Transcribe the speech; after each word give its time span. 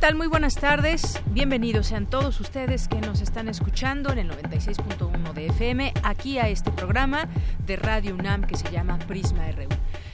Tal? 0.00 0.14
Muy 0.14 0.28
buenas 0.28 0.54
tardes. 0.54 1.20
Bienvenidos 1.26 1.88
sean 1.88 2.06
todos 2.06 2.40
ustedes 2.40 2.88
que 2.88 3.02
nos 3.02 3.20
están 3.20 3.48
escuchando 3.48 4.10
en 4.10 4.18
el 4.18 4.30
96.1 4.30 5.34
de 5.34 5.46
FM, 5.48 5.92
aquí 6.02 6.38
a 6.38 6.48
este 6.48 6.70
programa 6.70 7.28
de 7.66 7.76
Radio 7.76 8.14
UNAM 8.14 8.44
que 8.44 8.56
se 8.56 8.70
llama 8.70 8.98
Prisma 9.00 9.42
RU. 9.52 9.68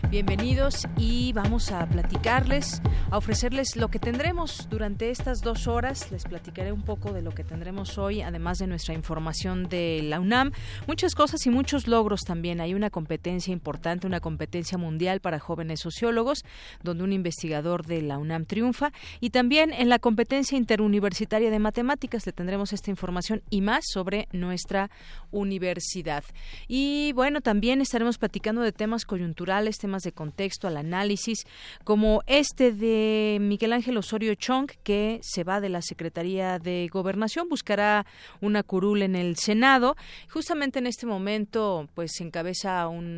Bienvenidos 0.08 0.86
y 0.96 1.32
vamos 1.32 1.72
a 1.72 1.84
platicarles, 1.84 2.80
a 3.10 3.18
ofrecerles 3.18 3.74
lo 3.74 3.88
que 3.88 3.98
tendremos 3.98 4.68
durante 4.70 5.10
estas 5.10 5.40
dos 5.40 5.66
horas. 5.66 6.12
Les 6.12 6.22
platicaré 6.22 6.70
un 6.70 6.82
poco 6.82 7.12
de 7.12 7.22
lo 7.22 7.32
que 7.32 7.42
tendremos 7.42 7.98
hoy, 7.98 8.22
además 8.22 8.58
de 8.58 8.68
nuestra 8.68 8.94
información 8.94 9.68
de 9.68 10.02
la 10.04 10.20
UNAM. 10.20 10.52
Muchas 10.86 11.16
cosas 11.16 11.44
y 11.46 11.50
muchos 11.50 11.88
logros 11.88 12.20
también. 12.20 12.60
Hay 12.60 12.72
una 12.72 12.88
competencia 12.88 13.52
importante, 13.52 14.06
una 14.06 14.20
competencia 14.20 14.78
mundial 14.78 15.18
para 15.20 15.40
jóvenes 15.40 15.80
sociólogos, 15.80 16.44
donde 16.84 17.02
un 17.02 17.12
investigador 17.12 17.84
de 17.84 18.00
la 18.02 18.18
UNAM 18.18 18.46
triunfa. 18.46 18.92
Y 19.18 19.30
también 19.30 19.72
en 19.72 19.88
la 19.88 19.98
competencia 19.98 20.56
interuniversitaria 20.56 21.50
de 21.50 21.58
matemáticas 21.58 22.24
le 22.26 22.32
tendremos 22.32 22.72
esta 22.72 22.90
información 22.90 23.42
y 23.50 23.60
más 23.60 23.84
sobre 23.92 24.28
nuestra 24.30 24.88
universidad. 25.32 26.22
Y 26.68 27.12
bueno, 27.14 27.40
también 27.40 27.80
estaremos 27.80 28.18
platicando 28.18 28.62
de 28.62 28.70
temas 28.70 29.04
coyunturales, 29.04 29.78
temas 29.78 29.95
de 30.02 30.12
contexto 30.12 30.68
al 30.68 30.76
análisis, 30.76 31.46
como 31.84 32.22
este 32.26 32.72
de 32.72 33.38
Miguel 33.40 33.72
Ángel 33.72 33.96
Osorio 33.96 34.34
Chong, 34.34 34.70
que 34.82 35.20
se 35.22 35.44
va 35.44 35.60
de 35.60 35.68
la 35.68 35.82
Secretaría 35.82 36.58
de 36.58 36.88
Gobernación, 36.92 37.48
buscará 37.48 38.06
una 38.40 38.62
curul 38.62 39.02
en 39.02 39.16
el 39.16 39.36
Senado. 39.36 39.96
Justamente 40.30 40.78
en 40.78 40.86
este 40.86 41.06
momento, 41.06 41.88
pues 41.94 42.20
encabeza 42.20 42.88
un, 42.88 43.16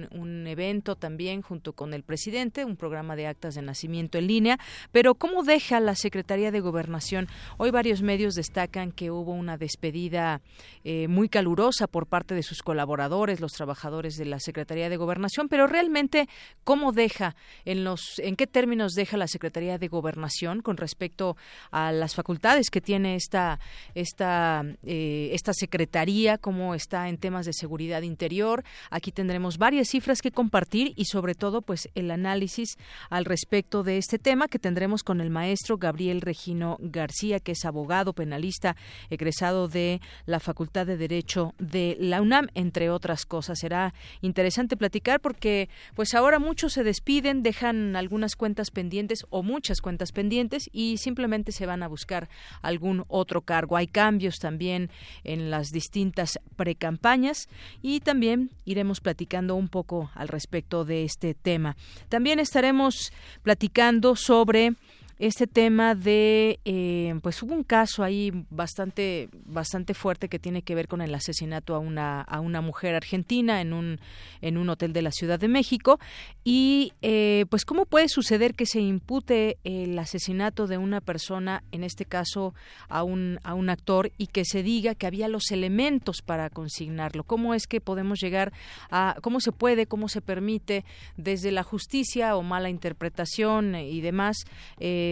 evento 0.48 0.96
también 0.96 1.42
junto 1.42 1.72
con 1.72 1.92
el 1.94 2.02
presidente, 2.02 2.64
un 2.64 2.76
programa 2.76 3.16
de 3.16 3.26
actas 3.26 3.54
de 3.54 3.62
nacimiento 3.62 4.18
en 4.18 4.26
línea. 4.26 4.58
Pero, 4.92 5.14
¿cómo 5.14 5.42
deja 5.42 5.80
la 5.80 5.94
Secretaría 5.94 6.50
de 6.50 6.60
Gobernación? 6.60 7.28
Hoy 7.56 7.70
varios 7.70 8.02
medios 8.02 8.34
destacan 8.34 8.92
que 8.92 9.10
hubo 9.10 9.32
una 9.32 9.56
despedida 9.58 10.40
eh, 10.84 11.08
muy 11.08 11.28
calurosa 11.28 11.86
por 11.86 12.06
parte 12.06 12.34
de 12.34 12.42
sus 12.42 12.62
colaboradores, 12.62 13.40
los 13.40 13.52
trabajadores 13.52 14.16
de 14.16 14.24
la 14.24 14.40
Secretaría 14.40 14.88
de 14.88 14.96
Gobernación, 14.96 15.48
pero 15.48 15.66
realmente, 15.66 16.28
¿Cómo 16.68 16.92
deja, 16.92 17.34
en, 17.64 17.82
los, 17.82 18.18
en 18.18 18.36
qué 18.36 18.46
términos 18.46 18.92
deja 18.92 19.16
la 19.16 19.26
Secretaría 19.26 19.78
de 19.78 19.88
Gobernación 19.88 20.60
con 20.60 20.76
respecto 20.76 21.34
a 21.70 21.92
las 21.92 22.14
facultades 22.14 22.68
que 22.68 22.82
tiene 22.82 23.14
esta, 23.14 23.58
esta, 23.94 24.66
eh, 24.82 25.30
esta 25.32 25.54
Secretaría, 25.54 26.36
cómo 26.36 26.74
está 26.74 27.08
en 27.08 27.16
temas 27.16 27.46
de 27.46 27.54
seguridad 27.54 28.02
interior? 28.02 28.64
Aquí 28.90 29.12
tendremos 29.12 29.56
varias 29.56 29.88
cifras 29.88 30.20
que 30.20 30.30
compartir 30.30 30.92
y 30.94 31.06
sobre 31.06 31.34
todo 31.34 31.62
pues 31.62 31.88
el 31.94 32.10
análisis 32.10 32.76
al 33.08 33.24
respecto 33.24 33.82
de 33.82 33.96
este 33.96 34.18
tema 34.18 34.46
que 34.46 34.58
tendremos 34.58 35.02
con 35.02 35.22
el 35.22 35.30
maestro 35.30 35.78
Gabriel 35.78 36.20
Regino 36.20 36.76
García, 36.80 37.40
que 37.40 37.52
es 37.52 37.64
abogado 37.64 38.12
penalista 38.12 38.76
egresado 39.08 39.68
de 39.68 40.02
la 40.26 40.38
Facultad 40.38 40.84
de 40.84 40.98
Derecho 40.98 41.54
de 41.58 41.96
la 41.98 42.20
UNAM, 42.20 42.48
entre 42.52 42.90
otras 42.90 43.24
cosas. 43.24 43.60
Será 43.60 43.94
interesante 44.20 44.76
platicar 44.76 45.18
porque 45.20 45.70
pues 45.94 46.12
ahora 46.12 46.38
mucho 46.38 46.57
muchos 46.58 46.72
se 46.72 46.82
despiden, 46.82 47.44
dejan 47.44 47.94
algunas 47.94 48.34
cuentas 48.34 48.72
pendientes 48.72 49.24
o 49.30 49.44
muchas 49.44 49.80
cuentas 49.80 50.10
pendientes 50.10 50.68
y 50.72 50.96
simplemente 50.96 51.52
se 51.52 51.66
van 51.66 51.84
a 51.84 51.86
buscar 51.86 52.28
algún 52.62 53.04
otro 53.06 53.42
cargo. 53.42 53.76
Hay 53.76 53.86
cambios 53.86 54.40
también 54.40 54.90
en 55.22 55.52
las 55.52 55.70
distintas 55.70 56.40
precampañas 56.56 57.48
y 57.80 58.00
también 58.00 58.50
iremos 58.64 59.00
platicando 59.00 59.54
un 59.54 59.68
poco 59.68 60.10
al 60.16 60.26
respecto 60.26 60.84
de 60.84 61.04
este 61.04 61.32
tema. 61.32 61.76
También 62.08 62.40
estaremos 62.40 63.12
platicando 63.44 64.16
sobre 64.16 64.74
este 65.18 65.48
tema 65.48 65.96
de, 65.96 66.60
eh, 66.64 67.18
pues 67.22 67.42
hubo 67.42 67.54
un 67.54 67.64
caso 67.64 68.04
ahí 68.04 68.32
bastante, 68.50 69.28
bastante 69.44 69.94
fuerte 69.94 70.28
que 70.28 70.38
tiene 70.38 70.62
que 70.62 70.76
ver 70.76 70.86
con 70.86 71.00
el 71.00 71.12
asesinato 71.14 71.74
a 71.74 71.80
una, 71.80 72.20
a 72.20 72.40
una 72.40 72.60
mujer 72.60 72.94
argentina 72.94 73.60
en 73.60 73.72
un, 73.72 73.98
en 74.40 74.58
un 74.58 74.68
hotel 74.68 74.92
de 74.92 75.02
la 75.02 75.10
Ciudad 75.10 75.40
de 75.40 75.48
México 75.48 75.98
y, 76.44 76.92
eh, 77.02 77.46
pues 77.50 77.64
cómo 77.64 77.84
puede 77.84 78.08
suceder 78.08 78.54
que 78.54 78.66
se 78.66 78.80
impute 78.80 79.58
el 79.64 79.98
asesinato 79.98 80.66
de 80.68 80.78
una 80.78 81.00
persona, 81.00 81.64
en 81.72 81.82
este 81.82 82.04
caso 82.04 82.54
a 82.88 83.02
un, 83.02 83.40
a 83.42 83.54
un 83.54 83.70
actor, 83.70 84.12
y 84.18 84.28
que 84.28 84.44
se 84.44 84.62
diga 84.62 84.94
que 84.94 85.06
había 85.06 85.28
los 85.28 85.50
elementos 85.50 86.22
para 86.22 86.48
consignarlo. 86.48 87.24
¿Cómo 87.24 87.54
es 87.54 87.66
que 87.66 87.80
podemos 87.80 88.20
llegar 88.20 88.52
a, 88.90 89.16
cómo 89.20 89.40
se 89.40 89.50
puede, 89.50 89.86
cómo 89.86 90.08
se 90.08 90.20
permite 90.20 90.84
desde 91.16 91.50
la 91.50 91.64
justicia 91.64 92.36
o 92.36 92.42
mala 92.42 92.70
interpretación 92.70 93.74
y 93.74 94.00
demás? 94.00 94.44
Eh, 94.78 95.07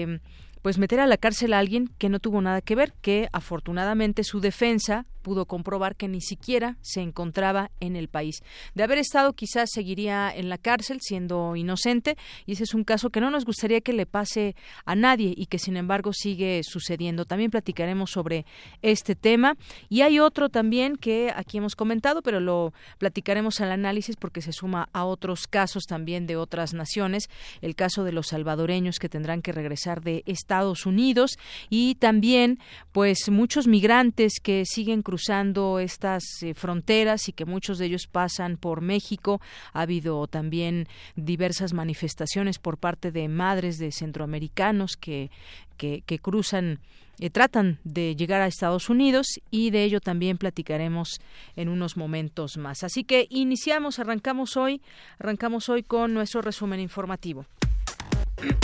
pues 0.63 0.79
meter 0.79 0.99
a 1.01 1.07
la 1.07 1.17
cárcel 1.17 1.53
a 1.53 1.59
alguien 1.59 1.89
que 1.99 2.09
no 2.09 2.19
tuvo 2.19 2.41
nada 2.43 2.61
que 2.61 2.75
ver, 2.75 2.93
que 3.01 3.29
afortunadamente 3.33 4.25
su 4.25 4.41
defensa 4.41 5.07
pudo 5.27 5.47
comprobar 5.47 5.97
que 5.97 6.07
ni 6.07 6.21
siquiera 6.21 6.77
se 6.83 7.01
encontraba 7.01 7.73
en 7.81 7.97
el 7.97 8.07
país. 8.07 8.45
De 8.77 8.85
haber 8.85 8.99
estado, 8.99 9.33
quizás 9.33 9.71
seguiría 9.73 10.31
en 10.33 10.49
la 10.49 10.57
cárcel 10.57 10.99
siendo 11.01 11.57
inocente 11.57 12.17
y 12.47 12.53
ese 12.53 12.63
es 12.63 12.75
un 12.75 12.85
caso 12.85 13.11
que 13.11 13.21
no 13.21 13.29
nos 13.29 13.45
gustaría 13.45 13.81
que 13.81 13.93
le 13.93 14.07
pase 14.07 14.55
a 14.85 14.95
nadie 14.95 15.35
y 15.37 15.47
que 15.47 15.59
sin 15.59 15.77
embargo 15.77 16.13
sigue 16.13 16.61
sucediendo. 16.63 17.25
También 17.25 17.51
platicaremos 17.51 18.13
sobre 18.13 18.47
este 18.83 19.17
tema 19.17 19.57
y 19.89 20.03
hay 20.03 20.21
otro 20.21 20.49
también 20.49 20.95
que 20.95 21.33
aquí 21.35 21.59
hemos 21.59 21.75
comentado, 21.75 22.23
pero 22.23 22.39
lo 22.39 22.73
platicaremos 22.99 23.61
al 23.61 23.73
análisis 23.73 24.15
porque 24.15 24.43
se 24.43 24.53
suma 24.53 24.89
a 24.93 25.05
otros 25.05 25.49
casos 25.49 25.87
también 25.89 26.29
de 26.29 26.37
otras 26.37 26.73
naciones, 26.73 27.25
el 27.63 27.75
caso 27.75 28.05
de 28.05 28.13
los 28.13 28.29
salvadoreños 28.29 29.01
que 29.01 29.09
tendrán 29.09 29.43
que 29.43 29.51
regresar 29.51 30.03
de 30.03 30.23
Estados 30.27 30.87
Unidos 30.87 31.37
y 31.69 31.97
también 31.97 32.61
pues 32.93 33.29
muchos 33.29 33.67
migrantes 33.67 34.35
que 34.41 34.63
siguen 34.65 35.03
cruzando 35.03 35.16
cruzando 35.17 35.79
estas 35.79 36.25
eh, 36.43 36.53
fronteras 36.53 37.31
y 37.31 37.33
que 37.33 37.47
muchos 37.47 37.79
de 37.79 37.87
ellos 37.87 38.07
pasan 38.07 38.59
por 38.59 38.83
México. 38.83 39.41
Ha 39.73 39.81
habido 39.81 40.27
también 40.27 40.89
diversas 41.15 41.73
manifestaciones 41.73 42.59
por 42.59 42.77
parte 42.77 43.13
de 43.13 43.27
madres 43.29 43.79
de 43.79 43.93
centroamericanos 43.93 44.99
que, 44.99 45.31
que, 45.79 46.19
cruzan 46.19 46.81
eh, 47.19 47.31
tratan 47.31 47.79
de 47.83 48.15
llegar 48.15 48.43
a 48.43 48.47
Estados 48.47 48.91
Unidos 48.91 49.27
y 49.51 49.71
de 49.71 49.85
ello 49.85 50.01
también 50.01 50.37
platicaremos 50.37 51.19
en 51.57 51.71
unos 51.71 51.97
momentos 51.97 52.59
más. 52.59 52.85
Así 52.85 53.03
que 53.03 53.27
iniciamos, 53.31 53.99
arrancamos 53.99 54.59
hoy, 54.59 54.83
arrancamos 55.19 55.71
hoy 55.71 55.83
con 55.83 56.13
nuestro 56.13 56.43
resumen 56.43 56.79
informativo. 56.79 57.47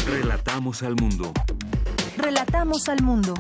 Relatamos 0.07 0.83
al 0.83 0.97
mundo. 0.97 1.33
Relatamos 2.19 2.91
al 2.91 3.03
mundo. 3.03 3.33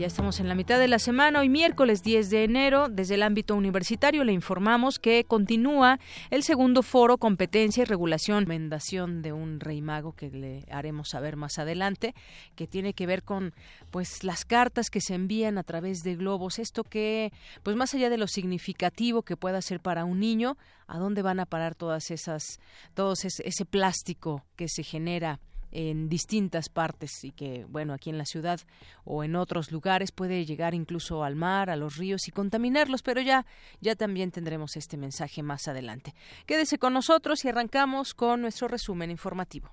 Ya 0.00 0.06
estamos 0.06 0.40
en 0.40 0.48
la 0.48 0.54
mitad 0.54 0.78
de 0.78 0.88
la 0.88 0.98
semana. 0.98 1.40
Hoy 1.40 1.50
miércoles 1.50 2.02
10 2.02 2.30
de 2.30 2.44
enero, 2.44 2.88
desde 2.88 3.16
el 3.16 3.22
ámbito 3.22 3.54
universitario, 3.54 4.24
le 4.24 4.32
informamos 4.32 4.98
que 4.98 5.24
continúa 5.24 6.00
el 6.30 6.42
segundo 6.42 6.82
foro 6.82 7.18
Competencia 7.18 7.82
y 7.82 7.84
Regulación, 7.84 8.44
recomendación 8.44 9.20
de 9.20 9.34
un 9.34 9.60
rey 9.60 9.82
mago 9.82 10.12
que 10.12 10.30
le 10.30 10.64
haremos 10.70 11.10
saber 11.10 11.36
más 11.36 11.58
adelante, 11.58 12.14
que 12.56 12.66
tiene 12.66 12.94
que 12.94 13.06
ver 13.06 13.22
con 13.24 13.52
pues 13.90 14.24
las 14.24 14.46
cartas 14.46 14.88
que 14.88 15.02
se 15.02 15.14
envían 15.14 15.58
a 15.58 15.64
través 15.64 16.02
de 16.02 16.16
globos. 16.16 16.58
Esto 16.58 16.82
que, 16.82 17.30
pues 17.62 17.76
más 17.76 17.92
allá 17.92 18.08
de 18.08 18.16
lo 18.16 18.26
significativo 18.26 19.20
que 19.22 19.36
pueda 19.36 19.60
ser 19.60 19.80
para 19.80 20.06
un 20.06 20.18
niño, 20.18 20.56
¿a 20.86 20.96
dónde 20.96 21.20
van 21.20 21.40
a 21.40 21.46
parar 21.46 21.74
todas 21.74 22.10
esas, 22.10 22.58
todo 22.94 23.12
ese 23.12 23.64
plástico 23.66 24.46
que 24.56 24.66
se 24.68 24.82
genera? 24.82 25.40
En 25.72 26.08
distintas 26.08 26.68
partes 26.68 27.24
y 27.24 27.32
que, 27.32 27.64
bueno, 27.68 27.92
aquí 27.92 28.10
en 28.10 28.18
la 28.18 28.24
ciudad 28.24 28.60
o 29.04 29.24
en 29.24 29.36
otros 29.36 29.72
lugares 29.72 30.12
puede 30.12 30.44
llegar 30.44 30.74
incluso 30.74 31.24
al 31.24 31.36
mar, 31.36 31.70
a 31.70 31.76
los 31.76 31.96
ríos 31.96 32.28
y 32.28 32.30
contaminarlos, 32.30 33.02
pero 33.02 33.20
ya, 33.20 33.46
ya 33.80 33.94
también 33.96 34.30
tendremos 34.30 34.76
este 34.76 34.96
mensaje 34.96 35.42
más 35.42 35.68
adelante. 35.68 36.14
Quédese 36.46 36.78
con 36.78 36.92
nosotros 36.92 37.44
y 37.44 37.48
arrancamos 37.48 38.14
con 38.14 38.42
nuestro 38.42 38.68
resumen 38.68 39.10
informativo. 39.10 39.70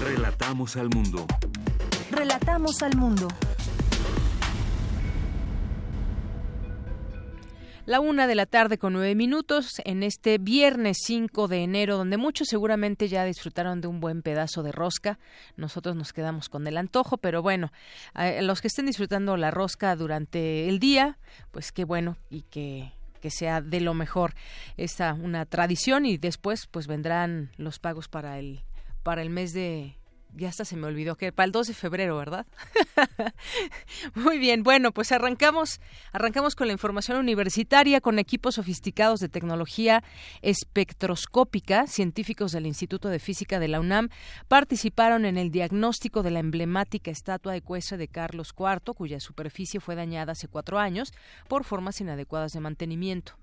Relatamos 0.00 0.76
al 0.76 0.88
mundo. 0.88 1.26
Relatamos 2.10 2.82
al 2.82 2.96
mundo. 2.96 3.28
La 7.90 7.98
una 7.98 8.28
de 8.28 8.36
la 8.36 8.46
tarde 8.46 8.78
con 8.78 8.92
nueve 8.92 9.16
minutos 9.16 9.82
en 9.84 10.04
este 10.04 10.38
viernes 10.38 10.98
5 11.02 11.48
de 11.48 11.64
enero, 11.64 11.96
donde 11.96 12.18
muchos 12.18 12.46
seguramente 12.46 13.08
ya 13.08 13.24
disfrutaron 13.24 13.80
de 13.80 13.88
un 13.88 13.98
buen 13.98 14.22
pedazo 14.22 14.62
de 14.62 14.70
rosca. 14.70 15.18
Nosotros 15.56 15.96
nos 15.96 16.12
quedamos 16.12 16.48
con 16.48 16.68
el 16.68 16.76
antojo, 16.76 17.16
pero 17.16 17.42
bueno, 17.42 17.72
los 18.42 18.60
que 18.60 18.68
estén 18.68 18.86
disfrutando 18.86 19.36
la 19.36 19.50
rosca 19.50 19.96
durante 19.96 20.68
el 20.68 20.78
día, 20.78 21.18
pues 21.50 21.72
qué 21.72 21.84
bueno 21.84 22.16
y 22.30 22.42
que 22.42 22.92
que 23.20 23.30
sea 23.30 23.60
de 23.60 23.80
lo 23.80 23.92
mejor 23.92 24.34
esta 24.76 25.12
una 25.12 25.44
tradición 25.44 26.06
y 26.06 26.16
después 26.16 26.68
pues 26.68 26.86
vendrán 26.86 27.50
los 27.56 27.80
pagos 27.80 28.06
para 28.06 28.38
el 28.38 28.62
para 29.02 29.20
el 29.20 29.30
mes 29.30 29.52
de 29.52 29.96
ya 30.34 30.48
hasta 30.48 30.64
se 30.64 30.76
me 30.76 30.86
olvidó 30.86 31.16
que 31.16 31.32
para 31.32 31.46
el 31.46 31.52
2 31.52 31.68
de 31.68 31.74
febrero, 31.74 32.16
¿verdad? 32.16 32.46
Muy 34.14 34.38
bien, 34.38 34.62
bueno, 34.62 34.92
pues 34.92 35.12
arrancamos, 35.12 35.80
arrancamos 36.12 36.54
con 36.54 36.66
la 36.66 36.72
información 36.72 37.18
universitaria 37.18 38.00
con 38.00 38.18
equipos 38.18 38.56
sofisticados 38.56 39.20
de 39.20 39.28
tecnología 39.28 40.02
espectroscópica. 40.42 41.86
Científicos 41.86 42.52
del 42.52 42.66
Instituto 42.66 43.08
de 43.08 43.18
Física 43.18 43.58
de 43.58 43.68
la 43.68 43.80
UNAM 43.80 44.08
participaron 44.48 45.24
en 45.24 45.36
el 45.36 45.50
diagnóstico 45.50 46.22
de 46.22 46.30
la 46.30 46.40
emblemática 46.40 47.10
estatua 47.10 47.56
ecuestre 47.56 47.96
de 47.96 48.08
Carlos 48.08 48.54
IV, 48.58 48.94
cuya 48.94 49.20
superficie 49.20 49.80
fue 49.80 49.94
dañada 49.94 50.32
hace 50.32 50.48
cuatro 50.48 50.78
años 50.78 51.12
por 51.48 51.64
formas 51.64 52.00
inadecuadas 52.00 52.52
de 52.52 52.60
mantenimiento. 52.60 53.34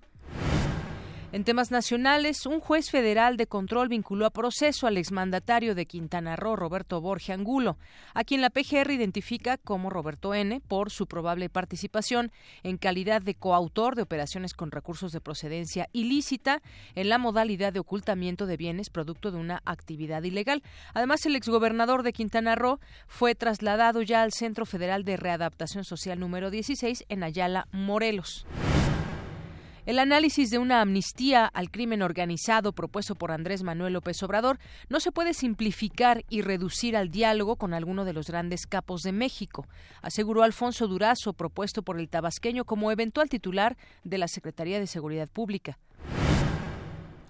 En 1.33 1.43
temas 1.43 1.71
nacionales, 1.71 2.45
un 2.45 2.61
juez 2.61 2.89
federal 2.89 3.35
de 3.35 3.47
control 3.47 3.89
vinculó 3.89 4.25
a 4.25 4.29
proceso 4.29 4.87
al 4.87 4.95
exmandatario 4.95 5.75
de 5.75 5.85
Quintana 5.85 6.37
Roo, 6.37 6.55
Roberto 6.55 7.01
Borge 7.01 7.33
Angulo, 7.33 7.77
a 8.13 8.23
quien 8.23 8.39
la 8.39 8.49
PGR 8.49 8.89
identifica 8.91 9.57
como 9.57 9.89
Roberto 9.89 10.33
N. 10.33 10.61
por 10.69 10.89
su 10.89 11.05
probable 11.05 11.49
participación 11.49 12.31
en 12.63 12.77
calidad 12.77 13.21
de 13.21 13.35
coautor 13.35 13.95
de 13.95 14.03
operaciones 14.03 14.53
con 14.53 14.71
recursos 14.71 15.11
de 15.11 15.19
procedencia 15.19 15.89
ilícita 15.91 16.61
en 16.95 17.09
la 17.09 17.17
modalidad 17.17 17.73
de 17.73 17.81
ocultamiento 17.81 18.45
de 18.45 18.55
bienes 18.55 18.89
producto 18.89 19.29
de 19.29 19.37
una 19.37 19.61
actividad 19.65 20.23
ilegal. 20.23 20.63
Además, 20.93 21.25
el 21.25 21.35
exgobernador 21.35 22.03
de 22.03 22.13
Quintana 22.13 22.55
Roo 22.55 22.79
fue 23.05 23.35
trasladado 23.35 24.01
ya 24.01 24.21
al 24.21 24.31
Centro 24.31 24.65
Federal 24.65 25.03
de 25.03 25.17
Readaptación 25.17 25.83
Social 25.83 26.21
número 26.21 26.51
16 26.51 27.03
en 27.09 27.23
Ayala, 27.23 27.67
Morelos. 27.73 28.47
El 29.87 29.99
análisis 29.99 30.49
de 30.49 30.57
una 30.57 30.81
amnistía 30.81 31.45
al 31.45 31.71
crimen 31.71 32.01
organizado 32.01 32.73
propuesto 32.73 33.15
por 33.15 33.31
Andrés 33.31 33.63
Manuel 33.63 33.93
López 33.93 34.21
Obrador 34.21 34.59
no 34.89 34.99
se 34.99 35.13
puede 35.13 35.33
simplificar 35.33 36.25
y 36.27 36.41
reducir 36.41 36.97
al 36.97 37.09
diálogo 37.09 37.55
con 37.55 37.73
alguno 37.73 38.03
de 38.03 38.11
los 38.11 38.27
grandes 38.27 38.67
capos 38.67 39.03
de 39.03 39.13
México, 39.13 39.65
aseguró 40.01 40.43
Alfonso 40.43 40.87
Durazo, 40.89 41.31
propuesto 41.31 41.83
por 41.83 42.01
el 42.01 42.09
tabasqueño 42.09 42.65
como 42.65 42.91
eventual 42.91 43.29
titular 43.29 43.77
de 44.03 44.17
la 44.17 44.27
Secretaría 44.27 44.81
de 44.81 44.87
Seguridad 44.87 45.29
Pública. 45.29 45.77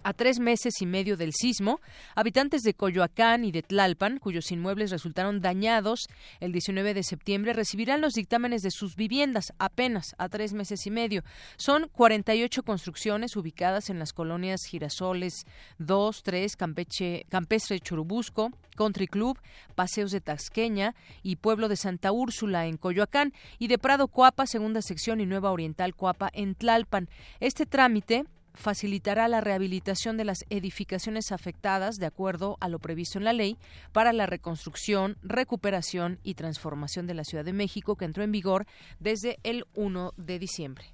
A 0.08 0.14
tres 0.14 0.40
meses 0.40 0.82
y 0.82 0.86
medio 0.86 1.18
del 1.18 1.34
sismo, 1.34 1.82
habitantes 2.16 2.62
de 2.62 2.74
Coyoacán 2.74 3.44
y 3.44 3.52
de 3.52 3.62
Tlalpan, 3.62 4.20
cuyos 4.20 4.54
inmuebles 4.54 4.90
resultaron 4.90 5.42
dañados 5.42 6.08
el 6.40 6.54
19 6.54 6.94
de 6.94 7.04
septiembre, 7.04 7.52
recibirán 7.52 8.00
los 8.00 8.14
dictámenes 8.14 8.62
de 8.62 8.72
sus 8.72 8.96
viviendas 8.96 9.52
apenas 9.60 10.16
a 10.18 10.30
tres 10.30 10.54
meses 10.54 10.88
y 10.88 10.92
medio. 10.92 11.24
Son 11.58 11.90
48 11.90 12.64
construcciones 12.64 13.36
ubicadas 13.36 13.90
en 13.90 14.00
las 14.00 14.14
colonias 14.14 14.64
Girasoles 14.64 15.46
2, 15.80 16.24
3, 16.24 16.56
Campeche, 16.56 17.26
Campestre 17.28 17.82
Churubusco, 17.82 18.54
Country 18.78 19.08
Club, 19.08 19.38
Paseos 19.76 20.12
de 20.12 20.22
Tasqueña 20.22 20.96
y 21.22 21.36
Pueblo 21.36 21.68
de 21.68 21.76
Santa 21.76 22.14
Úrsula 22.14 22.68
en 22.68 22.78
Coyoacán 22.78 23.34
y 23.60 23.68
de 23.68 23.78
Prado 23.78 24.08
Coapa, 24.08 24.48
Segunda 24.48 24.82
Sección 24.82 25.20
y 25.20 25.26
Nueva 25.26 25.52
Oriental 25.52 25.96
Coapa 25.96 26.30
en 26.32 26.56
Tlalpan. 26.56 27.10
Este 27.42 27.66
trámite 27.66 28.24
facilitará 28.58 29.28
la 29.28 29.42
rehabilitación 29.42 30.18
de 30.18 30.26
las 30.26 30.44
edificaciones 30.50 31.32
afectadas 31.32 31.96
de 31.96 32.08
acuerdo 32.08 32.58
a 32.60 32.68
lo 32.68 32.80
previsto 32.80 33.18
en 33.18 33.26
la 33.26 33.34
ley 33.34 33.58
para 33.94 34.14
la 34.14 34.26
reconstrucción, 34.26 35.18
recuperación 35.24 36.20
y 36.24 36.34
transformación 36.34 37.08
de 37.08 37.14
la 37.14 37.24
Ciudad 37.24 37.46
de 37.46 37.54
México 37.54 37.96
que 37.96 38.06
entró 38.06 38.24
en 38.24 38.32
vigor 38.32 38.66
desde 39.00 39.40
el 39.44 39.66
1 39.76 40.14
de 40.18 40.40
diciembre. 40.40 40.94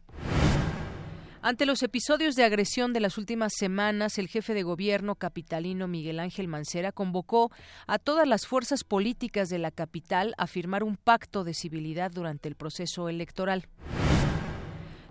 Ante 1.45 1.65
los 1.65 1.83
episodios 1.83 2.35
de 2.35 2.45
agresión 2.45 2.93
de 2.93 3.01
las 3.01 3.17
últimas 3.17 3.51
semanas, 3.57 4.17
el 4.17 4.29
jefe 4.29 4.53
de 4.53 4.63
gobierno 4.63 5.15
capitalino 5.15 5.89
Miguel 5.89 6.21
Ángel 6.21 6.47
Mancera 6.47 6.93
convocó 6.93 7.51
a 7.85 7.99
todas 7.99 8.25
las 8.25 8.47
fuerzas 8.47 8.85
políticas 8.85 9.49
de 9.49 9.59
la 9.59 9.69
capital 9.69 10.35
a 10.37 10.47
firmar 10.47 10.83
un 10.83 10.95
pacto 10.95 11.43
de 11.43 11.53
civilidad 11.53 12.11
durante 12.11 12.47
el 12.47 12.55
proceso 12.55 13.09
electoral. 13.09 13.67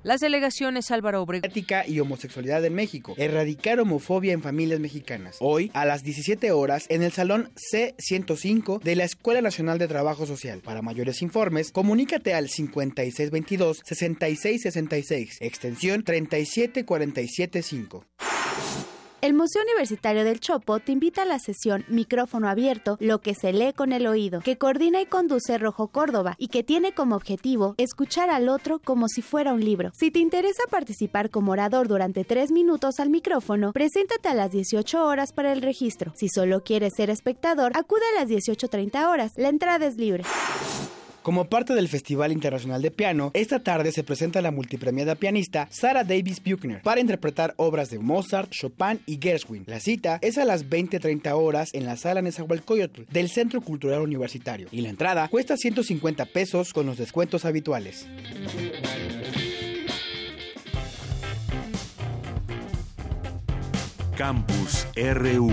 Las 0.04 0.20
delegaciones 0.20 0.90
Álvaro 0.90 1.22
Obregón. 1.22 1.48
Ética 1.48 1.86
y 1.86 2.00
homosexualidad 2.00 2.64
en 2.64 2.74
México. 2.74 3.14
Erradicar 3.16 3.78
homofobia 3.78 4.32
en 4.32 4.42
familias 4.42 4.80
mexicanas. 4.80 5.36
Hoy, 5.38 5.70
a 5.74 5.84
las 5.84 6.02
17 6.02 6.50
horas, 6.50 6.86
en 6.88 7.04
el 7.04 7.12
Salón 7.12 7.52
C105 7.72 8.82
de 8.82 8.96
la 8.96 9.04
Escuela 9.04 9.40
Nacional 9.40 9.78
de 9.78 9.86
Trabajo 9.86 10.26
Social. 10.26 10.60
Para 10.60 10.82
mayores 10.82 11.22
informes, 11.22 11.70
comunícate 11.70 12.34
al 12.34 12.48
5622-6666, 12.48 15.36
extensión 15.40 16.02
37475. 16.02 18.04
El 19.22 19.34
Museo 19.34 19.62
Universitario 19.62 20.24
del 20.24 20.40
Chopo 20.40 20.80
te 20.80 20.90
invita 20.90 21.22
a 21.22 21.24
la 21.24 21.38
sesión 21.38 21.84
Micrófono 21.86 22.48
Abierto, 22.48 22.96
lo 22.98 23.20
que 23.20 23.36
se 23.36 23.52
lee 23.52 23.72
con 23.72 23.92
el 23.92 24.08
oído, 24.08 24.40
que 24.40 24.58
coordina 24.58 25.00
y 25.00 25.06
conduce 25.06 25.58
Rojo 25.58 25.86
Córdoba 25.86 26.34
y 26.38 26.48
que 26.48 26.64
tiene 26.64 26.92
como 26.92 27.14
objetivo 27.14 27.76
escuchar 27.78 28.30
al 28.30 28.48
otro 28.48 28.80
como 28.80 29.06
si 29.06 29.22
fuera 29.22 29.52
un 29.52 29.64
libro. 29.64 29.92
Si 29.94 30.10
te 30.10 30.18
interesa 30.18 30.64
participar 30.68 31.30
como 31.30 31.52
orador 31.52 31.86
durante 31.86 32.24
tres 32.24 32.50
minutos 32.50 32.98
al 32.98 33.10
micrófono, 33.10 33.72
preséntate 33.72 34.28
a 34.28 34.34
las 34.34 34.50
18 34.50 35.06
horas 35.06 35.32
para 35.32 35.52
el 35.52 35.62
registro. 35.62 36.12
Si 36.16 36.28
solo 36.28 36.64
quieres 36.64 36.94
ser 36.96 37.08
espectador, 37.08 37.70
acude 37.76 38.02
a 38.16 38.24
las 38.24 38.28
18.30 38.28 39.08
horas. 39.08 39.30
La 39.36 39.50
entrada 39.50 39.86
es 39.86 39.98
libre. 39.98 40.24
Como 41.22 41.44
parte 41.44 41.74
del 41.74 41.88
Festival 41.88 42.32
Internacional 42.32 42.82
de 42.82 42.90
Piano, 42.90 43.30
esta 43.34 43.60
tarde 43.60 43.92
se 43.92 44.02
presenta 44.02 44.42
la 44.42 44.50
multipremiada 44.50 45.14
pianista 45.14 45.68
Sarah 45.70 46.02
Davis 46.02 46.42
Buchner 46.42 46.82
para 46.82 47.00
interpretar 47.00 47.54
obras 47.58 47.90
de 47.90 48.00
Mozart, 48.00 48.50
Chopin 48.50 49.00
y 49.06 49.20
Gershwin. 49.22 49.62
La 49.68 49.78
cita 49.78 50.18
es 50.20 50.36
a 50.36 50.44
las 50.44 50.68
20:30 50.68 51.36
horas 51.36 51.74
en 51.74 51.86
la 51.86 51.96
sala 51.96 52.22
Nezahualcóyotl 52.22 53.02
del 53.12 53.28
Centro 53.28 53.60
Cultural 53.60 54.02
Universitario 54.02 54.66
y 54.72 54.80
la 54.80 54.88
entrada 54.88 55.28
cuesta 55.28 55.56
150 55.56 56.24
pesos 56.26 56.72
con 56.72 56.86
los 56.86 56.98
descuentos 56.98 57.44
habituales. 57.44 58.08
Campus 64.16 64.86
RU. 64.96 65.52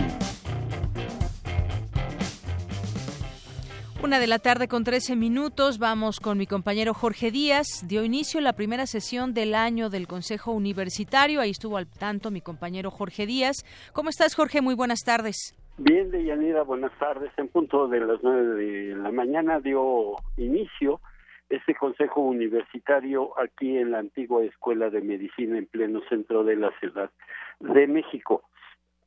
Una 4.01 4.17
de 4.19 4.27
la 4.27 4.39
tarde 4.39 4.69
con 4.69 4.85
13 4.85 5.17
minutos. 5.17 5.77
Vamos 5.77 6.21
con 6.21 6.37
mi 6.37 6.47
compañero 6.47 6.93
Jorge 6.93 7.31
Díaz. 7.31 7.85
Dio 7.85 8.05
inicio 8.05 8.39
la 8.39 8.53
primera 8.53 8.85
sesión 8.85 9.33
del 9.33 9.53
año 9.53 9.89
del 9.89 10.07
Consejo 10.07 10.53
Universitario. 10.53 11.41
Ahí 11.41 11.49
estuvo 11.49 11.75
al 11.75 11.85
tanto 11.85 12.31
mi 12.31 12.39
compañero 12.39 12.91
Jorge 12.91 13.25
Díaz. 13.25 13.57
¿Cómo 13.91 14.09
estás, 14.09 14.35
Jorge? 14.35 14.61
Muy 14.61 14.73
buenas 14.73 15.01
tardes. 15.03 15.53
Bien, 15.77 16.11
Deyanira, 16.11 16.63
buenas 16.63 16.97
tardes. 16.97 17.29
En 17.35 17.49
punto 17.49 17.89
de 17.89 17.99
las 17.99 18.23
nueve 18.23 18.63
de 18.63 18.95
la 18.95 19.11
mañana 19.11 19.59
dio 19.59 20.15
inicio 20.37 21.01
este 21.49 21.75
Consejo 21.75 22.21
Universitario 22.21 23.37
aquí 23.37 23.77
en 23.77 23.91
la 23.91 23.99
antigua 23.99 24.45
Escuela 24.45 24.89
de 24.89 25.01
Medicina 25.01 25.57
en 25.57 25.65
pleno 25.65 25.99
centro 26.07 26.45
de 26.45 26.55
la 26.55 26.71
Ciudad 26.79 27.11
de 27.59 27.85
México. 27.87 28.43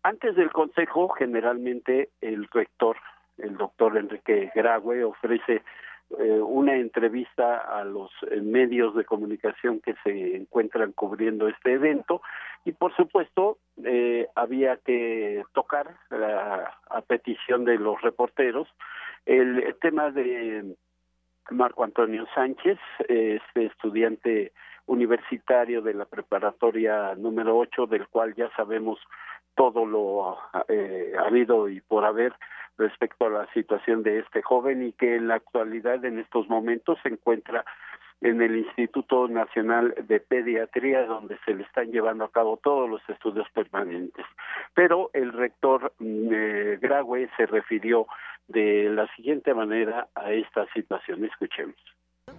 Antes 0.02 0.36
del 0.36 0.50
Consejo, 0.50 1.08
generalmente 1.08 2.10
el 2.20 2.46
rector 2.52 2.96
el 3.38 3.56
doctor 3.56 3.96
Enrique 3.96 4.50
Graue 4.54 5.04
ofrece 5.04 5.62
eh, 6.18 6.40
una 6.40 6.76
entrevista 6.76 7.56
a 7.58 7.84
los 7.84 8.10
eh, 8.30 8.40
medios 8.42 8.94
de 8.94 9.04
comunicación 9.04 9.80
que 9.80 9.94
se 10.04 10.36
encuentran 10.36 10.92
cubriendo 10.92 11.48
este 11.48 11.72
evento. 11.72 12.20
Y 12.64 12.72
por 12.72 12.94
supuesto 12.96 13.58
eh, 13.82 14.28
había 14.34 14.76
que 14.76 15.42
tocar 15.52 15.96
a 16.10 17.00
petición 17.06 17.64
de 17.64 17.78
los 17.78 18.00
reporteros 18.02 18.68
el 19.24 19.74
tema 19.80 20.10
de 20.10 20.74
Marco 21.50 21.84
Antonio 21.84 22.26
Sánchez, 22.34 22.78
este 23.08 23.66
estudiante 23.66 24.52
universitario 24.86 25.80
de 25.80 25.94
la 25.94 26.04
preparatoria 26.04 27.14
número 27.14 27.56
8, 27.56 27.86
del 27.86 28.08
cual 28.08 28.34
ya 28.34 28.50
sabemos 28.56 28.98
todo 29.54 29.86
lo 29.86 30.38
eh, 30.68 31.12
habido 31.18 31.68
y 31.68 31.80
por 31.80 32.04
haber 32.04 32.32
respecto 32.78 33.26
a 33.26 33.30
la 33.30 33.52
situación 33.52 34.02
de 34.02 34.20
este 34.20 34.42
joven 34.42 34.82
y 34.82 34.92
que 34.92 35.16
en 35.16 35.28
la 35.28 35.34
actualidad 35.36 36.04
en 36.04 36.18
estos 36.18 36.48
momentos 36.48 36.98
se 37.02 37.10
encuentra 37.10 37.64
en 38.22 38.40
el 38.40 38.56
Instituto 38.56 39.26
Nacional 39.28 39.94
de 40.06 40.20
Pediatría, 40.20 41.04
donde 41.06 41.38
se 41.44 41.54
le 41.54 41.64
están 41.64 41.90
llevando 41.90 42.24
a 42.24 42.30
cabo 42.30 42.56
todos 42.56 42.88
los 42.88 43.02
estudios 43.08 43.48
permanentes. 43.52 44.24
Pero 44.74 45.10
el 45.12 45.32
rector 45.32 45.92
mm, 45.98 46.28
eh, 46.32 46.78
Graue 46.80 47.28
se 47.36 47.46
refirió 47.46 48.06
de 48.46 48.88
la 48.90 49.08
siguiente 49.16 49.54
manera 49.54 50.08
a 50.14 50.32
esta 50.32 50.66
situación. 50.72 51.24
Escuchemos. 51.24 51.76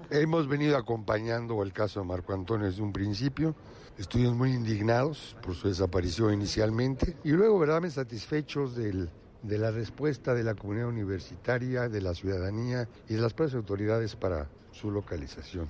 Hemos 0.10 0.48
venido 0.48 0.78
acompañando 0.78 1.62
el 1.64 1.74
caso 1.74 2.02
de 2.02 2.06
Marco 2.06 2.34
Antonio 2.34 2.68
desde 2.68 2.82
un 2.84 2.94
principio. 2.94 3.56
Estuvimos 3.98 4.36
muy 4.36 4.52
indignados 4.52 5.36
por 5.42 5.56
su 5.56 5.68
desaparición 5.68 6.34
inicialmente 6.34 7.16
y 7.24 7.32
luego 7.32 7.60
verdaderamente 7.60 7.96
satisfechos 7.96 8.76
del, 8.76 9.10
de 9.42 9.58
la 9.58 9.72
respuesta 9.72 10.34
de 10.34 10.44
la 10.44 10.56
comunidad 10.56 10.88
universitaria, 10.88 11.90
de 11.90 12.02
la 12.02 12.14
ciudadanía 12.14 12.88
y 13.08 13.16
de 13.16 13.22
las 13.22 13.34
propias 13.34 13.56
autoridades 13.56 14.16
para 14.16 14.48
su 14.72 14.92
localización. 14.92 15.70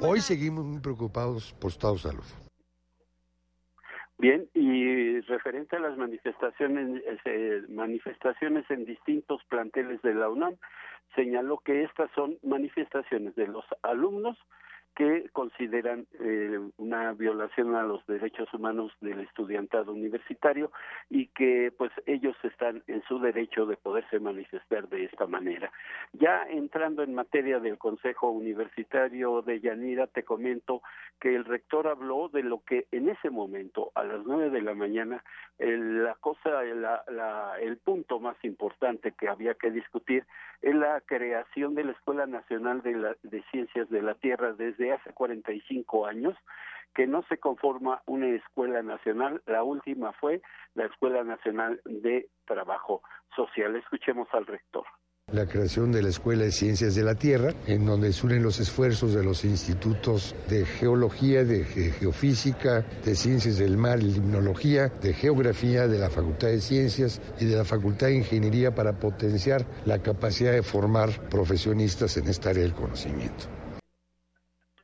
Hoy 0.00 0.20
seguimos 0.20 0.64
muy 0.64 0.80
preocupados 0.80 1.52
por 1.54 1.70
estado 1.70 1.94
de 1.94 2.00
salud. 2.00 2.24
Bien, 4.18 4.48
y 4.52 5.20
referente 5.20 5.76
a 5.76 5.78
las 5.80 5.96
manifestaciones, 5.96 7.02
eh, 7.24 7.62
manifestaciones 7.68 8.68
en 8.68 8.84
distintos 8.84 9.42
planteles 9.48 10.02
de 10.02 10.14
la 10.14 10.28
UNAM, 10.28 10.56
señaló 11.14 11.58
que 11.58 11.82
estas 11.82 12.10
son 12.12 12.38
manifestaciones 12.42 13.34
de 13.34 13.46
los 13.46 13.64
alumnos 13.82 14.36
que 14.98 15.30
consideran 15.32 16.08
eh, 16.18 16.58
una 16.76 17.12
violación 17.12 17.76
a 17.76 17.84
los 17.84 18.04
derechos 18.08 18.52
humanos 18.52 18.90
del 19.00 19.20
estudiantado 19.20 19.92
universitario 19.92 20.72
y 21.08 21.28
que 21.28 21.72
pues 21.78 21.92
ellos 22.06 22.36
están 22.42 22.82
en 22.88 23.04
su 23.04 23.20
derecho 23.20 23.64
de 23.66 23.76
poderse 23.76 24.18
manifestar 24.18 24.88
de 24.88 25.04
esta 25.04 25.28
manera. 25.28 25.70
Ya 26.14 26.42
entrando 26.50 27.04
en 27.04 27.14
materia 27.14 27.60
del 27.60 27.78
Consejo 27.78 28.30
Universitario 28.30 29.40
de 29.42 29.60
Yanira, 29.60 30.08
te 30.08 30.24
comento 30.24 30.82
que 31.20 31.36
el 31.36 31.44
rector 31.44 31.86
habló 31.86 32.28
de 32.28 32.42
lo 32.42 32.64
que 32.64 32.88
en 32.90 33.08
ese 33.08 33.30
momento, 33.30 33.92
a 33.94 34.02
las 34.02 34.26
nueve 34.26 34.50
de 34.50 34.62
la 34.62 34.74
mañana, 34.74 35.22
la 35.58 36.16
cosa, 36.16 36.62
el 36.64 37.76
punto 37.78 38.18
más 38.18 38.36
importante 38.42 39.12
que 39.12 39.28
había 39.28 39.54
que 39.54 39.70
discutir 39.70 40.24
es 40.60 40.74
la 40.74 41.00
creación 41.02 41.76
de 41.76 41.84
la 41.84 41.92
Escuela 41.92 42.26
Nacional 42.26 42.82
de, 42.82 43.14
de 43.22 43.42
Ciencias 43.52 43.88
de 43.90 44.02
la 44.02 44.14
Tierra 44.14 44.54
desde 44.54 44.87
hace 44.92 45.12
45 45.12 46.06
años 46.06 46.36
que 46.94 47.06
no 47.06 47.22
se 47.28 47.38
conforma 47.38 48.02
una 48.06 48.28
escuela 48.28 48.82
nacional. 48.82 49.42
La 49.46 49.62
última 49.62 50.12
fue 50.14 50.42
la 50.74 50.86
Escuela 50.86 51.22
Nacional 51.22 51.80
de 51.84 52.28
Trabajo 52.44 53.02
Social. 53.36 53.76
Escuchemos 53.76 54.28
al 54.32 54.46
rector 54.46 54.84
la 55.32 55.46
creación 55.46 55.92
de 55.92 56.02
la 56.02 56.08
Escuela 56.08 56.44
de 56.44 56.52
Ciencias 56.52 56.94
de 56.94 57.02
la 57.02 57.14
Tierra, 57.14 57.52
en 57.66 57.84
donde 57.84 58.12
se 58.12 58.24
unen 58.24 58.42
los 58.42 58.60
esfuerzos 58.60 59.12
de 59.12 59.22
los 59.22 59.44
institutos 59.44 60.34
de 60.48 60.64
geología, 60.64 61.44
de 61.44 61.64
geofísica, 61.64 62.80
de 63.04 63.14
ciencias 63.14 63.58
del 63.58 63.76
mar 63.76 64.02
limnología, 64.02 64.88
de 64.88 65.12
geografía, 65.12 65.86
de 65.86 65.98
la 65.98 66.08
Facultad 66.08 66.48
de 66.48 66.60
Ciencias 66.60 67.20
y 67.38 67.44
de 67.44 67.56
la 67.56 67.64
Facultad 67.64 68.06
de 68.06 68.16
Ingeniería 68.16 68.74
para 68.74 68.98
potenciar 68.98 69.66
la 69.84 70.02
capacidad 70.02 70.52
de 70.52 70.62
formar 70.62 71.28
profesionistas 71.28 72.16
en 72.16 72.28
esta 72.28 72.50
área 72.50 72.62
del 72.62 72.72
conocimiento. 72.72 73.57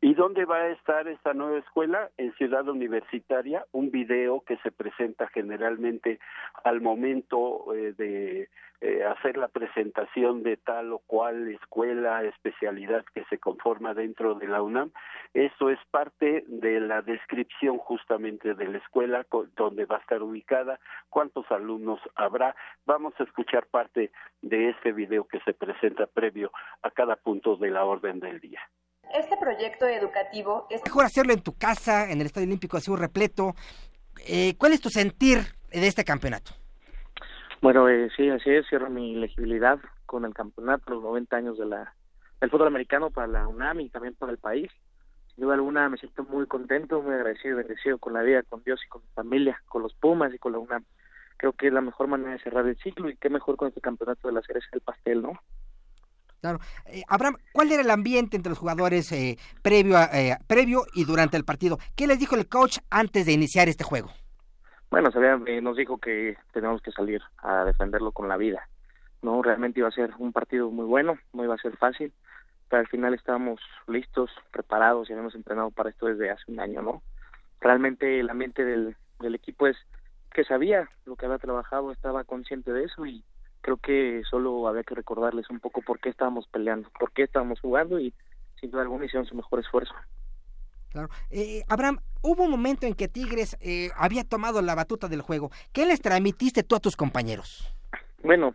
¿Y 0.05 0.13
dónde 0.13 0.45
va 0.45 0.57
a 0.57 0.69
estar 0.69 1.09
esta 1.09 1.33
nueva 1.33 1.57
escuela? 1.61 2.11
En 2.19 2.35
Ciudad 2.35 2.69
Universitaria, 2.69 3.65
un 3.73 3.91
video 3.91 4.43
que 4.43 4.59
se 4.59 4.71
presenta 4.71 5.29
generalmente 5.29 6.21
al 6.63 6.83
momento 6.83 7.73
eh, 7.75 7.95
de 7.97 8.51
eh, 8.83 9.03
hacer 9.03 9.39
la 9.39 9.49
presentación 9.49 10.43
de 10.43 10.59
tal 10.59 10.93
o 10.93 10.99
cual 10.99 11.49
escuela, 11.49 12.23
especialidad 12.23 13.03
que 13.15 13.25
se 13.31 13.39
conforma 13.39 13.95
dentro 13.95 14.35
de 14.35 14.47
la 14.47 14.61
UNAM. 14.61 14.91
Eso 15.33 15.71
es 15.71 15.79
parte 15.91 16.45
de 16.49 16.81
la 16.81 17.01
descripción 17.01 17.79
justamente 17.79 18.53
de 18.53 18.69
la 18.69 18.77
escuela, 18.77 19.27
donde 19.57 19.87
va 19.87 19.97
a 19.97 20.01
estar 20.01 20.23
ubicada, 20.23 20.81
cuántos 21.09 21.51
alumnos 21.51 21.99
habrá. 22.15 22.55
Vamos 22.85 23.15
a 23.19 23.23
escuchar 23.23 23.69
parte 23.69 24.11
de 24.43 24.69
este 24.69 24.93
video 24.93 25.27
que 25.27 25.41
se 25.47 25.55
presenta 25.55 26.05
previo 26.07 26.53
a 26.83 26.91
cada 26.91 27.17
punto 27.17 27.57
de 27.57 27.71
la 27.71 27.87
orden 27.87 28.21
del 28.21 28.39
día. 28.39 28.61
Este 29.15 29.37
proyecto 29.37 29.87
educativo 29.87 30.67
es... 30.71 30.83
Mejor 30.85 31.05
hacerlo 31.05 31.33
en 31.33 31.41
tu 31.41 31.57
casa, 31.57 32.11
en 32.11 32.21
el 32.21 32.27
Estadio 32.27 32.49
Olímpico, 32.49 32.77
así 32.77 32.91
un 32.91 32.99
repleto. 32.99 33.55
Eh, 34.27 34.57
¿Cuál 34.59 34.73
es 34.73 34.81
tu 34.81 34.91
sentir 34.91 35.39
de 35.71 35.87
este 35.87 36.03
campeonato? 36.03 36.51
Bueno, 37.63 37.89
eh, 37.89 38.11
sí, 38.17 38.29
así 38.29 38.51
es, 38.51 38.67
cierro 38.69 38.91
mi 38.91 39.15
elegibilidad 39.15 39.79
con 40.05 40.25
el 40.25 40.35
campeonato, 40.35 40.95
los 40.95 41.03
90 41.05 41.37
años 41.37 41.57
de 41.57 41.67
la, 41.67 41.95
del 42.41 42.51
fútbol 42.51 42.67
americano 42.67 43.11
para 43.11 43.29
la 43.29 43.47
UNAM 43.47 43.83
y 43.83 43.89
también 43.89 44.17
para 44.17 44.33
el 44.33 44.39
país. 44.39 44.73
Sin 45.33 45.45
duda 45.45 45.55
alguna 45.55 45.89
me 45.89 45.97
siento 45.97 46.25
muy 46.25 46.47
contento, 46.49 47.01
muy 47.01 47.15
agradecido 47.15 47.55
y 47.55 47.63
bendecido 47.63 47.99
con 47.99 48.15
la 48.15 48.23
vida, 48.23 48.43
con 48.43 48.65
Dios 48.65 48.81
y 48.85 48.89
con 48.89 49.03
mi 49.03 49.09
familia, 49.15 49.63
con 49.67 49.83
los 49.83 49.95
Pumas 49.95 50.35
y 50.35 50.39
con 50.39 50.51
la 50.51 50.59
UNAM. 50.59 50.85
Creo 51.37 51.53
que 51.53 51.69
es 51.69 51.73
la 51.73 51.83
mejor 51.83 52.09
manera 52.09 52.33
de 52.33 52.41
cerrar 52.41 52.67
el 52.67 52.77
ciclo 52.79 53.09
y 53.09 53.17
qué 53.17 53.31
mejor 53.31 53.57
con 53.57 53.69
este 53.69 53.81
campeonato 53.81 54.27
de 54.27 54.35
la 54.35 54.43
cereza 54.43 54.67
del 54.73 54.81
pastel, 54.81 55.23
¿no? 55.23 55.39
Claro. 56.45 56.59
Eh, 56.85 57.03
Abraham, 57.09 57.39
¿cuál 57.55 57.73
era 57.73 57.81
el 57.81 57.91
ambiente 57.91 58.37
entre 58.37 58.51
los 58.51 58.59
jugadores 58.59 59.11
eh, 59.13 59.39
previo, 59.63 59.97
eh, 60.13 60.37
previo 60.47 60.83
y 60.93 61.07
durante 61.07 61.39
el 61.39 61.45
partido? 61.47 61.79
¿Qué 61.97 62.07
les 62.07 62.19
dijo 62.19 62.37
el 62.37 62.51
coach 62.51 62.81
antes 62.91 63.25
de 63.25 63.33
iniciar 63.33 63.71
este 63.71 63.83
juego? 63.83 64.11
Bueno, 64.91 65.11
se 65.11 65.19
nos 65.63 65.75
dijo 65.75 65.97
que 65.97 66.37
tenemos 66.53 66.83
que 66.83 66.93
salir 66.93 67.23
a 67.39 67.65
defenderlo 67.65 68.13
con 68.13 68.29
la 68.29 68.37
vida. 68.37 68.69
No, 69.23 69.41
realmente 69.41 69.81
iba 69.81 69.89
a 69.89 69.93
ser 69.93 70.13
un 70.19 70.33
partido 70.35 70.71
muy 70.71 70.85
bueno, 70.85 71.17
no 71.33 71.45
iba 71.45 71.55
a 71.55 71.59
ser 71.63 71.79
fácil, 71.79 72.13
pero 72.69 72.81
al 72.81 72.89
final 72.89 73.15
estábamos 73.15 73.59
listos, 73.87 74.31
preparados 74.53 75.09
y 75.09 75.15
habíamos 75.15 75.35
entrenado 75.35 75.71
para 75.71 75.89
esto 75.89 76.09
desde 76.09 76.31
hace 76.31 76.53
un 76.53 76.61
año, 76.61 76.83
¿no? 76.83 77.03
Realmente 77.63 78.21
el 78.21 78.29
ambiente 78.29 78.67
del 78.67 78.95
equipo 79.35 79.67
es 79.67 79.79
que 80.35 80.45
sabía 80.45 80.91
lo 81.07 81.17
que 81.17 81.25
había 81.25 81.39
trabajado, 81.39 81.91
estaba 81.91 82.25
consciente 82.25 82.71
de 82.71 82.85
eso 82.85 83.07
y 83.07 83.25
creo 83.65 83.79
que 83.79 84.23
solo 84.29 84.69
había 84.69 84.83
que 84.83 84.95
recordarles 84.95 85.49
un 85.49 85.59
poco 85.59 85.81
por 85.81 85.99
qué 85.99 86.11
estábamos 86.11 86.47
peleando, 86.49 86.91
por 87.01 87.13
qué 87.13 87.23
estábamos 87.23 87.61
jugando 87.61 87.99
y 87.99 88.13
sin 88.61 88.71
duda 88.71 88.83
alguna 88.83 89.07
hicieron 89.07 89.27
su 89.27 89.35
mejor 89.35 89.61
esfuerzo. 89.61 89.95
Claro. 90.91 91.09
Eh, 91.31 91.63
Abraham, 91.71 91.99
hubo 92.21 92.45
un 92.45 92.51
momento 92.51 92.87
en 92.87 92.93
que 92.93 93.09
Tigres 93.09 93.57
eh, 93.61 93.89
había 93.97 94.23
tomado 94.23 94.61
la 94.61 94.75
batuta 94.75 95.09
del 95.09 95.23
juego. 95.23 95.51
¿Qué 95.73 95.87
les 95.87 96.03
transmitiste 96.03 96.63
tú 96.63 96.77
a 96.77 96.81
tus 96.81 96.95
compañeros? 96.95 97.75
Bueno, 98.23 98.55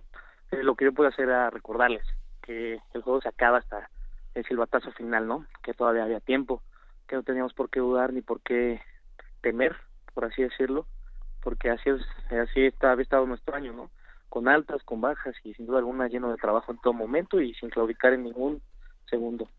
eh, 0.52 0.62
lo 0.62 0.76
que 0.76 0.86
yo 0.86 0.94
puedo 0.94 1.10
hacer 1.10 1.26
era 1.26 1.50
recordarles 1.50 2.06
que 2.44 2.80
el 2.94 3.02
juego 3.02 3.20
se 3.20 3.30
acaba 3.30 3.58
hasta 3.58 3.90
el 4.36 4.46
silbatazo 4.46 4.92
final, 4.92 5.28
¿no? 5.28 5.48
Que 5.64 5.74
todavía 5.74 6.04
había 6.04 6.20
tiempo, 6.20 6.62
que 7.08 7.16
no 7.16 7.24
teníamos 7.24 7.56
por 7.56 7.72
qué 7.72 7.80
dudar 7.80 8.14
ni 8.14 8.22
por 8.22 8.42
qué 8.42 8.80
temer, 9.42 9.76
por 10.14 10.26
así 10.26 10.44
decirlo, 10.44 10.86
porque 11.42 11.72
así 11.72 11.90
es, 11.90 12.02
así 12.32 12.68
está, 12.68 12.92
había 12.92 13.04
estado 13.04 13.26
nuestro 13.26 13.56
año, 13.56 13.74
¿no? 13.74 13.90
Con 14.30 14.48
altas, 14.48 14.84
con 14.84 15.02
bajas 15.02 15.36
y 15.44 15.54
sin 15.54 15.66
duda 15.66 15.80
alguna 15.80 16.08
lleno 16.08 16.30
de 16.30 16.38
trabajo 16.38 16.72
en 16.72 16.80
todo 16.80 16.94
momento 16.94 17.42
y 17.42 17.54
sin 17.56 17.70
claudicar 17.70 18.14
en 18.14 18.24
ningún 18.24 18.62
segundo. 19.10 19.50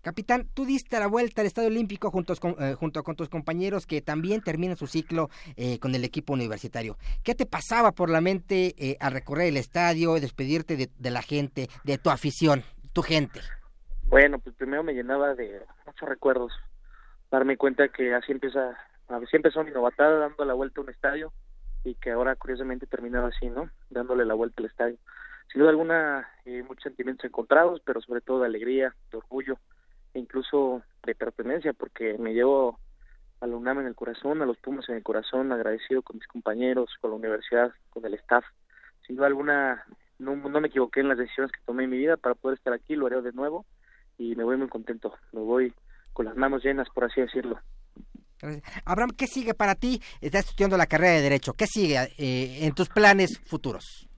Capitán, 0.00 0.48
tú 0.54 0.64
diste 0.64 0.98
la 0.98 1.08
vuelta 1.08 1.40
al 1.40 1.48
Estadio 1.48 1.68
Olímpico 1.68 2.10
junto 2.10 2.34
con, 2.36 2.54
eh, 2.60 2.74
junto 2.74 3.02
con 3.02 3.16
tus 3.16 3.28
compañeros 3.28 3.84
que 3.84 4.00
también 4.00 4.40
terminan 4.42 4.76
su 4.76 4.86
ciclo 4.86 5.28
eh, 5.56 5.80
con 5.80 5.94
el 5.94 6.04
equipo 6.04 6.32
universitario. 6.32 6.96
¿Qué 7.24 7.34
te 7.34 7.46
pasaba 7.46 7.92
por 7.92 8.08
la 8.08 8.20
mente 8.20 8.74
eh, 8.78 8.96
al 9.00 9.12
recorrer 9.12 9.48
el 9.48 9.56
estadio, 9.56 10.14
despedirte 10.14 10.76
de, 10.76 10.88
de, 10.96 11.10
la 11.10 11.20
gente, 11.20 11.66
de 11.84 11.98
tu 11.98 12.10
afición, 12.10 12.62
tu 12.92 13.02
gente? 13.02 13.40
Bueno, 14.04 14.38
pues 14.38 14.54
primero 14.54 14.84
me 14.84 14.94
llenaba 14.94 15.34
de 15.34 15.62
muchos 15.84 16.08
recuerdos. 16.08 16.52
Darme 17.30 17.56
cuenta 17.56 17.88
que 17.88 18.14
así 18.14 18.32
empieza, 18.32 18.78
así 19.08 19.36
empezó 19.36 19.64
mi 19.64 19.72
novatada 19.72 20.20
dando 20.20 20.44
la 20.44 20.54
vuelta 20.54 20.80
a 20.80 20.84
un 20.84 20.90
estadio 20.90 21.32
y 21.84 21.94
que 21.94 22.10
ahora 22.10 22.36
curiosamente 22.36 22.86
terminaba 22.86 23.28
así, 23.28 23.48
¿no? 23.48 23.70
Dándole 23.90 24.24
la 24.24 24.34
vuelta 24.34 24.62
al 24.62 24.66
estadio. 24.66 24.98
Sin 25.52 25.60
duda 25.60 25.70
alguna, 25.70 26.28
eh, 26.44 26.62
muchos 26.62 26.84
sentimientos 26.84 27.24
encontrados, 27.24 27.80
pero 27.84 28.00
sobre 28.00 28.20
todo 28.20 28.40
de 28.40 28.46
alegría, 28.46 28.94
de 29.10 29.18
orgullo 29.18 29.58
e 30.14 30.18
incluso 30.18 30.82
de 31.04 31.14
pertenencia, 31.14 31.72
porque 31.72 32.18
me 32.18 32.34
llevo 32.34 32.78
a 33.40 33.46
la 33.46 33.56
UNAM 33.56 33.80
en 33.80 33.86
el 33.86 33.94
corazón, 33.94 34.42
a 34.42 34.46
los 34.46 34.58
Pumas 34.58 34.88
en 34.88 34.96
el 34.96 35.02
corazón, 35.02 35.52
agradecido 35.52 36.02
con 36.02 36.16
mis 36.16 36.26
compañeros, 36.26 36.90
con 37.00 37.10
la 37.10 37.16
universidad, 37.16 37.72
con 37.90 38.04
el 38.04 38.14
staff. 38.14 38.44
Sin 39.06 39.16
duda 39.16 39.28
alguna, 39.28 39.84
no, 40.18 40.36
no 40.36 40.60
me 40.60 40.68
equivoqué 40.68 41.00
en 41.00 41.08
las 41.08 41.18
decisiones 41.18 41.52
que 41.52 41.60
tomé 41.64 41.84
en 41.84 41.90
mi 41.90 41.98
vida 41.98 42.16
para 42.16 42.34
poder 42.34 42.58
estar 42.58 42.72
aquí, 42.72 42.96
lo 42.96 43.06
haré 43.06 43.22
de 43.22 43.32
nuevo 43.32 43.64
y 44.18 44.34
me 44.34 44.44
voy 44.44 44.56
muy 44.56 44.68
contento, 44.68 45.14
me 45.32 45.40
voy 45.40 45.72
con 46.12 46.26
las 46.26 46.36
manos 46.36 46.64
llenas, 46.64 46.88
por 46.90 47.04
así 47.04 47.20
decirlo. 47.20 47.60
Abraham, 48.84 49.10
¿qué 49.16 49.26
sigue 49.26 49.54
para 49.54 49.74
ti? 49.74 50.00
Estás 50.20 50.46
estudiando 50.46 50.76
la 50.76 50.86
carrera 50.86 51.14
de 51.14 51.22
Derecho. 51.22 51.54
¿Qué 51.54 51.66
sigue 51.66 51.96
eh, 52.18 52.66
en 52.66 52.74
tus 52.74 52.88
planes 52.88 53.40
futuros? 53.46 54.08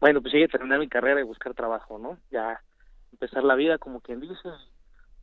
Bueno, 0.00 0.20
pues 0.20 0.32
sigue 0.32 0.48
terminar 0.48 0.78
mi 0.78 0.88
carrera 0.88 1.20
y 1.20 1.24
buscar 1.24 1.54
trabajo, 1.54 1.98
¿no? 1.98 2.18
Ya 2.30 2.60
empezar 3.12 3.44
la 3.44 3.54
vida, 3.54 3.78
como 3.78 4.00
quien 4.00 4.20
dice, 4.20 4.34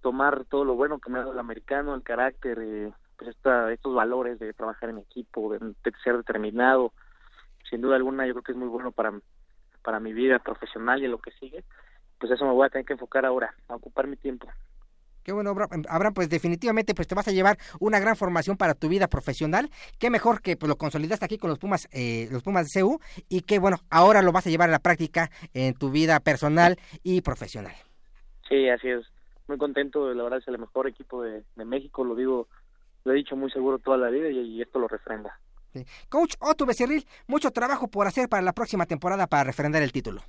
tomar 0.02 0.46
todo 0.46 0.64
lo 0.64 0.76
bueno 0.76 1.00
que 1.00 1.10
me 1.10 1.18
ha 1.18 1.22
dado 1.22 1.34
el 1.34 1.40
americano, 1.40 1.94
el 1.96 2.04
carácter, 2.04 2.60
eh, 2.62 2.94
pues 3.18 3.32
esta, 3.32 3.72
estos 3.74 3.94
valores 3.94 4.40
de 4.40 4.54
trabajar 4.54 4.90
en 4.90 5.00
equipo, 5.00 5.52
de, 5.54 5.60
ser 6.04 6.18
determinado. 6.18 6.94
Sin 7.70 7.82
duda 7.82 7.98
alguna, 7.98 8.26
yo 8.26 8.34
creo 8.34 8.44
que 8.44 8.52
es 8.54 8.58
muy 8.58 8.70
bueno 8.70 8.92
para, 8.92 9.12
para 9.84 10.00
mi 10.00 10.14
vida 10.14 10.40
profesional 10.40 11.02
y 11.02 11.06
en 11.06 11.12
lo 11.12 11.20
que 11.20 11.32
sigue. 11.32 11.64
Pues 12.18 12.32
eso 12.32 12.46
me 12.46 12.54
voy 12.54 12.66
a 12.66 12.70
tener 12.70 12.86
que 12.86 12.94
enfocar 12.94 13.26
ahora, 13.26 13.54
a 13.68 13.76
ocupar 13.76 14.08
mi 14.08 14.16
tiempo. 14.16 14.48
Qué 15.30 15.34
bueno, 15.34 15.52
Abraham, 15.52 16.16
pues 16.16 16.28
definitivamente 16.28 16.96
pues 16.96 17.08
te 17.08 17.14
vas 17.14 17.28
a 17.28 17.32
llevar 17.32 17.60
una 17.80 18.00
gran 18.00 18.16
formación 18.16 18.58
para 18.58 18.74
tu 18.74 18.90
vida 18.90 19.08
profesional. 19.08 19.70
Qué 20.00 20.10
mejor 20.10 20.42
que 20.42 20.58
pues 20.58 20.68
lo 20.68 20.76
consolidaste 20.76 21.24
aquí 21.24 21.38
con 21.38 21.52
los 21.52 21.60
Pumas, 21.60 21.88
eh, 21.92 22.28
los 22.32 22.42
Pumas 22.42 22.68
de 22.68 22.82
CU 22.82 23.00
y 23.30 23.42
que 23.42 23.60
bueno, 23.60 23.78
ahora 23.92 24.24
lo 24.24 24.32
vas 24.32 24.48
a 24.48 24.50
llevar 24.50 24.70
a 24.70 24.72
la 24.72 24.80
práctica 24.80 25.30
en 25.54 25.76
tu 25.76 25.92
vida 25.92 26.20
personal 26.20 26.78
y 27.04 27.22
profesional. 27.22 27.76
Sí, 28.50 28.70
así 28.70 28.88
es. 28.88 29.06
Muy 29.48 29.60
contento, 29.60 30.12
la 30.16 30.24
verdad 30.24 30.40
es 30.40 30.48
el 30.48 30.58
mejor 30.58 30.88
equipo 30.88 31.22
de, 31.22 31.44
México, 31.64 32.04
lo 32.04 32.16
digo, 32.16 32.48
lo 33.04 33.12
he 33.14 33.16
dicho 33.16 33.36
muy 33.36 33.52
seguro 33.52 33.78
toda 33.78 33.98
la 33.98 34.10
vida 34.10 34.32
y, 34.32 34.64
esto 34.64 34.80
lo 34.80 34.88
refrenda. 34.88 35.40
Coach 36.10 36.34
Otto 36.40 36.66
Becerril, 36.66 37.06
mucho 37.28 37.52
trabajo 37.52 37.88
por 37.88 38.08
hacer 38.08 38.30
para 38.30 38.42
la 38.42 38.54
próxima 38.54 38.88
temporada 38.88 39.28
para 39.28 39.44
refrendar 39.44 39.84
el 39.84 39.92
título. 39.92 40.24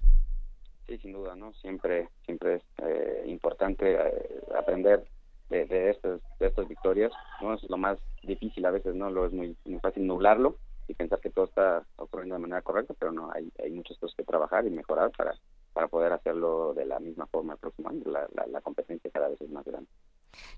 Sí, 0.91 0.99
sin 0.99 1.13
duda, 1.13 1.37
¿no? 1.37 1.53
Siempre, 1.53 2.09
siempre 2.25 2.57
es 2.57 2.63
eh, 2.79 3.23
importante 3.27 3.93
eh, 3.93 4.43
aprender 4.59 5.05
de, 5.49 5.65
de, 5.67 5.91
estas, 5.91 6.21
de 6.41 6.49
estas 6.49 6.67
victorias, 6.67 7.13
¿no? 7.41 7.55
Es 7.55 7.63
lo 7.71 7.77
más 7.77 7.97
difícil 8.25 8.67
a 8.67 8.73
veces, 8.73 8.97
¿no? 8.97 9.09
Lo 9.09 9.25
es 9.25 9.33
muy, 9.33 9.57
muy 9.67 9.79
fácil 9.79 10.05
nublarlo 10.05 10.57
y 10.89 10.95
pensar 10.95 11.21
que 11.21 11.31
todo 11.31 11.45
está 11.45 11.85
ocurriendo 11.95 12.35
de 12.35 12.41
manera 12.41 12.63
correcta, 12.63 12.93
pero 12.99 13.13
no, 13.13 13.31
hay, 13.33 13.53
hay 13.63 13.71
muchas 13.71 13.99
cosas 13.99 14.17
que 14.17 14.25
trabajar 14.25 14.67
y 14.67 14.71
mejorar 14.71 15.13
para, 15.17 15.37
para 15.73 15.87
poder 15.87 16.13
hacerlo 16.13 16.75
de 16.75 16.87
la 16.87 16.99
misma 16.99 17.29
forma 17.29 17.53
el 17.53 17.61
próximo 17.61 17.89
año. 17.89 18.03
La, 18.07 18.27
la, 18.49 18.61
competencia 18.61 19.13
cada 19.13 19.29
vez 19.29 19.41
es 19.41 19.51
más 19.51 19.65
grande. 19.65 19.89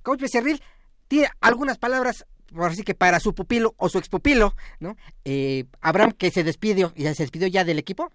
Coach 0.03 0.23
Becerril, 0.23 0.63
tiene 1.09 1.29
algunas 1.43 1.77
palabras 1.77 2.25
por 2.55 2.71
así 2.71 2.85
que 2.85 2.95
para 2.95 3.21
su 3.21 3.35
pupilo 3.35 3.75
o 3.77 3.91
su 3.91 3.99
expupilo, 3.99 4.55
¿no? 4.81 4.97
Eh, 5.27 5.65
Abraham 5.83 6.13
que 6.13 6.31
se 6.31 6.43
despidió, 6.43 6.93
ya 6.97 7.15
se 7.15 7.23
despidió 7.23 7.49
ya 7.49 7.65
del 7.65 7.79
equipo. 7.79 8.11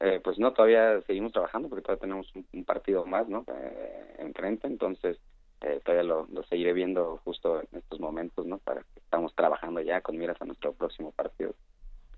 Eh, 0.00 0.20
pues 0.22 0.38
no, 0.38 0.52
todavía 0.52 1.00
seguimos 1.02 1.32
trabajando 1.32 1.68
porque 1.68 1.82
todavía 1.82 2.02
tenemos 2.02 2.32
un, 2.52 2.64
partido 2.64 3.04
más, 3.04 3.28
¿no? 3.28 3.44
Eh, 3.48 4.16
enfrente, 4.18 4.68
entonces 4.68 5.18
eh, 5.60 5.80
todavía 5.84 6.04
lo, 6.04 6.26
lo, 6.30 6.44
seguiré 6.44 6.72
viendo 6.72 7.20
justo 7.24 7.60
en 7.60 7.78
estos 7.78 7.98
momentos, 7.98 8.46
¿no? 8.46 8.58
Para 8.58 8.82
que 8.82 9.00
estamos 9.00 9.34
trabajando 9.34 9.80
ya 9.80 10.00
con 10.00 10.16
miras 10.16 10.40
a 10.40 10.44
nuestro 10.44 10.72
próximo 10.72 11.10
partido, 11.10 11.54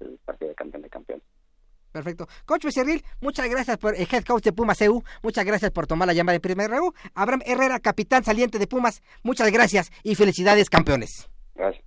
el 0.00 0.18
partido 0.24 0.50
de 0.50 0.54
campeón 0.54 0.82
de 0.82 0.90
campeones. 0.90 1.24
Perfecto. 1.90 2.26
Coach 2.44 2.64
Becerril, 2.64 3.02
muchas 3.20 3.48
gracias 3.48 3.76
por 3.78 3.94
el 3.94 4.06
head 4.10 4.24
coach 4.24 4.44
de 4.44 4.52
Pumas 4.52 4.80
EU. 4.82 5.02
Muchas 5.22 5.44
gracias 5.44 5.70
por 5.72 5.86
tomar 5.86 6.06
la 6.06 6.14
llamada 6.14 6.34
de 6.34 6.40
Primer 6.40 6.70
RU. 6.70 6.92
Abraham 7.14 7.42
Herrera, 7.44 7.80
capitán 7.80 8.22
saliente 8.24 8.58
de 8.58 8.66
Pumas. 8.66 9.02
Muchas 9.22 9.50
gracias 9.50 9.90
y 10.04 10.14
felicidades, 10.14 10.70
campeones. 10.70 11.28
Gracias. 11.54 11.84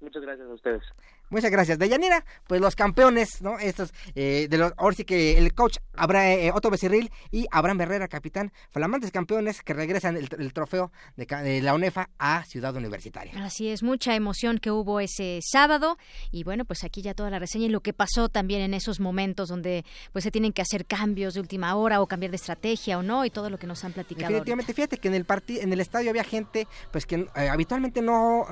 Muchas 0.00 0.22
gracias 0.22 0.48
a 0.48 0.54
ustedes. 0.54 0.82
Muchas 1.30 1.50
gracias. 1.50 1.78
Deyanira, 1.78 2.24
pues 2.46 2.60
los 2.60 2.74
campeones, 2.74 3.42
¿no? 3.42 3.58
Estos, 3.58 3.92
eh, 4.14 4.46
de 4.48 4.56
los, 4.56 4.72
ahora 4.78 4.96
sí 4.96 5.04
que 5.04 5.36
el 5.36 5.54
coach 5.54 5.76
Abra, 5.94 6.32
eh, 6.32 6.50
Otto 6.52 6.70
Becerril 6.70 7.10
y 7.30 7.46
Abraham 7.50 7.82
Herrera, 7.82 8.08
capitán, 8.08 8.52
flamantes 8.70 9.10
campeones 9.10 9.62
que 9.62 9.74
regresan 9.74 10.16
el, 10.16 10.52
trofeo 10.52 10.90
de, 11.16 11.60
la 11.60 11.74
UNEFA 11.74 12.08
a 12.18 12.44
Ciudad 12.44 12.74
Universitaria. 12.74 13.32
Así 13.44 13.68
es, 13.68 13.82
mucha 13.82 14.14
emoción 14.14 14.58
que 14.58 14.70
hubo 14.70 15.00
ese 15.00 15.40
sábado 15.42 15.98
y 16.30 16.44
bueno, 16.44 16.64
pues 16.64 16.82
aquí 16.84 17.02
ya 17.02 17.12
toda 17.12 17.30
la 17.30 17.38
reseña 17.38 17.66
y 17.66 17.68
lo 17.68 17.80
que 17.80 17.92
pasó 17.92 18.28
también 18.28 18.62
en 18.62 18.72
esos 18.72 18.98
momentos 18.98 19.48
donde 19.48 19.84
pues 20.12 20.22
se 20.22 20.30
tienen 20.30 20.52
que 20.52 20.62
hacer 20.62 20.86
cambios 20.86 21.34
de 21.34 21.40
última 21.40 21.74
hora 21.74 22.00
o 22.00 22.06
cambiar 22.06 22.30
de 22.30 22.36
estrategia 22.36 22.98
o 22.98 23.02
no 23.02 23.24
y 23.24 23.30
todo 23.30 23.50
lo 23.50 23.58
que 23.58 23.66
nos 23.66 23.84
han 23.84 23.92
platicado. 23.92 24.28
Definitivamente, 24.28 24.72
fíjate 24.72 24.98
que 24.98 25.08
en 25.08 25.14
el 25.14 25.26
en 25.48 25.72
el 25.72 25.80
estadio 25.80 26.10
había 26.10 26.24
gente 26.24 26.66
pues 26.90 27.04
que 27.04 27.16
eh, 27.36 27.48
habitualmente 27.48 28.00
no, 28.00 28.46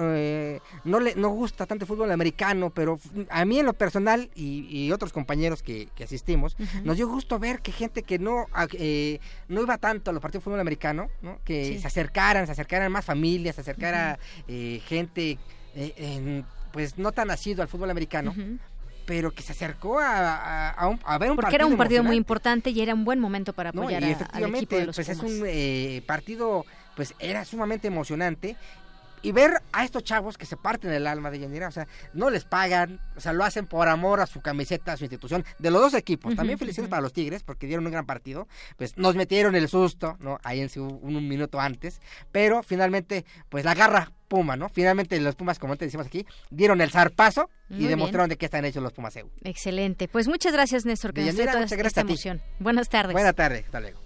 no, 0.85 1.01
le, 1.01 1.15
no 1.15 1.29
gusta 1.31 1.65
tanto 1.65 1.85
el 1.85 1.89
fútbol 1.89 2.11
americano 2.13 2.66
pero 2.71 2.99
a 3.31 3.45
mí 3.45 3.59
en 3.59 3.67
lo 3.67 3.73
personal 3.73 4.31
y, 4.35 4.91
otros 4.93 5.13
compañeros 5.13 5.63
que, 5.63 5.89
asistimos, 6.03 6.57
nos 6.85 6.97
dio 6.97 7.09
gusto 7.09 7.39
ver 7.39 7.61
que 7.61 7.73
gente 7.73 8.03
que 8.03 8.19
no, 8.19 8.47
eh, 8.73 9.19
no 9.49 9.63
iba 9.63 9.79
tanto 9.79 10.11
a 10.11 10.15
los 10.15 10.23
partidos 10.23 10.43
de 10.43 10.45
fútbol 10.45 10.61
americano, 10.61 11.09
que 11.45 11.79
se 11.79 11.87
acercaran, 11.87 12.47
se 12.47 12.53
acercaran 12.53 12.91
más 12.93 13.05
familias, 13.05 13.57
se 13.57 13.63
acercara 13.63 14.19
eh, 14.49 14.81
gente 14.87 15.39
eh, 15.75 16.43
pues 16.73 16.99
no 16.99 17.13
tan 17.13 17.29
nacido 17.29 17.63
al 17.63 17.69
fútbol 17.69 17.91
americano. 17.91 18.35
pero 19.07 19.31
que 19.31 19.43
se 19.43 19.53
acercó 19.53 20.01
a, 20.01 20.71
a, 20.71 21.19
ver 21.19 21.31
un 21.31 21.37
Porque 21.37 21.55
era 21.55 21.67
un 21.67 21.77
partido 21.77 22.03
muy 22.03 22.17
importante 22.17 22.71
y 22.71 22.81
era 22.81 22.93
un 22.93 23.05
buen 23.05 23.21
momento 23.21 23.53
para 23.53 23.71
apoyar 23.71 24.03
y 24.03 24.11
efectivamente, 24.11 24.89
pues 24.93 25.09
es 25.09 25.21
un 25.21 25.45
partido, 26.07 26.65
pues 26.97 27.15
era 27.21 27.45
sumamente 27.45 27.87
emocionante 27.87 28.57
y 29.27 29.33
ver 29.33 29.61
a 29.73 29.85
estos 29.85 30.05
chavos 30.05 30.39
que 30.39 30.47
se 30.47 30.57
parten 30.57 30.93
el 30.93 31.05
alma 31.05 31.33
de 31.33 31.41
Yanira, 31.41 31.67
o 31.67 31.73
sea, 31.73 31.89
no 32.15 32.31
les 32.31 32.45
pagan, 32.45 33.01
o 33.17 33.21
sea, 33.21 33.33
lo 33.33 33.43
hacen 33.43 33.67
por 33.67 33.89
amor 33.89 34.21
a 34.21 34.27
su 34.27 34.41
camiseta, 34.41 34.93
a 34.93 34.97
su 34.97 35.03
institución, 35.03 35.45
de 35.59 35.73
los 35.73 35.83
dos 35.83 35.95
equipos. 35.95 36.37
También 36.37 36.61
felicidades 36.61 36.89
para 36.89 37.03
los 37.03 37.13
Tigres, 37.13 37.43
porque 37.43 37.67
dieron 37.67 37.85
un 37.87 37.91
gran 37.91 38.07
partido. 38.07 38.47
Pues 38.77 38.97
nos 38.97 39.17
metieron 39.17 39.57
el 39.57 39.69
susto, 39.69 40.17
¿no? 40.21 40.39
Ahí 40.45 40.61
en 40.61 40.71
un, 40.81 41.01
un 41.03 41.27
minuto 41.27 41.59
antes, 41.59 42.01
pero 42.31 42.63
finalmente, 42.63 43.25
pues 43.49 43.65
la 43.65 43.75
garra 43.75 44.13
Puma, 44.29 44.55
¿no? 44.55 44.69
Finalmente 44.69 45.19
los 45.19 45.35
Pumas, 45.35 45.59
como 45.59 45.75
te 45.77 45.87
decimos 45.87 46.07
aquí, 46.07 46.25
dieron 46.51 46.81
el 46.81 46.93
zarpazo 46.93 47.51
y 47.69 47.87
demostraron 47.87 48.29
de 48.29 48.37
qué 48.37 48.45
están 48.45 48.65
hechos 48.65 48.81
los 48.81 48.93
Pumas 48.93 49.17
EU. 49.17 49.29
Excelente. 49.43 50.07
Pues 50.07 50.29
muchas 50.29 50.53
gracias, 50.53 50.87
Néstor, 50.87 51.13
que 51.13 51.25
nos 51.25 51.35
dio 51.35 51.47
toda 51.47 51.65
esta 51.65 52.01
emoción. 52.03 52.41
Buenas 52.61 52.89
tardes. 52.89 53.13
Buenas 53.13 53.35
tardes, 53.35 53.65
hasta 53.65 53.81
luego. 53.81 54.06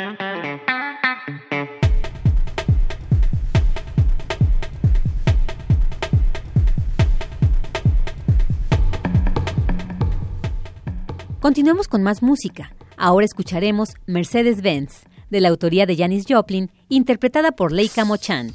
Continuemos 11.41 11.87
con 11.87 12.03
más 12.03 12.21
música. 12.21 12.71
Ahora 12.97 13.25
escucharemos 13.25 13.95
Mercedes-Benz, 14.05 15.05
de 15.31 15.41
la 15.41 15.49
autoría 15.49 15.87
de 15.87 15.97
Janis 15.97 16.25
Joplin, 16.29 16.69
interpretada 16.87 17.51
por 17.51 17.71
Leica 17.71 18.05
Mochan. 18.05 18.53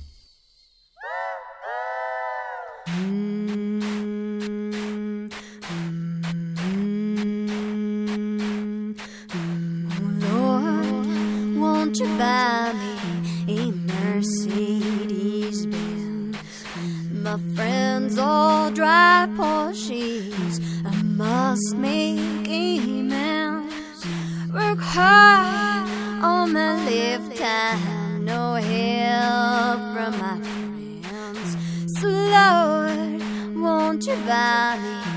Friends 17.54 18.16
all. 18.18 18.56
Must 21.16 21.74
make 21.76 22.46
amends. 22.46 24.04
Work 24.52 24.80
hard 24.80 25.88
on 26.22 26.52
my 26.52 26.74
lifetime. 26.84 28.22
No 28.22 28.52
help 28.56 29.80
from 29.94 30.12
my 30.18 30.38
friends. 30.44 31.56
So 31.98 32.06
Lord, 32.06 33.22
won't 33.56 34.06
you 34.06 34.16
buy 34.26 34.78
me 34.82 35.15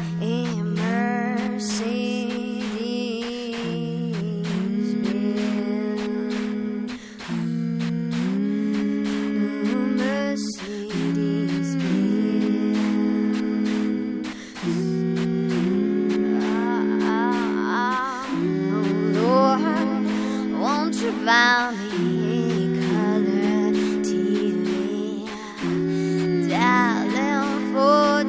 valley 21.29 22.73
color 22.89 23.69
TV. 24.09 25.29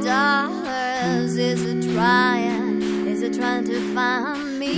Dollars 0.05 1.37
is 1.37 1.63
trying, 1.87 2.83
is 3.07 3.21
trying 3.37 3.65
to 3.65 3.79
find 3.95 4.59
me. 4.59 4.75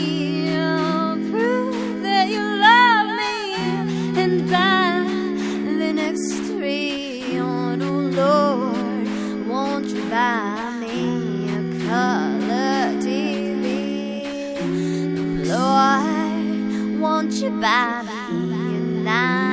Prove 1.31 2.03
that 2.03 2.27
you 2.35 2.45
love 2.67 3.09
me 3.21 3.37
and 4.23 4.35
buy 4.53 5.03
the 5.81 5.91
next. 5.93 6.33
Oh, 7.45 7.99
Lord, 8.21 9.07
won't 9.49 9.89
you 9.89 10.03
buy 10.11 10.71
me 10.83 10.99
a 11.59 11.61
color 11.89 12.83
TV? 13.07 13.67
Lord, 15.51 17.01
won't 17.01 17.33
you 17.43 17.51
buy? 17.61 17.92
啦 19.03 19.52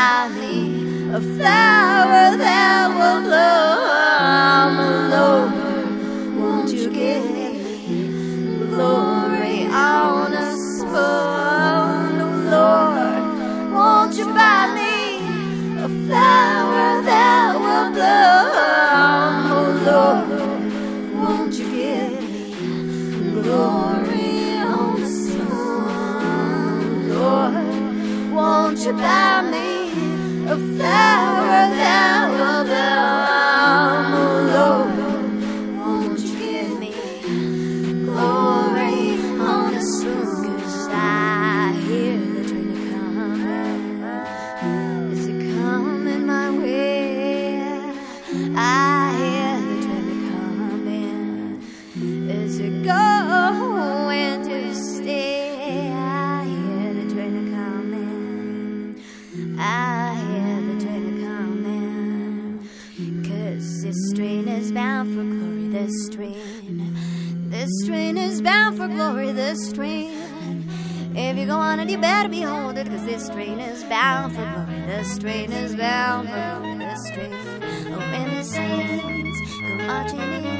me 0.00 1.12
a 1.12 1.20
flower 1.20 2.36
that 2.36 2.88
will 2.98 3.20
bloom? 3.26 4.76
Lord, 5.12 5.52
won't 6.40 6.70
you 6.72 6.88
give 6.90 7.24
me 7.36 7.48
glory 8.70 9.58
on 9.66 10.32
a 10.32 10.56
spoon? 10.56 12.20
Oh 12.24 12.36
Lord, 12.56 13.22
won't 13.74 14.14
you 14.16 14.24
buy 14.26 14.66
me 14.78 14.94
a 15.78 15.88
flower 16.06 17.02
that 17.10 17.50
will 17.64 17.90
bloom? 17.96 19.44
Oh 19.58 19.70
Lord, 19.90 20.30
won't 21.22 21.52
you 21.58 21.66
give 21.70 22.12
me 22.22 22.36
glory 23.42 24.58
on 24.58 25.02
a 25.02 25.04
spoon? 25.06 27.08
Lord, 27.10 27.54
won't 28.32 28.78
you 28.78 28.92
buy 28.94 29.42
me 29.42 29.69
a 30.90 31.68
flower 31.76 32.39
this 73.20 73.28
train 73.28 73.60
is 73.60 73.84
bound 73.84 74.34
for 74.34 74.40
glory, 74.40 74.80
this 74.86 75.18
train 75.18 75.52
is 75.52 75.76
bound 75.76 76.26
for 76.26 76.60
glory, 76.60 76.78
this 76.78 77.10
train. 77.10 77.34
Oh, 77.92 77.98
when 77.98 78.34
the 78.34 78.42
saints 78.42 79.38
go 79.60 79.76
marching 79.86 80.20
in, 80.20 80.59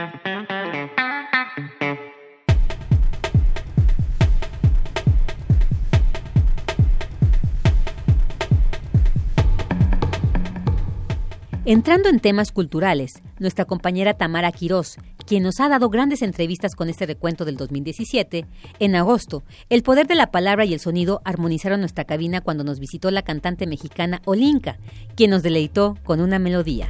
Entrando 11.71 12.09
en 12.09 12.19
temas 12.19 12.51
culturales, 12.51 13.21
nuestra 13.39 13.63
compañera 13.63 14.15
Tamara 14.15 14.51
Quirós, 14.51 14.97
quien 15.25 15.43
nos 15.43 15.61
ha 15.61 15.69
dado 15.69 15.89
grandes 15.89 16.21
entrevistas 16.21 16.75
con 16.75 16.89
este 16.89 17.05
recuento 17.05 17.45
del 17.45 17.55
2017, 17.55 18.45
en 18.79 18.95
agosto, 18.97 19.45
el 19.69 19.81
poder 19.81 20.05
de 20.05 20.15
la 20.15 20.31
palabra 20.31 20.65
y 20.65 20.73
el 20.73 20.81
sonido 20.81 21.21
armonizaron 21.23 21.79
nuestra 21.79 22.03
cabina 22.03 22.41
cuando 22.41 22.65
nos 22.65 22.81
visitó 22.81 23.09
la 23.09 23.21
cantante 23.21 23.67
mexicana 23.67 24.21
Olinka, 24.25 24.79
quien 25.15 25.29
nos 25.31 25.43
deleitó 25.43 25.95
con 26.03 26.19
una 26.19 26.39
melodía. 26.39 26.89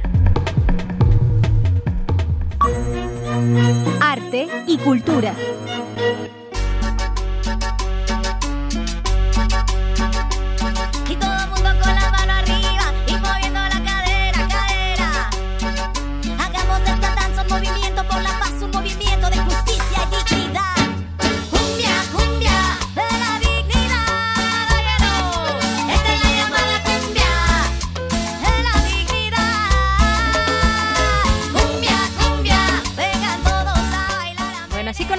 Arte 4.00 4.48
y 4.66 4.78
cultura. 4.78 5.36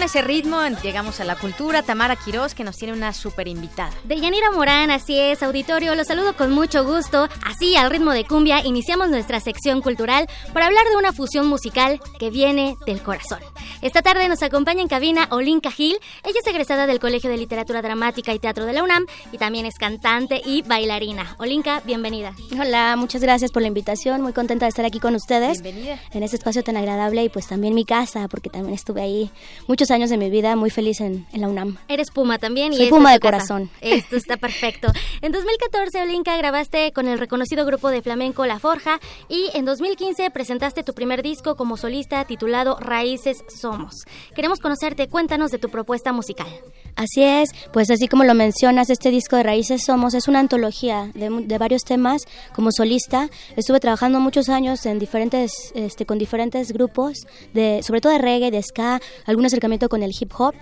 Ese 0.03 0.21
ritmo 0.21 0.59
llegamos 0.83 1.21
a 1.21 1.23
la 1.23 1.37
cultura. 1.37 1.81
Tamara 1.81 2.17
Quirós, 2.17 2.53
que 2.53 2.65
nos 2.65 2.75
tiene 2.75 2.93
una 2.93 3.13
super 3.13 3.47
invitada. 3.47 3.91
De 4.03 4.19
Yanira 4.19 4.51
Morán, 4.51 4.91
así 4.91 5.17
es, 5.17 5.41
auditorio, 5.41 5.95
los 5.95 6.07
saludo 6.07 6.35
con 6.35 6.51
mucho 6.51 6.83
gusto. 6.83 7.29
Así, 7.45 7.77
al 7.77 7.89
ritmo 7.89 8.11
de 8.11 8.25
cumbia, 8.25 8.65
iniciamos 8.65 9.09
nuestra 9.09 9.39
sección 9.39 9.81
cultural 9.81 10.27
para 10.51 10.65
hablar 10.65 10.85
de 10.89 10.97
una 10.97 11.13
fusión 11.13 11.47
musical 11.47 12.01
que 12.19 12.29
viene 12.29 12.75
del 12.85 13.01
corazón. 13.01 13.39
Esta 13.81 14.01
tarde 14.01 14.27
nos 14.27 14.43
acompaña 14.43 14.81
en 14.81 14.89
cabina 14.89 15.27
Olinka 15.31 15.71
Gil. 15.71 15.97
Ella 16.23 16.39
es 16.41 16.47
egresada 16.47 16.85
del 16.85 16.99
Colegio 16.99 17.29
de 17.29 17.37
Literatura 17.37 17.81
Dramática 17.81 18.33
y 18.33 18.39
Teatro 18.39 18.65
de 18.65 18.73
la 18.73 18.83
UNAM 18.83 19.05
y 19.31 19.37
también 19.37 19.65
es 19.65 19.75
cantante 19.75 20.41
y 20.45 20.63
bailarina. 20.63 21.35
Olinka, 21.39 21.81
bienvenida. 21.85 22.33
Hola, 22.59 22.95
muchas 22.97 23.21
gracias 23.21 23.51
por 23.51 23.61
la 23.61 23.69
invitación. 23.69 24.21
Muy 24.21 24.33
contenta 24.33 24.65
de 24.65 24.69
estar 24.69 24.85
aquí 24.85 24.99
con 24.99 25.15
ustedes. 25.15 25.61
Bienvenida. 25.61 25.99
En 26.11 26.23
este 26.23 26.35
espacio 26.35 26.63
tan 26.63 26.75
agradable 26.75 27.23
y 27.23 27.29
pues 27.29 27.47
también 27.47 27.73
mi 27.73 27.85
casa, 27.85 28.27
porque 28.27 28.49
también 28.49 28.73
estuve 28.73 29.01
ahí 29.01 29.31
muchos 29.67 29.91
años 29.93 30.09
de 30.09 30.17
mi 30.17 30.29
vida 30.29 30.55
muy 30.55 30.69
feliz 30.69 30.99
en, 30.99 31.25
en 31.31 31.41
la 31.41 31.47
UNAM. 31.47 31.77
Eres 31.87 32.11
Puma 32.11 32.39
también. 32.39 32.73
y 32.73 32.77
Soy 32.77 32.85
esta 32.85 32.95
Puma 32.97 33.11
de 33.13 33.19
corazón. 33.19 33.69
Esto 33.81 34.15
está 34.15 34.37
perfecto. 34.37 34.87
En 35.21 35.31
2014, 35.31 36.01
Olinka, 36.01 36.35
grabaste 36.35 36.91
con 36.91 37.07
el 37.07 37.17
reconocido 37.17 37.65
grupo 37.65 37.89
de 37.89 38.01
flamenco 38.01 38.45
La 38.45 38.59
Forja 38.59 38.99
y 39.29 39.49
en 39.53 39.63
2015 39.63 40.29
presentaste 40.31 40.83
tu 40.83 40.93
primer 40.93 41.23
disco 41.23 41.55
como 41.55 41.77
solista 41.77 42.25
titulado 42.25 42.77
Raíces 42.79 43.45
Somos. 43.47 44.03
Queremos 44.35 44.59
conocerte, 44.59 45.07
cuéntanos 45.07 45.51
de 45.51 45.59
tu 45.59 45.69
propuesta 45.69 46.11
musical. 46.11 46.47
Así 46.95 47.23
es, 47.23 47.49
pues 47.71 47.89
así 47.89 48.07
como 48.07 48.23
lo 48.23 48.35
mencionas, 48.35 48.89
este 48.89 49.09
disco 49.09 49.35
de 49.35 49.43
Raíces 49.43 49.83
Somos 49.83 50.13
es 50.13 50.27
una 50.27 50.39
antología 50.39 51.09
de, 51.15 51.29
de 51.29 51.57
varios 51.57 51.83
temas. 51.83 52.23
Como 52.53 52.71
solista 52.71 53.29
estuve 53.55 53.79
trabajando 53.79 54.19
muchos 54.19 54.47
años 54.49 54.85
en 54.85 54.99
diferentes, 54.99 55.71
este, 55.73 56.05
con 56.05 56.19
diferentes 56.19 56.71
grupos, 56.71 57.25
de, 57.53 57.81
sobre 57.81 57.99
todo 57.99 58.13
de 58.13 58.19
reggae, 58.19 58.51
de 58.51 58.61
ska, 58.61 59.01
algún 59.25 59.45
acercamiento 59.45 59.89
con 59.89 60.03
el 60.03 60.11
hip 60.17 60.31
hop. 60.37 60.53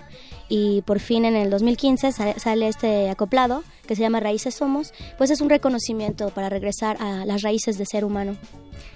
Y 0.48 0.82
por 0.82 1.00
fin 1.00 1.24
en 1.24 1.36
el 1.36 1.50
2015 1.50 2.12
sale, 2.12 2.38
sale 2.38 2.68
este 2.68 3.10
acoplado 3.10 3.62
que 3.86 3.96
se 3.96 4.02
llama 4.02 4.20
Raíces 4.20 4.54
Somos, 4.54 4.92
pues 5.18 5.30
es 5.30 5.40
un 5.40 5.50
reconocimiento 5.50 6.30
para 6.30 6.48
regresar 6.48 6.96
a 7.00 7.24
las 7.26 7.42
raíces 7.42 7.78
de 7.78 7.86
ser 7.86 8.04
humano. 8.04 8.36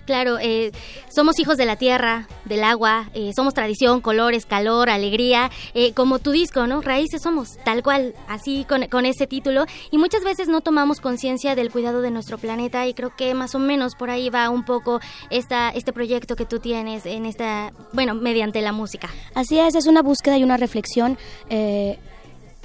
Claro, 0.06 0.38
eh, 0.40 0.70
somos 1.12 1.38
hijos 1.40 1.56
de 1.56 1.66
la 1.66 1.74
tierra, 1.74 2.28
del 2.44 2.62
agua, 2.62 3.10
eh, 3.12 3.32
somos 3.34 3.54
tradición, 3.54 4.00
colores, 4.00 4.46
calor, 4.46 4.88
alegría, 4.88 5.50
eh, 5.74 5.94
como 5.94 6.20
tu 6.20 6.30
disco, 6.30 6.68
¿no? 6.68 6.80
Raíces 6.80 7.22
somos, 7.22 7.58
tal 7.64 7.82
cual, 7.82 8.14
así 8.28 8.64
con, 8.68 8.86
con 8.86 9.04
ese 9.04 9.26
título. 9.26 9.66
Y 9.90 9.98
muchas 9.98 10.22
veces 10.22 10.46
no 10.46 10.60
tomamos 10.60 11.00
conciencia 11.00 11.56
del 11.56 11.72
cuidado 11.72 12.02
de 12.02 12.12
nuestro 12.12 12.38
planeta 12.38 12.86
y 12.86 12.94
creo 12.94 13.16
que 13.16 13.34
más 13.34 13.56
o 13.56 13.58
menos 13.58 13.96
por 13.96 14.10
ahí 14.10 14.30
va 14.30 14.48
un 14.48 14.64
poco 14.64 15.00
esta, 15.30 15.70
este 15.70 15.92
proyecto 15.92 16.36
que 16.36 16.46
tú 16.46 16.60
tienes 16.60 17.04
en 17.04 17.26
esta, 17.26 17.72
bueno, 17.92 18.14
mediante 18.14 18.62
la 18.62 18.70
música. 18.70 19.10
Así 19.34 19.58
es, 19.58 19.74
es 19.74 19.86
una 19.86 20.02
búsqueda 20.02 20.38
y 20.38 20.44
una 20.44 20.56
reflexión 20.56 21.18
eh, 21.50 21.98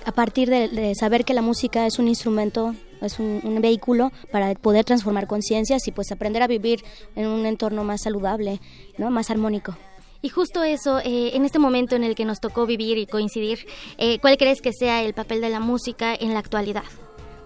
a 0.05 0.11
partir 0.11 0.49
de, 0.49 0.67
de 0.67 0.93
saber 0.93 1.25
que 1.25 1.33
la 1.33 1.41
música 1.41 1.87
es 1.87 1.97
un 1.97 2.07
instrumento, 2.07 2.75
es 3.01 3.19
un, 3.19 3.41
un 3.43 3.61
vehículo 3.61 4.11
para 4.31 4.53
poder 4.55 4.85
transformar 4.85 5.27
conciencias 5.27 5.87
y 5.87 5.91
pues 5.91 6.11
aprender 6.11 6.43
a 6.43 6.47
vivir 6.47 6.83
en 7.15 7.27
un 7.27 7.45
entorno 7.45 7.83
más 7.83 8.01
saludable, 8.01 8.59
¿no? 8.97 9.09
más 9.09 9.29
armónico. 9.29 9.75
Y 10.23 10.29
justo 10.29 10.63
eso, 10.63 10.99
eh, 10.99 11.35
en 11.35 11.45
este 11.45 11.57
momento 11.57 11.95
en 11.95 12.03
el 12.03 12.13
que 12.13 12.25
nos 12.25 12.39
tocó 12.39 12.67
vivir 12.67 12.97
y 12.99 13.07
coincidir, 13.07 13.65
eh, 13.97 14.19
¿cuál 14.19 14.37
crees 14.37 14.61
que 14.61 14.71
sea 14.71 15.03
el 15.03 15.13
papel 15.13 15.41
de 15.41 15.49
la 15.49 15.59
música 15.59 16.13
en 16.13 16.33
la 16.33 16.39
actualidad? 16.39 16.83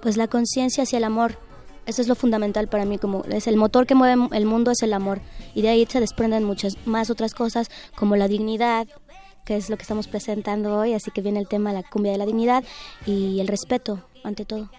Pues 0.02 0.18
la 0.18 0.28
conciencia 0.28 0.84
hacia 0.84 0.98
el 0.98 1.06
amor, 1.06 1.38
eso 1.86 2.02
es 2.02 2.10
lo 2.10 2.16
fundamental 2.16 2.68
para 2.68 2.84
mí, 2.84 2.98
como 2.98 3.24
es 3.26 3.48
el 3.48 3.56
motor 3.56 3.88
que 3.88 3.96
mueve 3.96 4.28
el 4.34 4.46
mundo 4.46 4.72
es 4.72 4.82
el 4.84 4.92
amor 4.92 5.22
y 5.54 5.62
de 5.62 5.70
ahí 5.70 5.86
se 5.86 6.02
desprenden 6.02 6.44
muchas 6.44 6.76
más 6.86 7.10
otras 7.10 7.34
cosas 7.34 7.70
como 7.96 8.18
la 8.18 8.28
dignidad, 8.28 8.88
que 9.46 9.56
es 9.56 9.70
lo 9.70 9.78
que 9.78 9.84
estamos 9.84 10.08
presentando 10.08 10.78
hoy, 10.78 10.94
así 10.94 11.12
que 11.12 11.22
viene 11.22 11.40
el 11.40 11.48
tema 11.48 11.72
la 11.72 11.84
cumbia 11.84 12.12
de 12.12 12.18
la 12.18 12.26
dignidad 12.26 12.64
y 13.06 13.40
el 13.40 13.48
respeto 13.48 14.02
ante 14.24 14.44
todo. 14.44 14.70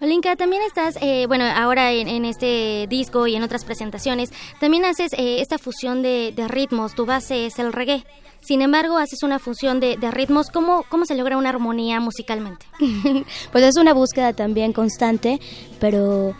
Olinka, 0.00 0.36
también 0.36 0.62
estás, 0.62 0.96
eh, 1.00 1.26
bueno, 1.26 1.44
ahora 1.44 1.92
en, 1.92 2.24
este 2.24 2.86
disco 2.88 3.26
y 3.26 3.34
en 3.34 3.42
otras 3.42 3.64
presentaciones, 3.64 4.30
también 4.60 4.84
haces 4.84 5.12
eh, 5.14 5.40
esta 5.40 5.58
fusión 5.58 6.02
de, 6.02 6.32
ritmos, 6.48 6.94
tu 6.94 7.06
base 7.06 7.46
es 7.46 7.58
el 7.58 7.72
reggae. 7.72 8.04
Sin 8.40 8.62
embargo, 8.62 8.98
haces 8.98 9.22
una 9.22 9.40
fusión 9.40 9.80
de, 9.80 9.96
de 9.96 10.10
ritmos. 10.12 10.50
¿Cómo, 10.50 10.84
¿Cómo 10.88 11.04
se 11.04 11.16
logra 11.16 11.36
una 11.36 11.48
armonía 11.48 11.98
musicalmente? 11.98 12.64
pues 13.52 13.64
es 13.64 13.76
una 13.76 13.92
búsqueda 13.92 14.34
también 14.34 14.72
constante, 14.72 15.40
pero 15.80 16.36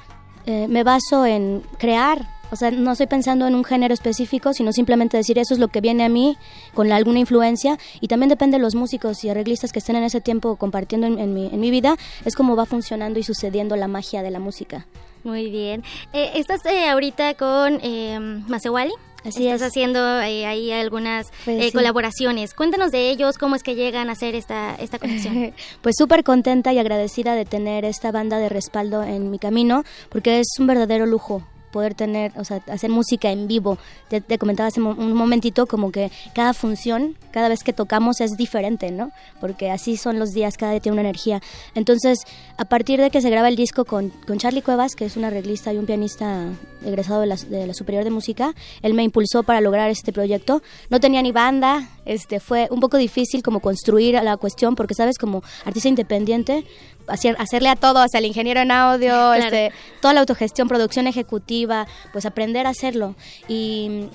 eh, 0.47 0.69
me 0.69 0.85
baso 0.85 1.27
en 1.27 1.62
crear. 1.79 2.36
O 2.51 2.57
sea, 2.57 2.71
no 2.71 2.93
estoy 2.93 3.07
pensando 3.07 3.47
en 3.47 3.55
un 3.55 3.65
género 3.65 3.93
específico, 3.93 4.53
sino 4.53 4.73
simplemente 4.73 5.17
decir 5.17 5.39
eso 5.39 5.55
es 5.55 5.61
lo 5.61 5.69
que 5.69 5.81
viene 5.81 6.05
a 6.05 6.09
mí 6.09 6.37
con 6.75 6.89
la- 6.89 6.97
alguna 6.97 7.19
influencia. 7.19 7.79
Y 8.01 8.09
también 8.09 8.29
depende 8.29 8.57
de 8.59 8.63
los 8.63 8.75
músicos 8.75 9.25
y 9.25 9.29
arreglistas 9.31 9.73
que 9.73 9.79
estén 9.81 9.97
en 9.97 10.05
ese 10.05 10.21
tiempo 10.21 10.57
compartiendo 10.57 11.07
en, 11.07 11.19
en 11.19 11.35
mi, 11.35 11.47
en 11.47 11.61
mi 11.61 11.71
vida. 11.71 11.97
Es 12.25 12.35
como 12.37 12.55
va 12.57 12.67
funcionando 12.67 13.19
y 13.19 13.23
sucediendo 13.25 13.75
la 13.77 13.89
magia 13.89 14.23
de 14.23 14.31
la 14.31 14.39
música. 14.39 14.87
Muy 15.25 15.51
bien. 15.51 15.83
Eh, 16.13 16.31
estás 16.37 16.65
eh, 16.67 16.89
ahorita 16.89 17.35
con 17.35 17.81
eh, 17.83 18.19
Masewali. 18.47 18.93
Así 19.25 19.45
Estás 19.49 19.63
es. 19.63 19.67
haciendo 19.69 19.99
eh, 20.21 20.47
ahí 20.47 20.71
algunas 20.71 21.33
Pues 21.45 21.61
eh, 21.61 21.67
sí. 21.67 21.73
colaboraciones. 21.73 22.55
Cuéntanos 22.55 22.93
de 22.93 23.11
ellos, 23.11 23.39
cómo 23.39 23.57
es 23.57 23.65
que 23.65 23.75
llegan 23.75 24.09
a 24.09 24.13
hacer 24.13 24.37
esta, 24.37 24.77
esta 24.77 25.01
conexión. 25.01 25.53
Pues 25.83 25.97
súper 25.99 26.23
contenta 26.23 26.73
y 26.73 26.79
agradecida 26.79 27.35
de 27.35 27.45
tener 27.45 27.85
esta 27.85 28.13
banda 28.13 28.39
de 28.39 28.49
respaldo 28.49 29.03
en 29.03 29.33
mi 29.33 29.41
camino, 29.41 29.83
porque 30.11 30.39
es 30.39 30.47
un 30.61 30.69
verdadero 30.69 31.07
lujo 31.07 31.43
poder 31.77 31.95
tener, 31.95 32.33
o 32.37 32.45
sea, 32.45 32.62
hacer 32.69 32.89
música 32.89 33.31
en 33.31 33.47
vivo. 33.49 33.77
Te, 34.09 34.23
te 34.23 34.39
comentaba 34.39 34.69
hace 34.69 34.81
un 34.81 35.12
momentito 35.12 35.67
como 35.67 35.93
que 35.93 36.11
cada 36.35 36.55
función, 36.55 37.17
cada 37.33 37.51
vez 37.51 37.62
que 37.62 37.75
tocamos 37.75 38.23
es 38.23 38.39
diferente, 38.39 38.91
¿no? 38.91 39.11
Porque 39.43 39.71
así 39.71 39.99
son 39.99 40.19
los 40.19 40.33
días, 40.33 40.57
cada 40.57 40.73
día 40.73 40.81
tiene 40.81 40.95
una 40.95 41.03
energía. 41.03 41.43
Entonces, 41.75 42.21
a 42.57 42.65
partir 42.65 42.99
de 42.99 43.11
que 43.11 43.21
se 43.21 43.29
graba 43.29 43.49
el 43.49 43.57
disco 43.57 43.85
con, 43.85 44.09
con 44.27 44.39
Charlie 44.39 44.62
Cuevas, 44.62 44.97
que 44.97 45.05
es 45.05 45.19
un 45.19 45.27
arreglista 45.27 45.71
y 45.71 45.77
un 45.77 45.85
pianista 45.85 46.47
egresado 46.83 47.21
de 47.21 47.27
la, 47.27 47.37
de 47.37 47.67
la 47.67 47.75
Superior 47.75 48.05
de 48.05 48.11
Música, 48.11 48.55
él 48.81 48.95
me 48.95 49.03
impulsó 49.03 49.43
para 49.43 49.61
lograr 49.61 49.91
este 49.91 50.15
proyecto. 50.15 50.62
No 50.89 50.99
tenía 50.99 51.21
ni 51.21 51.33
banda, 51.33 51.91
este 52.07 52.40
fue 52.40 52.69
un 52.71 52.81
poco 52.81 52.97
difícil 52.97 53.42
como 53.42 53.61
construir 53.61 54.14
la 54.14 54.37
cuestión, 54.37 54.75
porque, 54.75 54.95
¿sabes? 54.95 55.19
Como 55.19 55.42
artista 55.64 55.88
independiente, 55.88 56.64
hacer, 57.07 57.37
hacerle 57.38 57.69
a 57.69 57.77
todo, 57.77 58.05
o 58.05 58.09
sea, 58.09 58.21
el 58.21 58.27
ingeniero 58.27 58.61
en 58.61 58.71
audio, 58.71 59.35
este, 59.35 59.73
toda 60.01 60.14
la 60.14 60.21
autogestión, 60.21 60.69
producción 60.69 61.07
ejecutiva, 61.07 61.87
pues 62.12 62.25
aprender 62.27 62.66
a 62.66 62.71
hacerlo. 62.71 63.14
Y 63.49 64.07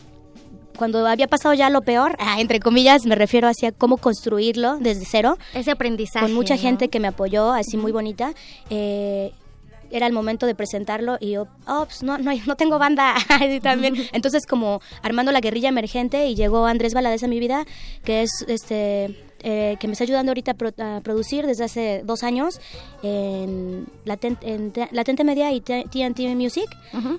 cuando 0.77 1.05
había 1.05 1.27
pasado 1.27 1.53
ya 1.53 1.69
lo 1.69 1.81
peor, 1.81 2.15
ah, 2.19 2.39
entre 2.39 2.59
comillas, 2.59 3.05
me 3.05 3.15
refiero 3.15 3.47
hacia 3.47 3.71
cómo 3.71 3.97
construirlo 3.97 4.77
desde 4.77 5.05
cero. 5.05 5.37
Ese 5.53 5.71
aprendizaje. 5.71 6.25
Con 6.25 6.33
mucha 6.33 6.55
¿no? 6.55 6.61
gente 6.61 6.89
que 6.89 6.99
me 6.99 7.07
apoyó, 7.07 7.51
así 7.51 7.77
muy 7.77 7.91
bonita. 7.91 8.33
eh, 8.69 9.31
era 9.91 10.07
el 10.07 10.13
momento 10.13 10.45
de 10.45 10.55
presentarlo 10.55 11.17
y 11.19 11.31
yo, 11.31 11.47
oh, 11.67 11.85
pues 11.85 12.01
no, 12.03 12.17
no, 12.17 12.31
no 12.47 12.55
tengo 12.55 12.79
banda. 12.79 13.15
También. 13.61 13.95
Entonces, 14.13 14.45
como 14.45 14.81
armando 15.03 15.31
la 15.31 15.41
guerrilla 15.41 15.69
emergente 15.69 16.27
y 16.27 16.35
llegó 16.35 16.65
Andrés 16.65 16.93
Valadez 16.93 17.23
a 17.23 17.27
mi 17.27 17.39
vida, 17.39 17.65
que 18.03 18.21
es 18.23 18.29
este. 18.47 19.15
eh, 19.43 19.75
que 19.79 19.87
me 19.87 19.93
está 19.93 20.03
ayudando 20.03 20.29
ahorita 20.31 20.51
a, 20.51 20.53
pro- 20.53 20.73
a 20.77 21.01
producir 21.03 21.45
desde 21.47 21.63
hace 21.63 22.01
dos 22.05 22.21
años 22.23 22.59
en, 23.01 23.87
Laten- 24.05 24.37
en 24.41 24.71
Te- 24.71 24.87
Latente 24.91 25.23
Media 25.23 25.51
y 25.51 25.61
TNT 25.61 26.19
Music, 26.35 26.65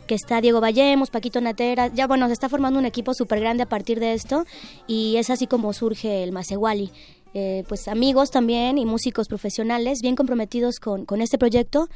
que 0.06 0.14
está 0.14 0.40
Diego 0.40 0.60
Vallemos, 0.60 1.10
Paquito 1.10 1.40
Natera, 1.40 1.88
ya 1.88 2.06
bueno, 2.06 2.26
se 2.28 2.32
está 2.32 2.48
formando 2.48 2.78
un 2.78 2.86
equipo 2.86 3.14
súper 3.14 3.40
grande 3.40 3.64
a 3.64 3.68
partir 3.68 3.98
de 4.00 4.14
esto 4.14 4.44
y 4.86 5.16
es 5.16 5.30
así 5.30 5.46
como 5.46 5.72
surge 5.72 6.22
el 6.22 6.32
Masewali. 6.32 6.90
Eh, 7.34 7.64
pues 7.66 7.88
amigos 7.88 8.30
también 8.30 8.76
y 8.76 8.84
músicos 8.84 9.26
profesionales 9.26 10.00
bien 10.02 10.16
comprometidos 10.16 10.78
con, 10.78 11.06
con 11.06 11.22
este 11.22 11.38
proyecto 11.38 11.88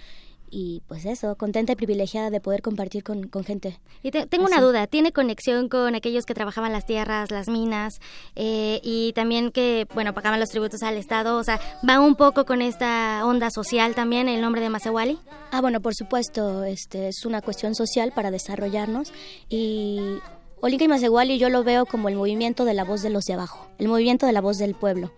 y 0.50 0.82
pues 0.88 1.04
eso, 1.04 1.34
contenta 1.36 1.72
y 1.72 1.76
privilegiada 1.76 2.30
de 2.30 2.40
poder 2.40 2.62
compartir 2.62 3.02
con, 3.02 3.28
con 3.28 3.44
gente. 3.44 3.78
Y 4.02 4.10
te- 4.10 4.26
tengo 4.26 4.44
una 4.46 4.56
Así. 4.56 4.64
duda, 4.64 4.86
¿tiene 4.86 5.12
conexión 5.12 5.68
con 5.68 5.94
aquellos 5.94 6.24
que 6.24 6.34
trabajaban 6.34 6.72
las 6.72 6.86
tierras, 6.86 7.30
las 7.30 7.48
minas 7.48 8.00
eh, 8.34 8.80
y 8.82 9.12
también 9.14 9.50
que, 9.50 9.86
bueno, 9.94 10.14
pagaban 10.14 10.38
los 10.40 10.48
tributos 10.50 10.82
al 10.82 10.96
Estado? 10.96 11.36
O 11.36 11.44
sea, 11.44 11.60
¿va 11.88 12.00
un 12.00 12.14
poco 12.14 12.44
con 12.46 12.62
esta 12.62 13.22
onda 13.24 13.50
social 13.50 13.94
también 13.94 14.28
el 14.28 14.40
nombre 14.40 14.60
de 14.60 14.68
Masewali? 14.70 15.18
Ah, 15.50 15.60
bueno, 15.60 15.80
por 15.80 15.94
supuesto, 15.94 16.64
este 16.64 17.08
es 17.08 17.24
una 17.24 17.42
cuestión 17.42 17.74
social 17.74 18.12
para 18.14 18.30
desarrollarnos 18.30 19.12
y 19.48 20.18
Olinka 20.60 20.84
y 20.84 20.88
Masewali 20.88 21.38
yo 21.38 21.48
lo 21.50 21.64
veo 21.64 21.86
como 21.86 22.08
el 22.08 22.16
movimiento 22.16 22.64
de 22.64 22.74
la 22.74 22.84
voz 22.84 23.02
de 23.02 23.10
los 23.10 23.24
de 23.24 23.34
abajo, 23.34 23.66
el 23.78 23.88
movimiento 23.88 24.26
de 24.26 24.32
la 24.32 24.40
voz 24.40 24.56
del 24.58 24.74
pueblo. 24.74 25.12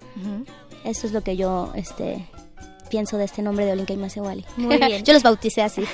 Eso 0.84 1.06
es 1.06 1.12
lo 1.12 1.22
que 1.22 1.36
yo 1.36 1.72
este 1.74 2.26
pienso 2.88 3.16
de 3.18 3.24
este 3.24 3.42
nombre 3.42 3.64
de 3.64 3.72
Olinka 3.72 3.92
y 3.92 3.96
Masewali. 3.96 4.44
Muy 4.56 4.78
bien. 4.78 5.04
yo 5.04 5.12
los 5.12 5.22
bauticé 5.22 5.62
así. 5.62 5.84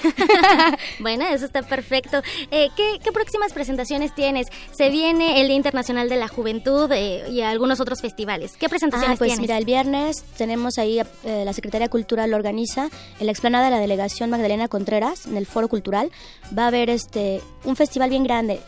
bueno, 1.01 1.25
eso 1.29 1.45
está 1.45 1.63
perfecto. 1.63 2.23
Eh, 2.51 2.69
¿qué, 2.77 2.99
qué 3.03 3.13
próximas 3.13 3.53
presentaciones 3.53 4.15
tienes? 4.15 4.49
Se 4.73 4.91
viene 4.91 5.41
el 5.41 5.49
Día 5.49 5.57
Internacional 5.57 6.09
de 6.09 6.17
la 6.17 6.29
Juventud 6.29 6.91
eh, 6.93 7.25
y 7.31 7.41
algunos 7.43 7.81
otros 7.81 8.01
festivales. 8.01 8.57
¿Qué 8.59 8.69
presentaciones 8.69 9.17
Ah, 9.17 9.19
pues 9.19 9.29
tienes? 9.29 9.41
mira, 9.41 9.59
el 9.59 9.65
viernes 9.65 10.25
tenemos 10.37 10.79
ahí, 10.79 11.01
eh, 11.01 11.43
la 11.45 11.53
Secretaría 11.53 11.87
de 11.87 11.91
Cultura 11.91 12.27
lo 12.27 12.37
organiza, 12.37 12.89
en 13.21 13.27
la 13.27 13.33
explanada 13.33 13.65
de 13.67 13.71
la 13.71 13.79
Delegación 13.79 14.31
Magdalena 14.31 14.69
Contreras, 14.69 15.27
en 15.27 15.37
el 15.37 15.47
Foro 15.47 15.69
Cultural, 15.69 16.11
va 16.57 16.65
a 16.65 16.69
haber 16.69 16.91
este 16.91 17.41
un 17.65 17.77
festival 17.77 18.11
bien 18.11 18.25
grande. 18.25 18.61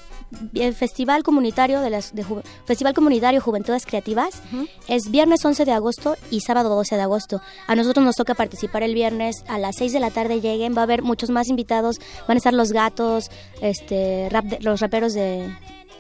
El 0.55 0.75
Festival 0.75 1.23
Comunitario 1.23 1.81
de 1.81 1.91
las 1.91 2.15
de 2.15 2.25
Ju- 2.25 2.43
Festival 2.65 2.95
Comunitario 2.95 3.41
Juventudes 3.41 3.87
Creativas 3.87 4.43
es 4.89 5.11
viernes 5.11 5.45
11 5.45 5.65
de 5.65 5.73
agosto 5.73 6.17
y 6.31 6.41
sábado 6.41 6.69
12 6.75 6.97
de 6.97 7.03
agosto. 7.03 7.41
A 7.67 7.75
nosotros 7.77 8.05
nos 8.05 8.17
toca 8.17 8.35
participar 8.35 8.83
el 8.83 8.95
viernes 8.95 9.45
a 9.49 9.59
las 9.59 9.77
6 9.77 9.93
de 9.93 10.01
la 10.01 10.11
tarde 10.11 10.41
lleguen, 10.41 10.75
va 10.77 10.81
a 10.81 10.85
haber 10.85 11.03
muchos 11.03 11.31
más 11.31 11.49
invitados, 11.49 12.01
van 12.27 12.37
a 12.37 12.39
estar 12.39 12.53
los 12.55 12.73
gatos, 12.73 13.31
este 13.63 14.29
rap 14.31 14.45
de- 14.47 14.59
los 14.61 14.81
raperos 14.81 15.15
de 15.15 15.55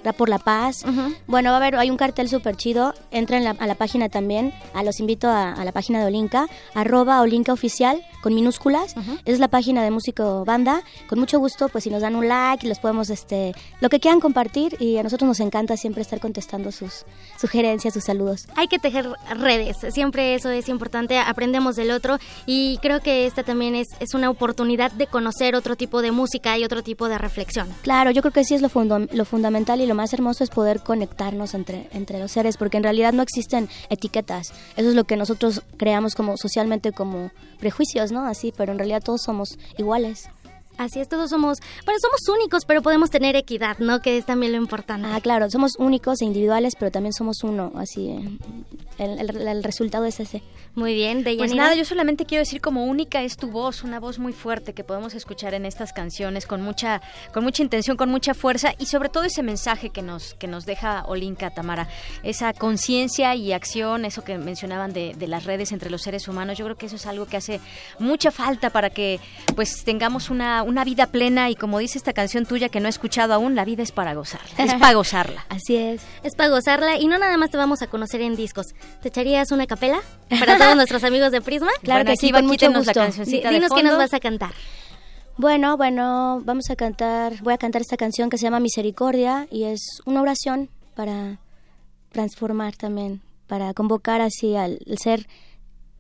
da 0.05 0.13
por 0.13 0.29
la 0.29 0.39
paz. 0.39 0.85
Bueno, 1.27 1.51
va 1.51 1.57
a 1.57 1.59
haber, 1.59 1.77
hay 1.77 1.91
un 1.91 1.97
cartel 1.97 2.29
súper 2.29 2.57
chido. 2.57 2.95
Entren 3.11 3.47
a 3.47 3.67
la 3.67 3.75
página 3.75 4.09
también. 4.09 4.53
A 4.75 4.83
los 4.83 5.01
invito 5.01 5.29
a, 5.29 5.53
a, 5.53 5.65
la 5.65 5.73
página 5.73 6.01
de 6.01 6.07
Olinka, 6.07 6.49
arroba 6.75 7.21
Olinka 7.21 7.53
Oficial, 7.53 8.03
con 8.23 8.35
minúsculas. 8.35 8.95
Es 9.25 9.39
la 9.39 9.49
página 9.49 9.83
de 9.83 9.91
Músico 9.91 10.45
Banda. 10.45 10.83
Con 11.09 11.19
mucho 11.19 11.39
gusto, 11.39 11.69
pues 11.69 11.85
si 11.85 11.91
nos 11.91 12.03
dan 12.03 12.17
un 12.17 12.29
like, 12.29 12.67
les 12.67 12.79
podemos, 12.79 13.11
este, 13.11 13.55
lo 13.81 13.89
que 13.89 14.01
quieran 14.01 14.21
compartir. 14.21 14.77
Y 14.81 14.99
a 14.99 15.03
nosotros 15.03 15.29
nos 15.29 15.41
encanta 15.41 15.77
siempre 15.77 16.03
estar 16.03 16.21
contestando 16.21 16.73
sus 16.73 17.05
sugerencias, 17.41 17.95
sus 17.95 18.05
saludos. 18.05 18.47
Hay 18.57 18.69
que 18.69 18.79
tejer 18.79 19.09
redes. 19.39 19.77
Siempre 19.91 20.35
eso 20.35 20.51
es 20.51 20.69
importante. 20.69 21.19
Aprendemos 21.19 21.77
del 21.77 21.91
otro. 21.91 22.19
Y 22.47 22.79
creo 22.83 23.01
que 23.01 23.27
esta 23.27 23.43
también 23.43 23.75
es, 23.75 23.89
es 24.01 24.15
una 24.15 24.31
oportunidad 24.31 24.93
de 24.93 25.07
conocer 25.07 25.55
otro 25.55 25.77
tipo 25.77 26.03
de 26.03 26.11
música 26.11 26.59
y 26.59 26.65
otro 26.65 26.83
tipo 26.83 27.09
de 27.09 27.19
reflexión. 27.19 27.69
Claro, 27.83 28.11
yo 28.11 28.23
creo 28.23 28.33
que 28.33 28.45
sí 28.45 28.55
es 28.55 28.63
lo, 28.63 28.71
lo 29.13 29.25
fundamental 29.25 29.81
y 29.81 29.86
lo 29.87 29.95
más 29.95 30.13
hermoso 30.13 30.45
es 30.45 30.51
poder 30.51 30.81
conectarnos 30.81 31.55
entre, 31.55 31.89
entre 31.93 32.19
los 32.19 32.33
seres, 32.33 32.57
porque 32.57 32.77
en 32.77 32.83
realidad 32.83 33.13
no 33.13 33.23
existen 33.23 33.69
etiquetas. 33.89 34.53
Eso 34.77 34.89
es 34.89 34.95
lo 34.95 35.05
que 35.05 35.17
nosotros 35.17 35.63
creamos 35.77 36.15
como 36.15 36.37
socialmente 36.37 36.93
como 36.93 37.31
prejuicios, 37.59 38.13
¿no? 38.13 38.27
Así, 38.27 38.53
pero 38.57 38.73
en 38.73 38.79
realidad 38.79 39.03
todos 39.03 39.23
somos 39.23 39.59
iguales. 39.79 40.29
Así 40.79 41.01
es, 41.01 41.09
todos 41.09 41.31
somos, 41.31 41.59
bueno, 41.85 41.99
somos 42.01 42.39
únicos, 42.39 42.65
pero 42.65 42.83
podemos 42.83 43.11
tener 43.11 43.37
equidad, 43.37 43.79
¿no? 43.79 44.01
Que 44.01 44.19
es 44.19 44.27
también 44.27 44.53
lo 44.53 44.59
importante. 44.59 45.09
Ah, 45.11 45.21
claro, 45.21 45.51
somos 45.51 45.73
únicos 45.79 46.21
e 46.21 46.25
individuales, 46.25 46.75
pero 46.79 46.91
también 46.91 47.13
somos 47.13 47.43
uno, 47.43 47.73
así, 47.77 48.11
eh, 48.11 48.39
el, 48.99 49.21
el, 49.21 49.49
el 49.49 49.65
resultado 49.65 50.05
es 50.05 50.21
ese. 50.21 50.43
Muy 50.77 50.93
bien, 50.93 51.25
de 51.25 51.37
Pues 51.39 51.55
nada, 51.55 51.75
yo 51.75 51.87
solamente 51.87 52.27
quiero 52.27 52.43
decir 52.43 52.61
como 52.61 52.85
única 52.85 53.23
es 53.23 53.39
tu 53.39 53.51
voz, 53.51 53.83
una 53.83 53.99
voz 53.99 54.19
muy 54.19 54.35
fuerte 54.35 54.75
que 54.75 54.85
podemos 54.85 55.15
escuchar 55.15 55.55
en 55.55 55.65
estas 55.65 55.95
canciones 55.95 56.47
con 56.47 56.61
mucha 56.61 57.01
con 57.33 57.45
mucha 57.45 57.63
intención, 57.63 57.97
con 57.97 58.11
mucha 58.11 58.35
fuerza 58.35 58.75
y 58.79 58.85
sobre 58.85 59.09
todo 59.09 59.25
ese 59.25 59.43
mensaje 59.43 59.89
que 59.89 60.03
nos 60.03 60.35
que 60.35 60.47
nos 60.47 60.67
deja 60.67 61.07
Olinka 61.07 61.49
Tamara, 61.49 61.89
esa 62.23 62.53
conciencia 62.53 63.35
y 63.35 63.55
acción, 63.55 64.05
eso 64.05 64.23
que 64.23 64.37
mencionaban 64.37 64.93
de, 64.93 65.15
de, 65.15 65.27
las 65.29 65.45
redes 65.45 65.73
entre 65.73 65.89
los 65.89 66.03
seres 66.03 66.29
humanos, 66.29 66.59
yo 66.59 66.67
creo 66.67 66.77
que 66.77 66.85
eso 66.85 66.97
es 66.97 67.07
algo 67.07 67.25
que 67.25 67.39
hace 67.39 67.59
mucha 67.99 68.31
falta 68.31 68.69
para 68.69 68.91
que 68.91 69.19
pues 69.55 69.83
tengamos 69.83 70.29
una, 70.29 70.63
una 70.67 70.85
vida 70.85 71.07
plena 71.07 71.51
y 71.51 71.57
como 71.57 71.79
dice 71.79 71.99
esta 71.99 72.13
canción 72.13 72.45
tuya 72.45 72.69
que 72.69 72.81
no 72.81 72.87
he 72.87 72.91
escuchado 72.91 73.35
aún, 73.35 73.55
la 73.55 73.65
vida 73.65 73.83
es 73.83 73.93
para 73.93 74.15
gozarla, 74.15 74.51
es 74.59 74.75
para 74.75 74.95
gozarla. 74.95 75.47
Así 75.49 75.77
es. 75.77 76.03
Es 76.23 76.35
para 76.35 76.51
gozarla 76.51 76.99
y 76.99 77.07
no 77.07 77.19
nada 77.19 77.37
más 77.37 77.51
te 77.51 77.57
vamos 77.57 77.83
a 77.83 77.87
conocer 77.87 78.21
en 78.21 78.37
discos. 78.37 78.67
¿Te 79.03 79.09
echarías 79.09 79.53
una 79.53 79.67
capela 79.67 80.01
para 80.29 80.59
todos 80.59 80.77
nuestros 80.77 81.05
amigos 81.05 81.33
de 81.33 81.41
Prisma? 81.41 81.71
Claro 81.83 82.05
bueno, 82.05 82.11
que 82.11 82.17
sí, 82.17 82.33
con 82.33 82.47
mucho 82.47 82.73
gusto. 82.73 83.01
La 83.01 83.51
Dinos 83.51 83.73
qué 83.75 83.83
nos 83.83 83.97
vas 83.97 84.13
a 84.13 84.21
cantar. 84.21 84.53
Bueno, 85.39 85.77
bueno, 85.77 86.41
vamos 86.45 86.71
a 86.71 86.77
cantar, 86.77 87.43
voy 87.43 87.53
a 87.53 87.59
cantar 87.59 87.83
esta 87.83 87.97
canción 87.97 88.31
que 88.31 88.39
se 88.39 88.45
llama 88.45 88.59
Misericordia 88.59 89.47
y 89.51 89.65
es 89.65 90.01
una 90.07 90.23
oración 90.23 90.71
para 90.95 91.39
transformar 92.11 92.75
también, 92.75 93.21
para 93.47 93.75
convocar 93.75 94.23
así 94.23 94.57
al 94.57 94.79
ser 94.99 95.27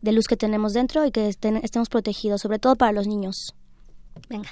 de 0.00 0.12
luz 0.12 0.26
que 0.26 0.36
tenemos 0.36 0.72
dentro 0.72 1.04
y 1.04 1.10
que 1.10 1.28
estén, 1.28 1.56
estemos 1.58 1.90
protegidos, 1.90 2.40
sobre 2.40 2.58
todo 2.58 2.76
para 2.76 2.92
los 2.92 3.06
niños. 3.06 3.54
Venga. 4.28 4.50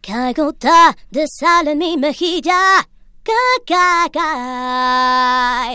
Cada 0.00 0.32
gota 0.32 0.96
de 1.10 1.26
sal 1.26 1.68
en 1.68 1.78
mi 1.78 1.96
mejilla, 1.96 2.88
ca, 3.22 4.08
ca. 4.10 5.72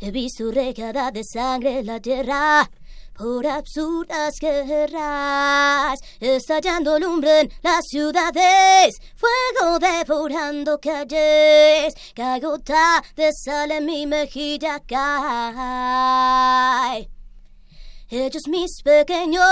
He 0.00 0.10
visto 0.10 0.50
regada 0.50 1.10
de 1.10 1.22
sangre 1.24 1.82
la 1.82 2.00
tierra 2.00 2.70
por 3.16 3.46
absurdas 3.46 4.38
guerras, 4.40 6.00
estallando 6.20 6.98
lumbre 6.98 7.40
en 7.40 7.52
las 7.62 7.86
ciudades, 7.88 8.96
fuego 9.14 9.78
devorando 9.78 10.78
calles, 10.78 11.94
cada 12.14 12.38
gota 12.38 13.02
de 13.14 13.32
sal 13.32 13.70
en 13.70 13.86
mi 13.86 14.06
mejilla 14.06 14.80
cae. 14.86 15.06
Ellos 18.08 18.46
mis 18.46 18.82
pequeños 18.84 19.44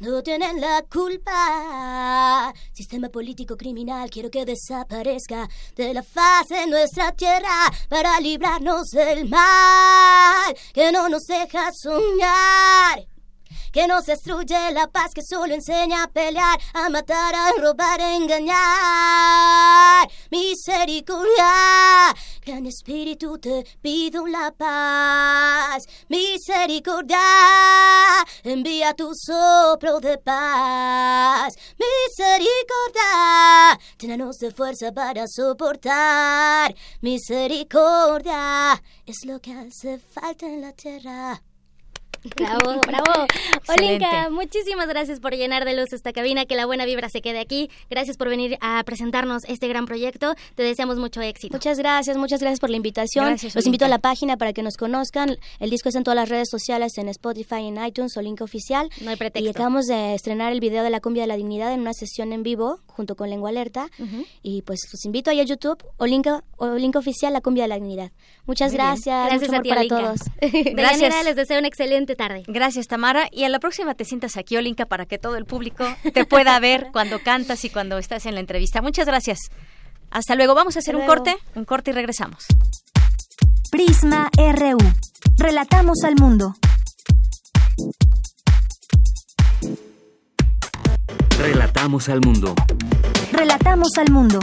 no 0.00 0.22
tienen 0.24 0.60
la 0.60 0.84
culpa. 0.90 2.52
Sistema 2.72 3.08
político 3.08 3.56
criminal 3.56 4.10
quiero 4.10 4.28
que 4.28 4.44
desaparezca 4.44 5.48
de 5.76 5.94
la 5.94 6.02
faz 6.02 6.48
de 6.48 6.66
nuestra 6.66 7.12
tierra 7.12 7.70
para 7.88 8.18
librarnos 8.18 8.88
del 8.88 9.28
mal 9.28 10.52
que 10.74 10.90
no 10.90 11.08
nos 11.08 11.22
deja 11.26 11.70
soñar. 11.72 13.15
Que 13.76 13.86
nos 13.86 14.06
destruye 14.06 14.72
la 14.72 14.86
paz, 14.86 15.12
que 15.12 15.20
solo 15.22 15.52
enseña 15.52 16.04
a 16.04 16.08
pelear, 16.08 16.58
a 16.72 16.88
matar, 16.88 17.34
a 17.34 17.52
robar, 17.60 18.00
a 18.00 18.16
engañar. 18.16 20.08
Misericordia, 20.30 22.14
gran 22.40 22.64
espíritu, 22.64 23.38
te 23.38 23.66
pido 23.82 24.26
la 24.26 24.50
paz. 24.50 25.84
Misericordia, 26.08 27.18
envía 28.44 28.94
tu 28.94 29.12
soplo 29.14 30.00
de 30.00 30.16
paz. 30.16 31.54
Misericordia, 31.78 33.78
llénanos 33.98 34.38
de 34.38 34.52
fuerza 34.52 34.90
para 34.90 35.26
soportar. 35.28 36.74
Misericordia, 37.02 38.82
es 39.04 39.26
lo 39.26 39.38
que 39.38 39.52
hace 39.52 39.98
falta 39.98 40.46
en 40.46 40.62
la 40.62 40.72
tierra. 40.72 41.42
Bravo, 42.34 42.80
bravo. 42.86 43.26
Olinka, 43.68 44.30
muchísimas 44.30 44.88
gracias 44.88 45.20
por 45.20 45.34
llenar 45.34 45.64
de 45.64 45.74
luz 45.76 45.92
esta 45.92 46.12
cabina, 46.12 46.46
que 46.46 46.56
la 46.56 46.66
buena 46.66 46.84
vibra 46.84 47.08
se 47.08 47.20
quede 47.20 47.38
aquí. 47.38 47.70
Gracias 47.90 48.16
por 48.16 48.28
venir 48.28 48.58
a 48.60 48.82
presentarnos 48.84 49.44
este 49.44 49.68
gran 49.68 49.86
proyecto. 49.86 50.34
Te 50.54 50.62
deseamos 50.62 50.98
mucho 50.98 51.20
éxito. 51.20 51.54
Muchas 51.54 51.78
gracias, 51.78 52.16
muchas 52.16 52.40
gracias 52.40 52.60
por 52.60 52.70
la 52.70 52.76
invitación. 52.76 53.26
Gracias, 53.26 53.54
Los 53.54 53.66
invito 53.66 53.84
a 53.84 53.88
la 53.88 53.98
página 53.98 54.36
para 54.36 54.52
que 54.52 54.62
nos 54.62 54.76
conozcan. 54.76 55.36
El 55.60 55.70
disco 55.70 55.88
está 55.88 55.98
en 55.98 56.04
todas 56.04 56.16
las 56.16 56.28
redes 56.28 56.48
sociales, 56.50 56.98
en 56.98 57.08
Spotify, 57.08 57.66
en 57.66 57.84
iTunes, 57.84 58.16
Olinka 58.16 58.44
Oficial. 58.44 58.88
No 59.00 59.10
hay 59.10 59.16
pretexto. 59.16 59.46
Y 59.46 59.50
acabamos 59.50 59.86
de 59.86 60.14
estrenar 60.14 60.52
el 60.52 60.60
video 60.60 60.82
de 60.82 60.90
la 60.90 61.00
cumbia 61.00 61.22
de 61.22 61.28
la 61.28 61.36
dignidad 61.36 61.72
en 61.72 61.80
una 61.80 61.92
sesión 61.92 62.32
en 62.32 62.42
vivo 62.42 62.80
junto 62.96 63.14
con 63.14 63.28
Lengua 63.30 63.50
Alerta. 63.50 63.88
Y 64.42 64.62
pues 64.62 64.80
los 64.90 65.04
invito 65.04 65.30
ahí 65.30 65.40
a 65.40 65.44
YouTube, 65.44 65.84
Olinka, 65.98 66.42
Olinka 66.56 66.98
Oficial, 66.98 67.32
la 67.32 67.40
cumbia 67.42 67.64
de 67.64 67.68
la 67.68 67.74
dignidad. 67.76 68.10
Muchas 68.46 68.72
Muy 68.72 68.78
bien. 68.78 68.86
gracias. 68.88 69.26
Gracias 69.26 69.50
mucho 69.50 69.60
a 69.60 69.62
ti, 69.62 69.68
para 69.68 69.80
Olinka. 69.82 70.00
todos. 70.00 70.20
Deyanira, 70.40 71.22
les 71.22 71.36
deseo 71.36 71.58
una 71.58 71.68
excelente 71.68 72.16
tarde. 72.16 72.42
Gracias, 72.46 72.86
Tamara. 72.86 73.28
Y 73.30 73.44
a 73.44 73.48
la 73.48 73.58
próxima 73.60 73.94
te 73.94 74.04
sientas 74.04 74.36
aquí, 74.36 74.56
Olinka, 74.56 74.86
para 74.86 75.06
que 75.06 75.18
todo 75.18 75.36
el 75.36 75.44
público 75.44 75.84
te 76.14 76.24
pueda 76.24 76.58
ver 76.58 76.88
cuando 76.92 77.18
cantas 77.20 77.64
y 77.64 77.70
cuando 77.70 77.98
estás 77.98 78.24
en 78.26 78.34
la 78.34 78.40
entrevista. 78.40 78.80
Muchas 78.82 79.06
gracias. 79.06 79.38
Hasta 80.10 80.34
luego. 80.34 80.54
Vamos 80.54 80.76
a 80.76 80.78
hacer 80.78 80.96
un 80.96 81.04
corte, 81.06 81.36
un 81.54 81.64
corte 81.64 81.90
y 81.90 81.94
regresamos. 81.94 82.46
Prisma 83.70 84.30
RU. 84.36 84.78
Relatamos 85.36 86.02
al 86.04 86.14
mundo. 86.16 86.54
Relatamos 91.38 92.08
al 92.08 92.20
mundo. 92.20 92.54
Relatamos 93.32 93.90
al 93.98 94.10
mundo. 94.10 94.38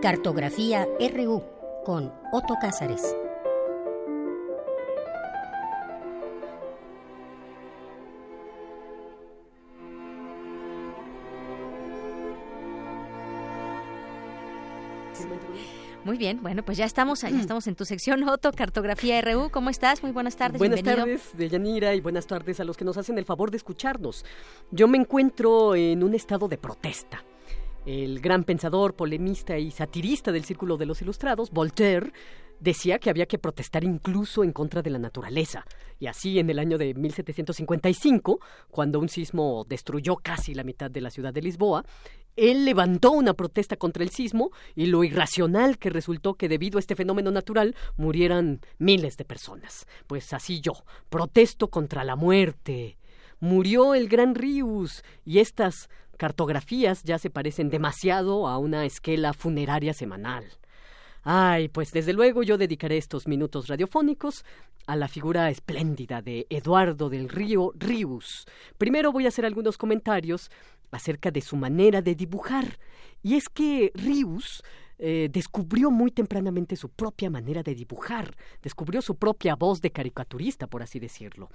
Cartografía 0.00 0.86
RU 1.14 1.42
con 1.84 2.12
Otto 2.32 2.54
Cázares. 2.60 3.14
Muy 16.04 16.18
bien, 16.18 16.42
bueno, 16.42 16.64
pues 16.64 16.78
ya 16.78 16.84
estamos, 16.84 17.20
ya 17.20 17.28
estamos 17.28 17.68
en 17.68 17.76
tu 17.76 17.84
sección 17.84 18.22
Otto, 18.28 18.50
Cartografía 18.50 19.20
RU. 19.20 19.50
¿Cómo 19.50 19.70
estás? 19.70 20.02
Muy 20.02 20.10
buenas 20.10 20.36
tardes, 20.36 20.58
Buenas 20.58 20.82
bienvenido. 20.82 21.04
tardes, 21.04 21.36
Deyanira, 21.36 21.94
y 21.94 22.00
buenas 22.00 22.26
tardes 22.26 22.58
a 22.58 22.64
los 22.64 22.76
que 22.76 22.84
nos 22.84 22.96
hacen 22.96 23.18
el 23.18 23.24
favor 23.24 23.52
de 23.52 23.58
escucharnos. 23.58 24.24
Yo 24.72 24.88
me 24.88 24.98
encuentro 24.98 25.76
en 25.76 26.02
un 26.02 26.14
estado 26.14 26.48
de 26.48 26.58
protesta. 26.58 27.22
El 27.86 28.20
gran 28.20 28.42
pensador, 28.42 28.94
polemista 28.94 29.58
y 29.58 29.70
satirista 29.70 30.32
del 30.32 30.44
Círculo 30.44 30.76
de 30.76 30.86
los 30.86 31.00
Ilustrados, 31.02 31.50
Voltaire, 31.50 32.12
decía 32.58 32.98
que 32.98 33.10
había 33.10 33.26
que 33.26 33.38
protestar 33.38 33.82
incluso 33.82 34.44
en 34.44 34.52
contra 34.52 34.82
de 34.82 34.90
la 34.90 34.98
naturaleza. 34.98 35.64
Y 35.98 36.06
así, 36.06 36.38
en 36.38 36.48
el 36.48 36.60
año 36.60 36.78
de 36.78 36.94
1755, 36.94 38.40
cuando 38.70 39.00
un 39.00 39.08
sismo 39.08 39.64
destruyó 39.68 40.16
casi 40.16 40.54
la 40.54 40.62
mitad 40.62 40.90
de 40.90 41.00
la 41.00 41.10
ciudad 41.10 41.32
de 41.32 41.42
Lisboa, 41.42 41.84
él 42.36 42.64
levantó 42.64 43.10
una 43.12 43.34
protesta 43.34 43.76
contra 43.76 44.02
el 44.02 44.10
sismo 44.10 44.50
y 44.74 44.86
lo 44.86 45.04
irracional 45.04 45.78
que 45.78 45.90
resultó 45.90 46.34
que 46.34 46.48
debido 46.48 46.78
a 46.78 46.80
este 46.80 46.96
fenómeno 46.96 47.30
natural 47.30 47.76
murieran 47.96 48.60
miles 48.78 49.16
de 49.16 49.24
personas. 49.24 49.86
Pues 50.06 50.32
así 50.32 50.60
yo, 50.60 50.72
protesto 51.10 51.68
contra 51.68 52.04
la 52.04 52.16
muerte. 52.16 52.96
Murió 53.40 53.94
el 53.94 54.08
gran 54.08 54.34
Rius 54.34 55.02
y 55.24 55.40
estas 55.40 55.90
cartografías 56.16 57.02
ya 57.02 57.18
se 57.18 57.30
parecen 57.30 57.68
demasiado 57.68 58.46
a 58.46 58.58
una 58.58 58.84
esquela 58.84 59.32
funeraria 59.32 59.92
semanal. 59.92 60.44
Ay, 61.24 61.68
pues 61.68 61.92
desde 61.92 62.12
luego 62.12 62.42
yo 62.42 62.58
dedicaré 62.58 62.96
estos 62.96 63.28
minutos 63.28 63.68
radiofónicos 63.68 64.44
a 64.86 64.96
la 64.96 65.06
figura 65.06 65.50
espléndida 65.50 66.20
de 66.20 66.46
Eduardo 66.50 67.08
del 67.08 67.28
Río 67.28 67.72
Ríos. 67.76 68.46
Primero 68.76 69.12
voy 69.12 69.26
a 69.26 69.28
hacer 69.28 69.46
algunos 69.46 69.78
comentarios 69.78 70.50
acerca 70.90 71.30
de 71.30 71.40
su 71.40 71.56
manera 71.56 72.02
de 72.02 72.16
dibujar. 72.16 72.78
Y 73.22 73.36
es 73.36 73.48
que 73.48 73.92
Ríos 73.94 74.64
eh, 75.04 75.28
descubrió 75.32 75.90
muy 75.90 76.12
tempranamente 76.12 76.76
su 76.76 76.88
propia 76.88 77.28
manera 77.28 77.64
de 77.64 77.74
dibujar, 77.74 78.36
descubrió 78.62 79.02
su 79.02 79.16
propia 79.16 79.56
voz 79.56 79.80
de 79.80 79.90
caricaturista, 79.90 80.68
por 80.68 80.80
así 80.80 81.00
decirlo. 81.00 81.50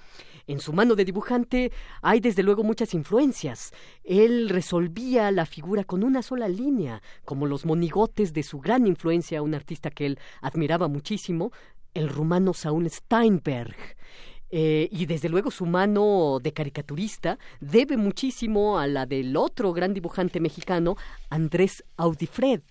En 0.47 0.59
su 0.59 0.73
mano 0.73 0.95
de 0.95 1.05
dibujante 1.05 1.71
hay 2.01 2.19
desde 2.19 2.43
luego 2.43 2.65
muchas 2.65 2.93
influencias. 2.93 3.71
Él 4.03 4.49
resolvía 4.49 5.31
la 5.31 5.45
figura 5.45 5.85
con 5.85 6.03
una 6.03 6.23
sola 6.23 6.49
línea, 6.49 7.01
como 7.23 7.45
los 7.45 7.65
monigotes 7.65 8.33
de 8.33 8.43
su 8.43 8.59
gran 8.59 8.85
influencia, 8.85 9.41
un 9.41 9.55
artista 9.55 9.91
que 9.91 10.07
él 10.07 10.19
admiraba 10.41 10.89
muchísimo, 10.89 11.53
el 11.93 12.09
rumano 12.09 12.53
Saúl 12.53 12.89
Steinberg. 12.89 13.77
Eh, 14.49 14.89
y 14.91 15.05
desde 15.05 15.29
luego 15.29 15.51
su 15.51 15.65
mano 15.65 16.39
de 16.43 16.51
caricaturista 16.51 17.39
debe 17.61 17.95
muchísimo 17.95 18.77
a 18.77 18.87
la 18.87 19.05
del 19.05 19.37
otro 19.37 19.71
gran 19.71 19.93
dibujante 19.93 20.41
mexicano, 20.41 20.97
Andrés 21.29 21.85
Audifred 21.95 22.61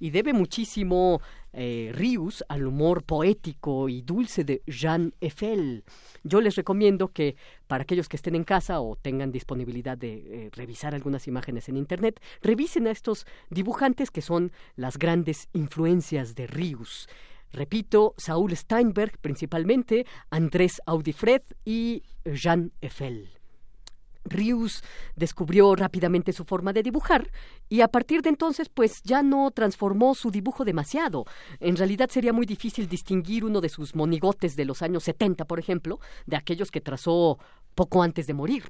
y 0.00 0.10
debe 0.10 0.32
muchísimo 0.32 1.20
eh, 1.52 1.92
Rius 1.94 2.42
al 2.48 2.66
humor 2.66 3.04
poético 3.04 3.88
y 3.88 4.02
dulce 4.02 4.42
de 4.42 4.62
Jean 4.66 5.14
Eiffel. 5.20 5.84
Yo 6.24 6.40
les 6.40 6.56
recomiendo 6.56 7.08
que 7.08 7.36
para 7.68 7.82
aquellos 7.82 8.08
que 8.08 8.16
estén 8.16 8.34
en 8.34 8.44
casa 8.44 8.80
o 8.80 8.96
tengan 8.96 9.30
disponibilidad 9.30 9.96
de 9.96 10.46
eh, 10.46 10.50
revisar 10.52 10.94
algunas 10.94 11.28
imágenes 11.28 11.68
en 11.68 11.76
Internet, 11.76 12.20
revisen 12.42 12.86
a 12.86 12.90
estos 12.90 13.26
dibujantes 13.50 14.10
que 14.10 14.22
son 14.22 14.52
las 14.74 14.98
grandes 14.98 15.48
influencias 15.52 16.34
de 16.34 16.46
Rius. 16.46 17.08
Repito, 17.52 18.14
Saúl 18.16 18.56
Steinberg 18.56 19.18
principalmente, 19.18 20.06
Andrés 20.30 20.80
Audifred 20.86 21.42
y 21.64 22.02
Jean 22.24 22.72
Eiffel. 22.80 23.39
Rius 24.30 24.82
descubrió 25.16 25.74
rápidamente 25.76 26.32
su 26.32 26.44
forma 26.44 26.72
de 26.72 26.82
dibujar 26.82 27.30
y 27.68 27.82
a 27.82 27.88
partir 27.88 28.22
de 28.22 28.30
entonces 28.30 28.68
pues 28.68 29.02
ya 29.02 29.22
no 29.22 29.50
transformó 29.50 30.14
su 30.14 30.30
dibujo 30.30 30.64
demasiado. 30.64 31.26
En 31.58 31.76
realidad 31.76 32.08
sería 32.08 32.32
muy 32.32 32.46
difícil 32.46 32.88
distinguir 32.88 33.44
uno 33.44 33.60
de 33.60 33.68
sus 33.68 33.94
monigotes 33.94 34.56
de 34.56 34.64
los 34.64 34.82
años 34.82 35.04
70, 35.04 35.44
por 35.44 35.58
ejemplo, 35.58 36.00
de 36.26 36.36
aquellos 36.36 36.70
que 36.70 36.80
trazó 36.80 37.38
poco 37.74 38.02
antes 38.02 38.26
de 38.26 38.34
morir. 38.34 38.64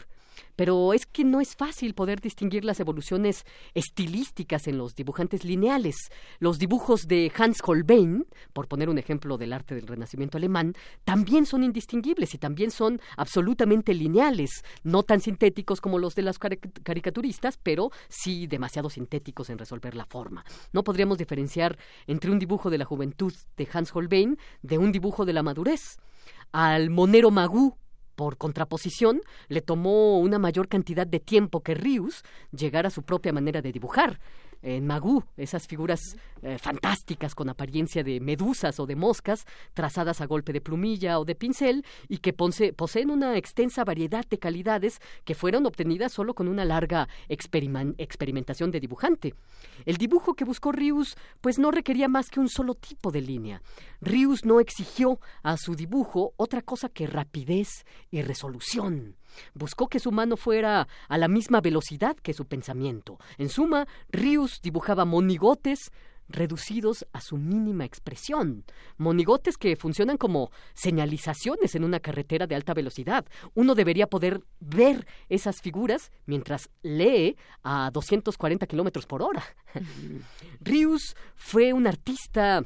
Pero 0.56 0.92
es 0.92 1.06
que 1.06 1.24
no 1.24 1.40
es 1.40 1.56
fácil 1.56 1.94
poder 1.94 2.20
distinguir 2.20 2.64
las 2.64 2.80
evoluciones 2.80 3.44
estilísticas 3.74 4.68
en 4.68 4.78
los 4.78 4.94
dibujantes 4.94 5.44
lineales. 5.44 5.96
Los 6.38 6.58
dibujos 6.58 7.06
de 7.06 7.32
Hans 7.36 7.60
Holbein, 7.64 8.26
por 8.52 8.68
poner 8.68 8.88
un 8.88 8.98
ejemplo 8.98 9.38
del 9.38 9.52
arte 9.52 9.74
del 9.74 9.86
Renacimiento 9.86 10.38
alemán, 10.38 10.74
también 11.04 11.46
son 11.46 11.64
indistinguibles 11.64 12.34
y 12.34 12.38
también 12.38 12.70
son 12.70 13.00
absolutamente 13.16 13.94
lineales, 13.94 14.50
no 14.82 15.02
tan 15.02 15.20
sintéticos 15.20 15.80
como 15.80 15.98
los 15.98 16.14
de 16.14 16.22
los 16.22 16.38
caricaturistas, 16.38 17.58
pero 17.62 17.90
sí 18.08 18.46
demasiado 18.46 18.90
sintéticos 18.90 19.50
en 19.50 19.58
resolver 19.58 19.94
la 19.94 20.06
forma. 20.06 20.44
No 20.72 20.84
podríamos 20.84 21.18
diferenciar 21.18 21.78
entre 22.06 22.30
un 22.30 22.38
dibujo 22.38 22.70
de 22.70 22.78
la 22.78 22.84
juventud 22.84 23.32
de 23.56 23.68
Hans 23.72 23.94
Holbein 23.94 24.38
de 24.62 24.78
un 24.78 24.92
dibujo 24.92 25.24
de 25.24 25.32
la 25.32 25.42
madurez. 25.42 25.98
Al 26.52 26.90
Monero 26.90 27.30
Magú 27.30 27.76
por 28.20 28.36
contraposición, 28.36 29.22
le 29.48 29.62
tomó 29.62 30.18
una 30.18 30.38
mayor 30.38 30.68
cantidad 30.68 31.06
de 31.06 31.20
tiempo 31.20 31.62
que 31.62 31.74
Rius 31.74 32.22
llegar 32.52 32.84
a 32.84 32.90
su 32.90 33.02
propia 33.02 33.32
manera 33.32 33.62
de 33.62 33.72
dibujar 33.72 34.20
en 34.62 34.86
Magú, 34.86 35.24
esas 35.36 35.66
figuras 35.66 36.16
eh, 36.42 36.58
fantásticas 36.58 37.34
con 37.34 37.48
apariencia 37.48 38.02
de 38.02 38.20
medusas 38.20 38.80
o 38.80 38.86
de 38.86 38.96
moscas, 38.96 39.46
trazadas 39.74 40.20
a 40.20 40.26
golpe 40.26 40.52
de 40.52 40.60
plumilla 40.60 41.18
o 41.18 41.24
de 41.24 41.34
pincel, 41.34 41.84
y 42.08 42.18
que 42.18 42.32
poseen 42.32 43.10
una 43.10 43.36
extensa 43.36 43.84
variedad 43.84 44.24
de 44.28 44.38
calidades 44.38 45.00
que 45.24 45.34
fueron 45.34 45.66
obtenidas 45.66 46.12
solo 46.12 46.34
con 46.34 46.48
una 46.48 46.64
larga 46.64 47.08
experimentación 47.28 48.70
de 48.70 48.80
dibujante. 48.80 49.34
El 49.84 49.96
dibujo 49.96 50.34
que 50.34 50.44
buscó 50.44 50.72
Rius, 50.72 51.16
pues 51.40 51.58
no 51.58 51.70
requería 51.70 52.08
más 52.08 52.28
que 52.28 52.40
un 52.40 52.48
solo 52.48 52.74
tipo 52.74 53.10
de 53.10 53.20
línea. 53.20 53.62
Rius 54.00 54.44
no 54.44 54.60
exigió 54.60 55.20
a 55.42 55.56
su 55.56 55.74
dibujo 55.74 56.32
otra 56.36 56.62
cosa 56.62 56.88
que 56.88 57.06
rapidez 57.06 57.84
y 58.10 58.22
resolución. 58.22 59.16
Buscó 59.54 59.88
que 59.88 60.00
su 60.00 60.12
mano 60.12 60.36
fuera 60.36 60.88
a 61.08 61.18
la 61.18 61.28
misma 61.28 61.60
velocidad 61.60 62.16
que 62.16 62.34
su 62.34 62.46
pensamiento. 62.46 63.18
En 63.38 63.48
suma, 63.48 63.86
Rius 64.10 64.60
dibujaba 64.62 65.04
monigotes 65.04 65.90
reducidos 66.30 67.06
a 67.12 67.20
su 67.20 67.36
mínima 67.36 67.84
expresión. 67.84 68.64
Monigotes 68.96 69.56
que 69.56 69.76
funcionan 69.76 70.16
como 70.16 70.50
señalizaciones 70.74 71.74
en 71.74 71.84
una 71.84 72.00
carretera 72.00 72.46
de 72.46 72.54
alta 72.54 72.74
velocidad. 72.74 73.26
Uno 73.54 73.74
debería 73.74 74.06
poder 74.06 74.42
ver 74.60 75.06
esas 75.28 75.60
figuras 75.60 76.10
mientras 76.26 76.70
lee 76.82 77.36
a 77.62 77.90
240 77.92 78.66
kilómetros 78.66 79.06
por 79.06 79.22
hora. 79.22 79.42
Rius 80.60 81.16
fue 81.34 81.72
un 81.72 81.86
artista 81.86 82.64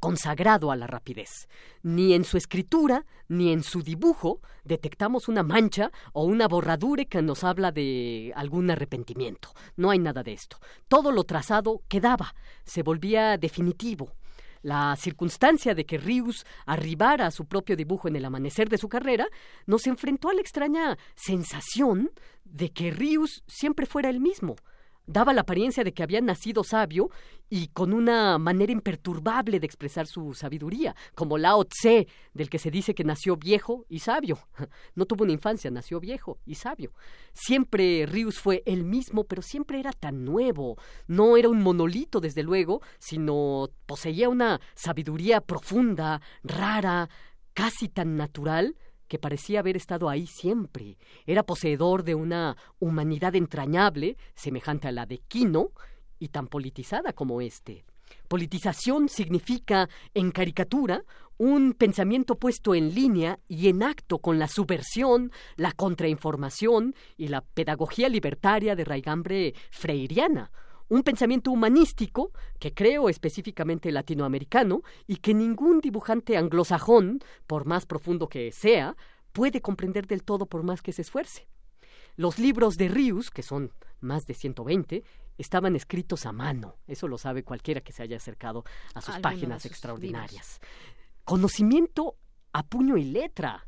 consagrado 0.00 0.70
a 0.70 0.76
la 0.76 0.86
rapidez. 0.86 1.48
Ni 1.82 2.14
en 2.14 2.24
su 2.24 2.36
escritura, 2.36 3.06
ni 3.28 3.52
en 3.52 3.62
su 3.62 3.82
dibujo 3.82 4.40
detectamos 4.64 5.28
una 5.28 5.42
mancha 5.42 5.90
o 6.12 6.24
una 6.24 6.48
borradura 6.48 7.04
que 7.04 7.22
nos 7.22 7.44
habla 7.44 7.72
de 7.72 8.32
algún 8.36 8.70
arrepentimiento. 8.70 9.50
No 9.76 9.90
hay 9.90 9.98
nada 9.98 10.22
de 10.22 10.32
esto. 10.32 10.58
Todo 10.88 11.12
lo 11.12 11.24
trazado 11.24 11.82
quedaba, 11.88 12.34
se 12.64 12.82
volvía 12.82 13.38
definitivo. 13.38 14.12
La 14.62 14.96
circunstancia 14.96 15.74
de 15.74 15.84
que 15.84 15.98
Rius 15.98 16.46
arribara 16.64 17.26
a 17.26 17.30
su 17.30 17.44
propio 17.44 17.76
dibujo 17.76 18.08
en 18.08 18.16
el 18.16 18.24
amanecer 18.24 18.70
de 18.70 18.78
su 18.78 18.88
carrera 18.88 19.26
nos 19.66 19.86
enfrentó 19.86 20.30
a 20.30 20.34
la 20.34 20.40
extraña 20.40 20.96
sensación 21.14 22.10
de 22.44 22.72
que 22.72 22.90
Rius 22.90 23.42
siempre 23.46 23.84
fuera 23.84 24.08
el 24.08 24.20
mismo, 24.20 24.56
daba 25.06 25.32
la 25.32 25.42
apariencia 25.42 25.84
de 25.84 25.92
que 25.92 26.02
había 26.02 26.20
nacido 26.20 26.64
sabio 26.64 27.10
y 27.50 27.68
con 27.68 27.92
una 27.92 28.38
manera 28.38 28.72
imperturbable 28.72 29.60
de 29.60 29.66
expresar 29.66 30.06
su 30.06 30.34
sabiduría, 30.34 30.96
como 31.14 31.38
Lao 31.38 31.64
Tse, 31.64 32.08
del 32.32 32.48
que 32.48 32.58
se 32.58 32.70
dice 32.70 32.94
que 32.94 33.04
nació 33.04 33.36
viejo 33.36 33.84
y 33.88 34.00
sabio. 34.00 34.38
No 34.94 35.06
tuvo 35.06 35.24
una 35.24 35.32
infancia, 35.32 35.70
nació 35.70 35.98
viejo 35.98 36.38
y 36.46 36.54
sabio. 36.54 36.92
Siempre 37.32 38.06
Rius 38.06 38.38
fue 38.38 38.62
el 38.64 38.84
mismo, 38.84 39.24
pero 39.24 39.42
siempre 39.42 39.80
era 39.80 39.92
tan 39.92 40.24
nuevo. 40.24 40.76
No 41.06 41.36
era 41.36 41.48
un 41.48 41.62
monolito, 41.62 42.20
desde 42.20 42.42
luego, 42.42 42.80
sino 42.98 43.68
poseía 43.86 44.28
una 44.28 44.60
sabiduría 44.74 45.40
profunda, 45.40 46.20
rara, 46.42 47.08
casi 47.54 47.88
tan 47.88 48.16
natural 48.16 48.76
que 49.08 49.18
parecía 49.18 49.60
haber 49.60 49.76
estado 49.76 50.08
ahí 50.08 50.26
siempre. 50.26 50.96
Era 51.26 51.42
poseedor 51.42 52.04
de 52.04 52.14
una 52.14 52.56
humanidad 52.78 53.34
entrañable, 53.34 54.16
semejante 54.34 54.88
a 54.88 54.92
la 54.92 55.06
de 55.06 55.18
Quino, 55.18 55.70
y 56.18 56.28
tan 56.28 56.46
politizada 56.46 57.12
como 57.12 57.40
éste. 57.40 57.84
Politización 58.28 59.08
significa, 59.08 59.88
en 60.14 60.30
caricatura, 60.30 61.02
un 61.36 61.74
pensamiento 61.74 62.36
puesto 62.36 62.74
en 62.74 62.94
línea 62.94 63.38
y 63.48 63.68
en 63.68 63.82
acto 63.82 64.18
con 64.18 64.38
la 64.38 64.48
subversión, 64.48 65.32
la 65.56 65.72
contrainformación 65.72 66.94
y 67.16 67.28
la 67.28 67.40
pedagogía 67.40 68.08
libertaria 68.08 68.76
de 68.76 68.84
raigambre 68.84 69.54
freiriana, 69.70 70.50
un 70.88 71.02
pensamiento 71.02 71.50
humanístico 71.50 72.32
que 72.58 72.74
creo 72.74 73.08
específicamente 73.08 73.90
latinoamericano 73.92 74.82
y 75.06 75.16
que 75.16 75.34
ningún 75.34 75.80
dibujante 75.80 76.36
anglosajón, 76.36 77.20
por 77.46 77.64
más 77.64 77.86
profundo 77.86 78.28
que 78.28 78.52
sea, 78.52 78.96
puede 79.32 79.60
comprender 79.60 80.06
del 80.06 80.22
todo 80.22 80.46
por 80.46 80.62
más 80.62 80.82
que 80.82 80.92
se 80.92 81.02
esfuerce. 81.02 81.48
Los 82.16 82.38
libros 82.38 82.76
de 82.76 82.88
Rius, 82.88 83.30
que 83.30 83.42
son 83.42 83.72
más 84.00 84.26
de 84.26 84.34
120, 84.34 85.02
estaban 85.36 85.74
escritos 85.74 86.26
a 86.26 86.32
mano. 86.32 86.76
Eso 86.86 87.08
lo 87.08 87.18
sabe 87.18 87.42
cualquiera 87.42 87.80
que 87.80 87.92
se 87.92 88.02
haya 88.02 88.16
acercado 88.16 88.64
a 88.94 89.00
sus 89.00 89.18
páginas 89.18 89.66
extraordinarias. 89.66 90.60
Conocimiento 91.24 92.16
a 92.52 92.62
puño 92.62 92.96
y 92.96 93.04
letra. 93.04 93.66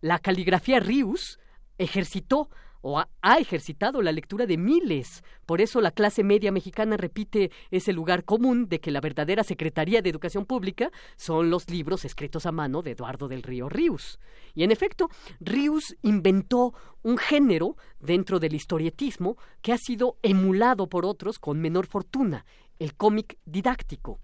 La 0.00 0.18
caligrafía 0.18 0.80
Rius 0.80 1.38
ejercitó 1.78 2.50
o 2.80 2.98
ha, 2.98 3.08
ejercitado 3.38 4.02
la 4.02 4.12
lectura 4.12 4.46
de 4.46 4.56
miles. 4.56 5.22
Por 5.44 5.60
eso 5.60 5.80
la 5.80 5.90
clase 5.90 6.24
media 6.24 6.52
mexicana 6.52 6.96
repite 6.96 7.50
ese 7.70 7.92
lugar 7.92 8.24
común 8.24 8.68
de 8.68 8.80
que 8.80 8.90
la 8.90 9.00
verdadera 9.00 9.44
Secretaría 9.44 10.02
de 10.02 10.10
Educación 10.10 10.46
Pública 10.46 10.90
son 11.16 11.50
los 11.50 11.68
libros 11.70 12.04
escritos 12.04 12.46
a 12.46 12.52
mano 12.52 12.82
de 12.82 12.92
Eduardo 12.92 13.28
del 13.28 13.42
Río 13.42 13.68
Ríos. 13.68 14.18
Y 14.54 14.64
en 14.64 14.70
efecto, 14.70 15.08
Ríos 15.40 15.96
inventó 16.02 16.74
un 17.02 17.18
género 17.18 17.76
dentro 18.00 18.38
del 18.38 18.54
historietismo 18.54 19.36
que 19.62 19.72
ha 19.72 19.78
sido 19.78 20.16
emulado 20.22 20.88
por 20.88 21.04
otros 21.04 21.38
con 21.38 21.60
menor 21.60 21.86
fortuna, 21.86 22.46
el 22.78 22.94
cómic 22.94 23.38
didáctico. 23.44 24.20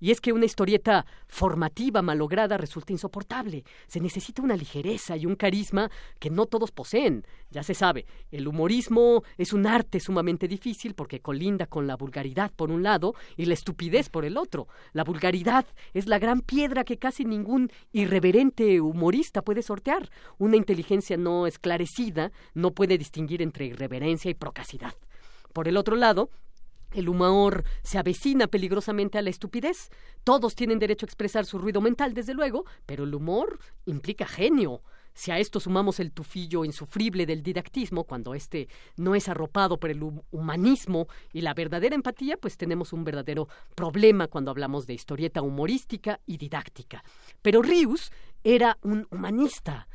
Y 0.00 0.10
es 0.10 0.20
que 0.20 0.32
una 0.32 0.44
historieta 0.44 1.06
formativa 1.26 2.02
malograda 2.02 2.56
resulta 2.56 2.92
insoportable. 2.92 3.64
Se 3.86 4.00
necesita 4.00 4.42
una 4.42 4.56
ligereza 4.56 5.16
y 5.16 5.26
un 5.26 5.36
carisma 5.36 5.90
que 6.18 6.30
no 6.30 6.46
todos 6.46 6.70
poseen. 6.70 7.26
Ya 7.50 7.62
se 7.62 7.74
sabe, 7.74 8.06
el 8.30 8.48
humorismo 8.48 9.22
es 9.38 9.52
un 9.52 9.66
arte 9.66 10.00
sumamente 10.00 10.48
difícil 10.48 10.94
porque 10.94 11.20
colinda 11.20 11.66
con 11.66 11.86
la 11.86 11.96
vulgaridad 11.96 12.52
por 12.54 12.70
un 12.70 12.82
lado 12.82 13.14
y 13.36 13.46
la 13.46 13.54
estupidez 13.54 14.08
por 14.08 14.24
el 14.24 14.36
otro. 14.36 14.68
La 14.92 15.04
vulgaridad 15.04 15.66
es 15.94 16.06
la 16.06 16.18
gran 16.18 16.40
piedra 16.40 16.84
que 16.84 16.98
casi 16.98 17.24
ningún 17.24 17.70
irreverente 17.92 18.80
humorista 18.80 19.42
puede 19.42 19.62
sortear. 19.62 20.10
Una 20.38 20.56
inteligencia 20.56 21.16
no 21.16 21.46
esclarecida 21.46 22.32
no 22.54 22.72
puede 22.72 22.98
distinguir 22.98 23.42
entre 23.42 23.66
irreverencia 23.66 24.30
y 24.30 24.34
procacidad. 24.34 24.94
Por 25.52 25.68
el 25.68 25.76
otro 25.76 25.96
lado, 25.96 26.30
el 26.92 27.08
humor 27.08 27.64
se 27.82 27.98
avecina 27.98 28.46
peligrosamente 28.46 29.18
a 29.18 29.22
la 29.22 29.30
estupidez. 29.30 29.90
Todos 30.24 30.54
tienen 30.54 30.78
derecho 30.78 31.06
a 31.06 31.08
expresar 31.08 31.44
su 31.44 31.58
ruido 31.58 31.80
mental, 31.80 32.14
desde 32.14 32.34
luego, 32.34 32.64
pero 32.86 33.04
el 33.04 33.14
humor 33.14 33.58
implica 33.84 34.26
genio. 34.26 34.82
Si 35.16 35.30
a 35.30 35.38
esto 35.38 35.60
sumamos 35.60 35.98
el 35.98 36.12
tufillo 36.12 36.62
insufrible 36.66 37.24
del 37.24 37.42
didactismo, 37.42 38.04
cuando 38.04 38.34
éste 38.34 38.68
no 38.98 39.14
es 39.14 39.30
arropado 39.30 39.78
por 39.78 39.88
el 39.88 40.02
humanismo 40.30 41.08
y 41.32 41.40
la 41.40 41.54
verdadera 41.54 41.94
empatía, 41.94 42.36
pues 42.36 42.58
tenemos 42.58 42.92
un 42.92 43.02
verdadero 43.02 43.48
problema 43.74 44.28
cuando 44.28 44.50
hablamos 44.50 44.86
de 44.86 44.92
historieta 44.92 45.40
humorística 45.40 46.20
y 46.26 46.36
didáctica. 46.36 47.02
Pero 47.40 47.62
Rius 47.62 48.12
era 48.44 48.76
un 48.82 49.06
humanista. 49.10 49.88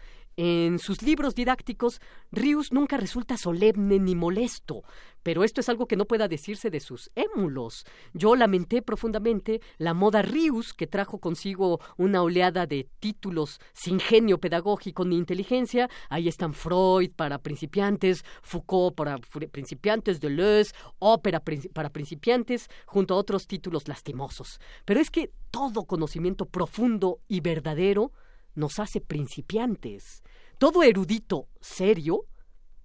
En 0.43 0.79
sus 0.79 1.03
libros 1.03 1.35
didácticos, 1.35 2.01
Rius 2.31 2.71
nunca 2.71 2.97
resulta 2.97 3.37
solemne 3.37 3.99
ni 3.99 4.15
molesto, 4.15 4.81
pero 5.21 5.43
esto 5.43 5.61
es 5.61 5.69
algo 5.69 5.85
que 5.85 5.95
no 5.95 6.05
pueda 6.05 6.27
decirse 6.27 6.71
de 6.71 6.79
sus 6.79 7.11
émulos. 7.13 7.85
Yo 8.15 8.35
lamenté 8.35 8.81
profundamente 8.81 9.61
la 9.77 9.93
moda 9.93 10.23
Rius, 10.23 10.73
que 10.73 10.87
trajo 10.87 11.19
consigo 11.19 11.79
una 11.95 12.23
oleada 12.23 12.65
de 12.65 12.89
títulos 12.99 13.59
sin 13.73 13.99
genio 13.99 14.39
pedagógico 14.39 15.05
ni 15.05 15.15
inteligencia. 15.15 15.91
Ahí 16.09 16.27
están 16.27 16.55
Freud 16.55 17.11
para 17.15 17.37
principiantes, 17.37 18.25
Foucault 18.41 18.95
para 18.95 19.19
principiantes, 19.51 20.21
Deleuze, 20.21 20.73
ópera 20.97 21.39
para 21.71 21.91
principiantes, 21.91 22.67
junto 22.87 23.13
a 23.13 23.17
otros 23.17 23.45
títulos 23.45 23.87
lastimosos. 23.87 24.59
Pero 24.85 25.01
es 25.01 25.11
que 25.11 25.29
todo 25.51 25.85
conocimiento 25.85 26.47
profundo 26.47 27.19
y 27.27 27.41
verdadero 27.41 28.11
nos 28.55 28.79
hace 28.79 29.01
principiantes. 29.01 30.23
Todo 30.62 30.84
erudito 30.84 31.47
serio 31.59 32.28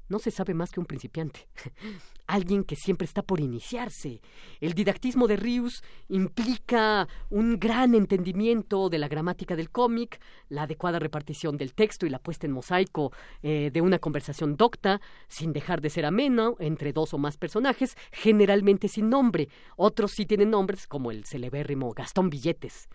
no 0.09 0.19
se 0.19 0.31
sabe 0.31 0.55
más 0.55 0.71
que 0.71 0.81
un 0.81 0.87
principiante. 0.87 1.47
Alguien 2.27 2.65
que 2.65 2.75
siempre 2.75 3.05
está 3.05 3.21
por 3.21 3.39
iniciarse. 3.39 4.23
El 4.63 4.73
didactismo 4.73 5.27
de 5.29 5.37
Rius 5.37 5.83
implica 6.09 7.07
un 7.29 7.59
gran 7.59 7.95
entendimiento 7.95 8.89
de 8.89 8.97
la 8.97 9.09
gramática 9.09 9.57
del 9.57 9.69
cómic, 9.69 10.23
la 10.49 10.63
adecuada 10.63 10.99
repartición 10.99 11.59
del 11.59 11.75
texto 11.75 12.07
y 12.07 12.09
la 12.09 12.19
puesta 12.19 12.47
en 12.47 12.55
mosaico 12.55 13.13
eh, 13.43 13.69
de 13.71 13.83
una 13.83 13.99
conversación 13.99 14.57
docta, 14.57 15.03
sin 15.29 15.53
dejar 15.53 15.83
de 15.83 15.91
ser 15.91 16.07
ameno, 16.07 16.57
entre 16.59 16.95
dos 16.95 17.13
o 17.13 17.19
más 17.19 17.37
personajes, 17.37 17.95
generalmente 18.11 18.89
sin 18.89 19.11
nombre. 19.11 19.51
Otros 19.77 20.13
sí 20.13 20.25
tienen 20.25 20.49
nombres, 20.49 20.87
como 20.87 21.11
el 21.11 21.27
celebérrimo 21.27 21.93
Gastón 21.93 22.31
Billetes. 22.31 22.89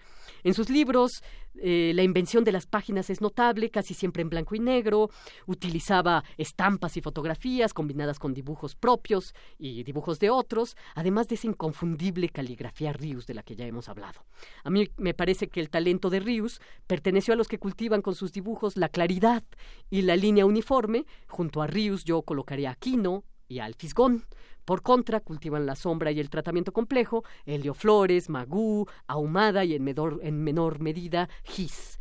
En 0.44 0.54
sus 0.54 0.70
libros, 0.70 1.24
eh, 1.60 1.92
la 1.96 2.04
invención 2.04 2.44
de 2.44 2.52
las 2.52 2.66
páginas 2.66 3.10
es 3.10 3.22
notable, 3.22 3.70
casi 3.70 3.94
siempre 3.94 4.22
en 4.22 4.30
blanco 4.30 4.56
y 4.56 4.60
negro. 4.60 5.10
Utilizaba 5.46 6.24
estampas 6.38 6.98
y 6.98 7.02
fotografías 7.02 7.74
combinadas 7.74 8.20
con 8.20 8.34
dibujos 8.34 8.76
propios 8.76 9.34
y 9.58 9.84
dibujos 9.84 10.20
de 10.20 10.30
otros, 10.30 10.76
además 10.96 11.28
de 11.28 11.36
esa 11.36 11.48
inconfundible 11.48 12.30
caligrafía 12.30 12.94
Rius 12.94 13.28
de 13.28 13.34
la 13.34 13.44
que 13.44 13.56
ya 13.56 13.66
hemos 13.66 13.90
hablado. 13.90 14.26
A 14.64 14.70
mí 14.70 14.90
me 14.98 15.14
parece 15.14 15.48
que 15.48 15.60
el 15.60 15.70
talento 15.70 16.10
de 16.10 16.20
Rius 16.20 16.62
perteneció 16.88 17.34
a 17.34 17.38
los 17.38 17.48
que 17.48 17.60
cultivan 17.60 18.02
con 18.02 18.16
sus 18.16 18.32
dibujos 18.32 18.78
la 18.78 18.90
claridad 18.90 19.44
y 19.90 20.04
la 20.04 20.16
línea 20.16 20.46
uniforme. 20.46 21.06
Junto 21.28 21.62
a 21.62 21.68
Rius 21.68 22.04
yo 22.04 22.22
colocaría 22.22 22.72
a 22.72 22.76
Quino 22.76 23.24
y 23.52 23.60
a 23.60 23.66
Alfisgón. 23.66 24.26
Por 24.66 24.82
contra, 24.82 25.20
cultivan 25.20 25.66
la 25.66 25.76
sombra 25.76 26.12
y 26.12 26.20
el 26.20 26.30
tratamiento 26.30 26.72
complejo, 26.72 27.24
Helio 27.46 27.74
Flores, 27.74 28.30
Magú, 28.30 28.88
Ahumada 29.08 29.66
y 29.66 29.76
en 29.76 29.84
menor, 29.84 30.20
en 30.24 30.44
menor 30.44 30.80
medida 30.80 31.30
Gis. 31.44 32.00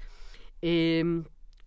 Em, 0.62 1.24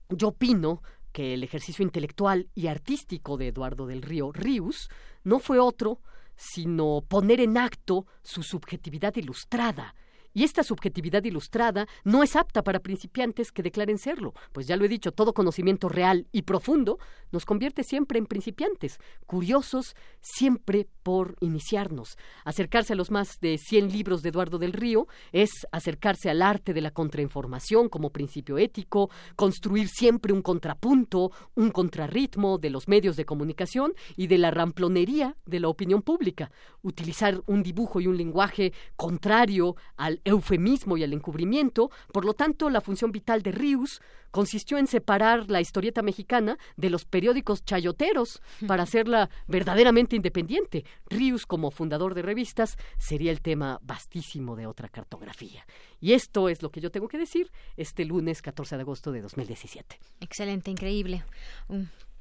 yo 0.10 0.30
opino 0.30 0.82
que 1.12 1.34
el 1.34 1.44
ejercicio 1.44 1.84
intelectual 1.84 2.50
y 2.56 2.68
artístico 2.68 3.38
de 3.38 3.50
Eduardo 3.50 3.86
del 3.88 4.02
Río 4.02 4.32
Rius 4.32 4.90
no 5.24 5.40
fue 5.40 5.60
otro 5.60 6.00
sino 6.36 7.04
poner 7.08 7.40
en 7.42 7.58
acto 7.58 8.08
su 8.24 8.44
subjetividad 8.44 9.16
ilustrada, 9.16 9.96
y 10.34 10.44
esta 10.44 10.64
subjetividad 10.64 11.24
ilustrada 11.24 11.88
no 12.04 12.24
es 12.24 12.36
apta 12.36 12.64
para 12.64 12.80
principiantes 12.80 13.52
que 13.52 13.64
declaren 13.64 13.98
serlo, 13.98 14.34
pues 14.52 14.68
ya 14.68 14.76
lo 14.76 14.86
he 14.86 14.90
dicho, 14.90 15.12
todo 15.12 15.34
conocimiento 15.34 15.90
real 15.90 16.28
y 16.32 16.44
profundo 16.44 17.00
nos 17.32 17.46
convierte 17.46 17.84
siempre 17.84 18.20
en 18.20 18.26
principiantes, 18.26 19.00
curiosos 19.26 19.96
siempre 20.22 20.88
por 21.04 21.36
iniciarnos. 21.42 22.18
Acercarse 22.46 22.94
a 22.94 22.96
los 22.96 23.12
más 23.12 23.40
de 23.42 23.58
100 23.58 23.92
libros 23.92 24.22
de 24.22 24.30
Eduardo 24.30 24.58
del 24.58 24.74
Río 24.74 25.08
es 25.32 25.52
acercarse 25.72 26.30
al 26.30 26.42
arte 26.42 26.74
de 26.74 26.82
la 26.82 26.92
contrainformación 26.92 27.90
como 27.90 28.12
principio 28.12 28.58
ético, 28.58 29.10
construir 29.36 29.90
siempre 29.90 30.34
un 30.34 30.42
contrapunto, 30.42 31.32
un 31.56 31.72
contrarritmo 31.72 32.58
de 32.58 32.70
los 32.70 32.88
medios 32.88 33.16
de 33.16 33.26
comunicación 33.26 33.94
y 34.16 34.28
de 34.28 34.38
la 34.38 34.52
ramplonería 34.52 35.36
de 35.46 35.60
la 35.60 35.68
opinión 35.68 36.02
pública, 36.02 36.52
utilizar 36.82 37.42
un 37.48 37.64
dibujo 37.64 38.00
y 38.00 38.08
un 38.08 38.18
lenguaje 38.18 38.74
contrario 38.96 39.76
al 39.98 40.22
eufemismo 40.26 40.98
y 40.98 41.04
al 41.04 41.14
encubrimiento, 41.14 41.92
por 42.12 42.26
lo 42.26 42.34
tanto, 42.34 42.70
la 42.70 42.82
función 42.82 43.12
vital 43.12 43.42
de 43.42 43.52
Rius 43.52 44.02
consistió 44.32 44.78
en 44.80 44.88
separar 44.88 45.50
la 45.52 45.62
historieta 45.62 46.02
mexicana 46.02 46.58
de 46.76 46.90
los 46.90 47.06
periódicos 47.06 47.64
chayoteros 47.64 48.42
para 48.68 48.84
hacerla 48.84 49.30
verdaderamente 49.48 50.16
independiente. 50.16 50.86
Rius, 51.08 51.46
como 51.46 51.70
fundador 51.70 52.16
de 52.16 52.24
revistas, 52.24 52.78
sería 52.98 53.32
el 53.32 53.42
tema 53.42 53.80
vastísimo 53.84 54.56
de 54.56 54.66
otra 54.66 54.90
cartografía. 54.90 55.66
Y 56.00 56.14
esto 56.14 56.50
es 56.50 56.64
lo 56.64 56.72
que 56.72 56.82
yo 56.82 56.90
tengo 56.90 57.08
que 57.08 57.20
decir 57.20 57.52
este 57.78 58.06
lunes 58.06 58.42
14 58.42 58.76
de 58.76 58.82
agosto 58.82 59.12
de 59.12 59.22
2017. 59.22 60.00
Excelente, 60.20 60.72
increíble. 60.72 61.24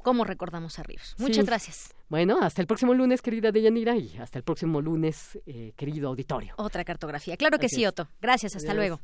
¿Cómo 0.03 0.25
recordamos 0.25 0.79
a 0.79 0.83
Rius? 0.83 1.15
Muchas 1.19 1.47
gracias. 1.47 1.95
Bueno, 2.09 2.39
hasta 2.43 2.61
el 2.61 2.67
próximo 2.67 2.95
lunes, 2.95 3.23
querida 3.23 3.53
Deyanira, 3.53 3.97
y 3.97 4.17
hasta 4.19 4.39
el 4.39 4.45
próximo 4.45 4.81
lunes, 4.81 5.39
eh, 5.47 5.73
querido 5.77 6.09
auditorio. 6.09 6.55
Otra 6.59 6.85
cartografía. 6.85 7.37
Claro 7.37 7.59
que 7.59 7.69
sí, 7.69 7.87
Otto. 7.87 8.09
Gracias, 8.21 8.57
hasta 8.57 8.75
luego. 8.75 9.01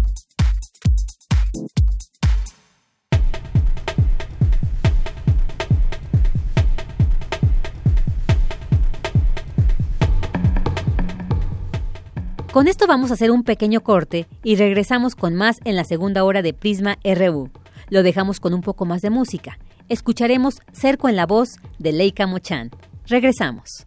Con 12.53 12.69
esto 12.69 12.87
vamos 12.87 13.11
a 13.11 13.15
hacer 13.15 13.31
un 13.31 13.45
pequeño 13.45 13.81
corte 13.81 14.29
y 14.45 14.57
regresamos 14.57 15.15
con 15.15 15.35
más 15.35 15.59
en 15.65 15.75
la 15.75 15.85
segunda 15.85 16.23
hora 16.23 16.43
de 16.43 16.53
Prisma 16.53 16.99
RU. 17.03 17.49
Lo 17.89 18.03
dejamos 18.03 18.41
con 18.41 18.53
un 18.53 18.61
poco 18.61 18.85
más 18.85 19.01
de 19.01 19.09
música. 19.09 19.59
Escucharemos 19.89 20.61
Cerco 20.71 21.09
en 21.09 21.17
la 21.17 21.25
voz 21.25 21.57
de 21.79 21.93
Leica 21.93 22.27
Mochan. 22.27 22.71
Regresamos. 23.07 23.87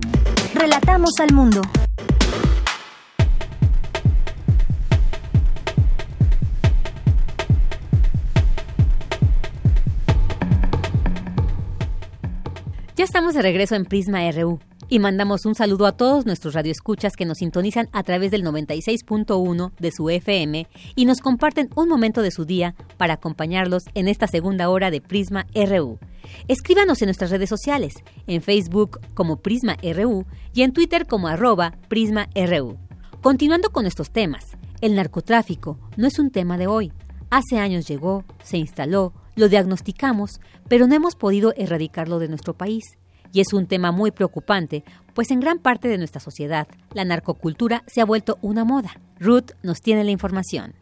Relatamos 0.61 1.09
al 1.19 1.33
mundo. 1.33 1.59
Ya 12.95 13.05
estamos 13.05 13.33
de 13.33 13.41
regreso 13.41 13.73
en 13.73 13.85
Prisma 13.85 14.19
RU 14.29 14.59
y 14.91 14.99
mandamos 14.99 15.45
un 15.45 15.55
saludo 15.55 15.85
a 15.85 15.93
todos 15.93 16.25
nuestros 16.25 16.53
radioescuchas 16.53 17.15
que 17.15 17.23
nos 17.23 17.37
sintonizan 17.37 17.87
a 17.93 18.03
través 18.03 18.29
del 18.29 18.43
96.1 18.43 19.71
de 19.79 19.89
su 19.89 20.09
FM 20.09 20.67
y 20.97 21.05
nos 21.05 21.21
comparten 21.21 21.69
un 21.75 21.87
momento 21.87 22.21
de 22.21 22.29
su 22.29 22.43
día 22.43 22.75
para 22.97 23.13
acompañarlos 23.13 23.85
en 23.93 24.09
esta 24.09 24.27
segunda 24.27 24.67
hora 24.67 24.91
de 24.91 24.99
Prisma 24.99 25.47
RU. 25.55 25.97
Escríbanos 26.49 27.01
en 27.01 27.05
nuestras 27.05 27.31
redes 27.31 27.47
sociales, 27.47 27.93
en 28.27 28.41
Facebook 28.41 28.99
como 29.13 29.37
Prisma 29.37 29.77
RU 29.81 30.25
y 30.53 30.63
en 30.63 30.73
Twitter 30.73 31.07
como 31.07 31.29
arroba 31.29 31.73
Prisma 31.87 32.27
RU. 32.35 32.77
Continuando 33.21 33.69
con 33.69 33.85
estos 33.85 34.11
temas, 34.11 34.57
el 34.81 34.95
narcotráfico 34.95 35.79
no 35.95 36.05
es 36.05 36.19
un 36.19 36.31
tema 36.31 36.57
de 36.57 36.67
hoy. 36.67 36.91
Hace 37.29 37.59
años 37.59 37.87
llegó, 37.87 38.25
se 38.43 38.57
instaló, 38.57 39.13
lo 39.37 39.47
diagnosticamos, 39.47 40.41
pero 40.67 40.85
no 40.85 40.95
hemos 40.95 41.15
podido 41.15 41.53
erradicarlo 41.55 42.19
de 42.19 42.27
nuestro 42.27 42.57
país. 42.57 42.97
Y 43.31 43.41
es 43.41 43.53
un 43.53 43.67
tema 43.67 43.91
muy 43.91 44.11
preocupante, 44.11 44.83
pues 45.13 45.31
en 45.31 45.39
gran 45.39 45.59
parte 45.59 45.87
de 45.87 45.97
nuestra 45.97 46.19
sociedad 46.19 46.67
la 46.93 47.05
narcocultura 47.05 47.83
se 47.87 48.01
ha 48.01 48.05
vuelto 48.05 48.37
una 48.41 48.65
moda. 48.65 48.99
Ruth 49.19 49.51
nos 49.63 49.81
tiene 49.81 50.03
la 50.03 50.11
información. 50.11 50.73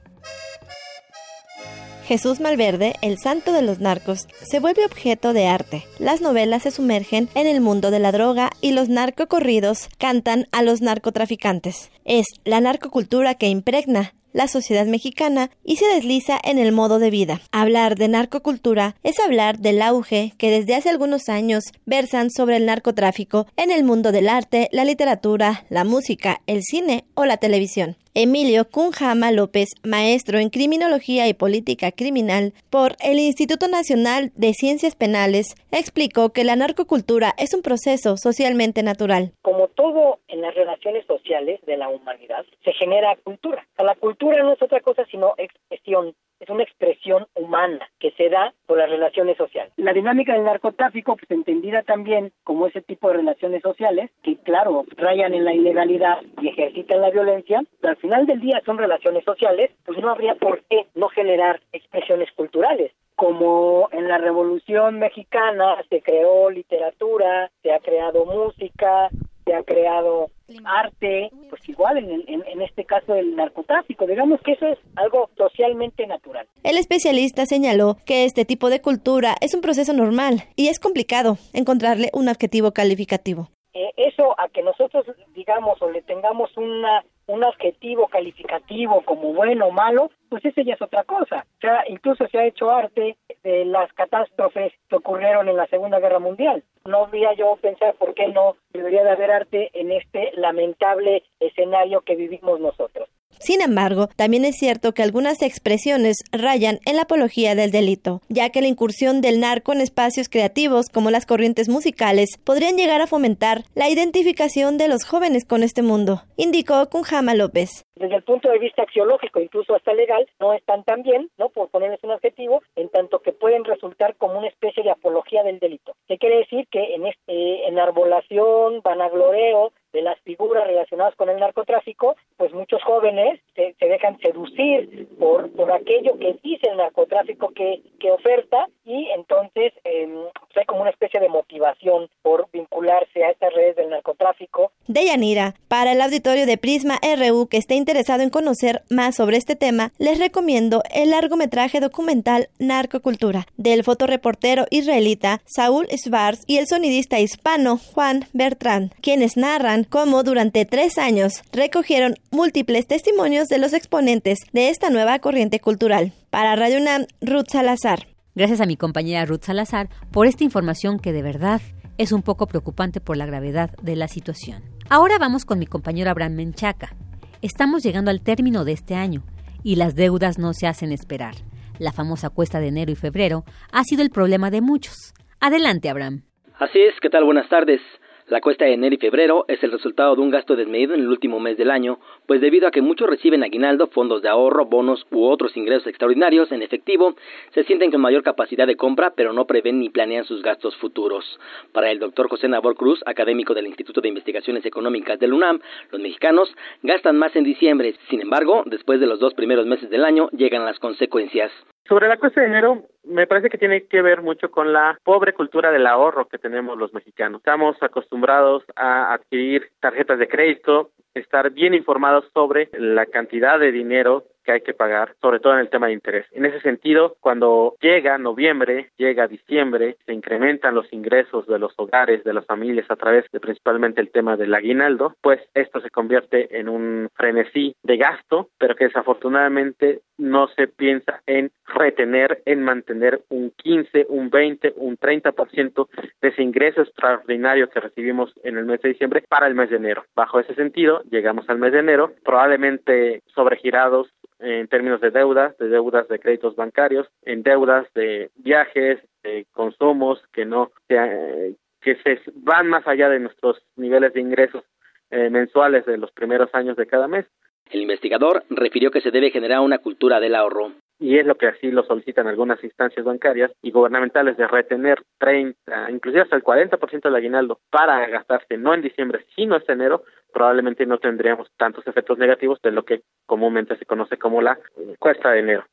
Jesús 2.10 2.40
Malverde, 2.40 2.96
el 3.04 3.20
santo 3.20 3.54
de 3.54 3.62
los 3.62 3.80
narcos, 3.82 4.28
se 4.42 4.60
vuelve 4.60 4.84
objeto 4.84 5.32
de 5.32 5.46
arte. 5.46 5.86
Las 6.00 6.22
novelas 6.22 6.64
se 6.64 6.72
sumergen 6.72 7.30
en 7.36 7.46
el 7.46 7.62
mundo 7.62 7.92
de 7.92 8.00
la 8.00 8.12
droga 8.12 8.50
y 8.62 8.72
los 8.72 8.90
narcocorridos 8.90 9.90
cantan 10.00 10.48
a 10.52 10.64
los 10.64 10.82
narcotraficantes. 10.82 11.92
Es 12.06 12.26
la 12.46 12.62
narcocultura 12.62 13.36
que 13.36 13.50
impregna 13.50 14.16
la 14.34 14.48
sociedad 14.48 14.86
mexicana 14.86 15.50
y 15.64 15.78
se 15.78 15.86
desliza 15.88 16.40
en 16.44 16.58
el 16.58 16.72
modo 16.72 17.00
de 17.00 17.10
vida. 17.10 17.42
Hablar 17.52 17.96
de 17.96 18.08
narcocultura 18.08 18.96
es 19.04 19.20
hablar 19.20 19.60
del 19.60 19.82
auge 19.82 20.34
que 20.38 20.52
desde 20.52 20.76
hace 20.76 20.90
algunos 20.90 21.30
años 21.30 21.66
versan 21.86 22.32
sobre 22.32 22.58
el 22.58 22.66
narcotráfico 22.66 23.48
en 23.58 23.72
el 23.72 23.84
mundo 23.84 24.12
del 24.12 24.30
arte, 24.30 24.70
la 24.72 24.86
literatura, 24.86 25.66
la 25.70 25.84
música, 25.84 26.42
el 26.48 26.64
cine 26.64 27.06
o 27.16 27.26
la 27.26 27.38
televisión. 27.38 27.98
Emilio 28.22 28.66
Cunjama 28.70 29.32
López, 29.32 29.70
maestro 29.82 30.40
en 30.40 30.50
Criminología 30.50 31.30
y 31.30 31.34
Política 31.34 31.94
Criminal 31.94 32.52
por 32.70 32.98
el 33.00 33.18
Instituto 33.18 33.70
Nacional 33.70 34.34
de 34.36 34.52
Ciencias 34.52 34.94
Penales, 34.94 35.56
explicó 35.72 36.34
que 36.34 36.44
la 36.44 36.58
narcocultura 36.58 37.34
es 37.38 37.54
un 37.54 37.62
proceso 37.62 38.18
socialmente 38.18 38.84
natural. 38.84 39.32
Como 39.42 39.70
todo 39.70 40.20
en 40.28 40.42
las 40.42 40.54
relaciones 40.54 41.06
sociales 41.06 41.62
de 41.66 41.78
la 41.78 41.88
humanidad, 41.88 42.44
se 42.66 42.74
genera 42.74 43.16
cultura. 43.24 43.66
la 43.78 43.96
cultura 43.96 44.44
no 44.44 44.52
es 44.52 44.62
otra 44.62 44.82
cosa 44.82 45.06
sino 45.10 45.34
expresión 45.38 46.14
es 46.40 46.50
una 46.50 46.64
expresión 46.64 47.28
humana 47.36 47.90
que 48.00 48.12
se 48.12 48.30
da 48.30 48.54
por 48.66 48.78
las 48.78 48.90
relaciones 48.90 49.38
sociales. 49.38 49.74
La 49.78 49.94
dinámica 49.94 50.34
del 50.34 50.44
narcotráfico, 50.44 51.16
pues 51.16 51.30
entendida 51.32 51.84
también 51.84 52.32
como 52.44 52.68
ese 52.68 52.82
tipo 52.82 53.10
de 53.10 53.16
relaciones 53.16 53.62
sociales, 53.62 54.12
que 54.24 54.38
claro, 54.38 54.86
rayan 54.98 55.34
en 55.34 55.46
la 55.46 55.54
ilegalidad 55.54 56.22
y 56.42 56.50
ejercitan 56.50 57.02
la 57.02 57.10
violencia, 57.10 57.64
al 57.84 57.98
final 57.98 58.26
del 58.26 58.40
día 58.40 58.62
son 58.66 58.78
relaciones 58.78 59.24
sociales, 59.24 59.72
pues 59.86 59.98
no 60.00 60.10
habría 60.10 60.36
por 60.36 60.64
qué 60.70 60.88
no 60.96 61.10
generar 61.10 61.62
expresiones 61.72 62.32
culturales 62.34 62.92
como 63.20 63.90
en 63.92 64.08
la 64.08 64.18
Revolución 64.18 64.98
Mexicana 64.98 65.76
se 65.90 66.02
creó 66.02 66.50
literatura, 66.50 67.52
se 67.62 67.74
ha 67.74 67.80
creado 67.80 68.26
música, 68.26 69.10
se 69.50 69.56
ha 69.56 69.64
creado 69.64 70.30
arte, 70.64 71.32
pues 71.50 71.68
igual 71.68 71.98
en, 71.98 72.24
en, 72.28 72.62
este 72.62 72.86
caso 72.86 73.16
el 73.16 73.36
narcotráfico. 73.36 74.06
Digamos 74.06 74.40
que 74.42 74.54
eso 74.54 74.68
es 74.68 74.78
algo 74.96 75.30
socialmente 75.38 76.06
natural. 76.06 76.48
El 76.64 76.78
especialista 76.78 77.46
señaló 77.46 77.98
que 78.06 78.26
este 78.26 78.46
tipo 78.46 78.70
de 78.70 78.82
cultura 78.82 79.36
es 79.42 79.56
un 79.56 79.62
proceso 79.62 79.94
normal 79.94 80.44
y 80.56 80.68
es 80.68 80.80
complicado 80.80 81.38
encontrarle 81.54 82.10
un 82.14 82.30
adjetivo 82.30 82.72
calificativo. 82.72 83.50
Eh, 83.74 83.92
eso 83.98 84.40
a 84.40 84.50
que 84.50 84.62
nosotros 84.64 85.06
digamos 85.34 85.82
o 85.82 85.90
le 85.90 86.02
tengamos 86.02 86.56
una 86.58 87.04
un 87.30 87.44
adjetivo 87.44 88.08
calificativo 88.08 89.02
como 89.02 89.34
bueno 89.34 89.68
o 89.68 89.72
malo, 89.72 90.10
pues 90.30 90.44
ese 90.44 90.66
ya 90.66 90.74
es 90.74 90.82
otra 90.82 91.04
cosa. 91.04 91.46
O 91.58 91.62
sea, 91.62 91.84
incluso 91.88 92.28
se 92.28 92.38
ha 92.40 92.46
hecho 92.46 92.72
arte 92.72 93.18
de 93.44 93.66
las 93.66 93.92
catástrofes 93.94 94.74
que 94.90 94.96
ocurrieron 94.96 95.48
en 95.48 95.56
la 95.56 95.68
Segunda 95.68 96.00
Guerra 96.00 96.20
Mundial. 96.20 96.64
No 96.86 97.06
había 97.06 97.34
yo 97.34 97.56
pensar 97.62 97.94
por 97.96 98.14
qué 98.16 98.28
no 98.30 98.56
debería 98.74 99.04
de 99.04 99.12
haber 99.12 99.32
arte 99.32 99.70
en 99.74 99.92
este 99.92 100.32
lamentable 100.36 101.24
escenario 101.40 102.02
que 102.02 102.16
vivimos 102.16 102.60
nosotros. 102.60 103.08
Sin 103.40 103.62
embargo, 103.62 104.08
también 104.16 104.44
es 104.46 104.58
cierto 104.58 104.94
que 104.94 105.02
algunas 105.02 105.42
expresiones 105.42 106.18
rayan 106.32 106.80
en 106.86 106.98
la 106.98 107.04
apología 107.04 107.56
del 107.56 107.72
delito, 107.72 108.22
ya 108.28 108.50
que 108.50 108.62
la 108.62 108.68
incursión 108.68 109.22
del 109.22 109.40
narco 109.40 109.72
en 109.72 109.82
espacios 109.82 110.28
creativos 110.28 110.90
como 110.90 111.10
las 111.10 111.26
corrientes 111.26 111.70
musicales 111.70 112.38
podrían 112.44 112.76
llegar 112.76 113.02
a 113.02 113.08
fomentar 113.08 113.64
la 113.76 113.90
identificación 113.90 114.78
de 114.78 114.90
los 114.90 115.06
jóvenes 115.06 115.46
con 115.46 115.64
este 115.64 115.82
mundo, 115.82 116.24
indicó 116.36 116.90
Kunjama 116.90 117.34
López. 117.34 117.86
Desde 117.96 118.16
el 118.16 118.24
punto 118.24 118.50
de 118.50 118.60
vista 118.60 118.84
axiológico, 118.84 119.42
incluso 119.42 119.76
hasta 119.76 119.94
legal, 119.94 120.26
no 120.40 120.54
están 120.54 120.84
tan 120.86 121.04
bien, 121.04 121.30
¿no? 121.38 121.50
Por 121.50 121.70
ponerles 121.70 122.00
un 122.04 122.12
adjetivo, 122.12 122.62
en 122.78 122.88
tanto 122.90 123.20
que 123.20 123.34
pueden 123.34 123.66
resultar 123.66 124.16
como 124.16 124.38
una 124.38 124.48
especie 124.48 124.84
de 124.84 124.92
apología 124.92 125.44
del 125.44 125.60
delito. 125.60 125.96
¿Qué 126.08 126.18
quiere 126.18 126.38
decir? 126.38 126.66
Que 126.72 126.96
en 126.96 127.08
este 127.08 127.68
enarbolación, 127.68 128.82
vanagloreo, 128.84 129.74
de 129.94 130.02
las 130.02 130.20
figuras 130.22 130.68
relacionadas 130.68 131.16
con 131.16 131.30
el 131.30 131.40
narcotráfico, 131.40 132.16
pues 132.38 132.54
muchos 132.54 132.84
jóvenes 132.84 133.40
se, 133.80 133.86
dejan 133.86 134.18
seducir 134.20 135.08
por, 135.20 135.52
por 135.52 135.72
aquello 135.72 136.18
que 136.18 136.38
dice 136.44 136.68
el 136.70 136.78
narcotráfico 136.78 137.50
que, 137.50 137.82
que 138.00 138.12
oferta 138.12 138.68
y 138.86 139.08
entonces 139.16 139.74
eh, 139.84 140.08
hay 140.56 140.66
como 140.66 140.82
una 140.82 140.90
especie 140.90 141.20
de 141.20 141.30
motivación 141.30 142.10
por 142.22 142.50
vincularse 142.52 143.24
a 143.24 143.32
estas 143.32 143.54
redes 143.54 143.76
del 143.76 143.90
narcotráfico. 143.90 144.72
Deyanira, 144.88 145.56
para 145.68 145.94
el 145.94 146.02
auditorio 146.02 146.46
de 146.46 146.58
Prisma 146.58 147.00
RU 147.02 147.48
que 147.48 147.58
esté 147.58 147.76
interesado 147.76 148.24
en 148.24 148.30
conocer 148.30 148.82
más 148.90 149.16
sobre 149.16 149.38
este 149.38 149.56
tema, 149.56 149.92
les 149.98 150.20
recomiendo 150.20 150.82
el 150.94 151.12
largometraje 151.12 151.80
documental 151.80 152.50
Narcocultura 152.60 153.48
del 153.58 153.84
fotoreportero 153.84 154.66
israelita 154.70 155.42
Saúl 155.46 155.88
Svars 155.90 156.44
y 156.48 156.58
el 156.58 156.68
sonidista 156.68 157.20
hispano 157.20 157.78
Juan 157.78 158.26
Bertrand, 158.34 158.94
quienes 159.02 159.38
narran 159.38 159.84
cómo 159.84 160.24
durante 160.24 160.66
tres 160.66 160.98
años 160.98 161.44
recogieron 161.52 162.16
múltiples 162.32 162.88
testimonios 162.88 163.49
de 163.50 163.58
los 163.58 163.74
exponentes 163.74 164.40
de 164.54 164.70
esta 164.70 164.90
nueva 164.90 165.20
corriente 165.20 165.60
cultural. 165.60 166.14
Para 166.30 166.56
Radio 166.56 166.80
UNAM, 166.80 167.08
Ruth 167.20 167.48
Salazar. 167.50 168.08
Gracias 168.36 168.62
a 168.62 168.66
mi 168.66 168.78
compañera 168.78 169.26
Ruth 169.26 169.44
Salazar 169.44 169.90
por 170.12 170.28
esta 170.28 170.44
información 170.44 171.00
que 171.00 171.12
de 171.12 171.24
verdad 171.24 171.62
es 171.98 172.14
un 172.14 172.22
poco 172.22 172.48
preocupante 172.48 173.02
por 173.02 173.18
la 173.18 173.26
gravedad 173.26 173.72
de 173.82 173.96
la 173.96 174.08
situación. 174.08 174.64
Ahora 174.90 175.18
vamos 175.20 175.44
con 175.44 175.60
mi 175.60 175.66
compañero 175.66 176.10
Abraham 176.10 176.36
Menchaca. 176.36 176.96
Estamos 177.42 177.84
llegando 177.84 178.12
al 178.12 178.22
término 178.22 178.64
de 178.64 178.72
este 178.72 178.96
año 178.96 179.24
y 179.64 179.76
las 179.76 179.96
deudas 179.96 180.38
no 180.38 180.54
se 180.54 180.68
hacen 180.68 180.92
esperar. 180.92 181.36
La 181.80 181.92
famosa 181.92 182.30
cuesta 182.30 182.60
de 182.60 182.68
enero 182.68 182.92
y 182.92 182.96
febrero 182.96 183.44
ha 183.72 183.84
sido 183.84 184.02
el 184.04 184.12
problema 184.12 184.52
de 184.52 184.62
muchos. 184.62 185.14
Adelante, 185.40 185.90
Abraham. 185.90 186.24
Así 186.60 186.80
es, 186.80 186.94
¿qué 187.02 187.10
tal? 187.10 187.26
Buenas 187.26 187.50
tardes. 187.50 187.82
La 188.30 188.42
cuesta 188.42 188.66
de 188.66 188.74
enero 188.74 188.94
y 188.94 189.00
febrero 189.00 189.46
es 189.48 189.64
el 189.64 189.72
resultado 189.72 190.16
de 190.16 190.22
un 190.22 190.30
gasto 190.30 190.56
desmedido 190.56 190.94
en 190.94 191.00
el 191.00 191.08
último 191.08 191.40
mes 191.40 191.58
del 191.58 191.72
año, 191.72 191.98
pues 192.28 192.42
debido 192.42 192.68
a 192.68 192.72
que 192.72 192.84
muchos 192.84 193.10
reciben 193.10 193.42
aguinaldo, 193.42 193.88
fondos 193.88 194.22
de 194.22 194.30
ahorro, 194.30 194.68
bonos 194.68 195.04
u 195.10 195.26
otros 195.26 195.58
ingresos 195.58 195.88
extraordinarios 195.88 196.52
en 196.52 196.62
efectivo, 196.62 197.16
se 197.56 197.64
sienten 197.64 197.90
con 197.90 198.02
mayor 198.02 198.22
capacidad 198.22 198.68
de 198.68 198.76
compra, 198.76 199.14
pero 199.16 199.34
no 199.34 199.48
prevén 199.48 199.80
ni 199.80 199.90
planean 199.90 200.26
sus 200.26 200.44
gastos 200.44 200.76
futuros. 200.78 201.40
Para 201.72 201.90
el 201.90 201.98
doctor 201.98 202.30
José 202.30 202.48
Nabor 202.48 202.76
Cruz, 202.76 203.02
académico 203.08 203.56
del 203.56 203.66
Instituto 203.66 204.00
de 204.00 204.10
Investigaciones 204.10 204.64
Económicas 204.64 205.18
del 205.18 205.34
UNAM, 205.34 205.60
los 205.90 206.00
mexicanos 206.00 206.56
gastan 206.84 207.18
más 207.18 207.36
en 207.36 207.44
diciembre. 207.44 207.96
Sin 208.12 208.22
embargo, 208.22 208.62
después 208.68 209.00
de 209.00 209.08
los 209.08 209.20
dos 209.20 209.34
primeros 209.34 209.66
meses 209.66 209.90
del 209.90 210.06
año 210.06 210.30
llegan 210.34 210.66
las 210.66 210.78
consecuencias. 210.78 211.52
Sobre 211.90 212.08
la 212.08 212.18
cuesta 212.18 212.42
de 212.42 212.46
enero, 212.46 212.84
me 213.04 213.26
parece 213.26 213.50
que 213.50 213.58
tiene 213.58 213.88
que 213.88 214.04
ver 214.04 214.22
mucho 214.22 214.52
con 214.52 214.72
la 214.72 214.96
pobre 215.04 215.34
cultura 215.34 215.72
del 215.72 215.88
ahorro 215.88 216.28
que 216.28 216.38
tenemos 216.38 216.78
los 216.78 216.94
mexicanos. 216.94 217.40
Estamos 217.40 217.82
acostumbrados 217.82 218.64
a 218.76 219.12
adquirir 219.12 219.72
tarjetas 219.80 220.20
de 220.20 220.28
crédito, 220.28 220.92
estar 221.16 221.50
bien 221.50 221.74
informados 221.74 222.26
sobre 222.32 222.70
la 222.74 223.08
cantidad 223.08 223.58
de 223.58 223.72
dinero 223.72 224.26
que 224.50 224.54
hay 224.54 224.62
que 224.62 224.74
pagar, 224.74 225.14
sobre 225.22 225.40
todo 225.40 225.54
en 225.54 225.60
el 225.60 225.70
tema 225.70 225.86
de 225.86 225.94
interés. 225.94 226.26
En 226.32 226.44
ese 226.44 226.60
sentido, 226.62 227.18
cuando 227.20 227.76
llega 227.82 228.18
noviembre, 228.18 228.90
llega 228.98 229.28
diciembre, 229.28 229.98
se 230.08 230.14
incrementan 230.14 230.74
los 230.74 230.92
ingresos 230.92 231.46
de 231.46 231.60
los 231.60 231.72
hogares, 231.78 232.24
de 232.24 232.34
las 232.34 232.48
familias 232.48 232.90
a 232.90 232.96
través 232.96 233.26
de 233.32 233.40
principalmente 233.40 234.02
el 234.02 234.10
tema 234.10 234.38
del 234.38 234.56
aguinaldo, 234.56 235.14
pues 235.22 235.40
esto 235.54 235.80
se 235.82 235.92
convierte 235.92 236.60
en 236.60 236.68
un 236.68 237.10
frenesí 237.14 237.76
de 237.84 237.98
gasto, 237.98 238.50
pero 238.58 238.76
que 238.76 238.86
desafortunadamente 238.86 240.02
no 240.18 240.48
se 240.50 240.68
piensa 240.68 241.22
en 241.28 241.52
retener, 241.66 242.42
en 242.46 242.64
mantener 242.64 243.22
un 243.30 243.52
15, 243.52 244.08
un 244.10 244.32
20, 244.32 244.74
un 244.78 244.98
30% 244.98 245.88
de 246.22 246.28
ese 246.28 246.42
ingreso 246.42 246.82
extraordinario 246.82 247.70
que 247.70 247.80
recibimos 247.80 248.34
en 248.44 248.58
el 248.58 248.66
mes 248.66 248.82
de 248.82 248.90
diciembre 248.90 249.24
para 249.30 249.48
el 249.48 249.54
mes 249.54 249.70
de 249.70 249.78
enero. 249.78 250.04
Bajo 250.16 250.40
ese 250.40 250.56
sentido, 250.56 251.04
llegamos 251.10 251.48
al 251.50 251.60
mes 251.60 251.72
de 251.72 251.80
enero, 251.80 252.12
probablemente 252.24 253.22
sobregirados 253.34 254.10
en 254.40 254.68
términos 254.68 255.02
de 255.02 255.12
deudas, 255.12 255.58
de 255.58 255.68
deudas 255.68 256.08
de 256.08 256.20
créditos 256.20 256.56
bancarios, 256.56 257.08
en 257.24 257.44
deudas 257.44 257.88
de 257.94 258.32
viajes, 258.36 259.00
de 259.24 259.46
consumos 259.52 260.24
que 260.32 260.46
no 260.46 260.72
que 260.88 261.96
se 262.04 262.22
van 262.36 262.68
más 262.68 262.88
allá 262.88 263.10
de 263.10 263.20
nuestros 263.20 263.62
niveles 263.76 264.14
de 264.14 264.22
ingresos 264.22 264.64
eh, 265.12 265.30
mensuales 265.30 265.86
de 265.86 265.98
los 265.98 266.12
primeros 266.12 266.54
años 266.54 266.76
de 266.78 266.88
cada 266.88 267.08
mes. 267.08 267.26
El 267.72 267.82
investigador 267.82 268.44
refirió 268.50 268.92
que 268.92 269.02
se 269.02 269.12
debe 269.12 269.32
generar 269.32 269.60
una 269.60 269.78
cultura 269.78 270.20
del 270.20 270.36
ahorro 270.36 270.74
y 271.00 271.18
es 271.18 271.26
lo 271.26 271.36
que 271.36 271.48
así 271.48 271.72
lo 271.72 271.84
solicitan 271.84 272.28
algunas 272.28 272.62
instancias 272.64 273.06
bancarias 273.06 273.52
y 273.62 273.72
gubernamentales 273.72 274.36
de 274.38 274.48
retener 274.48 275.02
30, 275.18 275.92
inclusive 275.92 276.24
hasta 276.24 276.36
el 276.36 276.44
40% 276.44 277.04
del 277.04 277.16
aguinaldo 277.16 277.60
para 277.72 278.06
gastarse 278.08 278.58
no 278.58 278.74
en 278.74 278.82
diciembre, 278.82 279.26
sino 279.36 279.56
en 279.56 279.64
enero, 279.68 280.04
probablemente 280.34 280.86
no 280.86 280.98
tendríamos 280.98 281.50
tantos 281.58 281.86
efectos 281.88 282.18
negativos 282.18 282.62
de 282.62 282.72
lo 282.72 282.84
que 282.84 283.02
comúnmente 283.26 283.78
se 283.78 283.86
conoce 283.86 284.18
como 284.18 284.42
la 284.42 284.58
cuesta 285.00 285.32
de 285.32 285.40
enero. 285.40 285.66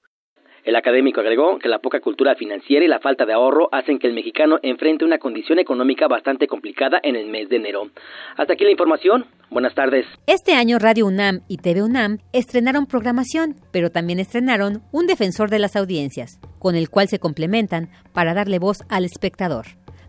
El 0.66 0.74
académico 0.74 1.20
agregó 1.20 1.60
que 1.60 1.68
la 1.68 1.78
poca 1.78 2.00
cultura 2.00 2.34
financiera 2.34 2.84
y 2.84 2.88
la 2.88 2.98
falta 2.98 3.24
de 3.24 3.32
ahorro 3.32 3.68
hacen 3.70 4.00
que 4.00 4.08
el 4.08 4.14
mexicano 4.14 4.58
enfrente 4.62 5.04
una 5.04 5.18
condición 5.18 5.60
económica 5.60 6.08
bastante 6.08 6.48
complicada 6.48 6.98
en 7.04 7.14
el 7.14 7.28
mes 7.28 7.48
de 7.48 7.54
enero. 7.54 7.82
Hasta 8.36 8.54
aquí 8.54 8.64
la 8.64 8.72
información. 8.72 9.26
Buenas 9.48 9.76
tardes. 9.76 10.06
Este 10.26 10.54
año 10.54 10.80
Radio 10.80 11.06
UNAM 11.06 11.42
y 11.46 11.58
TV 11.58 11.84
UNAM 11.84 12.18
estrenaron 12.32 12.86
programación, 12.86 13.54
pero 13.70 13.90
también 13.90 14.18
estrenaron 14.18 14.82
un 14.90 15.06
defensor 15.06 15.50
de 15.50 15.60
las 15.60 15.76
audiencias, 15.76 16.40
con 16.58 16.74
el 16.74 16.90
cual 16.90 17.06
se 17.06 17.20
complementan 17.20 17.88
para 18.12 18.34
darle 18.34 18.58
voz 18.58 18.78
al 18.88 19.04
espectador. 19.04 19.66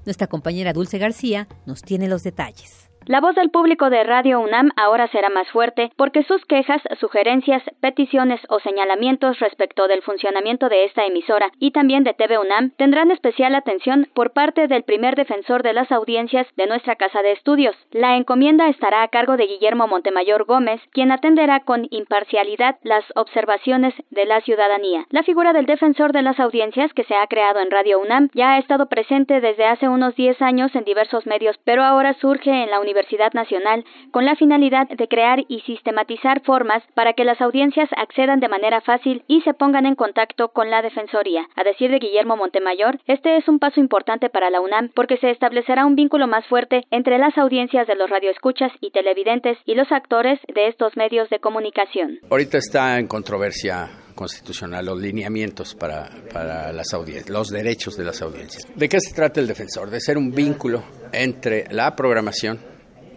Nuestra 0.07 0.25
compañera 0.25 0.73
Dulce 0.73 0.97
García 0.97 1.47
nos 1.67 1.83
tiene 1.83 2.07
los 2.07 2.23
detalles. 2.23 2.86
La 3.07 3.21
voz 3.21 3.35
del 3.35 3.51
público 3.51 3.89
de 3.89 4.03
Radio 4.03 4.41
UNAM 4.41 4.71
ahora 4.75 5.07
será 5.07 5.29
más 5.29 5.47
fuerte 5.51 5.93
porque 5.95 6.23
sus 6.23 6.43
quejas, 6.43 6.81
sugerencias, 6.99 7.63
peticiones 7.79 8.41
o 8.49 8.59
señalamientos 8.59 9.39
respecto 9.39 9.87
del 9.87 10.01
funcionamiento 10.01 10.67
de 10.67 10.83
esta 10.83 11.05
emisora 11.05 11.49
y 11.57 11.71
también 11.71 12.03
de 12.03 12.13
TV 12.13 12.37
UNAM 12.37 12.71
tendrán 12.71 13.11
especial 13.11 13.55
atención 13.55 14.09
por 14.13 14.33
parte 14.33 14.67
del 14.67 14.83
primer 14.83 15.15
defensor 15.15 15.63
de 15.63 15.71
las 15.71 15.89
audiencias 15.93 16.47
de 16.57 16.67
nuestra 16.67 16.97
casa 16.97 17.21
de 17.21 17.31
estudios. 17.31 17.77
La 17.91 18.17
encomienda 18.17 18.67
estará 18.67 19.03
a 19.03 19.07
cargo 19.07 19.37
de 19.37 19.47
Guillermo 19.47 19.87
Montemayor 19.87 20.43
Gómez, 20.43 20.81
quien 20.91 21.13
atenderá 21.13 21.61
con 21.61 21.87
imparcialidad 21.91 22.75
las 22.83 23.05
observaciones 23.15 23.93
de 24.09 24.25
la 24.25 24.41
ciudadanía. 24.41 25.05
La 25.11 25.23
figura 25.23 25.53
del 25.53 25.65
defensor 25.65 26.11
de 26.11 26.23
las 26.23 26.41
audiencias 26.41 26.91
que 26.91 27.05
se 27.05 27.15
ha 27.15 27.25
creado 27.27 27.61
en 27.61 27.71
Radio 27.71 28.01
UNAM 28.01 28.27
ya 28.33 28.55
ha 28.55 28.57
estado 28.57 28.89
presente 28.89 29.39
desde 29.39 29.63
hace 29.63 29.87
unos 29.87 30.13
10 30.17 30.41
años 30.41 30.75
en 30.75 30.83
diversos 30.83 31.25
medios, 31.25 31.57
pero 31.63 31.85
ahora 31.85 32.13
surge 32.15 32.51
en 32.51 32.69
la 32.69 32.81
Universidad 32.81 32.96
Universidad 32.97 33.33
Nacional 33.33 33.85
con 34.11 34.25
la 34.25 34.35
finalidad 34.35 34.87
de 34.87 35.07
crear 35.07 35.43
y 35.47 35.61
sistematizar 35.61 36.41
formas 36.43 36.81
para 36.95 37.13
que 37.13 37.25
las 37.25 37.39
audiencias 37.41 37.89
accedan 37.95 38.39
de 38.39 38.49
manera 38.49 38.81
fácil 38.81 39.23
y 39.27 39.41
se 39.41 39.53
pongan 39.53 39.85
en 39.85 39.95
contacto 39.95 40.49
con 40.49 40.71
la 40.71 40.81
Defensoría. 40.81 41.47
A 41.55 41.63
decir 41.63 41.91
de 41.91 41.99
Guillermo 41.99 42.37
Montemayor, 42.37 42.99
este 43.05 43.37
es 43.37 43.47
un 43.47 43.59
paso 43.59 43.79
importante 43.79 44.29
para 44.29 44.49
la 44.49 44.61
UNAM 44.61 44.89
porque 44.95 45.17
se 45.17 45.29
establecerá 45.29 45.85
un 45.85 45.95
vínculo 45.95 46.27
más 46.27 46.45
fuerte 46.47 46.85
entre 46.89 47.19
las 47.19 47.37
audiencias 47.37 47.85
de 47.85 47.95
los 47.95 48.09
radioescuchas 48.09 48.71
y 48.81 48.89
televidentes 48.89 49.59
y 49.65 49.75
los 49.75 49.91
actores 49.91 50.39
de 50.53 50.67
estos 50.67 50.97
medios 50.97 51.29
de 51.29 51.39
comunicación. 51.39 52.19
Ahorita 52.31 52.57
está 52.57 52.97
en 52.97 53.07
controversia 53.07 53.89
constitucional 54.15 54.87
los 54.87 54.99
lineamientos 54.99 55.75
para, 55.75 56.09
para 56.33 56.73
las 56.73 56.91
audiencias, 56.93 57.29
los 57.29 57.49
derechos 57.49 57.95
de 57.95 58.03
las 58.03 58.23
audiencias. 58.23 58.63
¿De 58.75 58.89
qué 58.89 58.99
se 58.99 59.13
trata 59.13 59.39
el 59.39 59.45
defensor? 59.45 59.91
De 59.91 59.99
ser 59.99 60.17
un 60.17 60.31
vínculo 60.31 60.83
entre 61.11 61.65
la 61.71 61.95
programación 61.95 62.59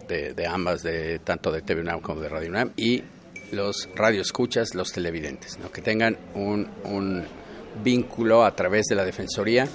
de, 0.07 0.47
ambas, 0.47 0.83
de 0.83 1.19
tanto 1.19 1.51
de 1.51 1.61
TV 1.61 1.81
UNAM 1.81 2.01
como 2.01 2.21
de 2.21 2.29
Radio 2.29 2.49
UNAM, 2.49 2.71
y 2.75 3.03
los 3.51 3.89
radioescuchas, 3.95 4.75
los 4.75 4.91
televidentes, 4.91 5.59
¿no? 5.59 5.71
que 5.71 5.81
tengan 5.81 6.17
un, 6.35 6.67
un 6.83 7.25
vínculo 7.83 8.45
a 8.45 8.55
través 8.55 8.85
de 8.87 8.95
la 8.95 9.05
Defensoría 9.05 9.67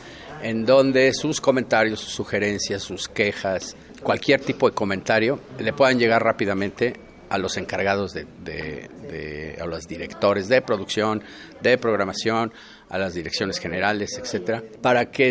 en 0.43 0.67
donde 0.67 1.13
sus 1.13 1.41
comentarios, 1.41 2.01
sus 2.01 2.13
sugerencias, 2.13 2.83
sus 2.83 3.09
quejas, 3.09 3.77
cualquier 4.03 4.41
tipo 4.41 4.69
de 4.69 4.75
comentario 4.75 5.41
le 5.59 5.73
puedan 5.73 5.99
llegar 5.99 6.23
rápidamente 6.23 6.95
a 7.29 7.39
los 7.39 7.57
encargados 7.57 8.13
de, 8.13 8.27
de, 8.45 8.89
de, 9.11 9.59
a 9.61 9.67
los 9.67 9.87
directores 9.87 10.49
de 10.49 10.63
producción, 10.63 11.23
de 11.61 11.79
programación, 11.79 12.53
a 12.91 12.99
las 12.99 13.15
direcciones 13.15 13.59
generales, 13.59 14.19
etcétera, 14.19 14.63
para 14.83 15.11
que 15.11 15.31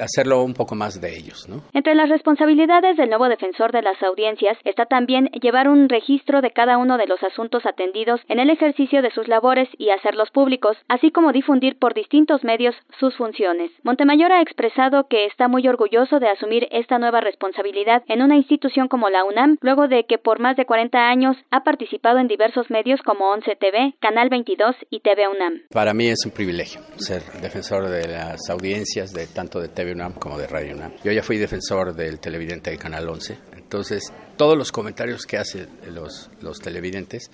hacerlo 0.00 0.42
un 0.42 0.54
poco 0.54 0.74
más 0.74 1.00
de 1.00 1.16
ellos, 1.16 1.48
¿no? 1.48 1.62
Entre 1.72 1.94
las 1.94 2.08
responsabilidades 2.08 2.96
del 2.96 3.08
nuevo 3.08 3.28
defensor 3.28 3.72
de 3.72 3.82
las 3.82 4.02
audiencias 4.02 4.58
está 4.64 4.86
también 4.86 5.26
llevar 5.40 5.68
un 5.68 5.88
registro 5.88 6.40
de 6.40 6.50
cada 6.50 6.78
uno 6.78 6.98
de 6.98 7.06
los 7.06 7.22
asuntos 7.22 7.66
atendidos 7.66 8.20
en 8.28 8.38
el 8.38 8.50
ejercicio 8.50 9.02
de 9.02 9.10
sus 9.10 9.28
labores 9.28 9.68
y 9.78 9.90
hacerlos 9.90 10.30
públicos, 10.30 10.76
así 10.88 11.10
como 11.10 11.32
difundir 11.32 11.78
por 11.78 11.94
distintos 11.94 12.44
medios 12.44 12.74
sus 12.98 13.16
funciones. 13.16 13.70
Montemayor 13.82 14.32
ha 14.32 14.42
expresado 14.42 15.06
que 15.08 15.26
está 15.26 15.48
muy 15.48 15.66
orgulloso 15.68 16.20
de 16.20 16.28
asumir 16.28 16.68
esta 16.70 16.98
nueva 16.98 17.20
responsabilidad 17.20 18.02
en 18.08 18.22
una 18.22 18.36
institución 18.36 18.88
como 18.88 19.08
la 19.08 19.24
UNAM, 19.24 19.58
luego 19.60 19.88
de 19.88 20.04
que 20.04 20.18
por 20.18 20.40
más 20.40 20.56
de 20.56 20.66
40 20.66 20.98
años 20.98 21.36
ha 21.50 21.64
participado 21.64 22.18
en 22.18 22.28
diversos 22.28 22.70
medios 22.70 23.00
como 23.02 23.30
11 23.30 23.56
TV, 23.56 23.94
Canal 24.00 24.28
22 24.28 24.76
y 24.90 25.00
TV 25.00 25.28
UNAM. 25.28 25.62
Para 25.70 25.94
mí 25.94 26.08
es 26.08 26.24
un 26.24 26.32
privilegio 26.32 26.73
ser 26.96 27.22
defensor 27.40 27.88
de 27.88 28.08
las 28.08 28.48
audiencias 28.50 29.12
de 29.12 29.26
tanto 29.26 29.60
de 29.60 29.68
TV 29.68 29.92
UNAM 29.92 30.14
como 30.14 30.38
de 30.38 30.46
Radio 30.46 30.74
UNAM. 30.74 30.92
Yo 31.02 31.12
ya 31.12 31.22
fui 31.22 31.38
defensor 31.38 31.94
del 31.94 32.20
televidente 32.20 32.70
de 32.70 32.78
Canal 32.78 33.08
11, 33.08 33.38
entonces 33.56 34.12
todos 34.36 34.56
los 34.56 34.72
comentarios 34.72 35.26
que 35.26 35.38
hacen 35.38 35.68
los, 35.92 36.30
los 36.40 36.58
televidentes 36.58 37.30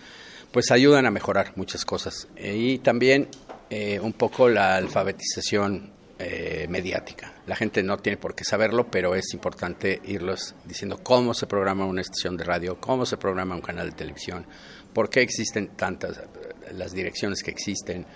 pues 0.53 0.71
ayudan 0.71 1.07
a 1.07 1.11
mejorar 1.11 1.53
muchas 1.57 1.85
cosas 1.85 2.29
y 2.37 2.79
también 2.79 3.29
eh, 3.69 4.01
un 4.01 4.13
poco 4.13 4.49
la 4.49 4.77
alfabetización 4.77 5.93
eh, 6.19 6.67
mediática. 6.69 7.33
La 7.47 7.57
gente 7.57 7.83
no 7.83 7.97
tiene 7.97 8.19
por 8.19 8.35
qué 8.35 8.45
saberlo, 8.45 8.91
pero 8.91 9.15
es 9.15 9.33
importante 9.33 10.03
irlos 10.05 10.55
diciendo 10.65 10.99
cómo 11.03 11.33
se 11.35 11.47
programa 11.47 11.87
una 11.87 12.03
estación 12.03 12.37
de 12.37 12.45
radio, 12.45 12.79
cómo 12.79 13.07
se 13.07 13.17
programa 13.17 13.55
un 13.55 13.63
canal 13.63 13.91
de 13.91 13.97
televisión, 13.97 14.45
por 14.93 15.09
qué 15.09 15.23
existen 15.23 15.69
tantas 15.77 16.21
las 16.73 16.93
direcciones 16.93 17.43
que 17.43 17.51
existen, 17.51 18.07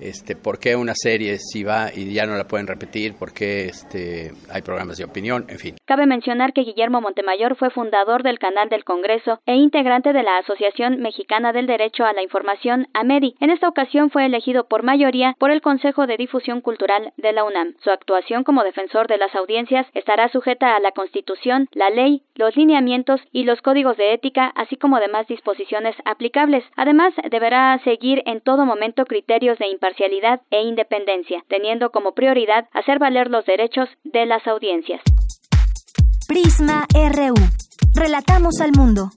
este, 0.00 0.36
por 0.36 0.58
qué 0.58 0.76
una 0.76 0.94
serie 0.94 1.38
si 1.38 1.64
va 1.64 1.88
y 1.94 2.12
ya 2.12 2.26
no 2.26 2.36
la 2.36 2.46
pueden 2.46 2.66
repetir, 2.66 3.14
por 3.14 3.32
qué 3.32 3.66
este, 3.66 4.32
hay 4.50 4.62
programas 4.62 4.98
de 4.98 5.04
opinión, 5.04 5.46
en 5.48 5.58
fin. 5.58 5.76
Cabe 5.84 6.06
mencionar 6.06 6.52
que 6.52 6.62
Guillermo 6.62 7.00
Montemayor 7.00 7.56
fue 7.56 7.70
fundador 7.70 8.22
del 8.22 8.38
Canal 8.38 8.68
del 8.68 8.84
Congreso 8.84 9.40
e 9.46 9.54
integrante 9.56 10.12
de 10.12 10.22
la 10.22 10.38
Asociación 10.38 11.00
Mexicana 11.00 11.52
del 11.52 11.66
Derecho 11.66 12.04
a 12.04 12.12
la 12.12 12.22
Información, 12.22 12.86
AMEDI. 12.94 13.34
En 13.40 13.50
esta 13.50 13.68
ocasión 13.68 14.10
fue 14.10 14.26
elegido 14.26 14.64
por 14.68 14.82
mayoría 14.82 15.34
por 15.38 15.50
el 15.50 15.60
Consejo 15.60 16.06
de 16.06 16.16
Difusión 16.16 16.60
Cultural 16.60 17.12
de 17.16 17.32
la 17.32 17.44
UNAM. 17.44 17.74
Su 17.82 17.90
actuación 17.90 18.44
como 18.44 18.64
defensor 18.64 19.08
de 19.08 19.18
las 19.18 19.34
audiencias 19.34 19.86
estará 19.94 20.28
sujeta 20.28 20.76
a 20.76 20.80
la 20.80 20.92
Constitución, 20.92 21.68
la 21.72 21.90
ley, 21.90 22.22
los 22.34 22.56
lineamientos 22.56 23.20
y 23.32 23.44
los 23.44 23.60
códigos 23.62 23.96
de 23.96 24.12
ética, 24.12 24.52
así 24.54 24.76
como 24.76 25.00
demás 25.00 25.26
disposiciones 25.26 25.96
aplicables. 26.04 26.64
Además, 26.76 27.14
deberá 27.30 27.78
seguir 27.84 28.22
en 28.26 28.40
todo 28.40 28.64
momento 28.64 29.04
criterios 29.04 29.58
de 29.58 29.66
imparcialidad 29.66 29.87
e 30.50 30.62
independencia, 30.62 31.44
teniendo 31.48 31.90
como 31.90 32.12
prioridad 32.12 32.68
hacer 32.72 32.98
valer 32.98 33.30
los 33.30 33.44
derechos 33.46 33.88
de 34.04 34.26
las 34.26 34.46
audiencias. 34.46 35.00
Prisma 36.26 36.86
RU. 36.92 37.34
Relatamos 37.94 38.60
al 38.60 38.72
mundo. 38.76 39.10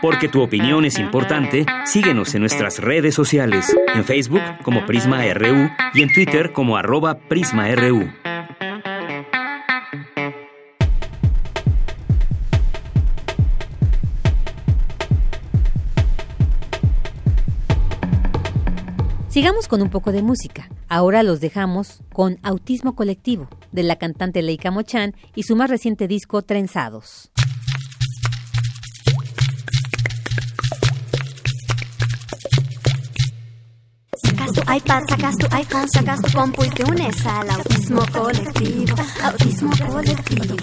Porque 0.00 0.28
tu 0.28 0.42
opinión 0.42 0.84
es 0.84 0.98
importante, 0.98 1.66
síguenos 1.84 2.34
en 2.34 2.40
nuestras 2.40 2.78
redes 2.78 3.14
sociales, 3.14 3.76
en 3.94 4.04
Facebook 4.04 4.42
como 4.62 4.86
Prisma 4.86 5.22
RU 5.34 5.68
y 5.94 6.02
en 6.02 6.12
Twitter 6.12 6.52
como 6.52 6.76
arroba 6.76 7.18
PrismaRU. 7.28 8.08
Sigamos 19.38 19.68
con 19.68 19.82
un 19.82 19.88
poco 19.88 20.10
de 20.10 20.20
música. 20.20 20.68
Ahora 20.88 21.22
los 21.22 21.38
dejamos 21.38 22.00
con 22.12 22.40
Autismo 22.42 22.96
Colectivo, 22.96 23.46
de 23.70 23.84
la 23.84 23.94
cantante 23.94 24.42
Leica 24.42 24.72
Mochan 24.72 25.14
y 25.36 25.44
su 25.44 25.54
más 25.54 25.70
reciente 25.70 26.08
disco 26.08 26.42
Trenzados. 26.42 27.30
Sacas 34.48 34.64
tu 34.64 34.72
iPad, 34.72 35.02
sacas 35.08 35.36
tu 35.36 35.46
iPhone, 35.50 35.88
sacas 35.90 36.22
tu 36.22 36.32
compu 36.32 36.64
y 36.64 36.70
te 36.70 36.84
unes 36.84 37.26
al 37.26 37.50
autismo 37.50 38.02
colectivo, 38.12 38.96
autismo 39.22 39.70
colectivo. 39.86 40.56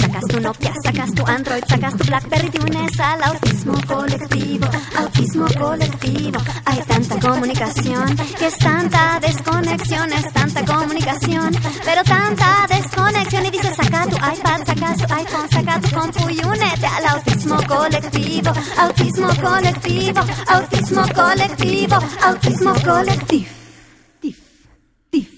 Sacas 0.00 0.24
tu 0.28 0.40
Nokia, 0.40 0.74
sacas 0.84 1.14
tu 1.14 1.24
Android, 1.26 1.62
sacas 1.66 1.96
tu 1.96 2.04
Blackberry 2.04 2.46
y 2.48 2.50
te 2.50 2.60
unes 2.60 3.00
al 3.00 3.22
autismo 3.22 3.74
colectivo, 3.86 4.66
autismo 4.98 5.46
colectivo. 5.58 6.40
Hay 6.66 6.82
tanta 6.86 7.20
comunicación, 7.20 8.16
que 8.38 8.46
es 8.46 8.58
tanta 8.58 9.18
desconexión, 9.20 10.12
es 10.12 10.32
tanta 10.32 10.64
comunicación, 10.66 11.56
pero 11.84 12.04
tanta 12.04 12.66
desconexión. 12.68 13.46
Y 13.46 13.50
dices, 13.50 13.74
saca 13.76 14.04
tu 14.04 14.16
iPad, 14.16 14.66
saca 14.66 14.94
tu 14.94 15.14
iPhone, 15.14 15.48
saca 15.50 15.80
tu 15.80 15.96
compu 15.96 16.28
y 16.28 16.44
únete 16.44 16.86
al 16.86 17.06
autismo 17.06 17.56
colectivo, 17.66 18.52
autismo 18.78 19.28
colectivo, 19.40 20.20
autismo 20.48 21.02
colectivo, 21.14 21.98
autismo 22.22 22.74
colectivo. 22.84 23.21
Tief, 23.28 24.18
tief, 24.20 24.66
tief, 25.10 25.30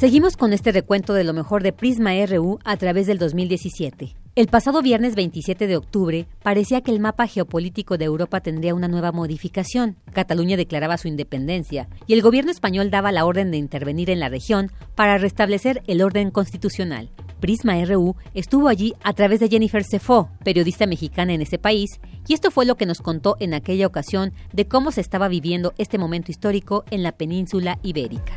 Seguimos 0.00 0.36
con 0.36 0.52
este 0.52 0.72
recuento 0.72 1.14
de 1.14 1.22
lo 1.22 1.32
mejor 1.32 1.62
de 1.62 1.72
Prisma 1.72 2.10
RU 2.26 2.58
a 2.64 2.76
través 2.76 3.06
del 3.06 3.18
2017. 3.18 4.19
El 4.36 4.46
pasado 4.46 4.80
viernes 4.80 5.16
27 5.16 5.66
de 5.66 5.76
octubre 5.76 6.28
parecía 6.44 6.82
que 6.82 6.92
el 6.92 7.00
mapa 7.00 7.26
geopolítico 7.26 7.98
de 7.98 8.04
Europa 8.04 8.40
tendría 8.40 8.76
una 8.76 8.86
nueva 8.86 9.10
modificación. 9.10 9.96
Cataluña 10.12 10.56
declaraba 10.56 10.98
su 10.98 11.08
independencia 11.08 11.88
y 12.06 12.12
el 12.12 12.22
gobierno 12.22 12.52
español 12.52 12.92
daba 12.92 13.10
la 13.10 13.24
orden 13.24 13.50
de 13.50 13.56
intervenir 13.56 14.08
en 14.08 14.20
la 14.20 14.28
región 14.28 14.70
para 14.94 15.18
restablecer 15.18 15.82
el 15.88 16.00
orden 16.00 16.30
constitucional. 16.30 17.10
Prisma 17.40 17.84
RU 17.84 18.14
estuvo 18.32 18.68
allí 18.68 18.94
a 19.02 19.14
través 19.14 19.40
de 19.40 19.48
Jennifer 19.48 19.82
Cefó, 19.82 20.30
periodista 20.44 20.86
mexicana 20.86 21.32
en 21.32 21.42
ese 21.42 21.58
país, 21.58 21.98
y 22.28 22.34
esto 22.34 22.52
fue 22.52 22.66
lo 22.66 22.76
que 22.76 22.86
nos 22.86 23.00
contó 23.00 23.36
en 23.40 23.52
aquella 23.52 23.88
ocasión 23.88 24.32
de 24.52 24.68
cómo 24.68 24.92
se 24.92 25.00
estaba 25.00 25.26
viviendo 25.26 25.72
este 25.76 25.98
momento 25.98 26.30
histórico 26.30 26.84
en 26.92 27.02
la 27.02 27.12
península 27.12 27.80
ibérica. 27.82 28.36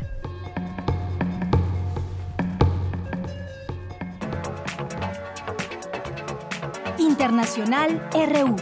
Internacional 7.04 8.08
RU. 8.12 8.56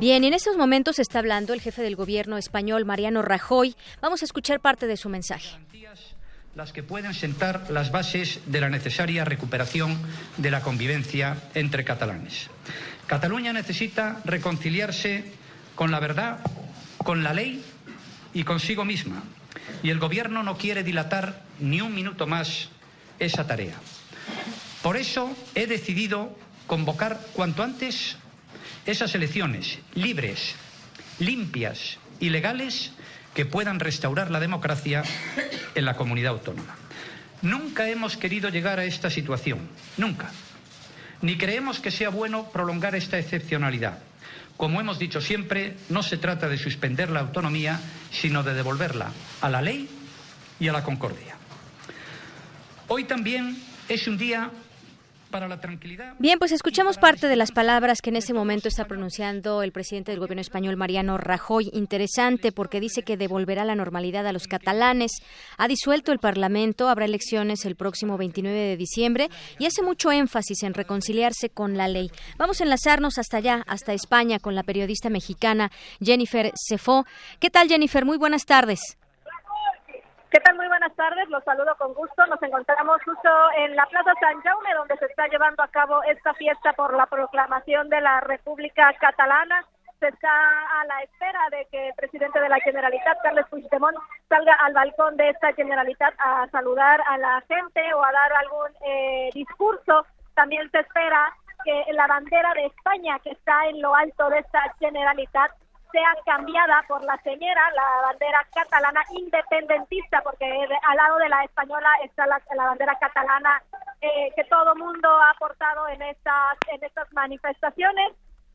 Bien, 0.00 0.24
en 0.24 0.32
estos 0.32 0.56
momentos 0.56 0.98
está 0.98 1.18
hablando 1.18 1.52
el 1.52 1.60
jefe 1.60 1.82
del 1.82 1.96
gobierno 1.96 2.38
español, 2.38 2.86
Mariano 2.86 3.20
Rajoy. 3.20 3.76
Vamos 4.00 4.22
a 4.22 4.24
escuchar 4.24 4.60
parte 4.60 4.86
de 4.86 4.96
su 4.96 5.10
mensaje. 5.10 5.58
las 6.54 6.72
que 6.72 6.82
pueden 6.82 7.12
sentar 7.12 7.66
las 7.68 7.90
bases 7.92 8.40
de 8.46 8.60
la 8.60 8.70
necesaria 8.70 9.24
recuperación 9.24 9.98
de 10.38 10.50
la 10.50 10.62
convivencia 10.62 11.36
entre 11.54 11.84
catalanes. 11.84 12.48
Cataluña 13.06 13.52
necesita 13.52 14.22
reconciliarse 14.24 15.24
con 15.74 15.90
la 15.90 16.00
verdad, 16.00 16.38
con 16.98 17.22
la 17.22 17.34
ley 17.34 17.62
y 18.32 18.44
consigo 18.44 18.84
misma. 18.84 19.22
Y 19.82 19.90
el 19.90 19.98
Gobierno 19.98 20.42
no 20.42 20.56
quiere 20.56 20.82
dilatar 20.82 21.42
ni 21.60 21.80
un 21.80 21.94
minuto 21.94 22.26
más 22.26 22.70
esa 23.18 23.46
tarea. 23.46 23.76
Por 24.82 24.96
eso 24.96 25.34
he 25.54 25.66
decidido 25.66 26.36
convocar 26.66 27.20
cuanto 27.34 27.62
antes 27.62 28.16
esas 28.86 29.14
elecciones 29.14 29.78
libres, 29.94 30.54
limpias 31.18 31.98
y 32.20 32.30
legales 32.30 32.92
que 33.34 33.44
puedan 33.44 33.80
restaurar 33.80 34.30
la 34.30 34.40
democracia 34.40 35.02
en 35.74 35.84
la 35.84 35.96
comunidad 35.96 36.32
autónoma. 36.32 36.76
Nunca 37.42 37.88
hemos 37.88 38.16
querido 38.16 38.48
llegar 38.48 38.78
a 38.78 38.84
esta 38.84 39.10
situación, 39.10 39.68
nunca. 39.96 40.30
Ni 41.20 41.36
creemos 41.36 41.80
que 41.80 41.90
sea 41.90 42.08
bueno 42.08 42.50
prolongar 42.50 42.94
esta 42.94 43.18
excepcionalidad. 43.18 43.98
Como 44.56 44.80
hemos 44.80 44.98
dicho 44.98 45.20
siempre, 45.20 45.76
no 45.88 46.02
se 46.02 46.16
trata 46.16 46.48
de 46.48 46.58
suspender 46.58 47.10
la 47.10 47.20
autonomía, 47.20 47.80
sino 48.12 48.42
de 48.42 48.54
devolverla 48.54 49.10
a 49.40 49.50
la 49.50 49.60
ley 49.60 49.88
y 50.60 50.68
a 50.68 50.72
la 50.72 50.84
concordia. 50.84 51.36
Hoy 52.86 53.04
también 53.04 53.58
es 53.88 54.06
un 54.06 54.16
día 54.16 54.50
para 55.34 55.48
la 55.48 55.58
tranquilidad. 55.58 56.14
Bien, 56.20 56.38
pues 56.38 56.52
escuchamos 56.52 56.96
parte 56.96 57.26
de 57.26 57.34
las 57.34 57.50
palabras 57.50 58.00
que 58.00 58.10
en 58.10 58.14
este 58.14 58.32
momento 58.32 58.68
está 58.68 58.84
pronunciando 58.84 59.64
el 59.64 59.72
presidente 59.72 60.12
del 60.12 60.20
gobierno 60.20 60.40
español, 60.40 60.76
Mariano 60.76 61.18
Rajoy. 61.18 61.70
Interesante 61.72 62.52
porque 62.52 62.78
dice 62.78 63.02
que 63.02 63.16
devolverá 63.16 63.64
la 63.64 63.74
normalidad 63.74 64.28
a 64.28 64.32
los 64.32 64.46
catalanes. 64.46 65.10
Ha 65.58 65.66
disuelto 65.66 66.12
el 66.12 66.20
Parlamento, 66.20 66.88
habrá 66.88 67.06
elecciones 67.06 67.64
el 67.64 67.74
próximo 67.74 68.16
29 68.16 68.56
de 68.56 68.76
diciembre 68.76 69.28
y 69.58 69.66
hace 69.66 69.82
mucho 69.82 70.12
énfasis 70.12 70.62
en 70.62 70.72
reconciliarse 70.72 71.50
con 71.50 71.76
la 71.76 71.88
ley. 71.88 72.12
Vamos 72.38 72.60
a 72.60 72.62
enlazarnos 72.62 73.18
hasta 73.18 73.38
allá, 73.38 73.64
hasta 73.66 73.92
España, 73.92 74.38
con 74.38 74.54
la 74.54 74.62
periodista 74.62 75.10
mexicana 75.10 75.72
Jennifer 76.00 76.52
Cefó. 76.68 77.06
¿Qué 77.40 77.50
tal, 77.50 77.66
Jennifer? 77.66 78.04
Muy 78.04 78.18
buenas 78.18 78.46
tardes. 78.46 78.98
¿Qué 80.34 80.40
tal? 80.40 80.56
Muy 80.56 80.66
buenas 80.66 80.92
tardes, 80.96 81.28
los 81.28 81.44
saludo 81.44 81.76
con 81.76 81.94
gusto. 81.94 82.26
Nos 82.26 82.42
encontramos 82.42 83.00
justo 83.04 83.30
en 83.56 83.76
la 83.76 83.86
Plaza 83.86 84.10
San 84.18 84.40
Jaume, 84.40 84.74
donde 84.74 84.96
se 84.96 85.04
está 85.04 85.28
llevando 85.28 85.62
a 85.62 85.68
cabo 85.68 86.02
esta 86.02 86.34
fiesta 86.34 86.72
por 86.72 86.92
la 86.96 87.06
proclamación 87.06 87.88
de 87.88 88.00
la 88.00 88.20
República 88.20 88.92
Catalana. 88.98 89.64
Se 90.00 90.08
está 90.08 90.80
a 90.80 90.84
la 90.86 91.02
espera 91.04 91.38
de 91.52 91.68
que 91.70 91.86
el 91.86 91.94
presidente 91.94 92.40
de 92.40 92.48
la 92.48 92.58
Generalitat, 92.58 93.22
Carles 93.22 93.46
Puigdemont, 93.46 93.96
salga 94.28 94.54
al 94.54 94.72
balcón 94.72 95.16
de 95.16 95.28
esta 95.28 95.52
Generalitat 95.52 96.14
a 96.18 96.48
saludar 96.50 97.00
a 97.06 97.16
la 97.16 97.40
gente 97.46 97.94
o 97.94 98.04
a 98.04 98.10
dar 98.10 98.32
algún 98.32 98.72
eh, 98.84 99.30
discurso. 99.34 100.04
También 100.34 100.68
se 100.72 100.80
espera 100.80 101.32
que 101.64 101.92
la 101.92 102.08
bandera 102.08 102.52
de 102.54 102.66
España, 102.66 103.20
que 103.20 103.30
está 103.30 103.66
en 103.68 103.80
lo 103.80 103.94
alto 103.94 104.28
de 104.30 104.40
esta 104.40 104.62
Generalitat, 104.80 105.52
sea 105.94 106.16
cambiada 106.26 106.84
por 106.88 107.04
la 107.04 107.16
señora, 107.22 107.70
la 107.70 108.06
bandera 108.08 108.44
catalana 108.52 109.00
independentista, 109.12 110.20
porque 110.22 110.44
al 110.44 110.96
lado 110.96 111.18
de 111.18 111.28
la 111.28 111.44
española 111.44 111.88
está 112.02 112.26
la, 112.26 112.42
la 112.56 112.64
bandera 112.64 112.98
catalana 112.98 113.62
eh, 114.00 114.32
que 114.34 114.42
todo 114.44 114.74
mundo 114.74 115.08
ha 115.08 115.30
aportado 115.30 115.86
en 115.88 116.02
estas 116.02 116.58
en 116.72 116.82
estas 116.82 117.12
manifestaciones. 117.12 118.12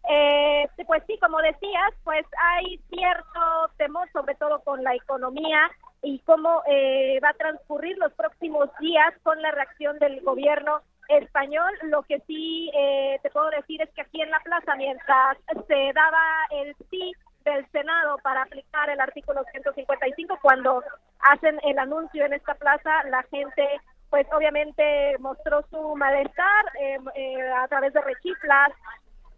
Eh, 0.10 0.68
pues 0.86 1.02
sí, 1.08 1.18
como 1.20 1.38
decías, 1.40 1.94
pues 2.04 2.26
hay 2.38 2.78
cierto 2.90 3.70
temor, 3.78 4.10
sobre 4.12 4.36
todo 4.36 4.60
con 4.64 4.84
la 4.84 4.94
economía 4.96 5.72
y 6.02 6.20
cómo 6.20 6.62
eh, 6.68 7.20
va 7.24 7.30
a 7.30 7.34
transcurrir 7.34 7.98
los 8.00 8.12
próximos 8.14 8.70
días 8.82 9.14
con 9.24 9.42
la 9.42 9.52
reacción 9.52 9.98
del 10.00 10.20
gobierno 10.22 10.82
español. 11.08 11.72
Lo 11.84 12.04
que 12.04 12.20
sí 12.28 12.70
eh, 12.74 13.20
te 13.24 13.30
puedo 13.30 13.50
decir 13.50 13.82
es 13.82 13.90
que 13.94 14.02
aquí 14.02 14.22
en 14.22 14.32
la 14.32 14.40
plaza, 14.42 14.76
mientras 14.76 15.38
se 15.68 15.94
daba 15.94 16.24
el 16.52 16.76
sí 16.90 17.14
del 17.52 17.70
Senado 17.72 18.18
para 18.24 18.44
aplicar 18.44 18.90
el 18.90 19.00
artículo 19.00 19.44
155 19.52 20.40
cuando 20.42 20.84
hacen 21.20 21.60
el 21.64 21.80
anuncio 21.80 22.26
en 22.26 22.34
esta 22.34 22.56
plaza 22.56 23.04
la 23.10 23.24
gente 23.24 23.82
pues 24.10 24.26
obviamente 24.32 25.16
mostró 25.20 25.64
su 25.70 25.96
malestar 25.96 26.66
eh, 26.82 26.98
eh, 27.16 27.52
a 27.52 27.68
través 27.68 27.94
de 27.94 28.02
rechiflas 28.02 28.72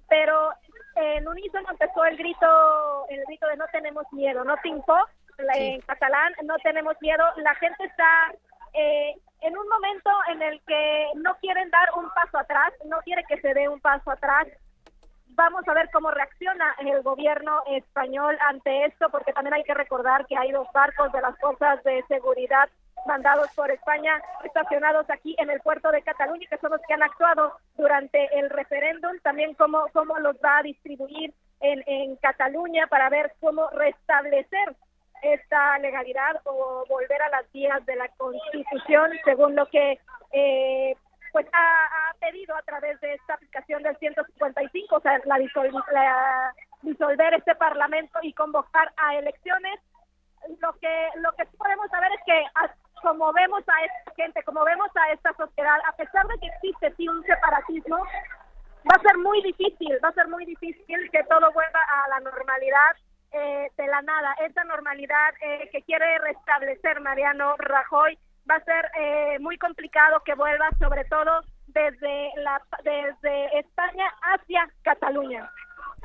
pero 0.09 0.51
en 0.95 1.27
unísono 1.27 1.69
empezó 1.69 2.05
el 2.05 2.17
grito 2.17 3.07
el 3.09 3.23
grito 3.25 3.47
de 3.47 3.57
no 3.57 3.65
tenemos 3.71 4.05
miedo 4.11 4.43
no 4.43 4.55
tinco 4.63 4.95
en 5.49 5.81
catalán 5.81 6.33
no 6.43 6.55
tenemos 6.63 6.95
miedo. 7.01 7.23
La 7.37 7.55
gente 7.55 7.83
está 7.85 8.31
eh, 8.73 9.15
en 9.41 9.57
un 9.57 9.67
momento 9.67 10.09
en 10.29 10.41
el 10.41 10.61
que 10.67 11.07
no 11.15 11.35
quieren 11.41 11.69
dar 11.71 11.89
un 11.97 12.09
paso 12.11 12.37
atrás, 12.37 12.73
no 12.85 12.99
quiere 12.99 13.23
que 13.27 13.39
se 13.41 13.53
dé 13.53 13.67
un 13.67 13.79
paso 13.79 14.11
atrás. 14.11 14.47
Vamos 15.33 15.67
a 15.67 15.73
ver 15.73 15.89
cómo 15.91 16.11
reacciona 16.11 16.75
el 16.79 17.01
gobierno 17.01 17.63
español 17.67 18.37
ante 18.47 18.85
esto, 18.85 19.09
porque 19.09 19.33
también 19.33 19.53
hay 19.53 19.63
que 19.63 19.73
recordar 19.73 20.25
que 20.27 20.37
hay 20.37 20.51
dos 20.51 20.67
barcos 20.73 21.11
de 21.11 21.21
las 21.21 21.37
fuerzas 21.39 21.83
de 21.83 22.03
seguridad 22.07 22.69
mandados 23.05 23.49
por 23.55 23.71
España 23.71 24.21
estacionados 24.43 25.09
aquí 25.09 25.35
en 25.39 25.49
el 25.49 25.59
puerto 25.61 25.91
de 25.91 26.03
Cataluña, 26.03 26.47
que 26.49 26.57
son 26.57 26.71
los 26.71 26.81
que 26.87 26.93
han 26.93 27.03
actuado 27.03 27.53
durante 27.75 28.27
el 28.37 28.49
referéndum, 28.49 29.17
también 29.23 29.53
cómo, 29.55 29.87
cómo 29.93 30.19
los 30.19 30.35
va 30.35 30.59
a 30.59 30.63
distribuir 30.63 31.33
en, 31.61 31.83
en 31.87 32.15
Cataluña 32.17 32.87
para 32.87 33.09
ver 33.09 33.33
cómo 33.39 33.69
restablecer 33.69 34.75
esta 35.21 35.77
legalidad 35.79 36.41
o 36.45 36.83
volver 36.89 37.21
a 37.21 37.29
las 37.29 37.51
vías 37.51 37.85
de 37.85 37.95
la 37.95 38.07
Constitución, 38.09 39.11
según 39.23 39.55
lo 39.55 39.65
que 39.67 39.99
eh, 40.31 40.95
pues 41.31 41.47
ha, 41.53 42.13
pedido 42.19 42.55
a 42.55 42.61
través 42.61 42.99
de 43.01 43.15
esta 43.15 43.33
aplicación 43.33 43.81
del 43.81 43.97
155, 43.97 44.95
o 44.95 44.99
sea, 45.01 45.19
la, 45.25 46.53
disolver 46.83 47.33
este 47.33 47.55
Parlamento 47.55 48.19
y 48.21 48.31
convocar 48.33 48.91
a 48.97 49.15
elecciones. 49.15 49.79
Lo 50.59 50.73
que 50.73 51.09
lo 51.15 51.31
que 51.33 51.45
podemos 51.57 51.89
saber 51.89 52.11
es 52.13 52.21
que 52.25 52.43
como 53.01 53.33
vemos 53.33 53.63
a 53.67 53.85
esta 53.85 54.13
gente, 54.15 54.43
como 54.43 54.63
vemos 54.63 54.89
a 54.95 55.11
esta 55.11 55.33
sociedad, 55.33 55.77
a 55.87 55.95
pesar 55.95 56.27
de 56.27 56.37
que 56.39 56.47
existe 56.47 56.93
sí 56.95 57.07
un 57.07 57.23
separatismo, 57.23 57.97
va 57.97 58.95
a 58.95 59.01
ser 59.01 59.17
muy 59.17 59.41
difícil, 59.41 59.97
va 60.03 60.09
a 60.09 60.13
ser 60.13 60.27
muy 60.27 60.45
difícil 60.45 61.09
que 61.11 61.23
todo 61.23 61.51
vuelva 61.51 61.79
a 61.79 62.09
la 62.09 62.19
normalidad 62.19 62.95
eh, 63.31 63.71
de 63.77 63.87
la 63.87 64.01
nada. 64.01 64.35
Esta 64.41 64.63
normalidad 64.63 65.33
eh, 65.41 65.69
que 65.71 65.81
quiere 65.83 66.19
restablecer 66.19 66.99
Mariano 67.01 67.55
Rajoy 67.57 68.17
va 68.49 68.55
a 68.55 68.63
ser 68.63 68.91
eh, 68.99 69.39
muy 69.39 69.57
complicado 69.57 70.21
que 70.23 70.35
vuelva, 70.35 70.69
sobre 70.79 71.05
todo 71.05 71.41
desde, 71.67 72.31
la, 72.37 72.61
desde 72.83 73.59
España 73.59 74.05
hacia 74.21 74.69
Cataluña. 74.83 75.49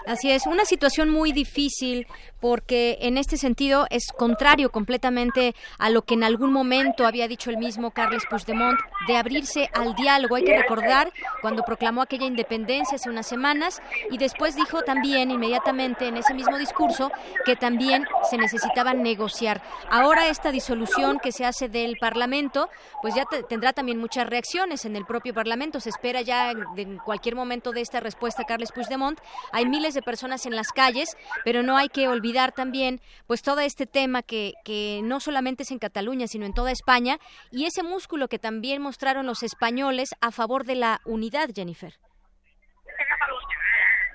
Así 0.07 0.31
es, 0.31 0.47
una 0.47 0.65
situación 0.65 1.11
muy 1.11 1.33
difícil 1.33 2.07
porque 2.41 2.99
en 3.01 3.19
este 3.19 3.37
sentido 3.37 3.87
es 3.91 4.13
contrario 4.17 4.71
completamente 4.71 5.57
a 5.79 5.91
lo 5.91 6.03
que 6.03 6.15
en 6.15 6.23
algún 6.23 6.53
momento 6.53 7.05
había 7.07 7.27
dicho 7.27 7.51
el 7.51 7.57
mismo 7.57 7.91
Carles 7.91 8.23
Puigdemont 8.31 8.79
de 9.09 9.17
abrirse 9.17 9.69
al 9.75 9.97
diálogo. 9.97 10.37
Hay 10.37 10.45
que 10.45 10.57
recordar 10.57 11.13
cuando 11.43 11.65
proclamó 11.65 12.03
aquella 12.03 12.27
independencia 12.27 12.95
hace 12.95 13.11
unas 13.11 13.27
semanas 13.27 13.83
y 14.09 14.19
después 14.19 14.55
dijo 14.55 14.83
también 14.83 15.33
inmediatamente 15.33 16.07
en 16.07 16.19
ese 16.19 16.35
mismo 16.35 16.57
discurso 16.57 17.11
que 17.45 17.57
también 17.57 18.07
se 18.31 18.39
necesitaba 18.39 18.95
negociar. 18.95 19.61
Ahora 19.91 20.29
esta 20.29 20.53
disolución 20.53 21.19
que 21.19 21.33
se 21.33 21.45
hace 21.45 21.69
del 21.69 21.97
Parlamento, 21.99 22.69
pues 23.03 23.17
ya 23.17 23.25
tendrá 23.49 23.73
también 23.73 23.99
muchas 23.99 24.29
reacciones 24.29 24.85
en 24.85 24.95
el 24.95 25.05
propio 25.05 25.35
Parlamento. 25.35 25.81
Se 25.81 25.89
espera 25.89 26.21
ya 26.21 26.53
en 26.53 26.99
cualquier 26.99 27.35
momento 27.35 27.73
de 27.73 27.81
esta 27.81 27.99
respuesta 27.99 28.45
Carles 28.45 28.71
Puigdemont. 28.71 29.19
Hay 29.51 29.67
miles 29.67 29.96
de 29.97 30.03
personas 30.03 30.47
en 30.47 30.55
las 30.55 30.71
calles, 30.71 31.17
pero 31.45 31.65
no 31.65 31.77
hay 31.77 31.89
que 31.89 32.07
olvidar 32.07 32.53
también 32.53 33.01
pues 33.27 33.43
todo 33.43 33.59
este 33.59 33.87
tema 33.87 34.23
que, 34.23 34.53
que 34.65 35.01
no 35.03 35.19
solamente 35.19 35.65
es 35.65 35.73
en 35.73 35.81
Cataluña, 35.81 36.29
sino 36.29 36.47
en 36.47 36.55
toda 36.55 36.71
España 36.71 37.19
y 37.51 37.67
ese 37.67 37.83
músculo 37.83 38.29
que 38.29 38.39
también 38.39 38.81
mostraron 38.81 39.27
los 39.27 39.43
españoles 39.43 40.11
a 40.21 40.31
favor 40.31 40.65
de 40.65 40.77
la 40.77 41.01
unidad, 41.05 41.49
Jennifer. 41.53 41.95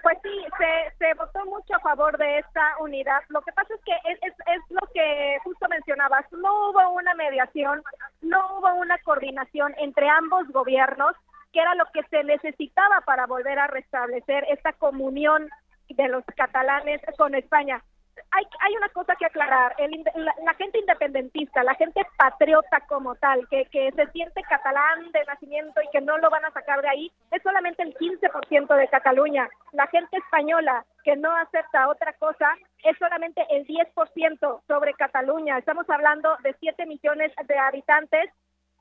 Pues 0.02 0.18
sí, 0.24 0.46
se, 0.98 1.14
votó 1.14 1.46
mucho 1.46 1.76
a 1.76 1.80
favor 1.80 2.18
de 2.18 2.40
esta 2.40 2.76
unidad. 2.80 3.22
Lo 3.30 3.42
que 3.42 3.52
pasa 3.52 3.74
es 3.74 3.82
que 3.84 3.94
es, 4.12 4.34
es, 4.48 4.62
lo 4.70 4.82
que 4.94 5.38
justo 5.44 5.68
mencionabas, 5.70 6.26
no 6.32 6.70
hubo 6.70 6.90
una 6.92 7.14
mediación, 7.14 7.84
no 8.22 8.58
hubo 8.58 8.74
una 8.76 8.98
coordinación 9.00 9.76
entre 9.78 10.10
ambos 10.10 10.48
gobiernos, 10.50 11.16
que 11.54 11.60
era 11.60 11.76
lo 11.76 11.86
que 11.94 12.04
se 12.10 12.24
necesitaba 12.24 13.02
para 13.02 13.28
volver 13.28 13.60
a 13.60 13.68
restablecer 13.68 14.46
esta 14.50 14.74
comunión 14.74 15.50
de 15.94 16.08
los 16.08 16.24
catalanes 16.36 17.02
con 17.18 17.36
España. 17.36 17.82
Hay, 18.32 18.46
hay 18.60 18.76
una 18.76 18.90
cosa 18.90 19.16
que 19.16 19.26
aclarar, 19.26 19.74
el, 19.78 20.04
la, 20.16 20.54
gente 20.56 20.80
independentista, 20.80 21.64
la 21.64 21.76
gente 21.76 22.02
patriota 22.18 22.82
como 22.88 23.16
tal, 23.16 23.48
que, 23.50 23.66
que 23.66 23.92
se 23.92 24.08
siente 24.12 24.42
catalán 24.44 25.12
de 25.12 25.24
nacimiento 25.26 25.82
y 25.82 25.90
que 25.92 26.02
no 26.02 26.18
lo 26.18 26.30
van 26.30 26.46
a 26.46 26.52
sacar 26.52 26.82
de 26.82 26.90
ahí, 26.90 27.12
es 27.32 27.42
solamente 27.42 27.84
el 27.84 27.94
15% 27.96 28.76
de 28.76 28.88
Cataluña. 28.90 29.50
La 29.74 29.88
gente 29.88 30.18
española 30.18 30.86
que 31.04 31.16
no 31.16 31.34
acepta 31.36 31.90
otra 31.90 32.14
cosa 32.14 32.56
es 32.84 32.98
solamente 32.98 33.46
el 33.50 33.66
10% 33.66 34.62
sobre 34.68 34.94
Cataluña. 34.94 35.58
Estamos 35.58 35.90
hablando 35.90 36.36
de 36.44 36.56
7 36.60 36.86
millones 36.86 37.32
de 37.48 37.58
habitantes, 37.58 38.30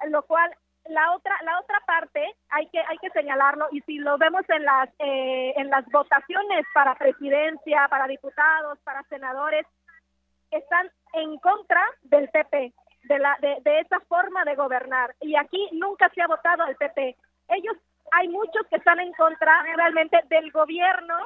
lo 0.08 0.22
cual 0.22 0.50
la 0.86 1.12
otra 1.12 1.36
la 1.44 1.58
otra 1.60 1.80
parte 1.86 2.34
hay 2.48 2.66
que 2.68 2.80
hay 2.80 2.98
que 2.98 3.10
señalarlo 3.10 3.68
y 3.70 3.80
si 3.82 3.98
lo 3.98 4.16
vemos 4.18 4.42
en 4.48 4.64
las 4.64 4.88
eh, 4.98 5.52
en 5.56 5.70
las 5.70 5.84
votaciones 5.86 6.64
para 6.72 6.94
presidencia 6.94 7.86
para 7.88 8.06
diputados 8.06 8.78
para 8.80 9.02
senadores 9.04 9.66
están 10.50 10.90
en 11.12 11.38
contra 11.38 11.84
del 12.02 12.28
PP 12.30 12.72
de 13.04 13.18
la 13.18 13.36
de, 13.40 13.58
de 13.62 13.80
esa 13.80 14.00
forma 14.00 14.44
de 14.44 14.56
gobernar 14.56 15.14
y 15.20 15.36
aquí 15.36 15.68
nunca 15.72 16.08
se 16.14 16.22
ha 16.22 16.26
votado 16.26 16.64
al 16.64 16.76
PP 16.76 17.16
ellos 17.48 17.76
hay 18.12 18.28
muchos 18.28 18.66
que 18.68 18.76
están 18.76 19.00
en 19.00 19.12
contra 19.12 19.62
realmente 19.76 20.18
del 20.28 20.50
gobierno 20.50 21.16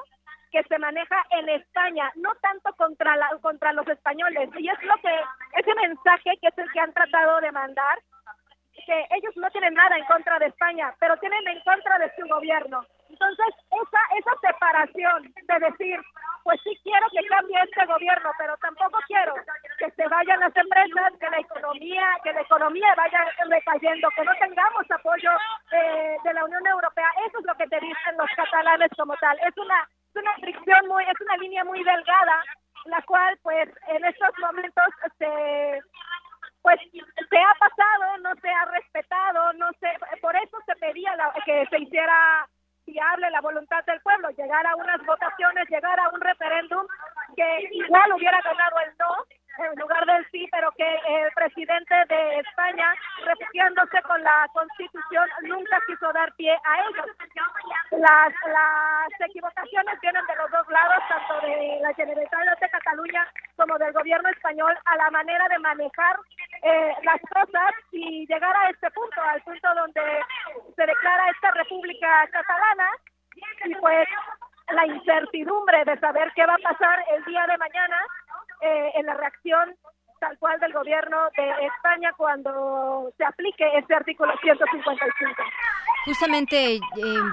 que 0.55 0.63
se 0.69 0.79
maneja 0.79 1.17
en 1.31 1.49
España, 1.49 2.13
no 2.15 2.33
tanto 2.41 2.73
contra 2.77 3.17
la, 3.17 3.29
contra 3.41 3.73
los 3.73 3.89
españoles. 3.89 4.49
Y 4.57 4.69
es 4.69 4.83
lo 4.85 4.95
que 4.99 5.21
ese 5.59 5.75
mensaje 5.75 6.31
que 6.41 6.47
es 6.47 6.59
el 6.59 6.71
que 6.71 6.79
han 6.79 6.93
tratado 6.93 7.41
de 7.41 7.51
mandar 7.51 7.99
que 8.87 9.07
ellos 9.11 9.37
no 9.37 9.51
tienen 9.51 9.75
nada 9.75 9.97
en 9.97 10.05
contra 10.05 10.39
de 10.39 10.47
España, 10.47 10.95
pero 10.99 11.17
tienen 11.19 11.47
en 11.49 11.61
contra 11.61 11.99
de 11.99 12.13
su 12.17 12.27
gobierno. 12.29 12.85
Entonces, 13.09 13.55
esa, 13.71 14.01
esa 14.19 14.33
separación 14.41 15.33
de 15.43 15.59
decir, 15.59 16.01
pues 16.43 16.61
sí 16.63 16.79
quiero 16.83 17.07
que 17.11 17.27
cambie 17.27 17.59
este 17.63 17.87
gobierno, 17.87 18.31
pero 18.39 18.57
tampoco 18.59 18.99
quiero 19.07 19.35
que 19.79 19.91
se 19.91 20.09
vayan 20.09 20.41
las 20.41 20.55
empresas, 20.57 21.13
que 21.19 21.31
la 21.31 21.39
economía, 21.39 22.07
que 22.23 22.33
la 22.33 22.41
economía 22.43 22.95
vaya 22.97 23.25
recayendo, 23.49 24.09
que 24.11 24.25
no 24.25 24.33
tengamos 24.39 24.91
apoyo 24.91 25.31
eh, 25.73 26.17
de 26.23 26.33
la 26.35 26.45
Unión 26.45 26.67
Europea. 26.67 27.09
Eso 27.27 27.39
es 27.39 27.47
lo 27.47 27.55
que 27.55 27.67
te 27.69 27.81
dicen 27.81 28.17
los 28.19 28.31
catalanes 28.37 28.91
como 28.97 29.17
tal. 29.17 29.39
Es 29.39 29.57
una, 29.57 29.89
es 30.11 30.17
una 30.17 30.35
fricción 30.35 30.87
muy, 30.89 31.05
es 31.05 31.21
una 31.21 31.37
línea 31.39 31.65
muy 31.65 31.83
delgada, 31.83 32.45
la 32.87 33.01
cual, 33.03 33.39
pues, 33.43 33.69
en 33.89 34.05
estos 34.05 34.39
momentos 34.39 34.85
se 35.19 35.81
pues 36.65 36.81
se 36.91 37.39
ha 37.39 37.55
pasado, 37.61 38.19
no 38.23 38.35
se 38.41 38.49
ha 38.49 38.65
respetado, 38.65 39.53
no 39.53 39.71
sé, 39.81 39.89
por 40.23 40.35
eso 40.35 40.57
se 40.65 40.75
pedía 40.77 41.13
que 41.45 41.67
se 41.67 41.79
hiciera 41.79 42.49
viable 42.87 43.31
la 43.31 43.43
voluntad 43.43 43.85
del 43.85 44.01
pueblo, 44.01 44.31
llegar 44.31 44.67
a 44.67 44.75
unas 44.75 45.05
votaciones, 45.05 45.69
llegar 45.69 46.01
a 46.01 46.09
un 46.09 46.23
referéndum 46.23 46.87
que 47.37 47.69
igual 47.71 48.15
hubiera 48.15 48.41
ganado 48.41 48.77
el 48.81 48.97
no 48.99 49.27
en 49.59 49.79
lugar 49.79 50.05
del 50.07 50.27
sí, 50.31 50.49
pero 50.51 50.71
que 50.73 50.99
el 51.07 51.31
presidente 51.33 51.95
de 52.09 52.39
España, 52.41 52.95
refugiándose 53.25 54.03
con 54.03 54.23
la 54.23 54.49
constitución, 54.53 55.29
nunca 55.43 55.81
quiso 55.87 56.13
dar 56.13 56.33
pie 56.35 56.53
a 56.53 56.81
ellos. 56.89 57.07
Las, 57.93 58.33
las 58.47 59.21
equivocaciones 59.29 60.01
vienen 60.01 60.27
de 60.27 60.37
los 60.37 60.51
dos 60.51 60.69
lados, 60.69 61.03
tanto 61.09 61.47
de 61.47 61.79
la 61.81 61.95
Generalitat 61.95 62.59
de 62.61 62.69
Cataluña 62.69 63.27
como 63.57 63.79
del 63.79 63.93
gobierno 63.93 64.29
español, 64.31 64.77
a 64.85 64.97
la 64.97 65.11
manera 65.11 65.49
de 65.49 65.59
manejar 65.59 66.17
eh, 66.63 66.95
las 67.03 67.21
cosas 67.33 67.75
y 67.93 68.27
llegar 68.27 68.57
a 68.57 68.71
este 68.71 68.91
punto, 68.91 69.21
al 69.23 69.41
punto 69.43 69.75
donde 69.75 70.03
se 70.75 70.87
declara 70.87 71.31
esta 71.31 71.51
República 71.53 72.27
Catalana 72.33 72.91
y 73.65 73.75
pues 73.77 74.09
la 74.73 74.87
incertidumbre 74.87 75.85
de 75.85 75.99
saber 75.99 76.33
qué 76.35 76.47
va 76.47 76.55
a 76.55 76.73
pasar 76.73 77.05
el 77.15 77.25
día 77.25 77.47
de 77.47 77.59
mañana 77.59 77.99
eh, 78.61 78.93
en 78.95 79.07
la 79.07 79.15
reacción 79.15 79.77
tal 80.21 80.39
cual 80.39 80.59
del 80.61 80.73
gobierno 80.73 81.29
de 81.37 81.67
España 81.67 82.13
cuando 82.17 83.13
se 83.17 83.25
aplique 83.25 83.65
este 83.77 83.95
artículo 83.95 84.33
155. 84.41 85.43
Justamente, 86.05 86.75
eh, 86.75 86.81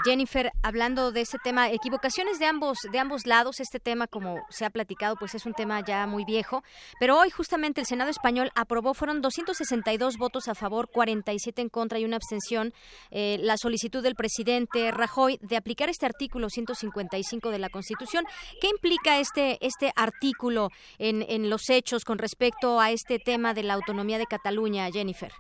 Jennifer, 0.06 0.50
hablando 0.64 1.12
de 1.12 1.22
ese 1.22 1.38
tema, 1.44 1.70
equivocaciones 1.70 2.40
de 2.40 2.46
ambos, 2.46 2.78
de 2.90 3.00
ambos 3.00 3.26
lados, 3.26 3.60
este 3.60 3.82
tema, 3.82 4.08
como 4.08 4.38
se 4.50 4.64
ha 4.64 4.70
platicado, 4.70 5.18
pues 5.18 5.36
es 5.36 5.46
un 5.46 5.54
tema 5.54 5.84
ya 5.86 6.08
muy 6.08 6.24
viejo, 6.24 6.64
pero 6.98 7.20
hoy 7.20 7.30
justamente 7.32 7.82
el 7.82 7.88
Senado 7.88 8.10
español 8.10 8.50
aprobó, 8.56 8.94
fueron 8.94 9.22
262 9.22 10.16
votos 10.18 10.48
a 10.48 10.56
favor, 10.56 10.90
47 10.90 11.62
en 11.62 11.68
contra 11.68 12.00
y 12.00 12.06
una 12.06 12.16
abstención, 12.16 12.74
eh, 13.10 13.38
la 13.42 13.58
solicitud 13.58 14.02
del 14.02 14.16
presidente 14.16 14.90
Rajoy 14.92 15.38
de 15.42 15.58
aplicar 15.58 15.90
este 15.90 16.06
artículo 16.06 16.50
155 16.50 17.52
de 17.52 17.60
la 17.60 17.68
Constitución. 17.68 18.24
¿Qué 18.62 18.70
implica 18.70 19.20
este, 19.20 19.58
este 19.60 19.92
artículo 19.98 20.70
en, 20.98 21.26
en 21.28 21.50
los 21.50 21.70
hechos 21.70 22.06
con 22.06 22.20
respecto 22.20 22.80
a 22.80 22.92
este 22.92 23.20
tema 23.20 23.54
de 23.54 23.64
la 23.64 23.74
autonomía 23.74 24.18
de 24.18 24.28
Cataluña, 24.28 24.90
Jennifer? 24.94 25.34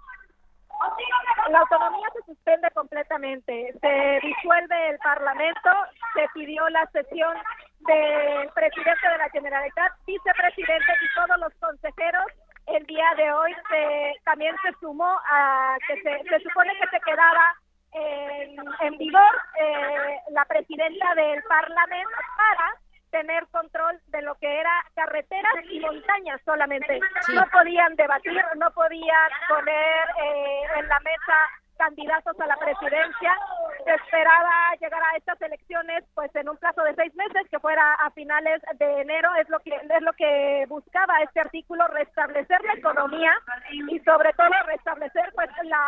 La 1.51 1.59
autonomía 1.59 2.07
se 2.13 2.33
suspende 2.33 2.71
completamente, 2.71 3.73
se 3.81 4.19
disuelve 4.23 4.89
el 4.89 4.97
Parlamento, 4.99 5.69
se 6.13 6.25
pidió 6.33 6.67
la 6.69 6.85
sesión 6.93 7.35
del 7.79 8.47
presidente 8.53 9.09
de 9.09 9.17
la 9.17 9.29
Generalitat, 9.31 9.91
vicepresidente 10.07 10.93
y 11.01 11.13
todos 11.13 11.37
los 11.39 11.53
consejeros. 11.55 12.23
El 12.67 12.85
día 12.85 13.05
de 13.17 13.33
hoy 13.33 13.53
se, 13.69 14.13
también 14.23 14.55
se 14.63 14.71
sumó 14.79 15.19
a 15.29 15.75
que 15.87 16.01
se, 16.01 16.23
se 16.23 16.39
supone 16.39 16.71
que 16.79 16.87
se 16.87 16.99
quedaba 17.01 17.53
en, 17.91 18.55
en 18.79 18.97
vigor 18.97 19.35
eh, 19.59 20.19
la 20.29 20.45
presidenta 20.45 21.15
del 21.15 21.43
Parlamento 21.43 22.15
para 22.37 22.80
tener 23.11 23.47
control 23.47 23.99
de 24.07 24.21
lo 24.21 24.35
que 24.35 24.59
era 24.59 24.71
carreteras 24.95 25.53
y 25.69 25.79
montañas 25.79 26.41
solamente. 26.45 26.99
No 27.33 27.45
podían 27.51 27.95
debatir, 27.95 28.41
no 28.57 28.71
podían 28.71 29.29
poner 29.47 30.09
eh, 30.23 30.61
en 30.79 30.87
la 30.87 30.99
mesa 31.01 31.37
candidatos 31.77 32.39
a 32.39 32.45
la 32.45 32.55
presidencia. 32.57 33.35
Se 33.83 33.93
esperaba 33.95 34.75
llegar 34.79 35.01
a 35.01 35.17
estas 35.17 35.41
elecciones 35.41 36.03
pues 36.13 36.33
en 36.35 36.47
un 36.47 36.57
plazo 36.57 36.83
de 36.83 36.93
seis 36.95 37.13
meses, 37.15 37.49
que 37.49 37.59
fuera 37.59 37.95
a 37.95 38.11
finales 38.11 38.61
de 38.77 39.01
enero, 39.01 39.33
es 39.35 39.49
lo 39.49 39.59
que 39.59 39.75
es 39.75 40.01
lo 40.01 40.13
que 40.13 40.65
buscaba 40.69 41.21
este 41.23 41.39
artículo, 41.39 41.87
restablecer 41.87 42.61
la 42.63 42.73
economía 42.73 43.33
y 43.71 43.99
sobre 44.01 44.31
todo 44.33 44.53
restablecer 44.67 45.31
pues 45.33 45.49
la 45.63 45.81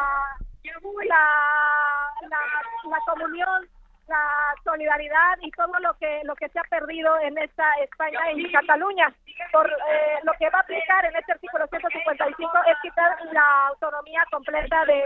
la, 0.64 1.24
la, 2.30 2.40
la 2.90 3.00
comunión 3.06 3.68
la 4.08 4.56
solidaridad 4.64 5.38
y 5.42 5.52
todo 5.52 5.80
lo 5.80 5.94
que 5.98 6.22
lo 6.24 6.36
que 6.36 6.50
se 6.50 6.60
ha 6.60 6.64
perdido 6.64 7.18
en 7.22 7.38
esta 7.38 7.66
España 7.82 8.20
en 8.32 8.52
Cataluña. 8.52 9.14
Por 9.52 9.70
eh, 9.70 10.20
lo 10.24 10.34
que 10.34 10.50
va 10.50 10.60
a 10.60 10.62
aplicar 10.62 11.06
en 11.06 11.16
este 11.16 11.32
artículo 11.32 11.68
155 11.68 12.52
es 12.68 12.78
quitar 12.82 13.18
la 13.32 13.68
autonomía 13.68 14.24
completa 14.32 14.86
de 14.86 15.04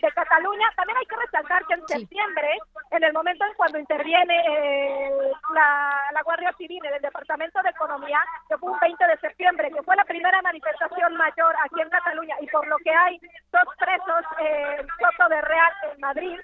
de 0.00 0.12
Cataluña. 0.12 0.66
También 0.76 0.98
hay 0.98 1.06
que 1.06 1.16
resaltar 1.16 1.64
que 1.66 1.74
en 1.74 1.86
septiembre, 1.86 2.58
en 2.90 3.04
el 3.04 3.12
momento 3.12 3.44
en 3.44 3.54
cuando 3.54 3.78
interviene 3.78 4.36
eh, 4.48 5.32
la, 5.54 6.02
la 6.12 6.22
Guardia 6.22 6.52
Civil 6.58 6.84
en 6.84 6.94
el 6.94 7.02
Departamento 7.02 7.60
de 7.62 7.70
Economía, 7.70 8.20
que 8.48 8.58
fue 8.58 8.70
un 8.70 8.78
20 8.80 9.06
de 9.06 9.18
septiembre, 9.18 9.70
que 9.70 9.82
fue 9.82 9.96
la 9.96 10.04
primera 10.04 10.40
manifestación 10.42 11.16
mayor 11.16 11.54
aquí 11.64 11.80
en 11.80 11.90
Cataluña 11.90 12.36
y 12.40 12.46
por 12.48 12.66
lo 12.66 12.76
que 12.78 12.90
hay 12.90 13.20
dos 13.52 13.74
presos 13.78 14.24
en 14.38 14.86
Soto 14.98 15.28
de 15.28 15.40
Real 15.42 15.72
en 15.92 16.00
Madrid, 16.00 16.38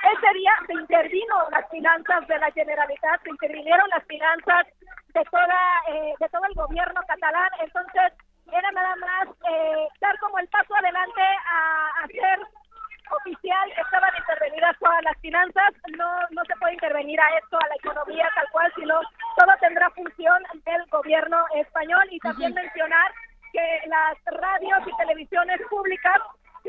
ese 0.00 0.32
día 0.34 0.52
se 0.66 0.72
intervino 0.72 1.50
las 1.50 1.68
finanzas 1.70 2.26
de 2.26 2.38
la 2.38 2.50
Generalitat, 2.52 3.22
se 3.22 3.30
intervinieron 3.30 3.88
las 3.90 4.04
finanzas 4.04 4.66
de 5.08 5.24
toda 5.24 5.82
eh, 5.88 6.14
de 6.18 6.28
todo 6.28 6.44
el 6.44 6.54
gobierno 6.54 7.00
catalán, 7.06 7.50
entonces 7.60 8.12
era 8.52 8.70
nada 8.72 8.96
más 8.96 9.28
eh, 9.50 9.88
dar 10.00 10.18
como 10.18 10.38
el 10.38 10.48
paso 10.48 10.74
adelante 10.74 11.20
a 11.20 12.04
hacer 12.04 12.40
oficial 13.10 13.72
que 13.74 13.80
estaban 13.80 14.10
intervenidas 14.16 14.76
todas 14.78 15.02
las 15.02 15.16
finanzas, 15.18 15.72
no, 15.96 16.06
no 16.30 16.44
se 16.44 16.56
puede 16.56 16.74
intervenir 16.74 17.20
a 17.20 17.38
esto, 17.38 17.58
a 17.58 17.68
la 17.68 17.74
economía 17.74 18.28
tal 18.34 18.46
cual, 18.52 18.72
sino 18.76 19.00
todo 19.36 19.52
tendrá 19.60 19.90
función 19.90 20.42
del 20.64 20.86
gobierno 20.90 21.44
español 21.56 22.06
y 22.10 22.18
también 22.20 22.54
mencionar 22.54 23.12
que 23.52 23.80
las 23.86 24.16
radios 24.26 24.80
y 24.86 24.96
televisiones 24.96 25.60
públicas 25.68 26.20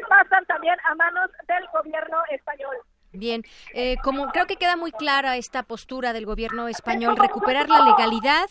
pasan 0.08 0.46
también 0.46 0.76
a 0.86 0.96
manos 0.96 1.30
del 1.48 1.68
gobierno 1.68 2.24
español. 2.30 2.78
Bien, 3.14 3.44
eh, 3.74 3.98
como 4.04 4.28
creo 4.28 4.48
que 4.48 4.56
queda 4.56 4.78
muy 4.78 4.94
clara 4.94 5.36
esta 5.36 5.64
postura 5.64 6.14
del 6.14 6.26
gobierno 6.26 6.70
español, 6.70 7.18
recuperar 7.18 7.68
la 7.68 7.84
legalidad, 7.84 8.46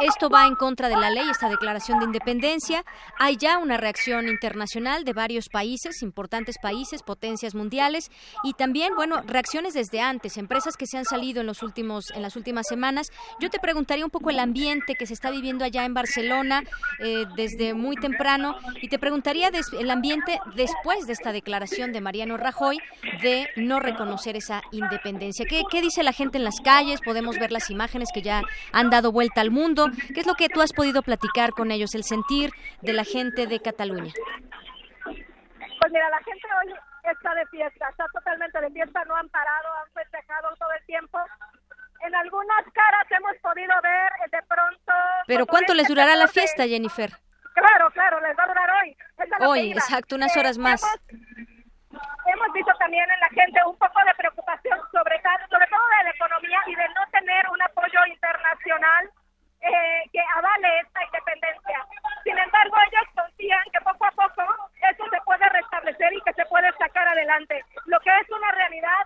esto 0.00 0.30
va 0.30 0.46
en 0.46 0.54
contra 0.54 0.88
de 0.88 0.96
la 0.96 1.10
ley, 1.10 1.28
esta 1.30 1.50
declaración 1.50 1.98
de 1.98 2.06
independencia. 2.06 2.82
Hay 3.18 3.36
ya 3.36 3.58
una 3.58 3.76
reacción 3.76 4.26
internacional 4.28 5.04
de 5.04 5.12
varios 5.12 5.50
países, 5.50 6.00
importantes 6.00 6.56
países, 6.62 7.02
potencias 7.02 7.54
mundiales, 7.54 8.10
y 8.42 8.54
también, 8.54 8.94
bueno, 8.96 9.20
reacciones 9.26 9.74
desde 9.74 10.00
antes, 10.00 10.38
empresas 10.38 10.78
que 10.78 10.86
se 10.86 10.96
han 10.96 11.04
salido 11.04 11.42
en 11.42 11.46
los 11.46 11.62
últimos, 11.62 12.10
en 12.12 12.22
las 12.22 12.36
últimas 12.36 12.66
semanas. 12.66 13.08
Yo 13.38 13.50
te 13.50 13.58
preguntaría 13.58 14.06
un 14.06 14.10
poco 14.10 14.30
el 14.30 14.38
ambiente 14.38 14.94
que 14.94 15.04
se 15.04 15.12
está 15.12 15.30
viviendo 15.30 15.62
allá 15.62 15.84
en 15.84 15.92
Barcelona 15.92 16.62
eh, 17.00 17.26
desde 17.36 17.74
muy 17.74 17.96
temprano, 17.96 18.56
y 18.80 18.88
te 18.88 18.98
preguntaría 18.98 19.50
el 19.78 19.90
ambiente 19.90 20.40
después 20.54 21.06
de 21.06 21.12
esta 21.12 21.32
declaración 21.32 21.92
de 21.92 22.00
Mariano 22.00 22.38
Rajoy 22.38 22.78
de 23.20 23.50
no 23.56 23.78
reconocer 23.78 24.05
conocer 24.06 24.36
esa 24.36 24.62
independencia. 24.70 25.44
¿Qué, 25.48 25.62
¿Qué 25.70 25.80
dice 25.82 26.02
la 26.02 26.12
gente 26.12 26.38
en 26.38 26.44
las 26.44 26.60
calles? 26.60 27.00
Podemos 27.00 27.38
ver 27.38 27.50
las 27.50 27.70
imágenes 27.70 28.10
que 28.14 28.22
ya 28.22 28.42
han 28.72 28.88
dado 28.88 29.10
vuelta 29.10 29.40
al 29.40 29.50
mundo. 29.50 29.88
¿Qué 30.14 30.20
es 30.20 30.26
lo 30.26 30.34
que 30.34 30.48
tú 30.48 30.62
has 30.62 30.72
podido 30.72 31.02
platicar 31.02 31.50
con 31.50 31.70
ellos, 31.70 31.94
el 31.94 32.04
sentir 32.04 32.50
de 32.82 32.92
la 32.92 33.04
gente 33.04 33.46
de 33.46 33.58
Cataluña? 33.60 34.12
Pues 35.04 35.92
mira, 35.92 36.08
la 36.08 36.18
gente 36.18 36.46
hoy 36.62 36.74
está 37.12 37.34
de 37.34 37.46
fiesta, 37.46 37.88
está 37.90 38.04
totalmente 38.12 38.60
de 38.60 38.70
fiesta, 38.70 39.04
no 39.04 39.16
han 39.16 39.28
parado, 39.28 39.68
han 39.84 39.92
festejado 39.92 40.48
todo 40.58 40.70
el 40.78 40.86
tiempo. 40.86 41.18
En 42.06 42.14
algunas 42.14 42.64
caras 42.72 43.06
hemos 43.10 43.36
podido 43.42 43.74
ver 43.82 44.12
eh, 44.24 44.30
de 44.30 44.42
pronto... 44.42 44.92
Pero 45.26 45.46
¿cuánto 45.46 45.74
les 45.74 45.88
durará 45.88 46.14
la 46.14 46.28
fiesta, 46.28 46.66
Jennifer? 46.66 47.10
Claro, 47.54 47.90
claro, 47.90 48.20
les 48.20 48.36
va 48.38 48.44
a 48.44 48.46
durar 48.46 48.70
hoy. 48.82 48.96
Hoy, 49.40 49.72
exacto, 49.72 50.14
unas 50.14 50.36
horas 50.36 50.58
más 50.58 50.82
hemos 50.82 51.55
visto 52.56 52.72
también 52.78 53.04
en 53.10 53.20
la 53.20 53.28
gente 53.28 53.60
un 53.66 53.76
poco 53.76 54.00
de 54.06 54.14
preocupación 54.14 54.78
sobre, 54.90 55.20
sobre 55.50 55.66
todo 55.66 55.86
de 55.98 56.04
la 56.04 56.10
economía 56.10 56.58
y 56.66 56.74
de 56.74 56.88
no 56.88 57.02
tener 57.12 57.48
un 57.50 57.60
apoyo 57.60 58.06
internacional 58.06 59.10
eh, 59.60 60.02
que 60.10 60.22
avale 60.36 60.80
esta 60.80 61.04
independencia. 61.04 61.84
Sin 62.24 62.38
embargo, 62.38 62.76
ellos 62.88 63.08
confían 63.14 63.64
que 63.72 63.80
poco 63.80 64.06
a 64.06 64.10
poco 64.12 64.42
eso 64.88 65.04
se 65.10 65.20
puede 65.22 65.48
restablecer 65.50 66.12
y 66.14 66.20
que 66.22 66.32
se 66.32 66.46
puede 66.46 66.72
sacar 66.78 67.08
adelante. 67.08 67.62
Lo 67.84 68.00
que 68.00 68.10
es 68.10 68.30
una 68.30 68.50
realidad 68.52 69.04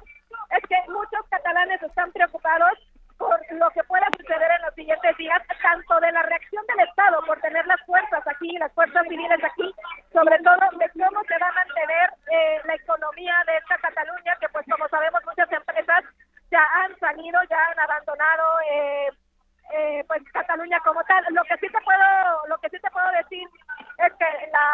es 0.50 0.62
que 0.68 0.78
muchos 0.92 1.26
catalanes 1.28 1.82
están 1.82 2.12
preocupados 2.12 2.78
por 3.20 3.38
lo 3.52 3.68
que 3.70 3.84
pueda 3.84 4.06
suceder 4.16 4.50
en 4.50 4.62
los 4.62 4.74
siguientes 4.74 5.16
días, 5.18 5.42
tanto 5.60 6.00
de 6.00 6.10
la 6.10 6.22
reacción 6.22 6.64
del 6.66 6.88
Estado 6.88 7.20
por 7.26 7.38
tener 7.42 7.66
las 7.66 7.80
fuerzas 7.84 8.26
aquí, 8.26 8.56
las 8.56 8.72
fuerzas 8.72 9.02
civiles 9.06 9.44
aquí, 9.44 9.70
sobre 10.10 10.38
todo 10.38 10.56
de 10.56 10.88
cómo 10.96 11.22
se 11.28 11.36
va 11.36 11.48
a 11.48 11.60
mantener 11.60 12.10
eh, 12.32 12.60
la 12.64 12.74
economía 12.74 13.34
de 13.46 13.58
esta 13.58 13.76
Cataluña, 13.76 14.36
que 14.40 14.48
pues 14.48 14.64
como 14.72 14.88
sabemos 14.88 15.20
muchas 15.26 15.52
empresas 15.52 16.04
ya 16.50 16.64
han 16.82 16.98
salido, 16.98 17.38
ya 17.50 17.60
han 17.60 17.80
abandonado 17.80 18.44
eh, 18.72 19.08
eh, 19.74 20.04
pues 20.08 20.22
Cataluña 20.32 20.80
como 20.80 21.04
tal. 21.04 21.22
Lo 21.28 21.44
que 21.44 21.58
sí 21.58 21.68
te 21.68 21.80
puedo, 21.84 22.46
lo 22.48 22.56
que 22.56 22.70
sí 22.70 22.78
te 22.80 22.90
puedo 22.90 23.10
decir 23.20 23.46
es 23.98 24.12
que 24.14 24.50
la 24.50 24.66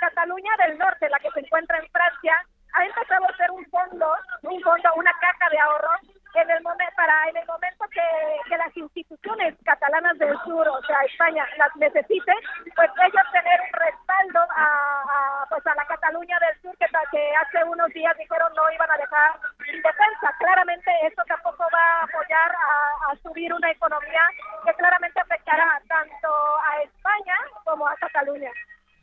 Cataluña 0.00 0.52
del 0.64 0.78
Norte, 0.78 1.10
la 1.10 1.18
que 1.18 1.30
se 1.32 1.40
encuentra 1.40 1.76
en 1.76 1.86
Francia, 1.92 2.40
ha 2.72 2.86
empezado 2.86 3.28
a 3.28 3.36
ser 3.36 3.50
un 3.50 3.66
fondo, 3.66 4.16
un 4.44 4.60
fondo, 4.62 4.88
una 4.96 5.12
caja 5.20 5.50
de 5.50 5.58
ahorros 5.58 6.21
en 6.34 6.50
el 6.50 6.62
momento 6.62 6.94
para 6.96 7.28
en 7.28 7.36
el 7.36 7.46
momento 7.46 7.84
que, 7.90 8.02
que 8.48 8.56
las 8.56 8.76
instituciones 8.76 9.54
catalanas 9.64 10.18
del 10.18 10.36
sur, 10.44 10.66
o 10.68 10.82
sea 10.82 11.00
España, 11.02 11.46
las 11.58 11.74
necesiten, 11.76 12.36
pues 12.74 12.90
ellos 13.04 13.26
tener 13.32 13.60
un 13.60 13.72
respaldo 13.72 14.40
a, 14.56 14.64
a, 14.64 15.46
pues 15.48 15.66
a 15.66 15.74
la 15.74 15.86
Cataluña 15.86 16.38
del 16.40 16.60
sur 16.62 16.76
que, 16.78 16.86
que 17.10 17.34
hace 17.36 17.64
unos 17.64 17.88
días 17.88 18.16
dijeron 18.16 18.52
no 18.54 18.70
iban 18.72 18.90
a 18.90 18.96
dejar 18.96 19.40
defensa. 19.68 20.34
Claramente 20.38 20.90
esto 21.06 21.22
tampoco 21.26 21.66
va 21.72 22.00
a 22.00 22.04
apoyar 22.04 22.50
a, 22.52 23.12
a 23.12 23.16
subir 23.22 23.52
una 23.52 23.70
economía 23.70 24.22
que 24.64 24.74
claramente 24.74 25.20
afectará 25.20 25.80
tanto 25.88 26.28
a 26.28 26.82
España 26.82 27.36
como 27.64 27.86
a 27.86 27.96
Cataluña. 27.96 28.50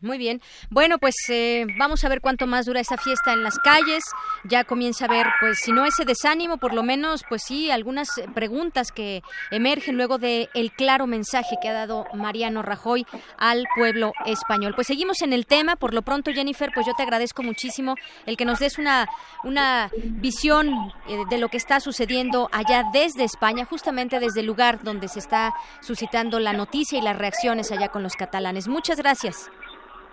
Muy 0.01 0.17
bien. 0.17 0.41
Bueno, 0.69 0.97
pues 0.97 1.15
eh, 1.27 1.65
vamos 1.77 2.05
a 2.05 2.09
ver 2.09 2.21
cuánto 2.21 2.47
más 2.47 2.65
dura 2.65 2.79
esa 2.79 2.97
fiesta 2.97 3.33
en 3.33 3.43
las 3.43 3.59
calles. 3.59 4.03
Ya 4.45 4.63
comienza 4.63 5.05
a 5.05 5.07
ver, 5.09 5.27
pues 5.41 5.59
si 5.59 5.73
no 5.73 5.85
ese 5.85 6.05
desánimo, 6.05 6.57
por 6.57 6.73
lo 6.73 6.83
menos, 6.83 7.23
pues 7.27 7.43
sí, 7.45 7.69
algunas 7.69 8.09
preguntas 8.33 8.93
que 8.93 9.23
emergen 9.51 9.97
luego 9.97 10.17
de 10.17 10.47
el 10.53 10.71
claro 10.71 11.05
mensaje 11.05 11.57
que 11.61 11.67
ha 11.67 11.73
dado 11.73 12.05
Mariano 12.13 12.61
Rajoy 12.61 13.05
al 13.37 13.65
pueblo 13.75 14.13
español. 14.25 14.73
Pues 14.73 14.87
seguimos 14.87 15.21
en 15.21 15.33
el 15.33 15.45
tema. 15.45 15.75
Por 15.75 15.93
lo 15.93 16.01
pronto, 16.01 16.31
Jennifer, 16.31 16.71
pues 16.73 16.85
yo 16.85 16.93
te 16.93 17.03
agradezco 17.03 17.43
muchísimo 17.43 17.95
el 18.25 18.37
que 18.37 18.45
nos 18.45 18.59
des 18.59 18.77
una, 18.77 19.05
una 19.43 19.91
visión 19.93 20.93
eh, 21.09 21.17
de 21.29 21.37
lo 21.37 21.49
que 21.49 21.57
está 21.57 21.81
sucediendo 21.81 22.47
allá 22.53 22.85
desde 22.93 23.25
España, 23.25 23.65
justamente 23.65 24.21
desde 24.21 24.39
el 24.39 24.45
lugar 24.45 24.81
donde 24.81 25.09
se 25.09 25.19
está 25.19 25.53
suscitando 25.81 26.39
la 26.39 26.53
noticia 26.53 26.97
y 26.97 27.01
las 27.01 27.17
reacciones 27.17 27.71
allá 27.73 27.89
con 27.89 28.01
los 28.01 28.13
catalanes. 28.13 28.69
Muchas 28.69 28.97
gracias. 28.97 29.49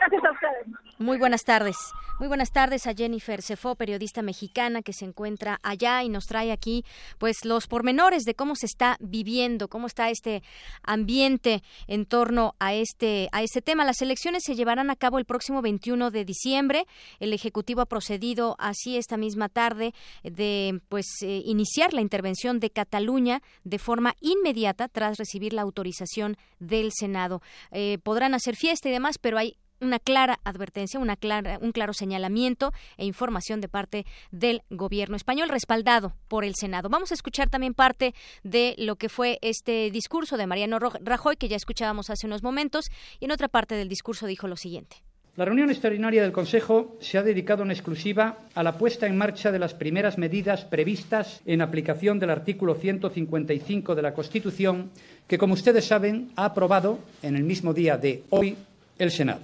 Gracias 0.00 0.24
a 0.24 0.32
ustedes. 0.32 0.80
Muy 0.98 1.18
buenas 1.18 1.44
tardes. 1.44 1.76
Muy 2.18 2.28
buenas 2.28 2.52
tardes 2.52 2.86
a 2.86 2.94
Jennifer 2.94 3.40
Cefó, 3.42 3.74
periodista 3.74 4.20
mexicana 4.20 4.82
que 4.82 4.92
se 4.92 5.06
encuentra 5.06 5.58
allá 5.62 6.02
y 6.02 6.08
nos 6.08 6.26
trae 6.26 6.52
aquí 6.52 6.84
pues 7.18 7.44
los 7.44 7.66
pormenores 7.66 8.24
de 8.24 8.34
cómo 8.34 8.56
se 8.56 8.66
está 8.66 8.96
viviendo, 9.00 9.68
cómo 9.68 9.86
está 9.86 10.10
este 10.10 10.42
ambiente 10.82 11.62
en 11.86 12.04
torno 12.04 12.54
a 12.58 12.74
este 12.74 13.28
a 13.32 13.42
este 13.42 13.62
tema. 13.62 13.84
Las 13.84 14.02
elecciones 14.02 14.42
se 14.44 14.54
llevarán 14.54 14.90
a 14.90 14.96
cabo 14.96 15.18
el 15.18 15.24
próximo 15.24 15.62
21 15.62 16.10
de 16.10 16.24
diciembre. 16.24 16.86
El 17.18 17.32
ejecutivo 17.32 17.80
ha 17.80 17.86
procedido 17.86 18.56
así 18.58 18.96
esta 18.98 19.16
misma 19.16 19.48
tarde 19.48 19.94
de 20.22 20.80
pues 20.88 21.06
eh, 21.22 21.42
iniciar 21.44 21.94
la 21.94 22.02
intervención 22.02 22.60
de 22.60 22.70
Cataluña 22.70 23.40
de 23.64 23.78
forma 23.78 24.14
inmediata 24.20 24.88
tras 24.88 25.18
recibir 25.18 25.52
la 25.52 25.62
autorización 25.62 26.36
del 26.58 26.90
Senado. 26.92 27.40
Eh, 27.70 27.98
podrán 28.02 28.34
hacer 28.34 28.56
fiesta 28.56 28.88
y 28.88 28.92
demás, 28.92 29.16
pero 29.18 29.38
hay 29.38 29.56
una 29.80 29.98
clara 29.98 30.40
advertencia, 30.44 31.00
una 31.00 31.16
clara, 31.16 31.58
un 31.60 31.72
claro 31.72 31.92
señalamiento 31.92 32.72
e 32.96 33.04
información 33.04 33.60
de 33.60 33.68
parte 33.68 34.06
del 34.30 34.62
gobierno 34.70 35.16
español 35.16 35.48
respaldado 35.48 36.14
por 36.28 36.44
el 36.44 36.54
Senado. 36.54 36.88
Vamos 36.88 37.10
a 37.10 37.14
escuchar 37.14 37.48
también 37.50 37.74
parte 37.74 38.14
de 38.42 38.74
lo 38.78 38.96
que 38.96 39.08
fue 39.08 39.38
este 39.42 39.90
discurso 39.90 40.36
de 40.36 40.46
Mariano 40.46 40.78
Rajoy 40.78 41.36
que 41.36 41.48
ya 41.48 41.56
escuchábamos 41.56 42.10
hace 42.10 42.26
unos 42.26 42.42
momentos 42.42 42.90
y 43.18 43.24
en 43.24 43.32
otra 43.32 43.48
parte 43.48 43.74
del 43.74 43.88
discurso 43.88 44.26
dijo 44.26 44.48
lo 44.48 44.56
siguiente. 44.56 45.02
La 45.36 45.44
reunión 45.44 45.70
extraordinaria 45.70 46.22
del 46.22 46.32
Consejo 46.32 46.98
se 47.00 47.16
ha 47.16 47.22
dedicado 47.22 47.62
en 47.62 47.70
exclusiva 47.70 48.40
a 48.54 48.62
la 48.62 48.76
puesta 48.76 49.06
en 49.06 49.16
marcha 49.16 49.52
de 49.52 49.60
las 49.60 49.74
primeras 49.74 50.18
medidas 50.18 50.64
previstas 50.64 51.40
en 51.46 51.62
aplicación 51.62 52.18
del 52.18 52.30
artículo 52.30 52.74
155 52.74 53.94
de 53.94 54.02
la 54.02 54.12
Constitución, 54.12 54.90
que, 55.28 55.38
como 55.38 55.54
ustedes 55.54 55.86
saben, 55.86 56.32
ha 56.34 56.46
aprobado 56.46 56.98
en 57.22 57.36
el 57.36 57.44
mismo 57.44 57.72
día 57.72 57.96
de 57.96 58.24
hoy 58.30 58.56
el 58.98 59.10
Senado. 59.12 59.40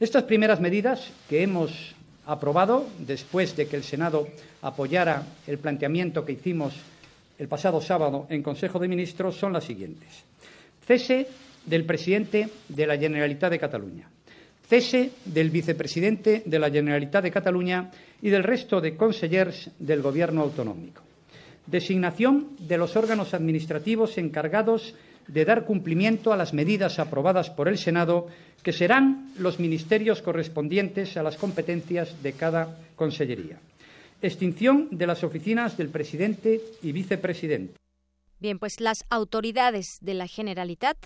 Estas 0.00 0.24
primeras 0.24 0.60
medidas 0.60 1.12
que 1.28 1.42
hemos 1.42 1.94
aprobado 2.26 2.86
después 2.98 3.54
de 3.54 3.68
que 3.68 3.76
el 3.76 3.84
Senado 3.84 4.26
apoyara 4.62 5.22
el 5.46 5.58
planteamiento 5.58 6.24
que 6.24 6.32
hicimos 6.32 6.74
el 7.38 7.46
pasado 7.46 7.80
sábado 7.80 8.26
en 8.28 8.42
Consejo 8.42 8.78
de 8.78 8.88
Ministros 8.88 9.36
son 9.36 9.52
las 9.52 9.64
siguientes. 9.64 10.24
Cese 10.84 11.28
del 11.64 11.84
presidente 11.84 12.48
de 12.68 12.86
la 12.86 12.98
Generalitat 12.98 13.50
de 13.50 13.58
Cataluña. 13.58 14.08
Cese 14.68 15.12
del 15.24 15.50
vicepresidente 15.50 16.42
de 16.44 16.58
la 16.58 16.70
Generalitat 16.70 17.22
de 17.22 17.30
Cataluña 17.30 17.90
y 18.20 18.30
del 18.30 18.42
resto 18.42 18.80
de 18.80 18.96
consellers 18.96 19.70
del 19.78 20.02
Gobierno 20.02 20.42
autonómico. 20.42 21.02
Designación 21.66 22.56
de 22.58 22.78
los 22.78 22.96
órganos 22.96 23.32
administrativos 23.32 24.18
encargados 24.18 24.94
de 25.26 25.44
dar 25.44 25.64
cumplimiento 25.64 26.32
a 26.32 26.36
las 26.36 26.52
medidas 26.52 26.98
aprobadas 26.98 27.50
por 27.50 27.68
el 27.68 27.78
Senado, 27.78 28.28
que 28.62 28.72
serán 28.72 29.32
los 29.38 29.58
ministerios 29.58 30.22
correspondientes 30.22 31.16
a 31.16 31.22
las 31.22 31.36
competencias 31.36 32.22
de 32.22 32.32
cada 32.32 32.78
consellería. 32.96 33.58
Extinción 34.22 34.88
de 34.90 35.06
las 35.06 35.24
oficinas 35.24 35.76
del 35.76 35.88
presidente 35.88 36.60
y 36.82 36.92
vicepresidente. 36.92 37.74
Bien, 38.40 38.58
pues 38.58 38.80
las 38.80 39.04
autoridades 39.10 39.98
de 40.00 40.14
la 40.14 40.26
Generalitat 40.26 40.96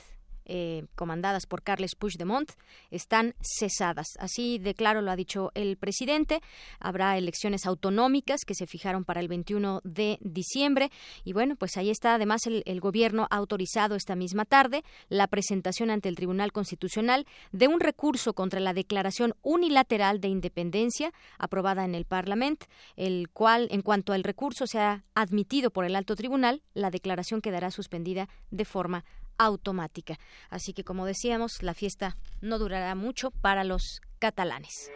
eh, 0.49 0.87
comandadas 0.95 1.47
por 1.47 1.63
Carles 1.63 1.95
Puigdemont 1.95 2.51
están 2.91 3.35
cesadas. 3.41 4.07
Así 4.19 4.59
de 4.59 4.75
claro 4.75 5.03
lo 5.03 5.11
ha 5.11 5.17
dicho 5.17 5.51
el 5.55 5.77
presidente. 5.77 6.41
Habrá 6.81 7.17
elecciones 7.19 7.67
autonómicas 7.67 8.41
que 8.47 8.55
se 8.55 8.67
fijaron 8.67 9.05
para 9.05 9.21
el 9.21 9.29
21 9.29 9.81
de 9.85 10.19
diciembre. 10.21 10.91
Y 11.25 11.33
bueno, 11.33 11.57
pues 11.57 11.77
ahí 11.77 11.91
está. 11.91 12.15
Además, 12.15 12.43
el, 12.47 12.81
gobierno 12.81 13.27
ha 13.31 13.37
autorizado 13.37 13.95
esta 13.97 14.15
misma 14.17 14.45
tarde 14.45 14.85
la 15.09 15.27
presentación 15.27 15.91
ante 15.91 16.09
el 16.09 16.17
Tribunal 16.17 16.53
Constitucional 16.53 17.27
de 17.53 17.69
un 17.69 17.81
recurso 17.81 18.33
contra 18.33 18.61
la 18.61 18.73
declaración 18.73 19.35
unilateral 19.43 20.21
de 20.21 20.29
independencia 20.29 21.13
aprobada 21.39 21.85
en 21.85 21.95
el 21.95 22.05
Parlamento, 22.05 22.67
el 22.97 23.29
cual, 23.31 23.69
en 23.71 23.83
cuanto 23.83 24.13
al 24.13 24.25
recurso 24.25 24.67
sea 24.67 25.05
admitido 25.15 25.71
por 25.71 25.85
el 25.85 25.97
alto 25.97 26.17
tribunal, 26.17 26.63
la 26.75 26.91
declaración 26.91 27.41
quedará 27.41 27.71
suspendida 27.71 28.29
de 28.51 28.65
forma 28.65 29.05
automática. 29.39 30.19
Así 30.51 30.73
que, 30.73 30.85
como 30.85 31.07
decíamos, 31.07 31.63
la 31.63 31.75
fiesta 31.75 32.17
no 32.41 32.59
durará 32.59 32.95
mucho 32.95 33.31
para 33.31 33.65
los 33.65 34.01
catalanes. 34.19 34.91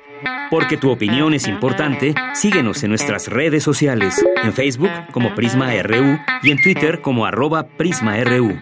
Porque 0.50 0.76
tu 0.76 0.90
opinión 0.90 1.32
es 1.32 1.46
importante, 1.48 2.14
síguenos 2.34 2.82
en 2.82 2.90
nuestras 2.90 3.28
redes 3.28 3.62
sociales, 3.62 4.22
en 4.42 4.52
Facebook 4.52 4.90
como 5.12 5.34
Prisma 5.34 5.72
RU 5.82 6.18
y 6.42 6.50
en 6.50 6.60
Twitter 6.60 7.00
como 7.00 7.24
arroba 7.24 7.68
PrismaRU. 7.76 8.58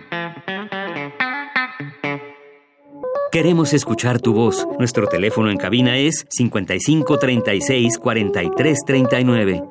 Queremos 3.32 3.72
escuchar 3.74 4.20
tu 4.20 4.32
voz. 4.32 4.66
Nuestro 4.80 5.06
teléfono 5.06 5.50
en 5.50 5.56
cabina 5.56 5.96
es 5.96 6.26
55 6.30 7.18
36 7.18 7.98
43 7.98 8.78
39. 8.84 9.62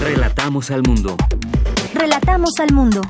Relatamos 0.00 0.72
al 0.72 0.82
mundo. 0.82 1.16
Relatamos 1.94 2.58
al 2.58 2.72
mundo. 2.74 3.00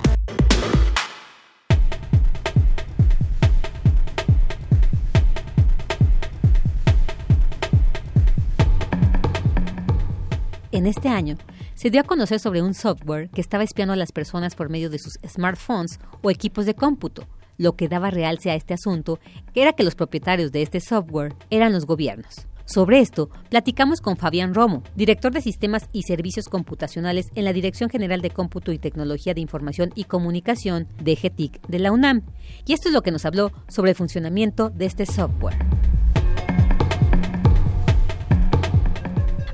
En 10.76 10.84
este 10.84 11.08
año, 11.08 11.38
se 11.74 11.88
dio 11.88 12.02
a 12.02 12.04
conocer 12.04 12.38
sobre 12.38 12.60
un 12.60 12.74
software 12.74 13.30
que 13.30 13.40
estaba 13.40 13.64
espiando 13.64 13.94
a 13.94 13.96
las 13.96 14.12
personas 14.12 14.54
por 14.54 14.68
medio 14.68 14.90
de 14.90 14.98
sus 14.98 15.14
smartphones 15.26 15.98
o 16.20 16.30
equipos 16.30 16.66
de 16.66 16.74
cómputo. 16.74 17.26
Lo 17.56 17.76
que 17.76 17.88
daba 17.88 18.10
realce 18.10 18.50
a 18.50 18.56
este 18.56 18.74
asunto 18.74 19.18
era 19.54 19.72
que 19.72 19.84
los 19.84 19.94
propietarios 19.94 20.52
de 20.52 20.60
este 20.60 20.80
software 20.80 21.34
eran 21.48 21.72
los 21.72 21.86
gobiernos. 21.86 22.46
Sobre 22.66 23.00
esto, 23.00 23.30
platicamos 23.48 24.02
con 24.02 24.18
Fabián 24.18 24.52
Romo, 24.52 24.82
director 24.94 25.32
de 25.32 25.40
Sistemas 25.40 25.88
y 25.94 26.02
Servicios 26.02 26.50
Computacionales 26.50 27.30
en 27.34 27.46
la 27.46 27.54
Dirección 27.54 27.88
General 27.88 28.20
de 28.20 28.28
Cómputo 28.28 28.70
y 28.70 28.78
Tecnología 28.78 29.32
de 29.32 29.40
Información 29.40 29.92
y 29.94 30.04
Comunicación 30.04 30.88
de 31.02 31.16
GETIC 31.16 31.66
de 31.68 31.78
la 31.78 31.90
UNAM. 31.90 32.20
Y 32.66 32.74
esto 32.74 32.90
es 32.90 32.92
lo 32.92 33.00
que 33.00 33.12
nos 33.12 33.24
habló 33.24 33.50
sobre 33.66 33.92
el 33.92 33.96
funcionamiento 33.96 34.68
de 34.68 34.84
este 34.84 35.06
software. 35.06 35.56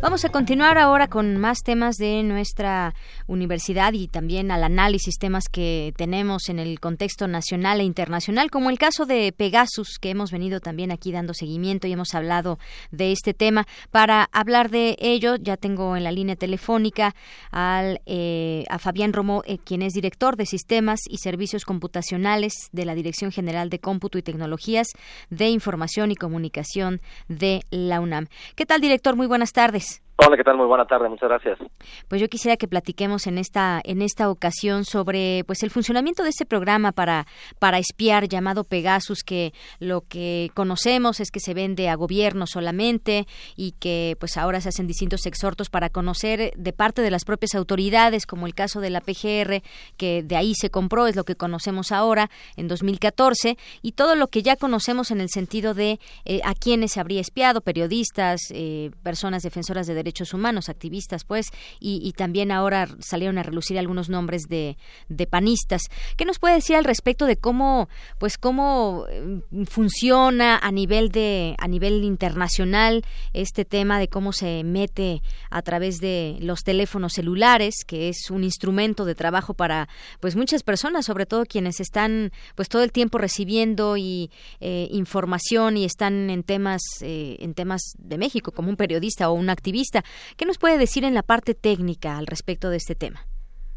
Vamos 0.03 0.25
a 0.25 0.31
continuar 0.31 0.79
ahora 0.79 1.07
con 1.07 1.37
más 1.37 1.63
temas 1.63 1.97
de 1.97 2.25
nuestra 2.25 2.93
universidad 3.33 3.93
y 3.95 4.09
también 4.09 4.51
al 4.51 4.63
análisis 4.63 5.19
temas 5.19 5.49
que 5.49 5.93
tenemos 5.97 6.49
en 6.49 6.59
el 6.59 6.79
contexto 6.81 7.27
nacional 7.27 7.81
e 7.81 7.85
internacional, 7.85 8.51
como 8.51 8.71
el 8.71 8.79
caso 8.79 9.07
de 9.07 9.33
Pegasus, 9.33 9.99
que 10.01 10.11
hemos 10.11 10.31
venido 10.31 10.61
también 10.61 10.93
aquí 10.93 11.13
dando 11.13 11.35
seguimiento 11.35 11.87
y 11.87 11.93
hemos 11.93 12.15
hablado 12.15 12.59
de 12.91 13.13
este 13.13 13.35
tema. 13.35 13.67
Para 13.91 14.29
hablar 14.33 14.71
de 14.71 14.97
ello, 15.01 15.37
ya 15.37 15.57
tengo 15.57 15.97
en 15.97 16.05
la 16.05 16.13
línea 16.13 16.37
telefónica 16.37 17.15
al, 17.51 18.01
eh, 18.07 18.65
a 18.69 18.79
Fabián 18.79 19.13
Romo, 19.13 19.43
eh, 19.47 19.59
quien 19.59 19.83
es 19.83 19.95
director 19.95 20.37
de 20.37 20.47
Sistemas 20.47 21.01
y 21.09 21.19
Servicios 21.19 21.65
Computacionales 21.65 22.69
de 22.73 22.85
la 22.85 22.95
Dirección 22.95 23.33
General 23.33 23.71
de 23.71 23.79
Cómputo 23.79 24.19
y 24.19 24.23
Tecnologías 24.23 24.89
de 25.31 25.49
Información 25.49 26.11
y 26.11 26.17
Comunicación 26.17 27.01
de 27.29 27.63
la 27.71 28.01
UNAM. 28.01 28.27
¿Qué 28.55 28.67
tal, 28.67 28.81
director? 28.81 29.17
Muy 29.17 29.27
buenas 29.27 29.53
tardes. 29.53 30.03
Hola, 30.17 30.37
¿qué 30.37 30.45
tal? 30.45 30.57
Muy 30.57 30.67
buena 30.67 30.85
tarde, 30.85 31.09
muchas 31.09 31.29
gracias. 31.29 31.59
Pues 32.07 32.21
yo 32.21 32.29
quisiera 32.29 32.57
que 32.57 32.69
platiquemos 32.69 33.27
en 33.27 33.39
esta 33.39 33.81
en 33.83 34.03
esta 34.03 34.31
ocasión 34.31 34.85
sobre 34.85 35.43
pues 35.47 35.63
el 35.63 35.71
funcionamiento 35.71 36.23
de 36.23 36.29
este 36.29 36.45
programa 36.45 36.93
para 36.93 37.27
para 37.59 37.79
espiar 37.79 38.29
llamado 38.29 38.63
Pegasus 38.65 39.23
que 39.25 39.53
lo 39.81 40.03
que 40.03 40.51
conocemos 40.55 41.19
es 41.21 41.31
que 41.31 41.41
se 41.41 41.55
vende 41.55 41.89
a 41.89 41.97
gobierno 41.97 42.47
solamente 42.47 43.27
y 43.57 43.73
que 43.73 44.17
pues 44.21 44.37
ahora 44.37 44.61
se 44.61 44.69
hacen 44.69 44.87
distintos 44.87 45.25
exhortos 45.27 45.71
para 45.71 45.89
conocer 45.89 46.53
de 46.57 46.73
parte 46.73 47.01
de 47.01 47.11
las 47.11 47.25
propias 47.25 47.55
autoridades 47.55 48.27
como 48.27 48.47
el 48.47 48.55
caso 48.55 48.81
de 48.81 48.91
la 48.91 49.01
PGR 49.01 49.63
que 49.97 50.23
de 50.23 50.37
ahí 50.37 50.55
se 50.55 50.71
compró 50.71 51.07
es 51.07 51.17
lo 51.17 51.25
que 51.25 51.37
conocemos 51.37 51.91
ahora 51.91 52.29
en 52.57 52.69
2014 52.69 53.57
y 53.81 53.93
todo 53.93 54.15
lo 54.15 54.29
que 54.29 54.43
ya 54.43 54.57
conocemos 54.57 55.11
en 55.11 55.21
el 55.21 55.31
sentido 55.31 55.75
de 55.75 55.99
eh, 56.27 56.41
a 56.45 56.55
quienes 56.55 56.93
se 56.93 57.01
habría 57.01 57.21
espiado 57.21 57.63
periodistas 57.63 58.41
eh, 58.51 58.91
personas 59.03 59.43
defensoras 59.43 59.87
de 59.87 60.02
derechos 60.03 60.35
humanos, 60.35 60.69
activistas, 60.69 61.25
pues, 61.25 61.51
y, 61.81 62.13
también 62.13 62.53
ahora 62.53 62.89
salieron 62.99 63.39
a 63.39 63.43
relucir 63.43 63.79
algunos 63.79 64.09
nombres 64.09 64.43
de, 64.49 64.77
de, 65.09 65.27
panistas. 65.27 65.83
¿Qué 66.17 66.25
nos 66.25 66.39
puede 66.39 66.57
decir 66.57 66.77
al 66.77 66.85
respecto 66.85 67.27
de 67.27 67.37
cómo, 67.37 67.89
pues, 68.19 68.37
cómo 68.37 69.07
mm, 69.51 69.65
funciona 69.65 70.59
a 70.59 70.71
nivel 70.71 71.11
de, 71.11 71.55
a 71.59 71.69
nivel 71.69 72.05
internacional 72.05 73.05
este 73.33 73.65
tema 73.65 73.99
de 73.99 74.09
cómo 74.09 74.33
se 74.33 74.63
mete 74.65 75.23
a 75.51 75.63
través 75.63 75.99
de 75.99 76.37
los 76.41 76.65
teléfonos 76.65 77.15
celulares, 77.15 77.77
que 77.87 78.09
es 78.09 78.31
un 78.31 78.45
instrumento 78.45 79.05
de 79.05 79.15
trabajo 79.15 79.55
para, 79.55 79.89
pues, 80.21 80.37
muchas 80.37 80.63
personas, 80.63 81.07
sobre 81.07 81.27
todo 81.27 81.47
quienes 81.47 81.81
están, 81.81 82.33
pues, 82.57 82.69
todo 82.69 82.83
el 82.83 82.93
tiempo 82.93 83.19
recibiendo 83.19 83.97
y 83.97 84.31
eh, 84.61 84.89
información 84.91 85.77
y 85.77 85.85
están 85.85 86.31
en 86.31 86.43
temas, 86.43 86.83
eh, 87.01 87.37
en 87.41 87.55
temas 87.55 87.95
de 87.99 88.19
México, 88.19 88.53
como 88.53 88.69
un 88.69 88.77
periodista 88.77 89.31
o 89.31 89.35
un 89.35 89.51
activista. 89.51 89.92
¿Qué 90.37 90.47
nos 90.47 90.59
puede 90.59 90.79
decir 90.79 91.05
en 91.05 91.15
la 91.15 91.23
parte 91.23 91.55
técnica 91.55 92.17
al 92.17 92.27
respecto 92.27 92.71
de 92.71 92.77
este 92.77 92.95
tema? 92.95 93.21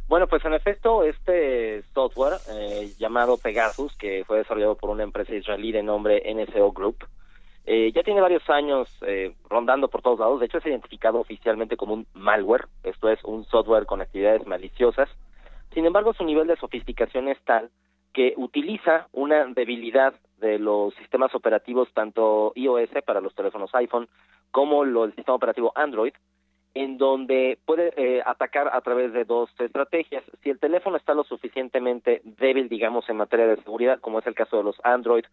Bueno, 0.08 0.28
pues 0.28 0.46
en 0.46 0.54
efecto, 0.54 1.04
este 1.04 1.82
software 1.94 2.36
eh, 2.52 2.92
llamado 3.00 3.38
Pegasus, 3.38 3.96
que 3.98 4.24
fue 4.26 4.38
desarrollado 4.38 4.76
por 4.76 4.92
una 4.92 5.04
empresa 5.04 5.34
israelí 5.34 5.72
de 5.72 5.82
nombre 5.84 6.22
NSO 6.34 6.72
Group, 6.72 7.06
Eh, 7.68 7.92
ya 7.96 8.04
tiene 8.04 8.22
varios 8.22 8.48
años 8.48 8.88
eh, 9.02 9.34
rondando 9.50 9.88
por 9.88 10.04
todos 10.04 10.20
lados. 10.20 10.40
De 10.40 10.46
hecho, 10.46 10.60
es 10.60 10.66
identificado 10.68 11.20
oficialmente 11.20 11.78
como 11.78 11.96
un 11.96 12.06
malware. 12.14 12.68
Esto 12.84 13.10
es 13.10 13.20
un 13.24 13.44
software 13.46 13.88
con 13.88 14.02
actividades 14.02 14.46
maliciosas. 14.46 15.10
Sin 15.74 15.86
embargo, 15.86 16.14
su 16.14 16.24
nivel 16.24 16.46
de 16.46 16.58
sofisticación 16.58 17.28
es 17.28 17.40
tal 17.44 17.72
que 18.14 18.34
utiliza 18.38 19.08
una 19.12 19.46
debilidad 19.46 20.14
de 20.38 20.60
los 20.60 20.94
sistemas 20.96 21.34
operativos 21.34 21.90
tanto 21.94 22.54
iOS 22.56 22.90
para 23.06 23.20
los 23.20 23.34
teléfonos 23.34 23.74
iPhone 23.74 24.08
como 24.56 24.86
el 24.86 25.14
sistema 25.16 25.36
operativo 25.36 25.74
Android, 25.76 26.14
en 26.74 26.98
donde 26.98 27.60
puede 27.66 27.92
eh, 27.98 28.24
atacar 28.26 28.70
a 28.74 28.80
través 28.80 29.12
de 29.12 29.26
dos 29.26 29.50
estrategias. 29.60 30.24
Si 30.42 30.50
el 30.50 30.60
teléfono 30.60 30.96
está 30.96 31.14
lo 31.14 31.26
suficientemente 31.26 32.22
débil, 32.24 32.70
digamos, 32.70 33.10
en 33.10 33.18
materia 33.18 33.48
de 33.48 33.58
seguridad, 33.58 34.00
como 34.00 34.20
es 34.20 34.28
el 34.28 34.34
caso 34.34 34.56
de 34.56 34.64
los 34.64 34.78
Android, 34.86 35.26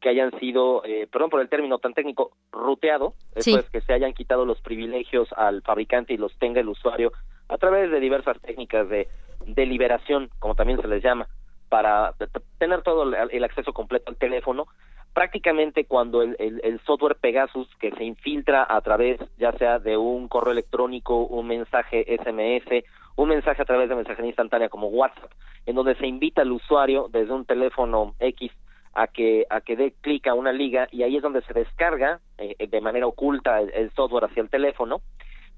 que 0.00 0.08
hayan 0.08 0.30
sido, 0.40 0.82
eh, 0.86 1.06
perdón 1.12 1.28
por 1.28 1.42
el 1.42 1.50
término 1.50 1.76
tan 1.76 1.92
técnico, 1.92 2.32
ruteado, 2.52 3.12
eso 3.34 3.58
es 3.58 3.68
que 3.68 3.82
se 3.82 3.92
hayan 3.92 4.14
quitado 4.14 4.46
los 4.46 4.62
privilegios 4.62 5.28
al 5.36 5.60
fabricante 5.60 6.14
y 6.14 6.16
los 6.16 6.34
tenga 6.38 6.62
el 6.62 6.70
usuario 6.70 7.12
a 7.50 7.58
través 7.58 7.90
de 7.90 8.00
diversas 8.00 8.40
técnicas 8.40 8.88
de 8.88 9.08
deliberación, 9.44 10.30
como 10.38 10.54
también 10.54 10.80
se 10.80 10.88
les 10.88 11.02
llama, 11.02 11.28
para 11.68 12.14
tener 12.56 12.80
todo 12.80 13.02
el 13.02 13.44
acceso 13.44 13.74
completo 13.74 14.10
al 14.10 14.16
teléfono, 14.16 14.68
prácticamente 15.12 15.84
cuando 15.84 16.22
el, 16.22 16.36
el, 16.38 16.80
software 16.86 17.16
Pegasus 17.16 17.68
que 17.80 17.90
se 17.92 18.04
infiltra 18.04 18.66
a 18.68 18.80
través 18.80 19.20
ya 19.38 19.52
sea 19.52 19.78
de 19.78 19.96
un 19.96 20.28
correo 20.28 20.52
electrónico, 20.52 21.24
un 21.26 21.46
mensaje 21.46 22.06
SMS, 22.16 22.84
un 23.16 23.28
mensaje 23.28 23.62
a 23.62 23.64
través 23.64 23.88
de 23.88 23.96
mensajería 23.96 24.28
instantánea 24.28 24.68
como 24.68 24.88
WhatsApp, 24.88 25.30
en 25.66 25.74
donde 25.74 25.96
se 25.96 26.06
invita 26.06 26.42
al 26.42 26.52
usuario 26.52 27.08
desde 27.10 27.32
un 27.32 27.44
teléfono 27.44 28.14
X 28.20 28.52
a 28.94 29.06
que 29.06 29.46
a 29.50 29.60
que 29.60 29.76
dé 29.76 29.94
clic 30.00 30.26
a 30.26 30.34
una 30.34 30.52
liga 30.52 30.88
y 30.90 31.02
ahí 31.02 31.16
es 31.16 31.22
donde 31.22 31.42
se 31.42 31.54
descarga 31.54 32.20
eh, 32.38 32.66
de 32.66 32.80
manera 32.80 33.06
oculta 33.06 33.60
el, 33.60 33.90
software 33.92 34.24
hacia 34.24 34.42
el 34.42 34.50
teléfono 34.50 35.00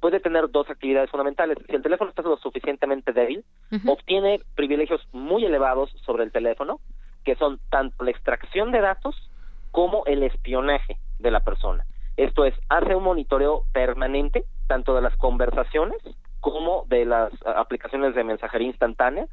puede 0.00 0.18
tener 0.18 0.50
dos 0.50 0.68
actividades 0.68 1.10
fundamentales. 1.10 1.56
Si 1.68 1.76
el 1.76 1.82
teléfono 1.82 2.10
está 2.10 2.22
lo 2.22 2.36
suficientemente 2.36 3.12
débil, 3.12 3.44
obtiene 3.86 4.40
privilegios 4.56 5.00
muy 5.12 5.44
elevados 5.44 5.92
sobre 6.04 6.24
el 6.24 6.32
teléfono, 6.32 6.80
que 7.24 7.36
son 7.36 7.60
tanto 7.70 8.02
la 8.02 8.10
extracción 8.10 8.72
de 8.72 8.80
datos 8.80 9.14
como 9.72 10.04
el 10.06 10.22
espionaje 10.22 10.98
de 11.18 11.30
la 11.32 11.40
persona. 11.40 11.84
Esto 12.16 12.44
es, 12.44 12.54
hace 12.68 12.94
un 12.94 13.02
monitoreo 13.02 13.64
permanente 13.72 14.44
tanto 14.68 14.94
de 14.94 15.02
las 15.02 15.16
conversaciones 15.16 15.98
como 16.40 16.84
de 16.88 17.04
las 17.04 17.32
aplicaciones 17.44 18.14
de 18.14 18.24
mensajería 18.24 18.68
instantánea, 18.68 19.26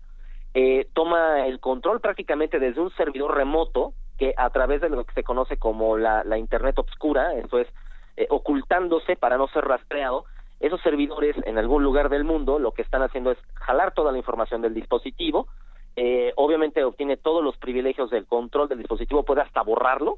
eh, 0.53 0.87
toma 0.93 1.45
el 1.45 1.59
control 1.59 2.01
prácticamente 2.01 2.59
desde 2.59 2.81
un 2.81 2.91
servidor 2.91 3.35
remoto 3.35 3.93
que 4.17 4.33
a 4.37 4.49
través 4.49 4.81
de 4.81 4.89
lo 4.89 5.03
que 5.03 5.13
se 5.13 5.23
conoce 5.23 5.57
como 5.57 5.97
la, 5.97 6.37
Internet 6.37 6.77
obscura, 6.79 7.33
esto 7.35 7.59
es, 7.59 7.67
eh, 8.17 8.27
ocultándose 8.29 9.15
para 9.15 9.37
no 9.37 9.47
ser 9.47 9.65
rastreado, 9.65 10.25
esos 10.59 10.81
servidores 10.81 11.35
en 11.45 11.57
algún 11.57 11.83
lugar 11.83 12.09
del 12.09 12.25
mundo 12.25 12.59
lo 12.59 12.73
que 12.73 12.81
están 12.81 13.01
haciendo 13.01 13.31
es 13.31 13.37
jalar 13.55 13.93
toda 13.93 14.11
la 14.11 14.17
información 14.17 14.61
del 14.61 14.73
dispositivo, 14.73 15.47
eh, 16.01 16.31
obviamente 16.37 16.81
obtiene 16.85 17.17
todos 17.17 17.43
los 17.43 17.57
privilegios 17.57 18.09
del 18.09 18.25
control 18.25 18.69
del 18.69 18.77
dispositivo, 18.77 19.23
puede 19.23 19.41
hasta 19.41 19.61
borrarlo 19.61 20.17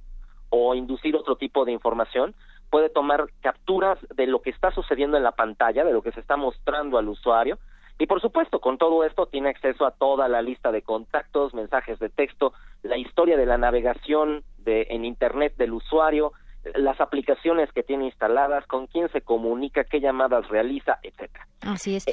o 0.52 0.76
inducir 0.76 1.16
otro 1.16 1.38
tipo 1.38 1.66
de 1.66 1.72
información, 1.72 2.36
puede 2.70 2.90
tomar 2.90 3.26
capturas 3.42 3.98
de 4.16 4.28
lo 4.28 4.44
que 4.44 4.52
está 4.52 4.70
sucediendo 4.70 5.18
en 5.18 5.24
la 5.24 5.32
pantalla, 5.32 5.84
de 5.84 5.92
lo 5.92 6.04
que 6.04 6.12
se 6.12 6.20
está 6.20 6.38
mostrando 6.38 7.00
al 7.00 7.10
usuario, 7.10 7.58
y 7.98 8.06
por 8.06 8.22
supuesto, 8.22 8.60
con 8.60 8.78
todo 8.78 9.04
esto 9.04 9.26
tiene 9.26 9.50
acceso 9.50 9.88
a 9.88 9.92
toda 9.92 10.28
la 10.28 10.44
lista 10.44 10.72
de 10.72 10.84
contactos, 10.84 11.56
mensajes 11.56 11.98
de 11.98 12.10
texto, 12.10 12.54
la 12.84 13.00
historia 13.00 13.36
de 13.36 13.48
la 13.48 13.58
navegación 13.58 14.44
de, 14.60 14.86
en 14.92 15.04
Internet 15.04 15.56
del 15.58 15.74
usuario, 15.74 16.34
las 16.76 17.02
aplicaciones 17.02 17.72
que 17.72 17.82
tiene 17.82 18.06
instaladas, 18.06 18.68
con 18.68 18.86
quién 18.86 19.10
se 19.10 19.22
comunica, 19.22 19.84
qué 19.84 20.00
llamadas 20.00 20.48
realiza, 20.48 21.00
etcétera. 21.02 21.48
Así 21.62 21.96
es. 21.96 22.06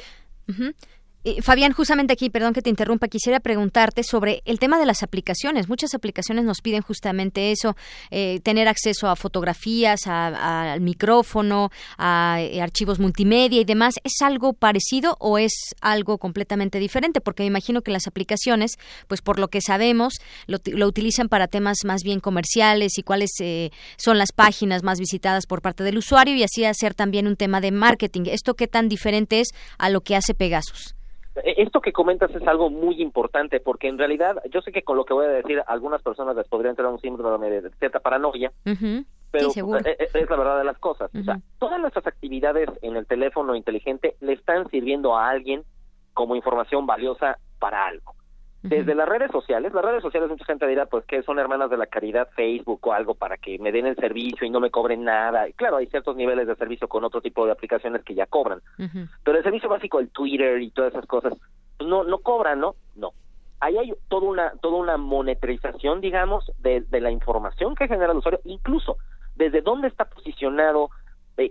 Fabián, 1.41 1.73
justamente 1.73 2.13
aquí, 2.13 2.29
perdón 2.29 2.53
que 2.53 2.61
te 2.61 2.69
interrumpa, 2.69 3.09
quisiera 3.09 3.41
preguntarte 3.41 4.03
sobre 4.03 4.41
el 4.45 4.57
tema 4.57 4.79
de 4.79 4.85
las 4.85 5.03
aplicaciones. 5.03 5.67
Muchas 5.67 5.93
aplicaciones 5.93 6.45
nos 6.45 6.61
piden 6.61 6.81
justamente 6.81 7.51
eso, 7.51 7.75
eh, 8.09 8.39
tener 8.41 8.69
acceso 8.69 9.09
a 9.09 9.17
fotografías, 9.17 10.07
al 10.07 10.79
micrófono, 10.79 11.71
a, 11.97 12.37
eh, 12.39 12.61
archivos 12.61 12.99
multimedia 12.99 13.59
y 13.59 13.65
demás. 13.65 13.95
¿Es 14.05 14.21
algo 14.21 14.53
parecido 14.53 15.17
o 15.19 15.37
es 15.37 15.51
algo 15.81 16.19
completamente 16.19 16.79
diferente? 16.79 17.19
Porque 17.19 17.43
me 17.43 17.47
imagino 17.47 17.81
que 17.81 17.91
las 17.91 18.07
aplicaciones, 18.07 18.77
pues 19.09 19.21
por 19.21 19.39
lo 19.39 19.49
que 19.49 19.59
sabemos, 19.59 20.13
lo, 20.47 20.87
utilizan 20.87 21.27
para 21.27 21.47
temas 21.47 21.79
más 21.83 22.01
bien 22.01 22.21
comerciales 22.21 22.97
y 22.97 23.03
cuáles 23.03 23.31
eh, 23.41 23.71
son 23.97 24.17
las 24.17 24.31
páginas 24.31 24.83
más 24.83 24.99
visitadas 24.99 25.47
por 25.47 25.61
parte 25.61 25.83
del 25.83 25.97
usuario 25.97 26.33
y 26.35 26.43
así 26.43 26.63
hacer 26.63 26.93
también 26.93 27.27
un 27.27 27.35
tema 27.35 27.59
de 27.59 27.71
marketing. 27.71 28.23
¿Esto 28.27 28.53
qué 28.53 28.67
tan 28.67 28.87
diferente 28.87 29.41
es 29.41 29.49
a 29.77 29.89
lo 29.89 29.99
que 29.99 30.15
hace 30.15 30.33
Pegasus? 30.33 30.95
Eh, 31.35 31.55
esto 31.57 31.81
que 31.81 31.93
comentas 31.93 32.31
es 32.31 32.47
algo 32.47 32.69
muy 32.69 33.01
importante 33.01 33.59
porque 33.59 33.87
en 33.87 33.97
realidad 33.97 34.41
yo 34.51 34.61
sé 34.61 34.71
que 34.71 34.83
con 34.83 34.97
lo 34.97 35.05
que 35.05 35.13
voy 35.13 35.25
a 35.25 35.29
decir 35.29 35.61
algunas 35.67 36.01
personas 36.01 36.35
les 36.35 36.47
podría 36.47 36.71
entrar 36.71 36.89
un 36.89 36.99
síndrome 36.99 37.49
de 37.49 37.69
cierta 37.77 37.99
paranoia, 37.99 38.51
pero 39.31 39.49
eh, 39.49 39.97
eh, 39.99 40.09
es, 40.13 40.29
la 40.29 40.35
verdad 40.35 40.57
de 40.57 40.63
las 40.63 40.77
cosas. 40.79 41.11
O 41.13 41.23
sea, 41.23 41.39
todas 41.59 41.79
nuestras 41.79 42.07
actividades 42.07 42.69
en 42.81 42.95
el 42.95 43.05
teléfono 43.05 43.55
inteligente 43.55 44.15
le 44.21 44.33
están 44.33 44.69
sirviendo 44.69 45.15
a 45.15 45.29
alguien 45.29 45.63
como 46.13 46.35
información 46.35 46.85
valiosa 46.85 47.37
para 47.59 47.85
algo. 47.85 48.15
Desde 48.61 48.93
las 48.93 49.07
redes 49.07 49.31
sociales, 49.31 49.73
las 49.73 49.85
redes 49.85 50.01
sociales 50.01 50.29
mucha 50.29 50.43
gente 50.43 50.67
dirá 50.67 50.85
pues 50.85 51.05
que 51.05 51.23
son 51.23 51.39
hermanas 51.39 51.69
de 51.69 51.77
la 51.77 51.85
caridad 51.85 52.27
Facebook 52.35 52.85
o 52.85 52.91
algo 52.91 53.15
para 53.15 53.37
que 53.37 53.57
me 53.57 53.71
den 53.71 53.87
el 53.87 53.95
servicio 53.95 54.45
y 54.45 54.49
no 54.49 54.59
me 54.59 54.69
cobren 54.69 55.05
nada. 55.05 55.47
Y 55.47 55.53
claro, 55.53 55.77
hay 55.77 55.87
ciertos 55.87 56.17
niveles 56.17 56.45
de 56.45 56.55
servicio 56.55 56.89
con 56.89 57.05
otro 57.05 57.21
tipo 57.21 57.45
de 57.45 57.53
aplicaciones 57.53 58.03
que 58.03 58.15
ya 58.15 58.25
cobran. 58.25 58.61
Pero 59.23 59.37
el 59.37 59.43
servicio 59.43 59.69
básico, 59.69 59.99
el 59.99 60.09
Twitter 60.09 60.61
y 60.61 60.71
todas 60.71 60.93
esas 60.93 61.05
cosas, 61.05 61.33
no, 61.79 62.03
no 62.03 62.19
cobran, 62.19 62.59
¿no? 62.59 62.75
No. 62.95 63.11
Ahí 63.61 63.77
hay 63.77 63.93
toda 64.09 64.27
una, 64.27 64.51
toda 64.61 64.77
una 64.77 64.97
monetización, 64.97 66.01
digamos, 66.01 66.51
de, 66.59 66.81
de 66.81 67.01
la 67.01 67.11
información 67.11 67.75
que 67.75 67.87
genera 67.87 68.11
el 68.11 68.17
usuario, 68.17 68.41
incluso 68.43 68.97
desde 69.35 69.61
dónde 69.61 69.87
está 69.87 70.05
posicionado, 70.05 70.89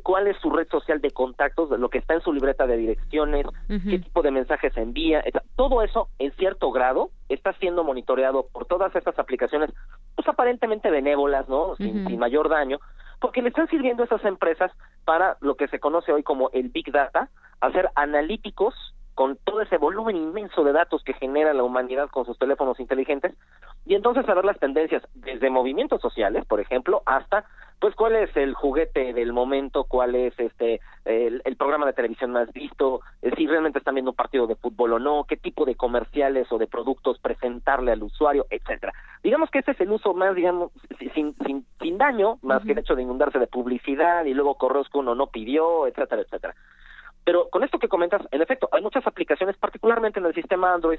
cuál 0.03 0.27
es 0.27 0.37
su 0.39 0.51
red 0.51 0.69
social 0.69 1.01
de 1.01 1.11
contactos, 1.11 1.71
lo 1.71 1.89
que 1.89 1.99
está 1.99 2.15
en 2.15 2.21
su 2.21 2.33
libreta 2.33 2.67
de 2.67 2.77
direcciones, 2.77 3.47
qué 3.67 3.99
tipo 3.99 4.23
de 4.23 4.31
mensajes 4.31 4.77
envía, 4.77 5.23
todo 5.57 5.83
eso 5.83 6.09
en 6.19 6.33
cierto 6.33 6.71
grado 6.71 7.11
está 7.29 7.53
siendo 7.55 7.85
monitoreado 7.85 8.47
por 8.53 8.67
todas 8.67 8.95
estas 8.95 9.19
aplicaciones, 9.19 9.71
pues 10.15 10.29
aparentemente 10.29 10.91
benévolas, 10.91 11.49
¿no? 11.49 11.77
Sin, 11.77 12.07
sin 12.07 12.19
mayor 12.19 12.49
daño, 12.49 12.79
porque 13.21 13.43
le 13.43 13.49
están 13.49 13.69
sirviendo 13.69 14.03
a 14.03 14.07
esas 14.07 14.25
empresas 14.25 14.71
para 15.05 15.37
lo 15.41 15.57
que 15.57 15.69
se 15.69 15.81
conoce 15.81 16.13
hoy 16.13 16.23
como 16.23 16.51
el 16.53 16.69
Big 16.69 16.93
Data, 16.93 17.31
hacer 17.61 17.91
analíticos 17.95 18.75
con 19.19 19.37
todo 19.43 19.61
ese 19.63 19.79
volumen 19.79 20.15
inmenso 20.15 20.63
de 20.63 20.73
datos 20.73 21.03
que 21.03 21.13
genera 21.13 21.53
la 21.53 21.65
humanidad 21.65 22.09
con 22.09 22.25
sus 22.25 22.39
teléfonos 22.39 22.79
inteligentes 22.79 23.35
y 23.85 23.97
entonces 23.97 24.25
saber 24.25 24.45
las 24.45 24.61
tendencias 24.61 25.03
desde 25.13 25.51
movimientos 25.51 26.01
sociales, 26.01 26.45
por 26.45 26.61
ejemplo, 26.61 27.03
hasta 27.05 27.45
pues 27.81 27.97
cuál 27.97 28.15
es 28.15 28.37
el 28.37 28.55
juguete 28.55 29.13
del 29.13 29.33
momento, 29.33 29.87
cuál 29.89 30.15
es 30.15 30.39
este 30.39 30.81
el, 31.05 31.43
programa 31.57 31.87
de 31.87 31.95
televisión 31.95 32.31
más 32.31 32.53
visto, 32.53 33.01
eh, 33.21 33.33
si 33.37 33.49
realmente 33.49 33.81
están 33.81 33.97
viendo 33.97 34.13
un 34.13 34.17
partido 34.17 34.47
de 34.47 34.55
fútbol 34.55 34.93
o 34.93 34.99
no, 35.01 35.25
qué 35.25 35.37
tipo 35.37 35.65
de 35.65 35.75
comerciales 35.75 36.47
o 36.53 36.59
de 36.59 36.69
productos 36.69 37.19
presentarle 37.19 37.91
al 37.91 38.05
usuario, 38.05 38.47
etcétera. 38.51 38.93
Digamos 39.25 39.51
que 39.51 39.59
ese 39.59 39.73
es 39.73 39.81
el 39.81 39.91
uso 39.91 40.15
más, 40.15 40.37
digamos, 40.37 40.71
sin, 41.13 41.35
sin, 41.45 41.67
sin 41.83 41.99
daño, 41.99 42.39
más 42.43 42.63
que 42.65 42.71
el 42.71 42.79
hecho 42.79 42.95
de 42.95 43.03
inundarse 43.03 43.41
de 43.41 43.49
publicidad 43.49 44.27
y 44.27 44.35
luego 44.35 44.55
correos 44.55 44.89
que 44.89 44.99
uno 44.99 45.17
no 45.17 45.27
pidió, 45.27 45.89
etcétera, 45.89 46.23
etcétera. 46.23 46.55
Pero 47.29 47.51
con 47.51 47.63
esto 47.63 47.79
que 47.79 47.89
comentas, 47.89 48.23
en 48.31 48.41
efecto, 48.41 48.71
hay 48.73 48.81
muchas 48.81 49.07
aplicaciones, 49.07 49.55
particularmente 49.59 50.19
en 50.19 50.25
el 50.25 50.33
sistema 50.33 50.73
Android, 50.73 50.99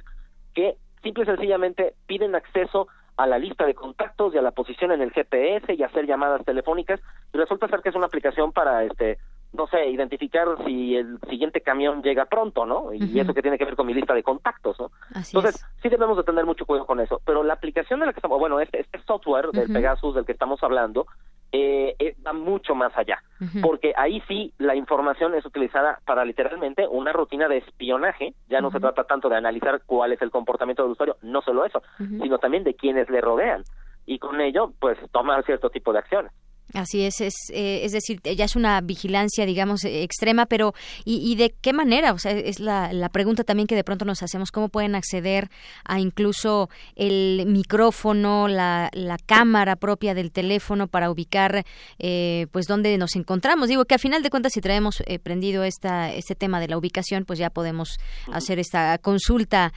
que 0.53 0.77
simple 1.01 1.23
y 1.23 1.26
sencillamente 1.26 1.95
piden 2.06 2.35
acceso 2.35 2.88
a 3.18 3.26
la 3.26 3.39
lista 3.39 3.65
de 3.65 3.73
contactos 3.73 4.35
y 4.35 4.38
a 4.38 4.43
la 4.43 4.51
posición 4.51 4.91
en 4.91 5.01
el 5.01 5.10
GPS 5.10 5.73
y 5.73 5.81
hacer 5.81 6.06
llamadas 6.06 6.45
telefónicas 6.45 7.01
y 7.34 7.38
resulta 7.39 7.68
ser 7.68 7.81
que 7.81 7.89
es 7.89 7.95
una 7.95 8.06
aplicación 8.06 8.51
para 8.51 8.84
este 8.84 9.18
no 9.53 9.65
sé, 9.65 9.89
identificar 9.89 10.47
si 10.65 10.95
el 10.95 11.19
siguiente 11.27 11.61
camión 11.61 12.03
llega 12.03 12.26
pronto, 12.26 12.68
¿no? 12.68 12.93
Y 12.93 13.19
eso 13.19 13.34
que 13.34 13.41
tiene 13.41 13.57
que 13.57 13.65
ver 13.65 13.76
con 13.76 13.88
mi 13.88 13.95
lista 13.95 14.14
de 14.14 14.22
contactos, 14.22 14.80
¿no? 14.80 14.91
Entonces, 15.15 15.65
sí 15.81 15.89
debemos 15.89 16.18
de 16.18 16.23
tener 16.23 16.45
mucho 16.45 16.68
cuidado 16.68 16.85
con 16.85 16.99
eso. 16.99 17.19
Pero 17.26 17.41
la 17.41 17.56
aplicación 17.56 17.99
de 17.99 18.06
la 18.06 18.14
que 18.14 18.19
estamos, 18.19 18.38
bueno, 18.38 18.60
este, 18.60 18.80
este 18.80 19.01
software 19.07 19.47
del 19.47 19.73
Pegasus 19.73 20.14
del 20.14 20.26
que 20.26 20.34
estamos 20.34 20.61
hablando, 20.61 21.07
eh, 21.51 21.95
eh, 21.97 22.15
va 22.26 22.34
mucho 22.34 22.76
más 22.76 22.95
allá, 22.95 23.23
porque 23.61 23.93
ahí 23.97 24.21
sí 24.27 24.53
la 24.57 24.76
información 24.76 25.34
es 25.34 25.45
utilizada 25.45 25.99
para 26.05 26.23
literalmente 26.23 26.88
una 26.88 27.11
rutina 27.11 27.47
de 27.47 27.57
espionaje, 27.57 28.34
ya 28.49 28.61
no 28.61 28.69
se 28.71 28.80
trata 28.80 29.05
tanto 29.05 29.30
de 29.30 29.38
analizar 29.38 29.81
cuál 29.85 30.11
es 30.11 30.21
el 30.21 30.30
comportamiento 30.30 30.84
del 30.84 30.91
usuario, 30.91 31.17
no 31.21 31.41
solo 31.41 31.65
eso, 31.65 31.81
sino 31.97 32.38
también 32.38 32.63
de 32.63 32.76
quienes 32.76 33.09
le 33.09 33.21
rodean, 33.21 33.63
y 34.05 34.19
con 34.19 34.41
ello, 34.41 34.73
pues, 34.80 34.97
tomar 35.11 35.43
cierto 35.45 35.69
tipo 35.69 35.93
de 35.93 35.99
acciones. 35.99 36.31
Así 36.73 37.01
es, 37.01 37.19
es, 37.19 37.33
eh, 37.51 37.81
es 37.83 37.93
decir, 37.93 38.21
ya 38.21 38.45
es 38.45 38.55
una 38.55 38.79
vigilancia, 38.81 39.47
digamos, 39.47 39.83
eh, 39.85 40.03
extrema, 40.03 40.45
pero 40.45 40.75
¿y, 41.03 41.35
de 41.35 41.49
qué 41.61 41.73
manera? 41.73 42.13
O 42.13 42.19
sea, 42.19 42.31
es 42.31 42.59
la, 42.59 42.93
la, 42.93 43.09
pregunta 43.09 43.43
también 43.43 43.65
que 43.65 43.75
de 43.75 43.83
pronto 43.83 44.05
nos 44.05 44.21
hacemos, 44.21 44.51
¿cómo 44.51 44.69
pueden 44.69 44.93
acceder 44.93 45.49
a 45.83 45.99
incluso 45.99 46.69
el 46.95 47.45
micrófono, 47.47 48.47
la, 48.47 48.91
la 48.93 49.17
cámara 49.17 49.77
propia 49.77 50.13
del 50.13 50.31
teléfono 50.31 50.87
para 50.87 51.09
ubicar, 51.09 51.65
eh, 51.97 52.45
pues, 52.51 52.67
dónde 52.67 52.95
nos 52.99 53.15
encontramos? 53.15 53.67
Digo 53.67 53.85
que 53.85 53.95
a 53.95 53.99
final 53.99 54.21
de 54.21 54.29
cuentas, 54.29 54.53
si 54.53 54.61
traemos 54.61 55.01
eh, 55.07 55.17
prendido 55.17 55.63
esta, 55.63 56.13
este 56.13 56.35
tema 56.35 56.59
de 56.59 56.67
la 56.67 56.77
ubicación, 56.77 57.25
pues 57.25 57.39
ya 57.39 57.49
podemos 57.49 57.97
hacer 58.31 58.59
esta 58.59 58.99
consulta 58.99 59.73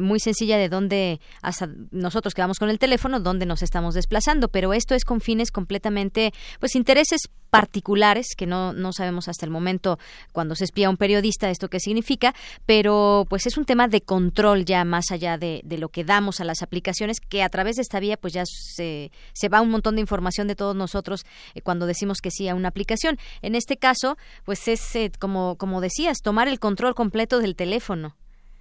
muy 0.00 0.20
sencilla 0.20 0.58
de 0.58 0.68
dónde, 0.68 1.20
hasta 1.42 1.68
nosotros 1.90 2.34
que 2.34 2.42
vamos 2.42 2.58
con 2.58 2.70
el 2.70 2.78
teléfono, 2.78 3.20
dónde 3.20 3.46
nos 3.46 3.62
estamos 3.62 3.94
desplazando, 3.94 4.48
pero 4.48 4.72
esto 4.72 4.94
es 4.94 5.04
con 5.04 5.20
fines 5.20 5.50
completamente 5.50 6.32
pues 6.60 6.74
intereses 6.74 7.28
particulares 7.50 8.34
que 8.36 8.46
no, 8.46 8.72
no 8.72 8.92
sabemos 8.92 9.28
hasta 9.28 9.46
el 9.46 9.50
momento 9.50 9.98
cuando 10.32 10.54
se 10.54 10.64
espía 10.64 10.88
a 10.88 10.90
un 10.90 10.96
periodista 10.96 11.48
esto 11.48 11.68
qué 11.68 11.80
significa, 11.80 12.34
pero 12.66 13.24
pues 13.28 13.46
es 13.46 13.56
un 13.56 13.64
tema 13.64 13.88
de 13.88 14.00
control 14.00 14.64
ya 14.64 14.84
más 14.84 15.10
allá 15.10 15.38
de, 15.38 15.60
de, 15.64 15.78
lo 15.78 15.88
que 15.88 16.04
damos 16.04 16.40
a 16.40 16.44
las 16.44 16.62
aplicaciones, 16.62 17.20
que 17.20 17.42
a 17.42 17.48
través 17.48 17.76
de 17.76 17.82
esta 17.82 18.00
vía 18.00 18.16
pues 18.16 18.32
ya 18.32 18.42
se, 18.44 19.10
se 19.32 19.48
va 19.48 19.60
un 19.60 19.70
montón 19.70 19.94
de 19.94 20.00
información 20.00 20.48
de 20.48 20.54
todos 20.54 20.76
nosotros 20.76 21.24
eh, 21.54 21.62
cuando 21.62 21.86
decimos 21.86 22.18
que 22.20 22.30
sí 22.30 22.48
a 22.48 22.54
una 22.54 22.68
aplicación. 22.68 23.16
En 23.42 23.54
este 23.54 23.76
caso, 23.76 24.16
pues 24.44 24.68
es 24.68 24.94
eh, 24.96 25.10
como, 25.18 25.56
como 25.56 25.80
decías, 25.80 26.18
tomar 26.22 26.48
el 26.48 26.58
control 26.58 26.94
completo 26.94 27.38
del 27.38 27.56
teléfono. 27.56 28.14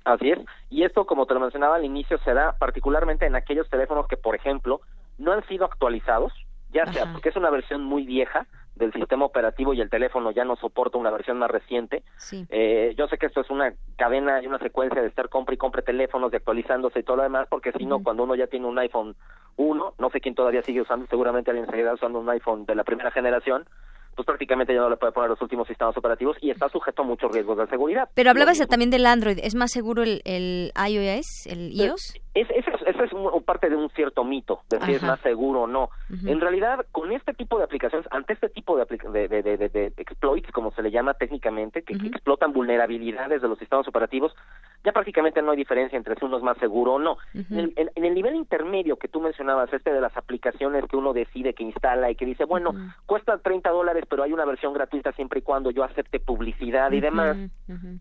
Así 0.06 0.30
es, 0.30 0.40
y 0.70 0.84
esto 0.84 1.06
como 1.06 1.26
te 1.26 1.34
lo 1.34 1.40
mencionaba 1.40 1.78
al 1.78 1.86
inicio 1.86 2.20
se 2.20 2.34
da 2.34 2.56
particularmente 2.60 3.26
en 3.26 3.36
aquellos 3.36 3.68
teléfonos 3.70 4.08
que 4.08 4.18
por 4.18 4.36
ejemplo 4.36 4.82
no 5.18 5.32
han 5.32 5.46
sido 5.48 5.66
actualizados, 5.66 6.32
ya 6.76 6.92
sea 6.92 7.12
porque 7.12 7.30
es 7.30 7.36
una 7.38 7.50
versión 7.50 7.84
muy 7.84 8.04
vieja 8.06 8.46
del 8.76 8.92
sistema 8.92 9.26
operativo 9.26 9.74
y 9.74 9.80
el 9.80 9.90
teléfono 9.90 10.32
ya 10.32 10.44
no 10.44 10.58
soporta 10.58 10.98
una 10.98 11.10
versión 11.10 11.40
más 11.40 11.50
reciente. 11.50 12.04
Eh, 12.50 12.94
yo 12.98 13.08
sé 13.08 13.18
que 13.18 13.28
esto 13.28 13.40
es 13.40 13.50
una 13.50 13.74
cadena 13.98 14.44
y 14.44 14.48
una 14.48 14.60
secuencia 14.60 15.02
de 15.02 15.08
estar 15.08 15.30
compre 15.30 15.56
y 15.56 15.58
compre 15.58 15.82
teléfonos, 15.82 16.32
de 16.32 16.38
actualizándose 16.38 17.00
y 17.00 17.04
todo 17.04 17.16
lo 17.18 17.24
demás, 17.24 17.48
porque 17.50 17.72
si 17.72 17.86
no, 17.86 18.04
cuando 18.04 18.24
uno 18.24 18.36
ya 18.36 18.48
tiene 18.48 18.68
un 18.68 18.78
iPhone 18.78 19.16
1, 19.56 19.94
no 19.98 20.10
sé 20.10 20.20
quién 20.20 20.36
todavía 20.36 20.62
sigue 20.62 20.82
usando, 20.82 21.08
seguramente 21.08 21.52
alguien 21.52 21.70
seguirá 21.70 21.94
usando 21.94 22.20
un 22.20 22.30
iPhone 22.30 22.66
de 22.66 22.76
la 22.76 22.84
primera 22.84 23.12
generación, 23.12 23.66
pues 24.14 24.26
prácticamente 24.26 24.74
ya 24.74 24.82
no 24.82 24.90
le 24.90 24.98
puede 24.98 25.14
poner 25.14 25.30
los 25.30 25.42
últimos 25.42 25.68
sistemas 25.68 25.96
operativos 25.96 26.38
y 26.42 26.50
está 26.50 26.68
sujeto 26.68 27.04
a 27.04 27.06
muchos 27.06 27.32
riesgos 27.32 27.58
de 27.58 27.68
seguridad. 27.68 28.10
Pero 28.14 28.30
hablabas 28.30 28.60
también 28.68 28.90
del 28.90 29.06
Android, 29.06 29.40
¿es 29.42 29.56
más 29.56 29.72
seguro 29.72 30.04
el, 30.04 30.22
el 30.26 30.74
iOS, 30.76 31.48
el 31.48 31.72
iOS? 31.72 32.20
Es, 32.36 32.50
eso 32.50 32.72
es 32.86 33.44
parte 33.46 33.70
de 33.70 33.78
un 33.78 33.90
cierto 33.92 34.26
mito, 34.26 34.62
de 34.70 34.82
si 34.82 34.94
es 34.94 35.04
más 35.04 35.20
seguro 35.22 35.62
o 35.62 35.68
no. 35.68 35.90
En 36.26 36.42
realidad, 36.42 36.86
con 36.92 37.12
este 37.14 37.34
tipo 37.34 37.58
de 37.58 37.64
aplicaciones, 37.64 38.08
ante 38.12 38.34
este 38.34 38.50
tipo 38.50 38.78
de, 38.78 38.86
de, 38.86 39.42
de, 39.42 39.58
de, 39.70 39.94
exploits, 39.98 40.52
como 40.52 40.72
se 40.72 40.84
le 40.84 40.92
llama 40.92 41.14
técnicamente, 41.14 41.84
que, 41.84 41.94
explotan 41.94 42.52
vulnerabilidades 42.52 43.42
de 43.42 43.48
los 43.48 43.58
sistemas 43.58 43.88
operativos, 43.88 44.36
ya 44.84 44.92
prácticamente 44.92 45.42
no 45.42 45.52
hay 45.52 45.58
diferencia 45.58 45.98
entre 45.98 46.16
si 46.16 46.26
uno 46.26 46.38
es 46.38 46.44
más 46.44 46.58
seguro 46.58 46.96
o 46.96 47.00
no. 47.00 47.18
en, 47.34 47.74
el 47.96 48.14
nivel 48.14 48.36
intermedio 48.36 48.98
que 48.98 49.08
tú 49.08 49.22
mencionabas, 49.22 49.72
este 49.72 49.94
de 49.94 50.02
las 50.02 50.16
aplicaciones 50.18 50.84
que 50.90 50.98
uno 50.98 51.14
decide 51.14 51.54
que 51.54 51.64
instala 51.64 52.12
y 52.12 52.16
que 52.16 52.26
dice, 52.26 52.44
bueno, 52.44 52.74
cuesta 53.06 53.38
30 53.38 53.70
dólares, 53.70 54.04
pero 54.10 54.24
hay 54.24 54.34
una 54.34 54.46
versión 54.46 54.74
gratuita 54.74 55.14
siempre 55.14 55.40
y 55.40 55.42
cuando 55.42 55.72
yo 55.72 55.86
acepte 55.86 56.20
publicidad 56.20 56.92
y 56.92 57.00
demás, 57.00 57.38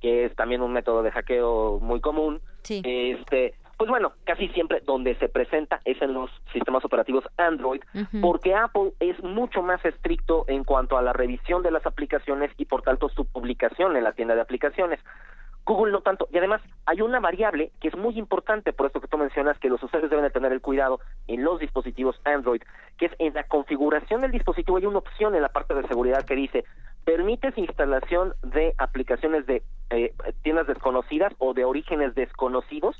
que 0.01 0.25
es 0.25 0.35
también 0.35 0.61
un 0.61 0.73
método 0.73 1.05
de 1.05 1.13
hackeo 1.13 1.79
muy 1.81 2.01
común. 2.01 2.41
Este, 2.69 3.55
pues 3.77 3.91
bueno, 3.91 4.13
casi 4.25 4.49
siempre 4.49 4.81
donde 4.85 5.15
se 5.17 5.29
presenta 5.29 5.81
es 5.85 6.01
en 6.01 6.15
los 6.15 6.31
sistemas 6.53 6.85
operativos 6.85 7.25
Android, 7.37 7.83
porque 8.21 8.55
Apple 8.55 8.93
es 9.01 9.23
mucho 9.23 9.63
más 9.63 9.85
estricto 9.85 10.45
en 10.49 10.65
cuanto 10.65 10.97
a 10.97 11.03
la 11.03 11.13
revisión 11.13 11.63
de 11.63 11.71
las 11.71 11.85
aplicaciones 11.87 12.51
y 12.57 12.65
por 12.65 12.83
tanto 12.83 13.09
su 13.09 13.25
publicación 13.25 13.97
en 13.97 14.05
la 14.05 14.13
tienda 14.13 14.35
de 14.35 14.41
aplicaciones. 14.41 15.01
Google 15.67 15.93
no 15.93 16.03
tanto. 16.03 16.29
Y 16.31 16.39
además 16.39 16.61
hay 16.85 17.01
una 17.01 17.21
variable 17.21 17.73
que 17.81 17.89
es 17.89 17.97
muy 17.97 18.19
importante, 18.19 18.73
por 18.73 18.87
esto 18.87 19.01
que 19.01 19.09
tú 19.09 19.17
mencionas, 19.17 19.59
que 19.59 19.71
los 19.71 19.83
usuarios 19.83 20.11
deben 20.11 20.25
de 20.25 20.31
tener 20.31 20.53
el 20.53 20.61
cuidado 20.61 21.01
en 21.27 21.43
los 21.43 21.59
dispositivos 21.59 22.21
Android, 22.25 22.63
que 22.99 23.07
es 23.07 23.13
en 23.19 23.33
la 23.35 23.45
configuración 23.45 24.21
del 24.21 24.31
dispositivo 24.31 24.77
hay 24.77 24.87
una 24.87 24.99
opción 24.99 25.35
en 25.35 25.43
la 25.43 25.49
parte 25.49 25.75
de 25.75 25.87
seguridad 25.89 26.25
que 26.25 26.35
dice 26.35 26.65
permites 27.05 27.57
instalación 27.59 28.35
de 28.43 28.75
aplicaciones 28.79 29.47
de 29.47 29.63
eh, 29.91 30.15
tiendas 30.43 30.67
desconocidas 30.67 31.33
o 31.39 31.53
de 31.53 31.65
orígenes 31.65 32.15
desconocidos 32.15 32.97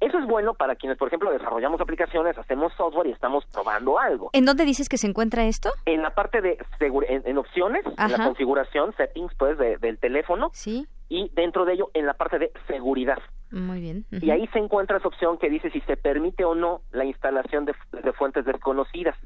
eso 0.00 0.18
es 0.18 0.26
bueno 0.26 0.54
para 0.54 0.76
quienes, 0.76 0.98
por 0.98 1.08
ejemplo, 1.08 1.30
desarrollamos 1.30 1.80
aplicaciones, 1.80 2.36
hacemos 2.38 2.72
software 2.74 3.08
y 3.08 3.12
estamos 3.12 3.44
probando 3.52 3.98
algo. 3.98 4.30
¿En 4.32 4.46
dónde 4.46 4.64
dices 4.64 4.88
que 4.88 4.96
se 4.96 5.06
encuentra 5.06 5.44
esto? 5.44 5.72
En 5.84 6.02
la 6.02 6.14
parte 6.14 6.40
de 6.40 6.58
en, 6.80 7.22
en 7.26 7.38
opciones, 7.38 7.84
en 7.86 8.12
la 8.12 8.24
configuración, 8.24 8.94
settings, 8.96 9.34
pues, 9.38 9.58
del 9.58 9.98
teléfono. 9.98 10.50
Sí. 10.52 10.86
Y 11.08 11.30
dentro 11.34 11.64
de 11.64 11.74
ello, 11.74 11.90
en 11.92 12.06
la 12.06 12.14
parte 12.14 12.38
de 12.38 12.52
seguridad. 12.66 13.18
Muy 13.50 13.80
bien. 13.80 14.06
Y 14.10 14.30
ahí 14.30 14.46
se 14.52 14.58
encuentra 14.58 14.98
esa 14.98 15.08
opción 15.08 15.36
que 15.36 15.50
dice 15.50 15.70
si 15.70 15.80
se 15.80 15.96
permite 15.96 16.44
o 16.44 16.54
no 16.54 16.82
la 16.92 17.04
instalación 17.04 17.64
de, 17.64 17.74
fuentes 18.12 18.44
desconocidas. 18.44 19.16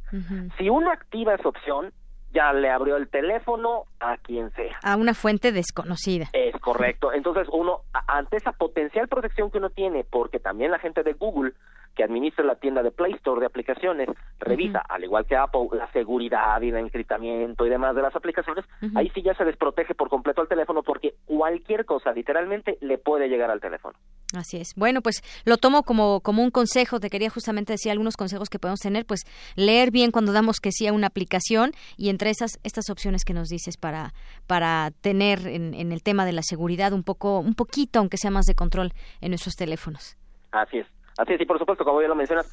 Si 0.58 0.70
uno 0.70 0.90
activa 0.90 1.34
esa 1.34 1.48
opción, 1.48 1.92
ya 2.34 2.52
le 2.52 2.68
abrió 2.70 2.96
el 2.96 3.08
teléfono 3.08 3.84
a 4.00 4.16
quien 4.18 4.50
sea. 4.52 4.76
A 4.82 4.96
una 4.96 5.14
fuente 5.14 5.52
desconocida. 5.52 6.26
Es 6.32 6.54
correcto. 6.60 7.12
Entonces 7.12 7.46
uno, 7.52 7.82
ante 8.08 8.36
esa 8.36 8.52
potencial 8.52 9.08
protección 9.08 9.50
que 9.50 9.58
uno 9.58 9.70
tiene, 9.70 10.04
porque 10.04 10.40
también 10.40 10.70
la 10.70 10.78
gente 10.78 11.02
de 11.02 11.12
Google 11.14 11.52
que 11.94 12.04
administra 12.04 12.44
la 12.44 12.56
tienda 12.56 12.82
de 12.82 12.90
Play 12.90 13.12
Store 13.14 13.40
de 13.40 13.46
aplicaciones 13.46 14.08
revisa, 14.38 14.80
al 14.88 15.04
igual 15.04 15.26
que 15.26 15.36
Apple, 15.36 15.68
la 15.72 15.90
seguridad 15.92 16.60
y 16.60 16.68
el 16.68 16.76
encriptamiento 16.76 17.66
y 17.66 17.70
demás 17.70 17.94
de 17.94 18.02
las 18.02 18.14
aplicaciones, 18.14 18.64
ahí 18.94 19.10
sí 19.14 19.22
ya 19.22 19.34
se 19.34 19.44
desprotege 19.44 19.94
por 19.94 20.08
completo 20.08 20.40
al 20.40 20.48
teléfono 20.48 20.82
porque 20.82 21.14
cualquier 21.24 21.84
cosa 21.84 22.12
literalmente 22.12 22.78
le 22.80 22.98
puede 22.98 23.28
llegar 23.28 23.50
al 23.50 23.60
teléfono. 23.60 23.98
Así 24.36 24.56
es. 24.56 24.74
Bueno, 24.76 25.00
pues 25.00 25.22
lo 25.44 25.56
tomo 25.56 25.82
como, 25.82 26.20
como 26.20 26.42
un 26.42 26.50
consejo. 26.50 26.98
Te 27.00 27.10
quería 27.10 27.30
justamente 27.30 27.72
decir 27.72 27.92
algunos 27.92 28.16
consejos 28.16 28.48
que 28.48 28.58
podemos 28.58 28.80
tener. 28.80 29.06
Pues 29.06 29.20
leer 29.54 29.90
bien 29.90 30.10
cuando 30.10 30.32
damos 30.32 30.60
que 30.60 30.72
sí 30.72 30.86
a 30.86 30.92
una 30.92 31.06
aplicación 31.06 31.72
y 31.96 32.08
entre 32.08 32.30
esas 32.30 32.58
estas 32.64 32.90
opciones 32.90 33.24
que 33.24 33.34
nos 33.34 33.48
dices 33.48 33.76
para, 33.76 34.12
para 34.46 34.90
tener 35.00 35.46
en, 35.46 35.74
en 35.74 35.92
el 35.92 36.02
tema 36.02 36.24
de 36.24 36.32
la 36.32 36.42
seguridad 36.42 36.92
un 36.92 37.04
poco, 37.04 37.38
un 37.38 37.54
poquito, 37.54 37.98
aunque 37.98 38.16
sea 38.16 38.30
más 38.30 38.46
de 38.46 38.54
control 38.54 38.92
en 39.20 39.30
nuestros 39.30 39.54
teléfonos. 39.54 40.16
Así 40.50 40.78
es. 40.78 40.93
Así 41.16 41.34
es, 41.34 41.40
y 41.40 41.46
por 41.46 41.58
supuesto, 41.58 41.84
como 41.84 42.02
ya 42.02 42.08
lo 42.08 42.14
mencionas, 42.14 42.50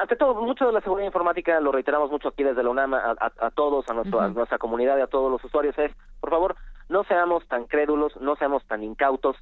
ante 0.00 0.16
todo, 0.16 0.34
mucho 0.34 0.66
de 0.66 0.72
la 0.72 0.80
seguridad 0.80 1.06
informática, 1.06 1.60
lo 1.60 1.72
reiteramos 1.72 2.10
mucho 2.10 2.28
aquí 2.28 2.42
desde 2.42 2.62
la 2.62 2.70
UNAM, 2.70 2.94
a, 2.94 3.50
todos, 3.54 3.86
a, 3.88 3.92
a 3.92 4.28
nuestra 4.28 4.58
comunidad 4.58 4.98
y 4.98 5.02
a 5.02 5.06
todos 5.06 5.30
los 5.30 5.42
usuarios, 5.44 5.78
es, 5.78 5.92
por 6.20 6.30
favor, 6.30 6.56
no 6.88 7.04
seamos 7.04 7.46
tan 7.48 7.64
crédulos, 7.66 8.16
no 8.20 8.36
seamos 8.36 8.64
tan 8.66 8.82
incautos, 8.82 9.36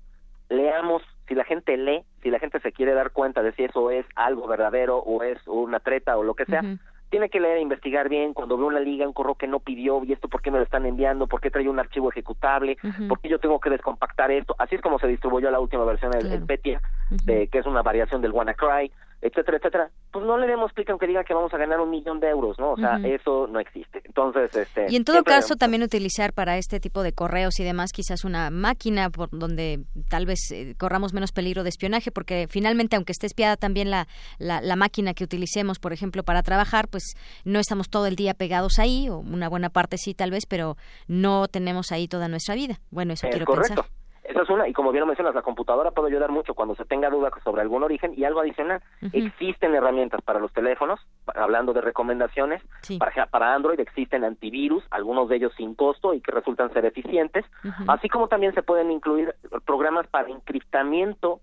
leamos, 0.49 1.03
si 1.27 1.35
la 1.35 1.45
gente 1.45 1.77
lee, 1.77 2.05
si 2.23 2.31
la 2.31 2.39
gente 2.39 2.61
se 2.61 2.73
quiere 2.73 2.93
dar 2.95 3.13
cuenta 3.13 3.43
de 3.43 3.53
si 3.53 3.65
eso 3.65 3.91
es 3.91 4.07
algo 4.15 4.47
verdadero 4.47 4.99
o 4.99 5.23
es 5.23 5.39
una 5.47 5.81
treta 5.81 6.17
o 6.19 6.23
lo 6.23 6.35
que 6.35 6.45
sea, 6.45 6.63
tiene 7.11 7.29
que 7.31 7.39
leer 7.39 7.59
e 7.59 7.61
investigar 7.61 8.09
bien 8.09 8.35
cuando 8.35 8.57
ve 8.57 8.65
una 8.65 8.81
liga, 8.81 9.07
un 9.07 9.13
correo 9.13 9.37
que 9.37 9.47
no 9.47 9.61
pidió, 9.61 10.03
y 10.03 10.13
esto 10.13 10.29
por 10.29 10.43
qué 10.43 10.51
me 10.51 10.59
lo 10.59 10.65
están 10.65 10.85
enviando, 10.85 11.29
por 11.29 11.41
qué 11.41 11.51
trae 11.51 11.69
un 11.69 11.79
archivo 11.79 12.11
ejecutable, 12.11 12.77
por 13.09 13.21
qué 13.21 13.29
yo 13.29 13.39
tengo 13.39 13.61
que 13.61 13.71
descompactar 13.71 14.33
esto. 14.33 14.57
Así 14.59 14.75
es 14.75 14.81
como 14.81 14.99
se 14.99 15.07
distribuyó 15.07 15.51
la 15.51 15.61
última 15.61 15.85
versión 15.85 16.11
del 16.11 16.45
Petia, 16.45 16.81
de, 17.11 17.49
que 17.49 17.59
es 17.59 17.67
una 17.67 17.83
variación 17.83 18.21
del 18.21 18.33
WannaCry 18.33 18.91
etcétera, 19.25 19.57
etcétera, 19.57 19.91
pues 20.13 20.23
no 20.27 20.37
le 20.37 20.47
demos 20.47 20.71
clic 20.75 20.91
aunque 20.91 21.07
diga 21.07 21.25
que 21.25 21.33
vamos 21.33 21.53
a 21.55 21.57
ganar 21.57 21.81
un 21.81 21.89
millón 21.89 22.21
de 22.21 22.29
euros, 22.29 22.59
¿no? 22.59 22.73
O 22.73 22.77
sea, 22.77 22.99
eso 23.03 23.47
no 23.47 23.59
existe. 23.59 24.03
Entonces, 24.05 24.55
este... 24.55 24.85
Y 24.91 24.97
en 24.97 25.05
todo 25.05 25.25
caso, 25.25 25.57
también 25.57 25.83
utilizar 25.83 26.35
para 26.35 26.59
este 26.59 26.79
tipo 26.79 27.03
de 27.03 27.15
correos 27.15 27.59
y 27.59 27.65
demás 27.65 27.93
quizás 27.93 28.25
una 28.25 28.51
máquina 28.51 29.09
por 29.09 29.31
donde 29.31 29.81
tal 30.11 30.27
vez 30.27 30.51
eh, 30.53 30.75
corramos 30.79 31.15
menos 31.15 31.33
peligro 31.33 31.63
de 31.63 31.71
espionaje, 31.71 32.13
porque 32.13 32.49
finalmente, 32.51 32.97
aunque 32.97 33.13
esté 33.13 33.27
espiada 33.27 33.57
también 33.57 33.91
la, 33.91 34.07
la, 34.39 34.77
máquina 34.77 35.15
que 35.15 35.25
utilicemos, 35.25 35.79
por 35.79 35.95
ejemplo, 35.95 36.23
para 36.23 36.43
trabajar, 36.43 36.89
pues 36.89 37.15
no 37.47 37.61
estamos 37.61 37.89
todo 37.89 38.07
el 38.07 38.17
día 38.17 38.35
pegados 38.35 38.79
ahí, 38.79 39.09
o 39.09 39.21
una 39.21 39.49
buena 39.49 39.71
parte 39.71 39.97
sí 39.97 40.13
tal 40.13 40.33
vez, 40.33 40.45
pero 40.45 40.77
no 41.09 41.49
tenemos 41.49 41.93
ahí 41.93 42.09
toda 42.09 42.29
nuestra 42.29 42.55
vida. 42.55 42.79
Bueno, 42.91 43.15
eso 43.15 43.27
quiero 43.31 43.47
pensar. 43.47 43.87
Esa 44.25 44.41
es 44.43 44.49
una, 44.49 44.67
y 44.67 44.73
como 44.73 44.91
bien 44.91 45.01
lo 45.01 45.07
mencionas, 45.07 45.35
la 45.35 45.43
computadora 45.43 45.91
puede 45.91 46.09
ayudar 46.09 46.31
mucho 46.31 46.55
cuando 46.55 46.75
se 46.75 46.87
tenga 46.87 47.11
duda 47.11 47.31
sobre 47.45 47.61
algún 47.61 47.83
origen 47.83 48.15
y 48.17 48.25
algo 48.25 48.41
adicional. 48.41 48.83
Existen 49.13 49.75
herramientas 49.75 50.23
para 50.23 50.41
los 50.41 50.53
teléfonos, 50.53 50.99
hablando 51.35 51.75
de 51.75 51.83
recomendaciones, 51.83 52.63
para, 52.99 53.27
para 53.27 53.55
Android 53.55 53.79
existen 53.81 54.25
antivirus, 54.25 54.83
algunos 54.91 55.29
de 55.29 55.37
ellos 55.37 55.53
sin 55.57 55.75
costo 55.75 56.15
y 56.15 56.21
que 56.21 56.33
resultan 56.33 56.73
ser 56.73 56.87
eficientes, 56.87 57.45
así 57.87 58.09
como 58.09 58.29
también 58.29 58.55
se 58.55 58.63
pueden 58.63 58.91
incluir 58.91 59.35
programas 59.67 60.07
para 60.07 60.29
encriptamiento 60.31 61.41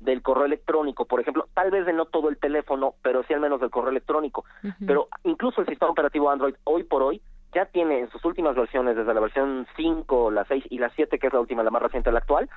del 0.00 0.20
correo 0.20 0.44
electrónico, 0.44 1.06
por 1.06 1.20
ejemplo, 1.20 1.48
tal 1.54 1.70
vez 1.70 1.86
de 1.86 1.92
no 1.92 2.04
todo 2.04 2.28
el 2.28 2.36
teléfono, 2.38 2.94
pero 3.00 3.22
sí 3.22 3.32
al 3.32 3.40
menos 3.40 3.60
del 3.60 3.70
correo 3.70 3.90
electrónico. 3.90 4.44
Pero 4.86 5.08
incluso 5.22 5.60
el 5.60 5.66
sistema 5.68 5.92
operativo 5.92 6.30
Android 6.30 6.56
hoy 6.64 6.82
por 6.82 7.02
hoy 7.02 7.22
ya 7.54 7.66
tiene 7.66 8.00
en 8.00 8.10
sus 8.10 8.24
últimas 8.24 8.54
versiones, 8.54 8.96
desde 8.96 9.14
la 9.14 9.20
versión 9.20 9.66
5, 9.76 10.30
la 10.30 10.44
6 10.44 10.64
y 10.68 10.78
la 10.78 10.90
7, 10.90 11.18
que 11.18 11.28
es 11.28 11.32
la 11.32 11.40
última, 11.40 11.62
la 11.62 11.70
más 11.70 11.82
reciente, 11.82 12.12
la 12.12 12.18
actual, 12.18 12.48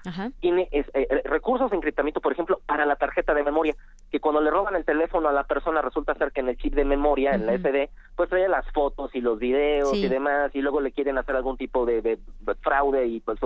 tiene 0.41 0.67
eh, 0.71 0.85
eh, 0.93 1.21
recursos 1.25 1.69
de 1.71 1.77
encriptamiento, 1.77 2.19
por 2.19 2.33
ejemplo, 2.33 2.59
para 2.65 2.85
la 2.85 2.95
tarjeta 2.95 3.33
de 3.33 3.43
memoria, 3.43 3.75
que 4.11 4.17
que 4.17 4.21
cuando 4.21 4.41
le 4.41 4.49
roban 4.49 4.75
el 4.75 4.83
teléfono 4.83 5.29
a 5.29 5.31
la 5.31 5.43
persona 5.43 5.79
resulta 5.79 6.15
ser 6.15 6.31
que 6.31 6.41
en 6.41 6.49
el 6.49 6.57
chip 6.57 6.73
de 6.73 6.83
memoria, 6.85 7.35
en 7.35 7.45
la 7.45 7.53
SD, 7.53 7.91
pues 8.15 8.29
trae 8.29 8.49
las 8.49 8.65
fotos 8.71 9.13
y 9.13 9.21
los 9.21 9.37
videos 9.37 9.93
y 9.93 10.07
demás, 10.07 10.49
y 10.55 10.61
luego 10.61 10.81
le 10.81 10.91
quieren 10.91 11.19
hacer 11.19 11.35
algún 11.35 11.55
tipo 11.55 11.85
de, 11.85 12.17
fraude 12.61 13.05
y 13.05 13.19
pues 13.19 13.39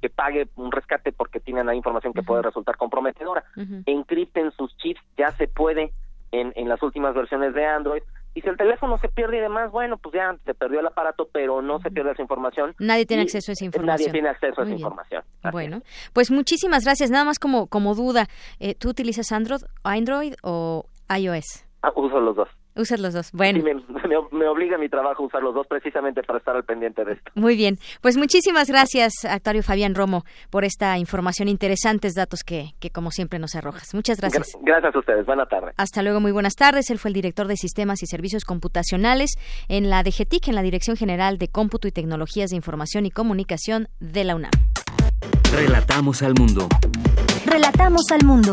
que, 0.00 0.10
pague 0.10 0.48
un 0.56 0.72
rescate 0.72 1.12
porque 1.12 1.38
tienen 1.38 1.66
la 1.66 1.74
información 1.76 2.12
que 2.12 2.24
puede 2.24 2.42
resultar 2.42 2.76
comprometedora. 2.76 3.44
Encripten 3.86 4.50
sus 4.50 4.76
chips, 4.78 5.00
ya 5.16 5.30
se 5.32 5.46
puede 5.46 5.92
en, 6.32 6.52
en 6.56 6.68
las 6.68 6.82
últimas 6.82 7.14
versiones 7.14 7.54
de 7.54 7.64
Android. 7.64 8.02
Y 8.38 8.40
si 8.40 8.48
el 8.48 8.56
teléfono 8.56 8.96
se 8.98 9.08
pierde 9.08 9.38
y 9.38 9.40
demás, 9.40 9.72
bueno, 9.72 9.96
pues 9.96 10.14
ya 10.14 10.32
se 10.44 10.54
perdió 10.54 10.78
el 10.78 10.86
aparato, 10.86 11.28
pero 11.32 11.60
no 11.60 11.80
se 11.80 11.90
pierde 11.90 12.12
esa 12.12 12.22
información. 12.22 12.72
Nadie 12.78 13.04
tiene 13.04 13.24
acceso 13.24 13.50
a 13.50 13.54
esa 13.54 13.64
información. 13.64 13.96
Nadie 13.96 14.12
tiene 14.12 14.28
acceso 14.28 14.60
a 14.60 14.64
esa 14.64 14.74
información. 14.74 15.24
Bueno, 15.50 15.80
pues 16.12 16.30
muchísimas 16.30 16.84
gracias. 16.84 17.10
Nada 17.10 17.24
más 17.24 17.40
como, 17.40 17.66
como 17.66 17.96
duda, 17.96 18.28
eh, 18.60 18.76
¿tú 18.76 18.90
utilizas 18.90 19.32
Android, 19.32 19.62
Android 19.82 20.34
o 20.44 20.84
iOS? 21.12 21.66
Ah, 21.82 21.90
uso 21.96 22.20
los 22.20 22.36
dos. 22.36 22.48
Usas 22.78 23.00
los 23.00 23.12
dos. 23.12 23.30
Bueno. 23.32 23.62
me, 24.30 24.46
obliga 24.46 24.78
mi 24.78 24.88
trabajo 24.88 25.24
a 25.24 25.26
usar 25.26 25.42
los 25.42 25.54
dos 25.54 25.66
precisamente 25.66 26.22
para 26.22 26.38
estar 26.38 26.54
al 26.54 26.64
pendiente 26.64 27.04
de 27.04 27.14
esto. 27.14 27.30
Muy 27.34 27.56
bien. 27.56 27.78
Pues 28.00 28.16
muchísimas 28.16 28.68
gracias, 28.68 29.24
actuario 29.24 29.64
Fabián 29.64 29.96
Romo, 29.96 30.24
por 30.50 30.64
esta 30.64 30.96
información, 30.96 31.48
interesantes 31.48 32.14
datos 32.14 32.44
que, 32.44 32.74
que 32.78 32.90
como 32.90 33.10
siempre 33.10 33.40
nos 33.40 33.56
arrojas. 33.56 33.92
Muchas 33.94 34.20
gracias. 34.20 34.56
gracias 34.62 34.94
a 34.94 34.98
ustedes. 34.98 35.26
Buenas 35.26 35.48
tardes. 35.48 35.74
Hasta 35.76 36.02
luego, 36.02 36.20
muy 36.20 36.30
buenas 36.30 36.54
tardes. 36.54 36.88
Él 36.90 36.98
fue 36.98 37.08
el 37.08 37.14
director 37.14 37.48
de 37.48 37.56
Sistemas 37.56 38.02
y 38.02 38.06
Servicios 38.06 38.44
Computacionales 38.44 39.32
en 39.68 39.90
la 39.90 40.04
DGTIC, 40.04 40.48
en 40.48 40.54
la 40.54 40.62
Dirección 40.62 40.96
General 40.96 41.38
de 41.38 41.48
Cómputo 41.48 41.88
y 41.88 41.92
Tecnologías 41.92 42.50
de 42.50 42.56
Información 42.56 43.06
y 43.06 43.10
Comunicación 43.10 43.88
de 43.98 44.22
la 44.22 44.36
UNAM. 44.36 44.52
Relatamos 45.52 46.22
al 46.22 46.34
mundo. 46.38 46.68
Relatamos 47.44 48.02
al 48.12 48.24
mundo. 48.24 48.52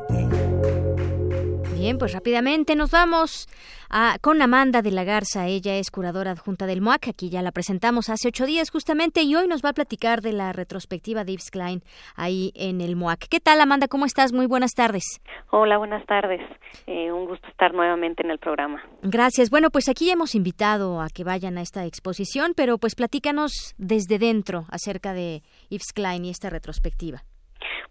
Bien, 1.81 1.97
pues 1.97 2.13
rápidamente 2.13 2.75
nos 2.75 2.91
vamos 2.91 3.47
a, 3.89 4.17
con 4.21 4.39
Amanda 4.43 4.83
de 4.83 4.91
la 4.91 5.03
Garza. 5.03 5.47
Ella 5.47 5.77
es 5.77 5.89
curadora 5.89 6.29
adjunta 6.29 6.67
del 6.67 6.79
MOAC. 6.79 7.07
Aquí 7.07 7.31
ya 7.31 7.41
la 7.41 7.51
presentamos 7.51 8.07
hace 8.09 8.27
ocho 8.27 8.45
días 8.45 8.69
justamente 8.69 9.23
y 9.23 9.35
hoy 9.35 9.47
nos 9.47 9.65
va 9.65 9.69
a 9.69 9.73
platicar 9.73 10.21
de 10.21 10.31
la 10.31 10.53
retrospectiva 10.53 11.23
de 11.23 11.31
Yves 11.31 11.49
Klein 11.49 11.81
ahí 12.15 12.51
en 12.53 12.81
el 12.81 12.95
MOAC. 12.95 13.27
¿Qué 13.27 13.39
tal, 13.39 13.59
Amanda? 13.61 13.87
¿Cómo 13.87 14.05
estás? 14.05 14.31
Muy 14.31 14.45
buenas 14.45 14.73
tardes. 14.75 15.21
Hola, 15.49 15.79
buenas 15.79 16.05
tardes. 16.05 16.41
Eh, 16.85 17.11
un 17.11 17.25
gusto 17.25 17.47
estar 17.47 17.73
nuevamente 17.73 18.21
en 18.23 18.29
el 18.29 18.37
programa. 18.37 18.83
Gracias. 19.01 19.49
Bueno, 19.49 19.71
pues 19.71 19.89
aquí 19.89 20.05
ya 20.05 20.13
hemos 20.13 20.35
invitado 20.35 21.01
a 21.01 21.07
que 21.09 21.23
vayan 21.23 21.57
a 21.57 21.63
esta 21.63 21.87
exposición, 21.87 22.53
pero 22.55 22.77
pues 22.77 22.93
platícanos 22.93 23.73
desde 23.79 24.19
dentro 24.19 24.65
acerca 24.69 25.13
de 25.13 25.41
Yves 25.71 25.93
Klein 25.95 26.25
y 26.25 26.29
esta 26.29 26.51
retrospectiva. 26.51 27.23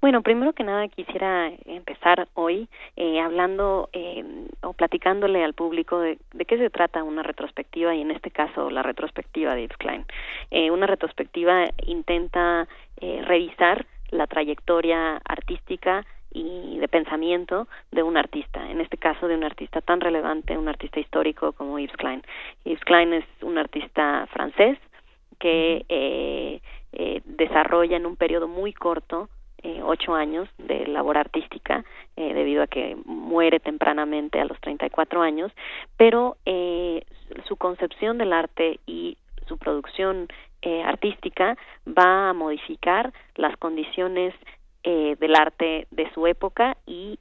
Bueno, 0.01 0.23
primero 0.23 0.55
que 0.55 0.65
nada 0.65 0.89
quisiera 0.89 1.53
empezar 1.67 2.27
hoy 2.33 2.69
eh, 2.97 3.21
hablando 3.21 3.91
eh, 3.93 4.25
o 4.63 4.73
platicándole 4.73 5.45
al 5.45 5.53
público 5.53 6.01
de, 6.01 6.19
qué 6.49 6.57
se 6.57 6.71
trata 6.71 7.03
una 7.03 7.23
retrospectiva 7.23 7.95
y 7.95 8.01
en 8.01 8.11
este 8.11 8.31
caso 8.31 8.71
la 8.71 8.83
retrospectiva 8.83 9.55
de 9.55 9.65
Yves 9.65 9.77
Klein. 9.77 10.07
Eh, 10.51 10.71
una 10.71 10.87
retrospectiva 10.87 11.67
intenta 11.85 12.67
revisar 13.01 13.87
la 14.11 14.27
trayectoria 14.27 15.17
artística 15.25 16.05
y 16.33 16.79
de 16.79 16.89
pensamiento 16.89 17.67
de 17.91 18.03
un 18.03 18.19
artista, 18.19 18.71
en 18.71 18.83
este 18.83 18.99
caso 18.99 19.27
de 19.27 19.35
un 19.35 19.45
artista 19.45 19.81
tan 19.81 20.01
relevante, 20.01 20.59
un 20.59 20.69
artista 20.69 21.01
histórico 21.01 21.53
como 21.53 21.79
Yves 21.79 21.97
Klein. 21.97 22.23
Yves 22.65 22.85
Klein 22.85 23.15
es 23.15 23.25
un 23.41 23.57
artista 23.57 24.27
francés 24.33 24.79
que 25.39 26.61
desarrolla 27.25 27.97
en 27.97 28.05
un 28.05 28.17
periodo 28.17 28.49
muy 28.49 28.75
corto 28.75 29.31
eh, 29.63 29.81
ocho 29.83 30.15
años 30.15 30.49
de 30.59 30.87
labor 30.87 31.19
artística 31.19 31.85
eh, 32.17 32.35
debido 32.35 32.63
a 32.63 32.67
que 32.67 32.97
muere 33.05 33.61
tempranamente 33.61 34.41
a 34.41 34.45
los 34.45 34.61
34 34.61 35.23
años, 35.23 35.53
pero 35.97 36.37
eh, 36.45 37.05
su 37.47 37.57
concepción 37.57 38.19
del 38.19 38.33
arte 38.33 38.81
y 38.87 39.17
su 39.47 39.59
producción 39.59 40.29
eh, 40.63 40.83
artística 40.83 41.57
va 41.87 42.31
a 42.31 42.33
modificar 42.33 43.13
las 43.37 43.57
condiciones 43.57 44.35
eh, 44.83 45.17
del 45.21 45.35
arte 45.35 45.87
de 45.91 46.11
su 46.13 46.27
época 46.27 46.77
y 46.87 47.19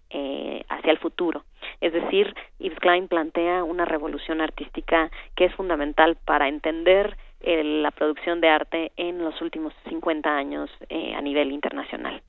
hacia 0.69 0.91
el 0.91 0.97
futuro. 0.97 1.43
Es 1.81 1.93
decir, 1.93 2.33
Yves 2.59 2.79
Klein 2.79 3.07
plantea 3.07 3.63
una 3.63 3.85
revolución 3.85 4.41
artística 4.41 5.11
que 5.35 5.45
es 5.45 5.55
fundamental 5.55 6.17
para 6.25 6.47
entender 6.47 7.17
la 7.41 7.91
producción 7.91 8.41
de 8.41 8.49
arte 8.49 8.91
en 8.97 9.23
los 9.23 9.41
últimos 9.41 9.73
50 9.87 10.29
años 10.29 10.69
a 10.89 11.21
nivel 11.21 11.51
internacional. 11.51 12.21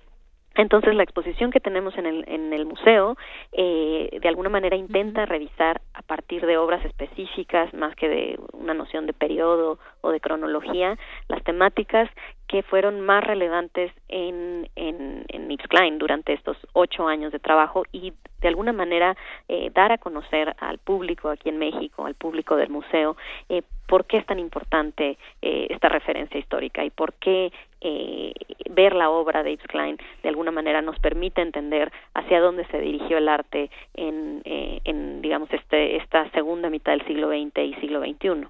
Entonces, 0.61 0.95
la 0.95 1.05
exposición 1.05 1.51
que 1.51 1.59
tenemos 1.59 1.97
en 1.97 2.05
el, 2.05 2.23
en 2.29 2.53
el 2.53 2.67
museo, 2.67 3.17
eh, 3.53 4.19
de 4.21 4.29
alguna 4.29 4.51
manera 4.51 4.77
intenta 4.77 5.25
revisar 5.25 5.81
a 5.95 6.03
partir 6.03 6.45
de 6.45 6.59
obras 6.59 6.85
específicas, 6.85 7.73
más 7.73 7.97
que 7.97 8.11
de 8.11 8.39
una 8.53 8.75
noción 8.75 9.07
de 9.07 9.15
periodo 9.15 9.79
o 10.03 10.11
de 10.11 10.21
cronología, 10.21 10.99
las 11.29 11.43
temáticas 11.45 12.11
que 12.51 12.65
fueron 12.65 13.01
más 13.01 13.23
relevantes 13.23 13.93
en, 14.09 14.69
en, 14.75 15.25
en 15.29 15.99
durante 16.01 16.33
estos 16.33 16.57
ocho 16.73 17.07
años 17.07 17.31
de 17.31 17.39
trabajo 17.39 17.85
y 17.93 18.13
de 18.41 18.49
alguna 18.49 18.73
manera 18.73 19.17
eh, 19.49 19.71
dar 19.73 19.93
a 19.93 19.99
conocer 19.99 20.57
al 20.59 20.79
público 20.79 21.29
aquí 21.29 21.49
en 21.49 21.59
México, 21.59 22.07
al 22.07 22.15
público 22.15 22.57
del 22.57 22.71
museo, 22.71 23.17
eh, 23.49 23.63
por 23.87 24.05
qué 24.07 24.17
es 24.17 24.27
tan 24.27 24.41
importante 24.41 25.17
eh, 25.43 25.69
esta 25.71 25.89
referencia 25.89 26.41
histórica 26.41 26.85
y 26.85 26.91
por 26.91 27.13
qué 27.15 27.53
eh, 27.83 28.33
ver 28.69 28.97
la 28.97 29.11
obra 29.11 29.45
de 29.45 29.53
Yves 29.53 29.67
Klein 29.69 29.99
de 30.25 30.29
alguna 30.29 30.51
manera 30.51 30.83
nos 30.83 30.99
permite 30.99 31.43
entender 31.43 31.93
hacia 32.15 32.41
dónde 32.41 32.67
se 32.67 32.81
dirigió 32.81 33.19
el 33.19 33.29
arte 33.29 33.71
en, 33.95 34.43
eh, 34.45 34.81
en 34.85 35.23
digamos 35.23 35.53
este 35.53 35.99
esta 35.99 36.29
segunda 36.31 36.69
mitad 36.69 36.93
del 36.93 37.07
siglo 37.07 37.29
XX 37.29 37.59
y 37.59 37.75
siglo 37.75 38.01
XXI. 38.01 38.49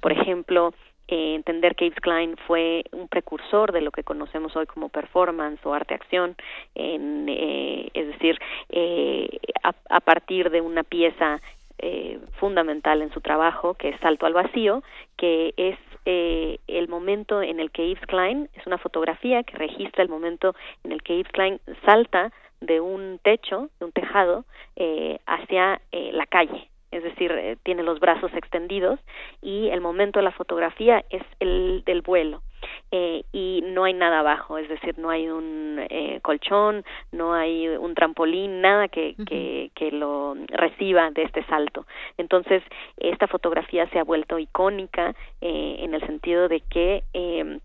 Por 0.00 0.10
ejemplo, 0.10 0.74
eh, 1.08 1.34
entender 1.34 1.74
que 1.74 1.86
Yves 1.86 2.00
Klein 2.00 2.36
fue 2.46 2.84
un 2.92 3.08
precursor 3.08 3.72
de 3.72 3.80
lo 3.80 3.90
que 3.90 4.04
conocemos 4.04 4.54
hoy 4.56 4.66
como 4.66 4.88
performance 4.88 5.64
o 5.64 5.74
arte-acción, 5.74 6.36
eh, 6.74 7.90
es 7.94 8.06
decir, 8.08 8.38
eh, 8.70 9.38
a, 9.62 9.74
a, 9.88 10.00
partir 10.00 10.50
de 10.50 10.60
una 10.60 10.82
pieza 10.82 11.40
eh, 11.78 12.18
fundamental 12.40 13.02
en 13.02 13.12
su 13.12 13.20
trabajo, 13.20 13.74
que 13.74 13.90
es 13.90 14.00
Salto 14.00 14.26
al 14.26 14.32
Vacío, 14.32 14.82
que 15.16 15.52
es 15.56 15.76
eh, 16.06 16.58
el 16.68 16.88
momento 16.88 17.42
en 17.42 17.60
el 17.60 17.70
que 17.70 17.88
Yves 17.88 18.06
Klein, 18.06 18.48
es 18.54 18.66
una 18.66 18.78
fotografía 18.78 19.42
que 19.42 19.56
registra 19.56 20.02
el 20.02 20.08
momento 20.08 20.54
en 20.84 20.92
el 20.92 21.02
que 21.02 21.18
Yves 21.18 21.32
Klein 21.32 21.60
salta 21.84 22.32
de 22.60 22.80
un 22.80 23.18
techo, 23.22 23.68
de 23.78 23.86
un 23.86 23.92
tejado, 23.92 24.44
eh, 24.76 25.18
hacia 25.26 25.80
eh, 25.92 26.10
la 26.12 26.26
calle, 26.26 26.70
es 26.90 27.02
decir, 27.02 27.32
eh, 27.32 27.56
tiene 27.62 27.82
los 27.82 28.00
brazos 28.00 28.32
extendidos 28.34 29.00
y 29.42 29.68
el 29.68 29.80
momento 29.80 30.18
de 30.18 30.24
la 30.24 30.32
fotografía 30.32 31.04
es 31.10 31.22
el 31.40 31.82
del 31.84 32.02
vuelo. 32.02 32.42
Eh, 32.90 33.24
y 33.32 33.62
no 33.66 33.84
hay 33.84 33.94
nada 33.94 34.20
abajo, 34.20 34.58
es 34.58 34.68
decir, 34.68 34.98
no 34.98 35.10
hay 35.10 35.28
un 35.28 35.84
eh, 35.90 36.20
colchón, 36.22 36.84
no 37.12 37.34
hay 37.34 37.68
un 37.68 37.94
trampolín, 37.94 38.60
nada 38.60 38.88
que, 38.88 39.14
que, 39.26 39.70
que 39.74 39.90
lo 39.90 40.36
reciba 40.48 41.10
de 41.10 41.22
este 41.24 41.44
salto. 41.44 41.86
Entonces, 42.16 42.62
esta 42.96 43.26
fotografía 43.26 43.88
se 43.90 43.98
ha 43.98 44.04
vuelto 44.04 44.38
icónica 44.38 45.14
eh, 45.40 45.76
en 45.80 45.94
el 45.94 46.00
sentido 46.06 46.48
de 46.48 46.60
que 46.60 47.02
eh, 47.12 47.58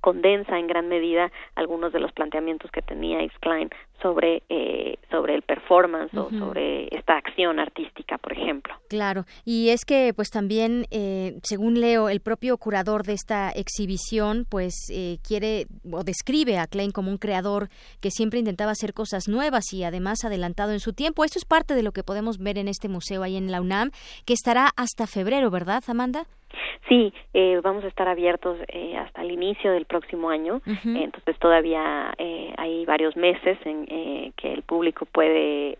condensa 0.00 0.58
en 0.58 0.66
gran 0.66 0.88
medida 0.88 1.32
algunos 1.54 1.92
de 1.92 2.00
los 2.00 2.12
planteamientos 2.12 2.70
que 2.70 2.82
tenía 2.82 3.20
Yves 3.20 3.38
Klein 3.40 3.70
sobre 4.02 4.42
eh, 4.48 4.98
sobre 5.10 5.34
el 5.34 5.42
performance 5.42 6.12
uh 6.14 6.20
-huh. 6.20 6.26
o 6.26 6.38
sobre 6.38 6.88
esta 6.90 7.14
acción 7.16 7.58
artística, 7.58 8.18
por 8.18 8.32
ejemplo. 8.32 8.74
Claro, 8.88 9.24
y 9.44 9.70
es 9.70 9.84
que 9.84 10.12
pues 10.14 10.30
también 10.30 10.86
eh, 10.90 11.38
según 11.42 11.80
leo 11.80 12.08
el 12.08 12.20
propio 12.20 12.56
curador 12.58 13.04
de 13.04 13.12
esta 13.12 13.50
exhibición 13.50 14.46
pues 14.48 14.74
eh, 14.92 15.18
quiere 15.26 15.66
o 15.90 16.02
describe 16.04 16.58
a 16.58 16.66
Klein 16.66 16.92
como 16.92 17.10
un 17.10 17.18
creador 17.18 17.68
que 18.00 18.10
siempre 18.10 18.38
intentaba 18.38 18.72
hacer 18.72 18.92
cosas 18.92 19.28
nuevas 19.28 19.72
y 19.72 19.84
además 19.84 20.24
adelantado 20.24 20.72
en 20.72 20.80
su 20.80 20.92
tiempo. 20.92 21.24
Esto 21.24 21.38
es 21.38 21.44
parte 21.44 21.74
de 21.74 21.82
lo 21.82 21.92
que 21.92 22.02
podemos 22.02 22.38
ver 22.38 22.58
en 22.58 22.68
este 22.68 22.88
museo 22.88 23.22
ahí 23.22 23.36
en 23.36 23.50
la 23.50 23.60
UNAM 23.60 23.90
que 24.26 24.34
estará 24.34 24.70
hasta 24.76 25.06
febrero, 25.06 25.50
¿verdad, 25.50 25.82
Amanda? 25.88 26.26
Sí, 26.88 27.12
eh, 27.34 27.60
vamos 27.62 27.84
a 27.84 27.88
estar 27.88 28.06
abiertos 28.08 28.58
eh, 28.68 28.96
hasta 28.96 29.22
el 29.22 29.32
inicio 29.32 29.72
del 29.72 29.86
próximo 29.86 30.30
año, 30.30 30.56
uh 30.56 30.70
-huh. 30.70 31.02
entonces 31.02 31.36
todavía 31.38 32.14
eh, 32.16 32.54
hay 32.56 32.84
varios 32.84 33.16
meses 33.16 33.58
en 33.64 33.85
eh, 33.88 34.32
que 34.36 34.52
el 34.52 34.62
público 34.62 35.06
puede 35.06 35.76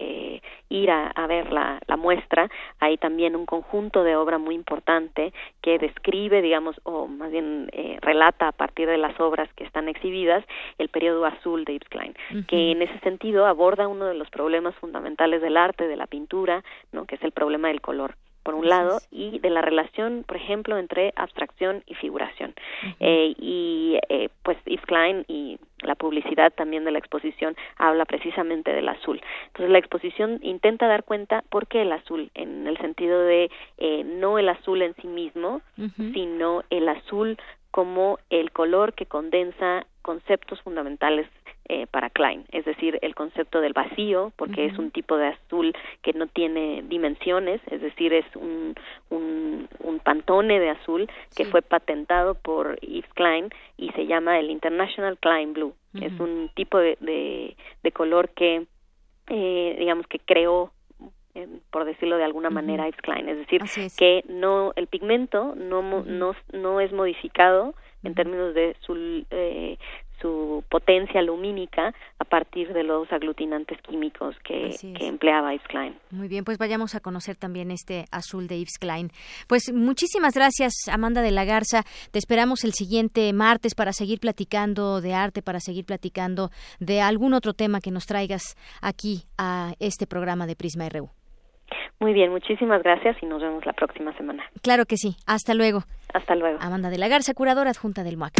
ir 0.69 0.91
a, 0.91 1.27
ver 1.27 1.53
la, 1.53 1.79
la, 1.87 1.97
muestra, 1.97 2.51
hay 2.81 2.97
también 2.97 3.37
un 3.37 3.47
conjunto 3.47 4.03
de 4.03 4.17
obra 4.17 4.39
muy 4.39 4.55
importante 4.55 5.33
que 5.63 5.79
describe, 5.79 6.43
digamos, 6.43 6.81
o 6.85 7.07
más 7.07 7.31
bien 7.31 7.69
eh, 7.73 7.99
relata 8.03 8.49
a 8.49 8.53
partir 8.53 8.89
de 8.89 8.99
las 8.99 9.19
obras 9.21 9.49
que 9.55 9.65
están 9.65 9.89
exhibidas 9.89 10.45
el 10.79 10.89
periodo 10.89 11.25
azul 11.25 11.65
de 11.65 11.75
Yves 11.75 11.89
Klein, 11.89 12.15
que 12.49 12.73
en 12.73 12.83
ese 12.83 12.99
sentido 13.01 13.47
aborda 13.47 13.89
uno 13.89 14.07
de 14.07 14.15
los 14.15 14.29
problemas 14.31 14.75
fundamentales 14.77 15.41
del 15.41 15.57
arte, 15.57 15.87
de 15.87 15.97
la 15.97 16.07
pintura, 16.07 16.65
¿no? 16.93 17.07
que 17.07 17.15
es 17.15 17.23
el 17.23 17.33
problema 17.33 17.69
del 17.69 17.81
color 17.81 18.15
por 18.47 18.55
un 18.55 18.69
lado, 18.69 19.01
y 19.11 19.41
de 19.41 19.51
la 19.51 19.61
relación, 19.61 20.23
por 20.25 20.37
ejemplo, 20.37 20.79
entre 20.79 21.13
abstracción 21.17 21.83
y 21.85 21.95
figuración. 21.95 22.55
eh, 23.01 23.35
y 23.37 23.99
eh, 24.09 24.29
pues 24.45 24.57
Yves 24.67 24.87
Klein 24.87 25.25
y 25.27 25.59
la 25.81 25.97
publicidad 25.97 26.53
también 26.53 26.85
de 26.85 26.93
la 26.93 27.01
exposición 27.01 27.57
habla 27.77 28.05
precisamente 28.05 28.73
del 28.73 28.89
azul. 28.89 29.21
Entonces 29.49 29.71
la 29.73 29.79
exposición 29.79 30.39
intenta 30.43 30.87
dar 30.87 31.03
cuenta 31.03 31.43
por 31.51 31.67
qué 31.67 31.83
el 31.83 31.91
azul, 31.91 32.31
en 32.35 32.69
el 32.69 32.79
sentido 32.79 33.21
de 33.21 33.51
eh, 33.79 34.05
no 34.05 34.39
el 34.39 34.49
azul 34.49 34.81
en 34.81 34.95
sí 35.03 35.09
mismo, 35.09 35.61
sino 36.15 36.63
el 36.71 36.89
azul 36.89 37.37
como 37.73 38.21
el 38.31 38.53
color 38.53 38.95
que 38.95 39.07
condensa 39.07 39.87
conceptos 40.03 40.61
fundamentales 40.63 41.27
eh, 41.69 41.87
para 41.91 42.11
Klein, 42.11 42.45
es 42.53 42.65
decir, 42.65 42.99
el 43.03 43.15
concepto 43.15 43.61
del 43.61 43.73
vacío, 43.73 44.33
porque 44.37 44.67
es 44.67 44.79
un 44.79 44.93
tipo 44.93 45.17
de 45.17 45.29
azul 45.29 45.75
que 46.03 46.13
no 46.13 46.29
tiene 46.29 46.85
dimensiones, 46.87 47.61
es 47.71 47.81
decir, 47.81 48.13
es 48.13 48.25
un, 48.37 48.75
un, 49.11 49.69
un 49.81 49.99
pantone 49.99 50.61
de 50.61 50.71
azul 50.71 51.11
que 51.37 51.45
fue 51.45 51.63
patentado 51.63 52.35
por 52.35 52.79
Yves 52.81 53.13
Klein 53.15 53.51
y 53.77 53.91
se 53.91 54.07
llama 54.07 54.39
el 54.39 54.51
International 54.51 55.19
Klein 55.19 55.55
Blue. 55.55 55.75
Es 56.01 56.13
un 56.21 56.51
tipo 56.55 56.79
de, 56.79 56.97
de, 57.83 57.93
color 57.93 58.29
que, 58.29 58.67
eh, 59.29 59.77
digamos, 59.79 60.07
que 60.07 60.19
creó 60.19 60.73
por 61.71 61.85
decirlo 61.85 62.17
de 62.17 62.25
alguna 62.25 62.51
manera, 62.51 62.87
Yves 62.87 63.01
Klein, 63.01 63.29
es 63.29 63.39
decir, 63.39 63.63
que 63.99 64.25
no 64.29 64.73
el 64.77 64.87
pigmento 64.87 65.55
no, 65.57 65.83
no, 65.83 66.37
no 66.53 66.81
es 66.81 66.93
modificado 66.93 67.75
en 68.07 68.15
términos 68.15 68.55
de 68.55 68.77
su, 68.81 69.25
eh, 69.31 69.77
su 70.21 70.65
potencia 70.71 71.21
lumínica 71.23 71.93
a 72.19 72.25
partir 72.25 72.73
de 72.73 72.83
los 72.83 73.11
aglutinantes 73.13 73.81
químicos 73.83 74.37
que, 74.45 74.75
empleaba 75.01 75.53
Yves 75.53 75.67
Klein. 75.69 75.95
Muy 76.11 76.29
bien, 76.29 76.45
pues 76.45 76.59
vayamos 76.59 76.95
a 76.95 77.01
conocer 77.01 77.37
también 77.37 77.71
este 77.71 78.05
azul 78.11 78.47
de 78.47 78.59
Yves 78.59 78.79
Klein. 78.79 79.11
Pues 79.49 79.73
muchísimas 79.75 80.35
gracias, 80.35 80.73
Amanda 80.91 81.23
de 81.23 81.33
la 81.33 81.45
Garza. 81.45 81.83
Te 82.13 82.19
esperamos 82.19 82.65
el 82.65 82.73
siguiente 82.73 83.33
martes 83.33 83.75
para 83.75 83.93
seguir 83.93 84.21
platicando 84.21 85.01
de 85.01 85.15
arte, 85.15 85.43
para 85.43 85.61
seguir 85.61 85.85
platicando 85.85 86.51
de 86.81 87.01
algún 87.01 87.35
otro 87.35 87.53
tema 87.53 87.81
que 87.81 87.91
nos 87.91 88.07
traigas 88.07 88.57
aquí 88.81 89.25
a 89.39 89.75
este 89.81 90.07
programa 90.07 90.47
de 90.47 90.57
Prisma 90.57 90.89
RU. 90.89 91.11
Muy 91.99 92.13
bien, 92.13 92.31
muchísimas 92.31 92.83
gracias 92.83 93.17
y 93.23 93.27
nos 93.27 93.41
vemos 93.41 93.65
la 93.65 93.73
próxima 93.73 94.15
semana. 94.17 94.45
Claro 94.63 94.85
que 94.85 94.97
sí. 94.97 95.17
Hasta 95.27 95.55
luego. 95.55 95.81
Hasta 96.17 96.35
luego. 96.35 96.59
Amanda 96.63 96.89
de 96.89 96.97
la 96.97 97.09
Garza, 97.09 97.35
curadora 97.35 97.71
adjunta 97.71 98.03
del 98.03 98.17
MUAC. 98.17 98.33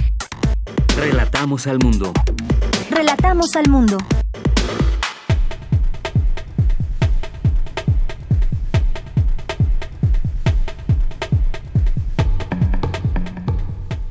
Relatamos 0.97 1.67
al 1.67 1.79
mundo. 1.79 2.11
Relatamos 2.91 3.55
al 3.55 3.69
mundo. 3.69 3.99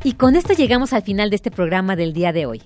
Y 0.04 0.14
con 0.14 0.36
esto 0.36 0.54
llegamos 0.54 0.94
al 0.94 1.02
final 1.02 1.32
de 1.32 1.38
este 1.38 1.50
programa 1.50 1.96
del 1.96 2.14
día 2.14 2.32
de 2.32 2.46
hoy. 2.46 2.62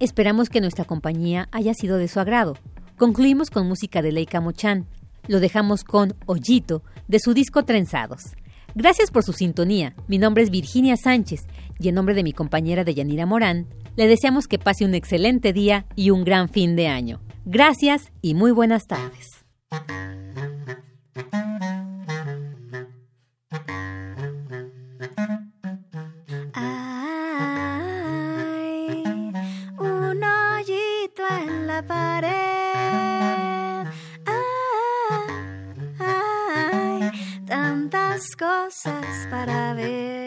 Esperamos 0.00 0.48
que 0.48 0.62
nuestra 0.62 0.86
compañía 0.86 1.48
haya 1.52 1.74
sido 1.74 1.98
de 1.98 2.08
su 2.08 2.20
agrado. 2.20 2.56
Concluimos 2.96 3.50
con 3.50 3.68
música 3.68 4.00
de 4.00 4.12
Leica 4.12 4.40
Mochan 4.40 4.86
lo 5.28 5.40
dejamos 5.40 5.84
con 5.84 6.14
Ollito 6.26 6.82
de 7.06 7.20
su 7.20 7.34
disco 7.34 7.64
Trenzados. 7.64 8.34
Gracias 8.74 9.10
por 9.10 9.24
su 9.24 9.32
sintonía. 9.32 9.94
Mi 10.06 10.18
nombre 10.18 10.42
es 10.42 10.50
Virginia 10.50 10.96
Sánchez 10.96 11.46
y 11.78 11.88
en 11.88 11.94
nombre 11.94 12.14
de 12.14 12.22
mi 12.22 12.32
compañera 12.32 12.84
Deyanira 12.84 13.26
Morán, 13.26 13.66
le 13.96 14.06
deseamos 14.06 14.46
que 14.46 14.58
pase 14.58 14.84
un 14.84 14.94
excelente 14.94 15.52
día 15.52 15.86
y 15.96 16.10
un 16.10 16.24
gran 16.24 16.48
fin 16.48 16.76
de 16.76 16.88
año. 16.88 17.20
Gracias 17.44 18.12
y 18.22 18.34
muy 18.34 18.52
buenas 18.52 18.86
tardes. 18.86 19.44
un 29.80 30.22
hoyito 30.22 31.22
en 31.40 31.66
la 31.66 31.82
pared 31.86 32.47
cosas 38.36 39.26
para 39.30 39.74
ver. 39.74 40.17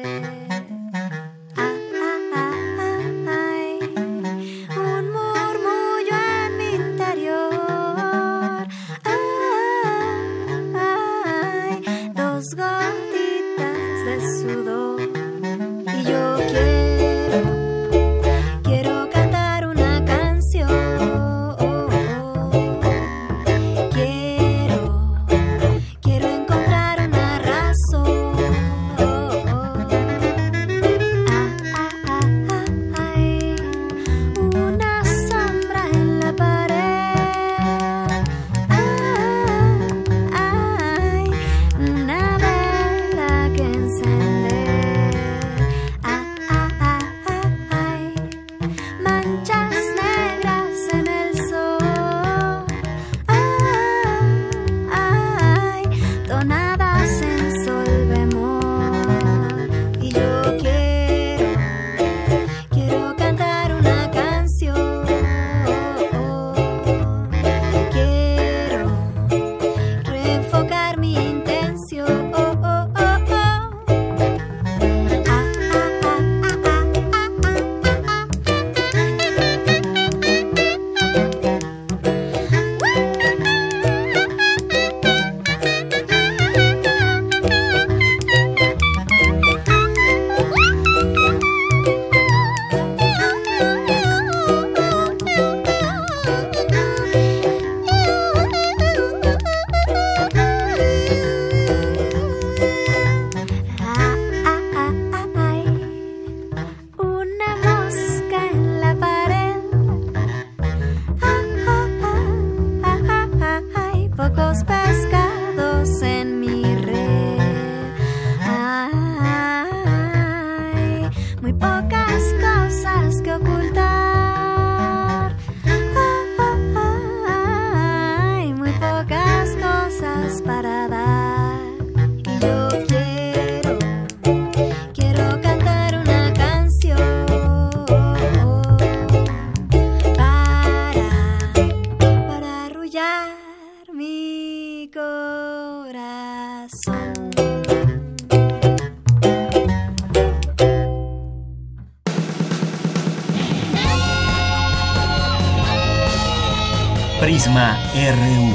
RU. 157.48 158.54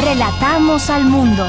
Relatamos 0.00 0.88
al 0.88 1.04
mundo. 1.04 1.46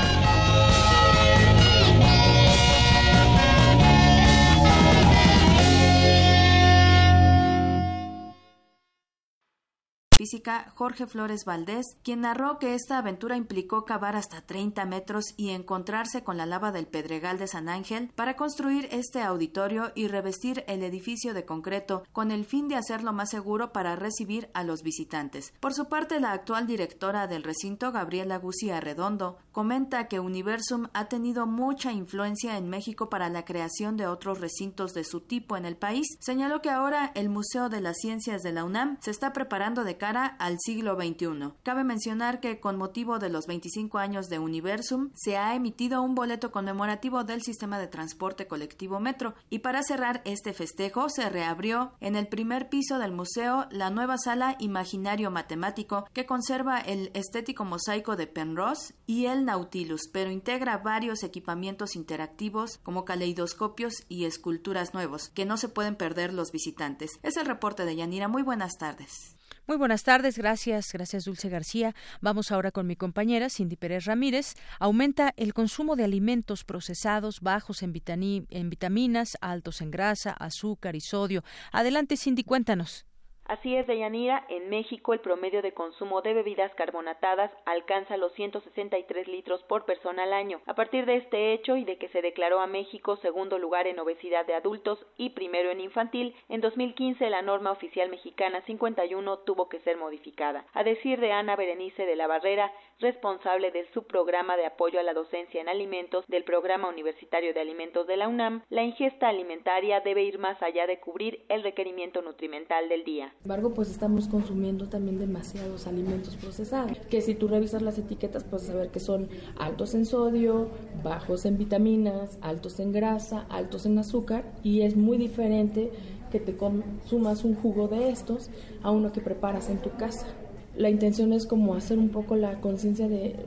Jorge 10.76 11.08
Flores 11.08 11.44
Valdés, 11.46 11.98
quien 12.04 12.22
narró 12.22 12.60
que 12.60 12.76
esta 12.76 13.00
aventura 13.00 13.36
implicó 13.36 13.84
cavar 13.86 14.16
hasta 14.16 14.42
30 14.42 14.86
metros 14.86 15.34
y 15.38 15.50
encontrarse 15.50 16.24
con 16.24 16.38
la 16.38 16.46
lava 16.46 16.72
del 16.72 16.86
Pedregal 16.86 17.40
de 17.40 17.48
San 17.48 17.68
Ángel 17.68 18.12
para 18.16 18.36
construir 18.36 18.88
este 18.92 19.22
auditorio 19.22 19.92
y 19.96 20.08
revestir 20.08 20.64
el 20.68 20.84
edificio 20.84 21.34
de 21.34 21.46
concreto 21.46 22.04
con 22.12 22.32
el 22.32 22.46
fin 22.46 22.68
de 22.68 22.76
hacerlo 22.76 23.12
más 23.12 23.30
seguro 23.30 23.72
para 23.72 23.96
recibir 23.96 24.50
a 24.54 24.64
los 24.64 24.84
visitantes. 24.84 25.52
Por 25.60 25.74
su 25.74 25.86
parte, 25.86 26.20
la 26.20 26.32
actual 26.32 26.68
directora 26.68 27.26
del 27.28 27.44
recinto, 27.44 27.92
Gabriela 27.92 28.38
Gucía 28.38 28.80
Redondo, 28.80 29.38
comenta 29.52 30.08
que 30.08 30.20
Universum 30.20 30.88
ha 30.94 31.06
tenido 31.06 31.48
mucha 31.48 31.92
influencia 31.92 32.58
en 32.58 32.70
México 32.70 33.10
para 33.10 33.30
la 33.30 33.46
creación 33.46 33.98
de 33.98 34.06
otros 34.06 34.40
recintos 34.40 34.94
de 34.94 35.04
su 35.04 35.22
tipo 35.22 35.58
en 35.58 35.66
el 35.66 35.76
país. 35.76 36.08
Señaló 36.20 36.62
que 36.62 36.70
ahora 36.70 37.12
el 37.16 37.30
Museo 37.30 37.70
de 37.70 37.82
las 37.82 37.98
Ciencias 37.98 38.44
de 38.44 38.52
la 38.52 38.64
UNAM 38.64 38.98
se 39.02 39.12
está 39.12 39.34
preparando 39.34 39.84
de 39.84 39.98
cara 39.98 40.19
al 40.26 40.58
siglo 40.60 40.96
XXI. 40.96 41.54
Cabe 41.64 41.84
mencionar 41.84 42.40
que 42.40 42.60
con 42.60 42.78
motivo 42.78 43.20
de 43.20 43.30
los 43.30 43.48
25 43.48 43.98
años 43.98 44.28
de 44.28 44.40
Universum 44.40 45.12
se 45.16 45.38
ha 45.38 45.56
emitido 45.56 46.02
un 46.02 46.16
boleto 46.16 46.52
conmemorativo 46.52 47.24
del 47.24 47.42
sistema 47.42 47.80
de 47.80 47.88
transporte 47.88 48.48
colectivo 48.48 49.00
Metro 49.00 49.34
y 49.50 49.60
para 49.60 49.84
cerrar 49.84 50.22
este 50.26 50.54
festejo 50.54 51.10
se 51.10 51.30
reabrió 51.30 51.94
en 52.00 52.16
el 52.16 52.28
primer 52.28 52.70
piso 52.70 53.00
del 53.00 53.12
museo 53.12 53.68
la 53.72 53.90
nueva 53.90 54.18
sala 54.18 54.56
Imaginario 54.60 55.32
Matemático 55.32 56.08
que 56.14 56.26
conserva 56.26 56.80
el 56.80 57.12
estético 57.14 57.66
mosaico 57.66 58.16
de 58.16 58.28
Penrose 58.28 58.94
y 59.06 59.26
el 59.26 59.46
Nautilus, 59.46 60.08
pero 60.12 60.32
integra 60.32 60.78
varios 60.78 61.24
equipamientos 61.24 61.96
interactivos 61.96 62.80
como 62.84 63.06
caleidoscopios 63.06 64.04
y 64.08 64.26
esculturas 64.26 64.94
nuevos 64.94 65.30
que 65.30 65.46
no 65.46 65.58
se 65.58 65.70
pueden 65.70 65.96
perder 65.96 66.34
los 66.34 66.52
visitantes. 66.52 67.12
Es 67.24 67.38
el 67.38 67.46
reporte 67.46 67.86
de 67.86 67.96
Yanira. 67.96 68.28
Muy 68.28 68.44
buenas 68.44 68.78
tardes. 68.78 69.39
Muy 69.70 69.78
buenas 69.78 70.02
tardes, 70.02 70.36
gracias, 70.36 70.92
gracias 70.94 71.26
Dulce 71.26 71.48
García. 71.48 71.94
Vamos 72.22 72.52
ahora 72.52 72.72
con 72.72 72.88
mi 72.88 72.96
compañera 72.96 73.52
Cindy 73.52 73.76
Pérez 73.76 74.06
Ramírez. 74.06 74.56
Aumenta 74.80 75.36
el 75.38 75.54
consumo 75.54 75.96
de 75.96 76.04
alimentos 76.04 76.64
procesados 76.64 77.40
bajos 77.42 77.84
en, 77.84 77.94
vitaminas, 77.94 79.38
altos 79.42 79.82
en 79.82 79.92
grasa, 79.92 80.32
azúcar 80.32 80.96
y 80.96 81.02
sodio. 81.02 81.44
Adelante 81.72 82.18
Cindy, 82.18 82.44
cuéntanos. 82.44 83.06
Así 83.50 83.76
es, 83.76 83.88
Deyanira, 83.88 84.46
en 84.48 84.70
México 84.70 85.12
el 85.12 85.22
promedio 85.22 85.64
de 85.64 85.72
consumo 85.72 86.22
de 86.22 86.36
bebidas 86.36 86.72
carbonatadas 86.76 87.52
alcanza 87.66 88.16
los 88.16 88.32
163 88.34 89.28
litros 89.28 89.64
por 89.64 89.86
persona 89.86 90.22
al 90.22 90.34
año. 90.34 90.62
A 90.68 90.76
partir 90.76 91.08
de 91.08 91.16
este 91.16 91.52
hecho 91.52 91.76
y 91.76 91.84
de 91.84 91.98
que 91.98 92.10
se 92.10 92.22
declaró 92.22 92.60
a 92.60 92.68
México 92.68 93.18
segundo 93.18 93.58
lugar 93.58 93.88
en 93.88 93.98
obesidad 93.98 94.46
de 94.46 94.54
adultos 94.54 95.04
y 95.18 95.32
primero 95.32 95.72
en 95.72 95.82
infantil, 95.82 96.36
en 96.48 96.62
2015 96.62 97.28
la 97.32 97.42
norma 97.42 97.72
oficial 97.72 98.08
mexicana 98.10 98.62
51 98.68 99.40
tuvo 99.40 99.68
que 99.68 99.80
ser 99.80 99.98
modificada. 99.98 100.68
A 100.74 100.84
decir 100.84 101.20
de 101.20 101.32
Ana 101.32 101.56
Berenice 101.56 102.06
de 102.06 102.16
la 102.16 102.28
Barrera, 102.28 102.72
responsable 103.00 103.72
del 103.72 103.92
subprograma 103.94 104.58
de 104.58 104.68
apoyo 104.68 105.00
a 105.00 105.04
la 105.04 105.16
docencia 105.16 105.60
en 105.60 105.70
alimentos 105.70 106.24
del 106.28 106.44
Programa 106.44 106.88
Universitario 106.88 107.56
de 107.56 107.62
Alimentos 107.62 108.06
de 108.06 108.18
la 108.18 108.28
UNAM, 108.28 108.62
la 108.70 108.84
ingesta 108.84 109.28
alimentaria 109.28 110.02
debe 110.02 110.22
ir 110.22 110.38
más 110.38 110.62
allá 110.62 110.86
de 110.86 111.00
cubrir 111.00 111.46
el 111.50 111.64
requerimiento 111.64 112.22
nutrimental 112.22 112.90
del 112.90 113.04
día. 113.04 113.34
Sin 113.40 113.50
embargo, 113.54 113.74
pues 113.74 113.90
estamos 113.90 114.28
consumiendo 114.28 114.90
también 114.90 115.18
demasiados 115.18 115.88
alimentos 115.88 116.36
procesados, 116.36 116.98
que 117.10 117.22
si 117.22 117.36
tú 117.36 117.48
revisas 117.48 117.82
las 117.82 117.98
etiquetas 117.98 118.44
puedes 118.44 118.68
saber 118.68 118.90
que 118.90 119.00
son 119.00 119.30
altos 119.58 119.94
en 119.96 120.06
sodio, 120.06 120.68
bajos 121.06 121.46
en 121.46 121.58
vitaminas, 121.58 122.38
altos 122.42 122.82
en 122.82 122.92
grasa, 122.92 123.46
altos 123.50 123.86
en 123.86 123.98
azúcar 123.98 124.44
y 124.62 124.82
es 124.82 124.98
muy 124.98 125.18
diferente 125.18 125.90
que 126.34 126.42
te 126.42 126.58
consumas 126.58 127.46
un 127.46 127.56
jugo 127.56 127.88
de 127.88 128.10
estos 128.10 128.50
a 128.84 128.92
uno 128.92 129.14
que 129.14 129.22
preparas 129.22 129.70
en 129.70 129.78
tu 129.78 129.92
casa. 129.92 130.28
La 130.76 130.90
intención 130.90 131.32
es 131.32 131.46
como 131.46 131.76
hacer 131.76 131.98
un 131.98 132.10
poco 132.10 132.36
la 132.36 132.60
conciencia 132.60 133.08
de 133.08 133.38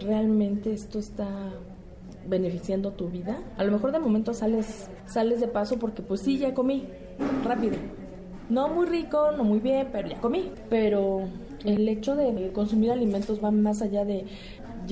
realmente 0.00 0.72
esto 0.72 0.98
está 0.98 1.28
beneficiando 2.26 2.90
tu 2.90 3.08
vida. 3.08 3.38
A 3.56 3.62
lo 3.62 3.70
mejor 3.70 3.92
de 3.92 4.00
momento 4.00 4.34
sales 4.34 4.88
sales 5.06 5.38
de 5.40 5.46
paso 5.46 5.78
porque 5.78 6.02
pues 6.02 6.22
sí 6.22 6.38
ya 6.38 6.54
comí 6.54 6.88
rápido 7.44 7.76
no 8.52 8.68
muy 8.68 8.86
rico, 8.86 9.32
no 9.32 9.44
muy 9.44 9.60
bien, 9.60 9.88
pero 9.90 10.08
ya 10.08 10.20
comí. 10.20 10.52
Pero 10.68 11.22
el 11.64 11.88
hecho 11.88 12.14
de 12.16 12.50
consumir 12.52 12.92
alimentos 12.92 13.42
va 13.42 13.50
más 13.50 13.80
allá 13.80 14.04
de 14.04 14.26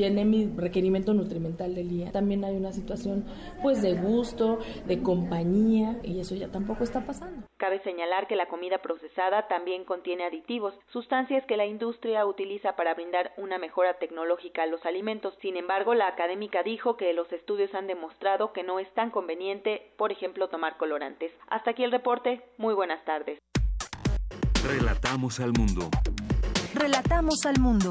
llené 0.00 0.24
mi 0.24 0.46
requerimiento 0.56 1.14
nutrimental 1.14 1.74
del 1.74 1.88
día. 1.88 2.10
También 2.10 2.44
hay 2.44 2.56
una 2.56 2.72
situación 2.72 3.24
pues 3.62 3.82
de 3.82 3.94
gusto, 3.94 4.58
de 4.86 5.02
compañía 5.02 5.98
y 6.02 6.20
eso 6.20 6.34
ya 6.34 6.48
tampoco 6.48 6.84
está 6.84 7.04
pasando. 7.06 7.46
Cabe 7.56 7.80
señalar 7.82 8.26
que 8.26 8.36
la 8.36 8.48
comida 8.48 8.78
procesada 8.78 9.46
también 9.48 9.84
contiene 9.84 10.24
aditivos, 10.24 10.74
sustancias 10.92 11.44
que 11.46 11.56
la 11.56 11.66
industria 11.66 12.26
utiliza 12.26 12.74
para 12.76 12.94
brindar 12.94 13.32
una 13.36 13.58
mejora 13.58 13.98
tecnológica 13.98 14.62
a 14.62 14.66
los 14.66 14.84
alimentos. 14.86 15.34
Sin 15.40 15.56
embargo, 15.56 15.94
la 15.94 16.08
académica 16.08 16.62
dijo 16.62 16.96
que 16.96 17.12
los 17.12 17.30
estudios 17.32 17.74
han 17.74 17.86
demostrado 17.86 18.52
que 18.52 18.62
no 18.62 18.78
es 18.78 18.92
tan 18.94 19.10
conveniente, 19.10 19.92
por 19.96 20.10
ejemplo, 20.10 20.48
tomar 20.48 20.76
colorantes. 20.78 21.32
Hasta 21.48 21.72
aquí 21.72 21.84
el 21.84 21.92
reporte. 21.92 22.42
Muy 22.56 22.74
buenas 22.74 23.04
tardes. 23.04 23.38
Relatamos 24.66 25.40
al 25.40 25.52
mundo. 25.52 25.88
Relatamos 26.74 27.44
al 27.46 27.58
mundo. 27.60 27.90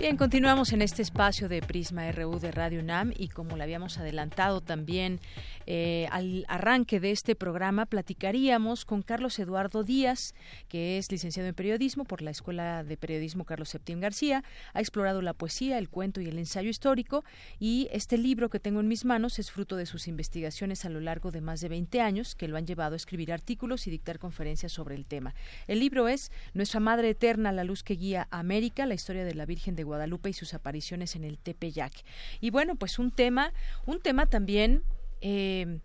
Bien, 0.00 0.16
continuamos 0.16 0.72
en 0.72 0.80
este 0.80 1.02
espacio 1.02 1.46
de 1.50 1.60
Prisma 1.60 2.10
RU 2.10 2.38
de 2.40 2.50
Radio 2.52 2.80
UNAM 2.80 3.12
y 3.14 3.28
como 3.28 3.58
le 3.58 3.64
habíamos 3.64 3.98
adelantado 3.98 4.62
también 4.62 5.20
eh, 5.66 6.08
al 6.10 6.44
arranque 6.48 7.00
de 7.00 7.10
este 7.10 7.34
programa, 7.34 7.86
platicaríamos 7.86 8.84
con 8.84 9.02
Carlos 9.02 9.38
Eduardo 9.38 9.84
Díaz, 9.84 10.34
que 10.68 10.98
es 10.98 11.10
licenciado 11.10 11.48
en 11.48 11.54
periodismo 11.54 12.04
por 12.04 12.22
la 12.22 12.30
Escuela 12.30 12.84
de 12.84 12.96
Periodismo 12.96 13.44
Carlos 13.44 13.68
Septién 13.68 14.00
García, 14.00 14.42
ha 14.72 14.80
explorado 14.80 15.22
la 15.22 15.34
poesía, 15.34 15.78
el 15.78 15.88
cuento 15.88 16.20
y 16.20 16.28
el 16.28 16.38
ensayo 16.38 16.68
histórico 16.68 17.24
y 17.58 17.88
este 17.92 18.18
libro 18.18 18.50
que 18.50 18.60
tengo 18.60 18.80
en 18.80 18.88
mis 18.88 19.04
manos 19.04 19.38
es 19.38 19.50
fruto 19.50 19.76
de 19.76 19.86
sus 19.86 20.08
investigaciones 20.08 20.84
a 20.84 20.90
lo 20.90 21.00
largo 21.00 21.30
de 21.30 21.40
más 21.40 21.60
de 21.60 21.68
20 21.68 22.00
años 22.00 22.34
que 22.34 22.48
lo 22.48 22.56
han 22.56 22.66
llevado 22.66 22.94
a 22.94 22.96
escribir 22.96 23.32
artículos 23.32 23.86
y 23.86 23.90
dictar 23.90 24.18
conferencias 24.18 24.72
sobre 24.72 24.94
el 24.94 25.06
tema. 25.06 25.34
El 25.66 25.80
libro 25.80 26.08
es 26.08 26.32
Nuestra 26.54 26.80
Madre 26.80 27.10
Eterna, 27.10 27.52
la 27.52 27.64
luz 27.64 27.82
que 27.82 27.94
guía 27.94 28.28
a 28.30 28.38
América, 28.40 28.86
la 28.86 28.94
historia 28.94 29.24
de 29.24 29.34
la 29.34 29.46
Virgen 29.46 29.76
de 29.76 29.84
Guadalupe 29.84 30.30
y 30.30 30.32
sus 30.32 30.54
apariciones 30.54 31.16
en 31.16 31.24
el 31.24 31.38
Tepeyac. 31.38 31.92
Y 32.40 32.50
bueno, 32.50 32.76
pues 32.76 32.98
un 32.98 33.10
tema, 33.10 33.52
un 33.86 34.00
tema 34.00 34.26
también 34.26 34.82
eh, 35.20 35.78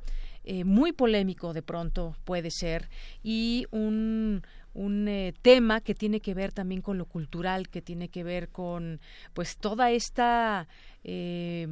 eh, 0.44 0.64
muy 0.64 0.91
polémico 0.91 1.53
de 1.53 1.62
pronto 1.62 2.16
puede 2.24 2.52
ser 2.52 2.90
y 3.24 3.66
un 3.72 4.44
un 4.76 5.07
eh, 5.07 5.34
tema 5.41 5.82
que 5.82 5.95
tiene 5.95 6.20
que 6.20 6.34
ver 6.34 6.52
también 6.52 6.82
con 6.82 6.98
lo 6.98 7.06
cultural, 7.06 7.70
que 7.70 7.82
tiene 7.82 8.10
que 8.10 8.24
ver 8.24 8.49
con 8.49 8.99
pues 9.34 9.57
toda 9.57 9.91
esta 9.91 10.68
eh, 11.03 11.68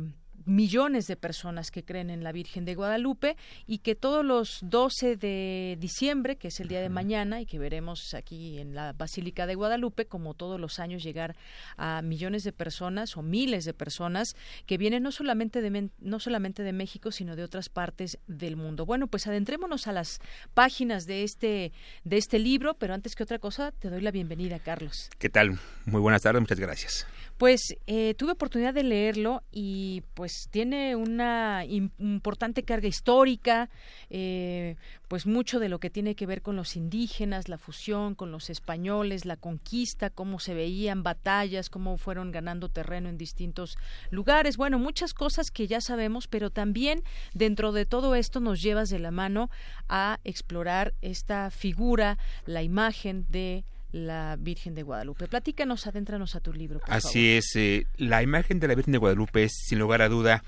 millones 0.45 1.07
de 1.07 1.15
personas 1.15 1.71
que 1.71 1.83
creen 1.83 2.09
en 2.09 2.23
la 2.23 2.31
Virgen 2.31 2.65
de 2.65 2.75
Guadalupe 2.75 3.37
y 3.65 3.79
que 3.79 3.95
todos 3.95 4.25
los 4.25 4.59
12 4.61 5.15
de 5.15 5.77
diciembre, 5.79 6.35
que 6.35 6.49
es 6.49 6.59
el 6.59 6.67
día 6.67 6.81
de 6.81 6.89
mañana 6.89 7.41
y 7.41 7.45
que 7.45 7.59
veremos 7.59 8.13
aquí 8.13 8.59
en 8.59 8.75
la 8.75 8.93
Basílica 8.93 9.45
de 9.47 9.55
Guadalupe, 9.55 10.05
como 10.05 10.33
todos 10.33 10.59
los 10.59 10.79
años 10.79 11.03
llegar 11.03 11.35
a 11.77 12.01
millones 12.01 12.43
de 12.43 12.51
personas 12.51 13.17
o 13.17 13.21
miles 13.21 13.65
de 13.65 13.73
personas 13.73 14.35
que 14.65 14.77
vienen 14.77 15.03
no 15.03 15.11
solamente 15.11 15.61
de 15.61 15.89
no 15.99 16.19
solamente 16.19 16.63
de 16.63 16.73
México, 16.73 17.11
sino 17.11 17.35
de 17.35 17.43
otras 17.43 17.69
partes 17.69 18.19
del 18.27 18.55
mundo. 18.55 18.85
Bueno, 18.85 19.07
pues 19.07 19.27
adentrémonos 19.27 19.87
a 19.87 19.91
las 19.91 20.19
páginas 20.53 21.05
de 21.05 21.23
este 21.23 21.71
de 22.03 22.17
este 22.17 22.39
libro, 22.39 22.75
pero 22.75 22.93
antes 22.93 23.15
que 23.15 23.23
otra 23.23 23.39
cosa, 23.39 23.71
te 23.71 23.89
doy 23.89 24.01
la 24.01 24.11
bienvenida, 24.11 24.59
Carlos. 24.59 25.09
¿Qué 25.17 25.29
tal? 25.29 25.59
Muy 25.85 26.01
buenas 26.01 26.21
tardes, 26.21 26.41
muchas 26.41 26.59
gracias. 26.59 27.07
Pues 27.43 27.75
eh, 27.87 28.15
tuve 28.17 28.31
oportunidad 28.31 28.73
de 28.73 28.83
leerlo 28.83 29.43
y 29.51 30.01
pues 30.13 30.47
tiene 30.49 30.95
una 30.95 31.65
importante 31.65 32.63
carga 32.63 32.87
histórica, 32.87 33.69
eh, 34.09 34.77
pues 35.09 35.25
mucho 35.25 35.59
de 35.59 35.67
lo 35.67 35.77
que 35.79 35.89
tiene 35.89 36.15
que 36.15 36.25
ver 36.25 36.41
con 36.41 36.55
los 36.55 36.77
indígenas, 36.77 37.49
la 37.49 37.57
fusión 37.57 38.15
con 38.15 38.31
los 38.31 38.49
españoles, 38.49 39.25
la 39.25 39.35
conquista, 39.35 40.09
cómo 40.09 40.39
se 40.39 40.53
veían 40.53 41.03
batallas, 41.03 41.69
cómo 41.69 41.97
fueron 41.97 42.31
ganando 42.31 42.69
terreno 42.69 43.09
en 43.09 43.17
distintos 43.17 43.77
lugares. 44.09 44.55
Bueno, 44.55 44.79
muchas 44.79 45.13
cosas 45.13 45.51
que 45.51 45.67
ya 45.67 45.81
sabemos, 45.81 46.29
pero 46.29 46.49
también 46.49 47.03
dentro 47.33 47.73
de 47.73 47.85
todo 47.85 48.15
esto 48.15 48.39
nos 48.39 48.61
llevas 48.61 48.89
de 48.89 48.99
la 48.99 49.11
mano 49.11 49.49
a 49.89 50.21
explorar 50.23 50.93
esta 51.01 51.51
figura, 51.51 52.17
la 52.45 52.63
imagen 52.63 53.25
de 53.27 53.65
la 53.93 54.35
Virgen 54.37 54.75
de 54.75 54.83
Guadalupe. 54.83 55.27
Platícanos, 55.27 55.87
adéntranos 55.87 56.35
a 56.35 56.41
tu 56.41 56.51
libro. 56.51 56.81
Así 56.87 57.29
es, 57.29 57.55
eh, 57.55 57.85
la 57.95 58.21
imagen 58.21 58.59
de 58.59 58.67
la 58.67 58.75
Virgen 58.75 58.91
de 58.91 58.97
Guadalupe 58.97 59.43
es, 59.43 59.53
sin 59.53 59.79
lugar 59.79 60.01
a 60.01 60.09
duda, 60.09 60.43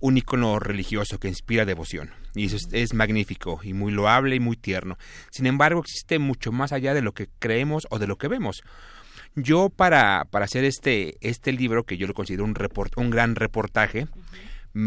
un 0.00 0.18
icono 0.18 0.58
religioso 0.58 1.18
que 1.18 1.28
inspira 1.28 1.64
devoción. 1.64 2.10
Y 2.34 2.46
eso 2.46 2.58
es, 2.72 2.92
magnífico 2.92 3.60
y 3.62 3.72
muy 3.72 3.92
loable 3.92 4.36
y 4.36 4.40
muy 4.40 4.56
tierno. 4.56 4.98
Sin 5.30 5.46
embargo, 5.46 5.80
existe 5.80 6.18
mucho 6.18 6.52
más 6.52 6.72
allá 6.72 6.92
de 6.92 7.02
lo 7.02 7.12
que 7.12 7.28
creemos 7.38 7.86
o 7.90 7.98
de 7.98 8.06
lo 8.06 8.18
que 8.18 8.28
vemos. 8.28 8.62
Yo 9.36 9.68
para, 9.68 10.26
para 10.30 10.46
hacer 10.46 10.64
este, 10.64 11.14
este 11.20 11.52
libro, 11.52 11.84
que 11.84 11.96
yo 11.96 12.08
lo 12.08 12.14
considero 12.14 12.44
un, 12.44 12.54
un 12.96 13.10
gran 13.10 13.36
reportaje, 13.36 14.08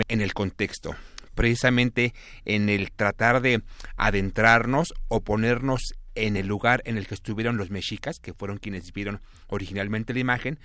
en 0.07 0.21
el 0.21 0.33
contexto, 0.33 0.95
precisamente 1.35 2.13
en 2.45 2.69
el 2.69 2.91
tratar 2.91 3.41
de 3.41 3.63
adentrarnos 3.97 4.93
o 5.07 5.21
ponernos 5.21 5.93
en 6.15 6.37
el 6.37 6.47
lugar 6.47 6.81
en 6.85 6.97
el 6.97 7.07
que 7.07 7.15
estuvieron 7.15 7.57
los 7.57 7.69
mexicas, 7.69 8.19
que 8.19 8.33
fueron 8.33 8.57
quienes 8.57 8.91
vieron 8.93 9.21
originalmente 9.47 10.13
la 10.13 10.19
imagen, 10.19 10.59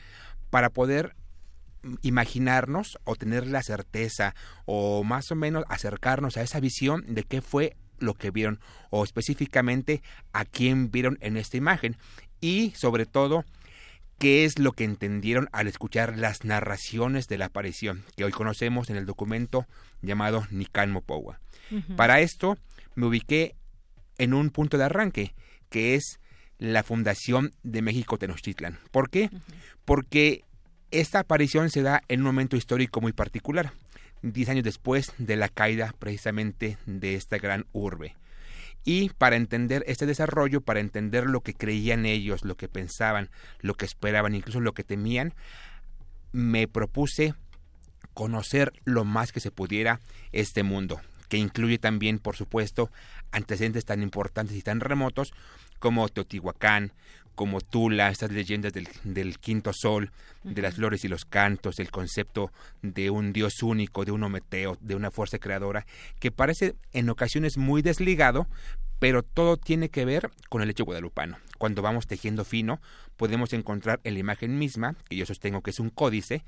para 0.51 0.71
poder 0.71 1.15
imaginarnos 2.03 2.99
o 3.05 3.17
tener 3.17 3.47
la 3.47 3.63
certeza 3.63 4.35
o 4.67 5.05
más 5.05 5.31
o 5.31 5.37
menos 5.37 5.65
acercarnos 5.69 6.37
a 6.37 6.43
esa 6.43 6.61
visión 6.61 7.05
de 7.07 7.23
qué 7.23 7.41
fue 7.41 7.77
lo 7.99 8.15
que 8.15 8.31
vieron 8.31 8.61
o 8.91 9.05
específicamente 9.05 10.03
a 10.33 10.45
quién 10.45 10.91
vieron 10.91 11.19
en 11.21 11.37
esta 11.37 11.57
imagen 11.57 11.97
y 12.41 12.73
sobre 12.77 13.07
todo 13.07 13.45
qué 14.19 14.45
es 14.45 14.59
lo 14.59 14.73
que 14.73 14.85
entendieron 14.85 15.49
al 15.53 15.69
escuchar 15.69 16.19
las 16.19 16.45
narraciones 16.45 17.29
de 17.29 17.39
la 17.39 17.47
aparición 17.47 18.05
que 18.17 18.25
hoy 18.25 18.33
conocemos 18.33 18.91
en 18.91 18.97
el 18.97 19.07
documento 19.07 19.67
llamado 20.03 20.47
Nican 20.51 20.91
Mopowa. 20.91 21.41
Para 21.97 22.21
esto 22.21 22.57
me 22.95 23.07
ubiqué 23.07 23.55
en 24.19 24.35
un 24.35 24.51
punto 24.51 24.79
de 24.79 24.85
arranque 24.85 25.35
que 25.71 25.95
es 25.95 26.21
la 26.59 26.83
fundación 26.83 27.53
de 27.63 27.83
México 27.83 28.19
Tenochtitlan. 28.19 28.79
¿Por 28.91 29.11
qué? 29.11 29.31
Porque 29.85 30.45
esta 30.91 31.21
aparición 31.21 31.71
se 31.71 31.83
da 31.83 32.03
en 32.09 32.21
un 32.21 32.27
momento 32.27 32.57
histórico 32.57 33.01
muy 33.01 33.13
particular, 33.13 33.73
diez 34.23 34.49
años 34.49 34.65
después 34.65 35.13
de 35.19 35.37
la 35.37 35.49
caída 35.49 35.95
precisamente 35.99 36.79
de 36.87 37.15
esta 37.15 37.39
gran 37.39 37.67
urbe. 37.73 38.17
Y 38.85 39.11
para 39.11 39.37
entender 39.37 39.85
este 39.87 40.07
desarrollo, 40.07 40.61
para 40.63 40.81
entender 40.81 41.27
lo 41.27 41.43
que 41.43 41.55
creían 41.55 42.07
ellos, 42.07 42.45
lo 42.45 42.57
que 42.57 42.69
pensaban, 42.69 43.31
lo 43.61 43.75
que 43.75 43.85
esperaban, 43.85 44.35
incluso 44.35 44.61
lo 44.61 44.73
que 44.73 44.85
temían, 44.85 45.35
me 46.33 46.69
propuse 46.69 47.35
conocer 48.15 48.73
lo 48.85 49.05
más 49.05 49.31
que 49.31 49.41
se 49.41 49.51
pudiera 49.51 50.01
este 50.33 50.63
mundo, 50.63 51.01
que 51.29 51.37
incluye 51.37 51.79
también, 51.79 52.19
por 52.19 52.37
supuesto, 52.37 52.91
antecedentes 53.33 53.85
tan 53.85 54.03
importantes 54.03 54.57
y 54.57 54.63
tan 54.63 54.81
remotos 54.81 55.33
como 55.79 56.09
Teotihuacán, 56.09 56.93
como 57.35 57.61
Tula, 57.61 58.11
estas 58.11 58.33
leyendas 58.33 58.73
del, 58.73 58.89
del 59.05 59.39
quinto 59.39 59.73
sol, 59.73 60.11
de 60.43 60.61
las 60.61 60.75
flores 60.75 61.05
y 61.05 61.09
los 61.09 61.25
cantos, 61.25 61.79
el 61.79 61.91
concepto 61.91 62.51
de 62.83 63.11
un 63.11 63.33
dios 63.33 63.63
único, 63.63 64.05
de 64.05 64.11
un 64.11 64.25
ometeo, 64.25 64.77
de 64.81 64.97
una 64.97 65.13
fuerza 65.13 65.39
creadora, 65.39 65.87
que 66.19 66.33
parece 66.33 66.75
en 66.93 67.09
ocasiones 67.11 67.57
muy 67.57 67.81
desligado, 67.81 68.49
pero 68.99 69.23
todo 69.23 69.57
tiene 69.57 69.89
que 69.89 70.05
ver 70.05 70.31
con 70.49 70.63
el 70.63 70.71
hecho 70.71 70.85
guadalupano. 70.85 71.39
Cuando 71.59 71.83
vamos 71.83 72.07
tejiendo 72.07 72.45
fino, 72.45 72.81
podemos 73.17 73.53
encontrar 73.53 74.01
en 74.05 74.15
la 74.15 74.21
imagen 74.21 74.59
misma, 74.59 74.97
que 75.09 75.17
yo 75.17 75.25
sostengo 75.25 75.63
que 75.63 75.71
es 75.71 75.81
un 75.81 75.91
códice, 75.91 76.45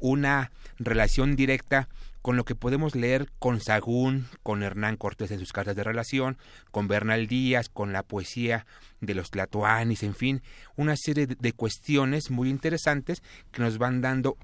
una 0.00 0.50
relación 0.78 1.36
directa 1.36 1.88
con 2.24 2.38
lo 2.38 2.46
que 2.46 2.54
podemos 2.54 2.94
leer 2.94 3.28
con 3.38 3.60
Sagún, 3.60 4.28
con 4.42 4.62
Hernán 4.62 4.96
Cortés 4.96 5.30
en 5.30 5.40
sus 5.40 5.52
cartas 5.52 5.76
de 5.76 5.84
relación, 5.84 6.38
con 6.70 6.88
Bernal 6.88 7.26
Díaz, 7.26 7.68
con 7.68 7.92
la 7.92 8.02
poesía 8.02 8.64
de 9.02 9.14
los 9.14 9.30
Tlatoanis, 9.30 10.02
en 10.02 10.14
fin, 10.14 10.42
una 10.74 10.96
serie 10.96 11.26
de 11.26 11.52
cuestiones 11.52 12.30
muy 12.30 12.48
interesantes 12.48 13.22
que 13.52 13.60
nos 13.60 13.76
van 13.76 14.00
dando 14.00 14.38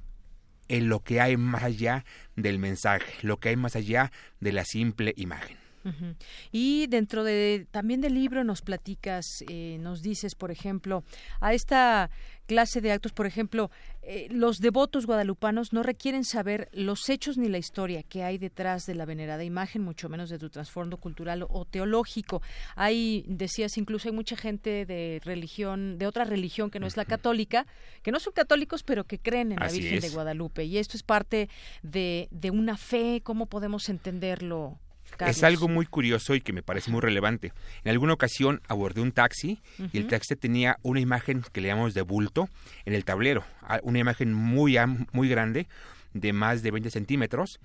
en 0.68 0.90
lo 0.90 1.00
que 1.00 1.22
hay 1.22 1.38
más 1.38 1.62
allá 1.62 2.04
del 2.36 2.58
mensaje, 2.58 3.14
lo 3.22 3.38
que 3.38 3.48
hay 3.48 3.56
más 3.56 3.76
allá 3.76 4.12
de 4.40 4.52
la 4.52 4.66
simple 4.66 5.14
imagen. 5.16 5.59
Y 6.52 6.86
dentro 6.88 7.24
de 7.24 7.66
también 7.70 8.00
del 8.00 8.14
libro 8.14 8.44
nos 8.44 8.62
platicas, 8.62 9.44
eh, 9.48 9.78
nos 9.80 10.02
dices, 10.02 10.34
por 10.34 10.50
ejemplo, 10.50 11.04
a 11.40 11.54
esta 11.54 12.10
clase 12.50 12.80
de 12.80 12.90
actos, 12.90 13.12
por 13.12 13.26
ejemplo, 13.26 13.70
eh, 14.02 14.26
los 14.28 14.58
devotos 14.58 15.06
guadalupanos 15.06 15.72
no 15.72 15.84
requieren 15.84 16.24
saber 16.24 16.68
los 16.72 17.08
hechos 17.08 17.38
ni 17.38 17.48
la 17.48 17.58
historia 17.58 18.02
que 18.02 18.24
hay 18.24 18.38
detrás 18.38 18.86
de 18.86 18.96
la 18.96 19.04
venerada 19.04 19.44
imagen, 19.44 19.82
mucho 19.82 20.08
menos 20.08 20.30
de 20.30 20.38
tu 20.38 20.50
trasfondo 20.50 20.96
cultural 20.96 21.46
o 21.48 21.64
teológico. 21.64 22.42
Hay, 22.74 23.24
decías, 23.28 23.78
incluso 23.78 24.08
hay 24.08 24.14
mucha 24.14 24.36
gente 24.36 24.84
de 24.84 25.20
religión, 25.24 25.96
de 25.96 26.08
otra 26.08 26.24
religión 26.24 26.70
que 26.70 26.80
no 26.80 26.88
es 26.88 26.96
la 26.96 27.04
católica, 27.04 27.68
que 28.02 28.10
no 28.10 28.18
son 28.18 28.32
católicos, 28.32 28.82
pero 28.82 29.04
que 29.04 29.20
creen 29.20 29.52
en 29.52 29.60
la 29.60 29.68
Virgen 29.68 30.00
de 30.00 30.08
Guadalupe. 30.08 30.64
Y 30.64 30.78
esto 30.78 30.96
es 30.96 31.04
parte 31.04 31.48
de, 31.84 32.26
de 32.32 32.50
una 32.50 32.76
fe, 32.76 33.20
¿cómo 33.22 33.46
podemos 33.46 33.88
entenderlo? 33.88 34.76
Es 35.18 35.42
algo 35.42 35.68
muy 35.68 35.86
curioso 35.86 36.34
y 36.34 36.40
que 36.40 36.52
me 36.52 36.62
parece 36.62 36.90
muy 36.90 37.00
relevante. 37.00 37.52
En 37.84 37.90
alguna 37.90 38.14
ocasión 38.14 38.60
abordé 38.68 39.00
un 39.00 39.12
taxi 39.12 39.60
y 39.92 39.98
el 39.98 40.06
taxi 40.06 40.36
tenía 40.36 40.78
una 40.82 41.00
imagen 41.00 41.42
que 41.52 41.60
le 41.60 41.68
llamamos 41.68 41.94
de 41.94 42.02
bulto 42.02 42.48
en 42.84 42.94
el 42.94 43.04
tablero, 43.04 43.44
una 43.82 43.98
imagen 43.98 44.32
muy, 44.32 44.76
muy 45.12 45.28
grande 45.28 45.68
de 46.12 46.32
más 46.32 46.62
de 46.62 46.70
20 46.70 46.90
centímetros 46.90 47.60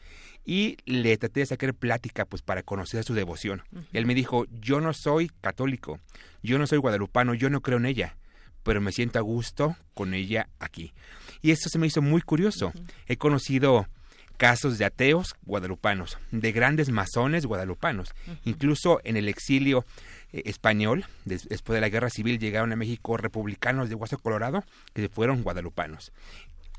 y 0.46 0.78
le 0.86 1.18
traté 1.18 1.40
de 1.40 1.46
sacar 1.48 1.74
plática 1.74 2.26
pues 2.26 2.42
para 2.42 2.64
conocer 2.64 3.04
su 3.04 3.14
devoción. 3.14 3.64
Él 3.94 4.06
me 4.06 4.16
dijo, 4.16 4.46
yo 4.52 4.82
no 4.82 4.94
soy 4.94 5.30
católico, 5.42 6.00
yo 6.44 6.60
no 6.60 6.68
soy 6.68 6.78
guadalupano, 6.78 7.34
yo 7.34 7.50
no 7.50 7.62
creo 7.62 7.78
en 7.78 7.88
ella, 7.88 8.18
pero 8.64 8.82
me 8.82 8.92
siento 8.92 9.20
a 9.20 9.24
gusto 9.24 9.76
con 9.94 10.14
ella 10.14 10.50
aquí. 10.60 10.94
Y 11.42 11.52
esto 11.52 11.70
se 11.70 11.80
me 11.80 11.88
hizo 11.88 12.02
muy 12.02 12.22
curioso. 12.22 12.74
He 13.08 13.18
conocido 13.18 13.88
casos 14.38 14.78
de 14.78 14.86
ateos 14.86 15.36
guadalupanos, 15.45 16.18
de 16.32 16.52
grandes 16.52 16.90
masones 16.90 17.45
guadalupanos. 17.45 18.14
Incluso 18.44 19.02
en 19.03 19.18
el 19.18 19.28
exilio 19.28 19.86
eh, 20.32 20.44
español, 20.45 21.06
después 21.26 21.76
de 21.76 21.82
la 21.82 21.90
guerra 21.90 22.10
civil, 22.10 22.40
llegaron 22.40 22.72
a 22.72 22.76
México 22.76 23.18
republicanos 23.18 23.90
de 23.90 23.95
Huaso 23.95 24.18
Colorado 24.20 24.64
que 24.94 25.10
fueron 25.10 25.44
guadalupanos. 25.44 26.12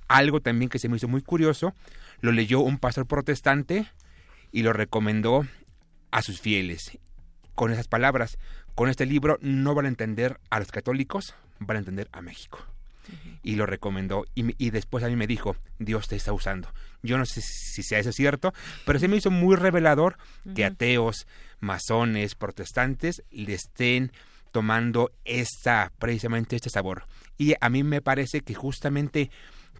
Algo 0.08 0.40
también 0.40 0.68
que 0.68 0.78
se 0.78 0.88
me 0.88 0.96
hizo 0.96 1.08
muy 1.08 1.22
curioso, 1.22 1.74
lo 2.20 2.32
leyó 2.32 2.60
un 2.60 2.78
pastor 2.78 3.06
protestante 3.06 3.86
y 4.52 4.62
lo 4.62 4.72
recomendó 4.72 5.46
a 6.10 6.22
sus 6.22 6.40
fieles. 6.40 6.98
Con 7.54 7.72
esas 7.72 7.88
palabras, 7.88 8.38
con 8.74 8.88
este 8.88 9.06
libro 9.06 9.38
no 9.40 9.74
van 9.74 9.86
a 9.86 9.88
entender 9.88 10.38
a 10.50 10.58
los 10.58 10.70
católicos, 10.70 11.34
van 11.58 11.76
a 11.76 11.80
entender 11.80 12.08
a 12.12 12.20
México 12.20 12.64
y 13.42 13.56
lo 13.56 13.66
recomendó. 13.66 14.24
Y, 14.34 14.70
después 14.70 15.04
a 15.04 15.08
mí 15.08 15.16
me 15.16 15.26
dijo, 15.26 15.56
Dios 15.78 16.08
te 16.08 16.16
está 16.16 16.32
usando. 16.32 16.72
Yo 17.02 17.18
no 17.18 17.26
sé 17.26 17.40
si 17.40 17.82
sea 17.82 17.98
eso 17.98 18.12
cierto, 18.12 18.52
pero 18.84 18.98
se 18.98 19.08
me 19.08 19.16
hizo 19.16 19.30
muy 19.30 19.56
revelador 19.56 20.16
que 20.54 20.64
ateos, 20.64 21.26
masones, 21.60 22.34
protestantes 22.34 23.22
le 23.30 23.54
estén 23.54 24.12
tomando 24.52 25.10
esta, 25.24 25.92
precisamente 25.98 26.56
este 26.56 26.70
sabor. 26.70 27.04
Y 27.38 27.54
a 27.60 27.68
mí 27.68 27.82
me 27.82 28.00
parece 28.00 28.40
que 28.40 28.54
justamente 28.54 29.30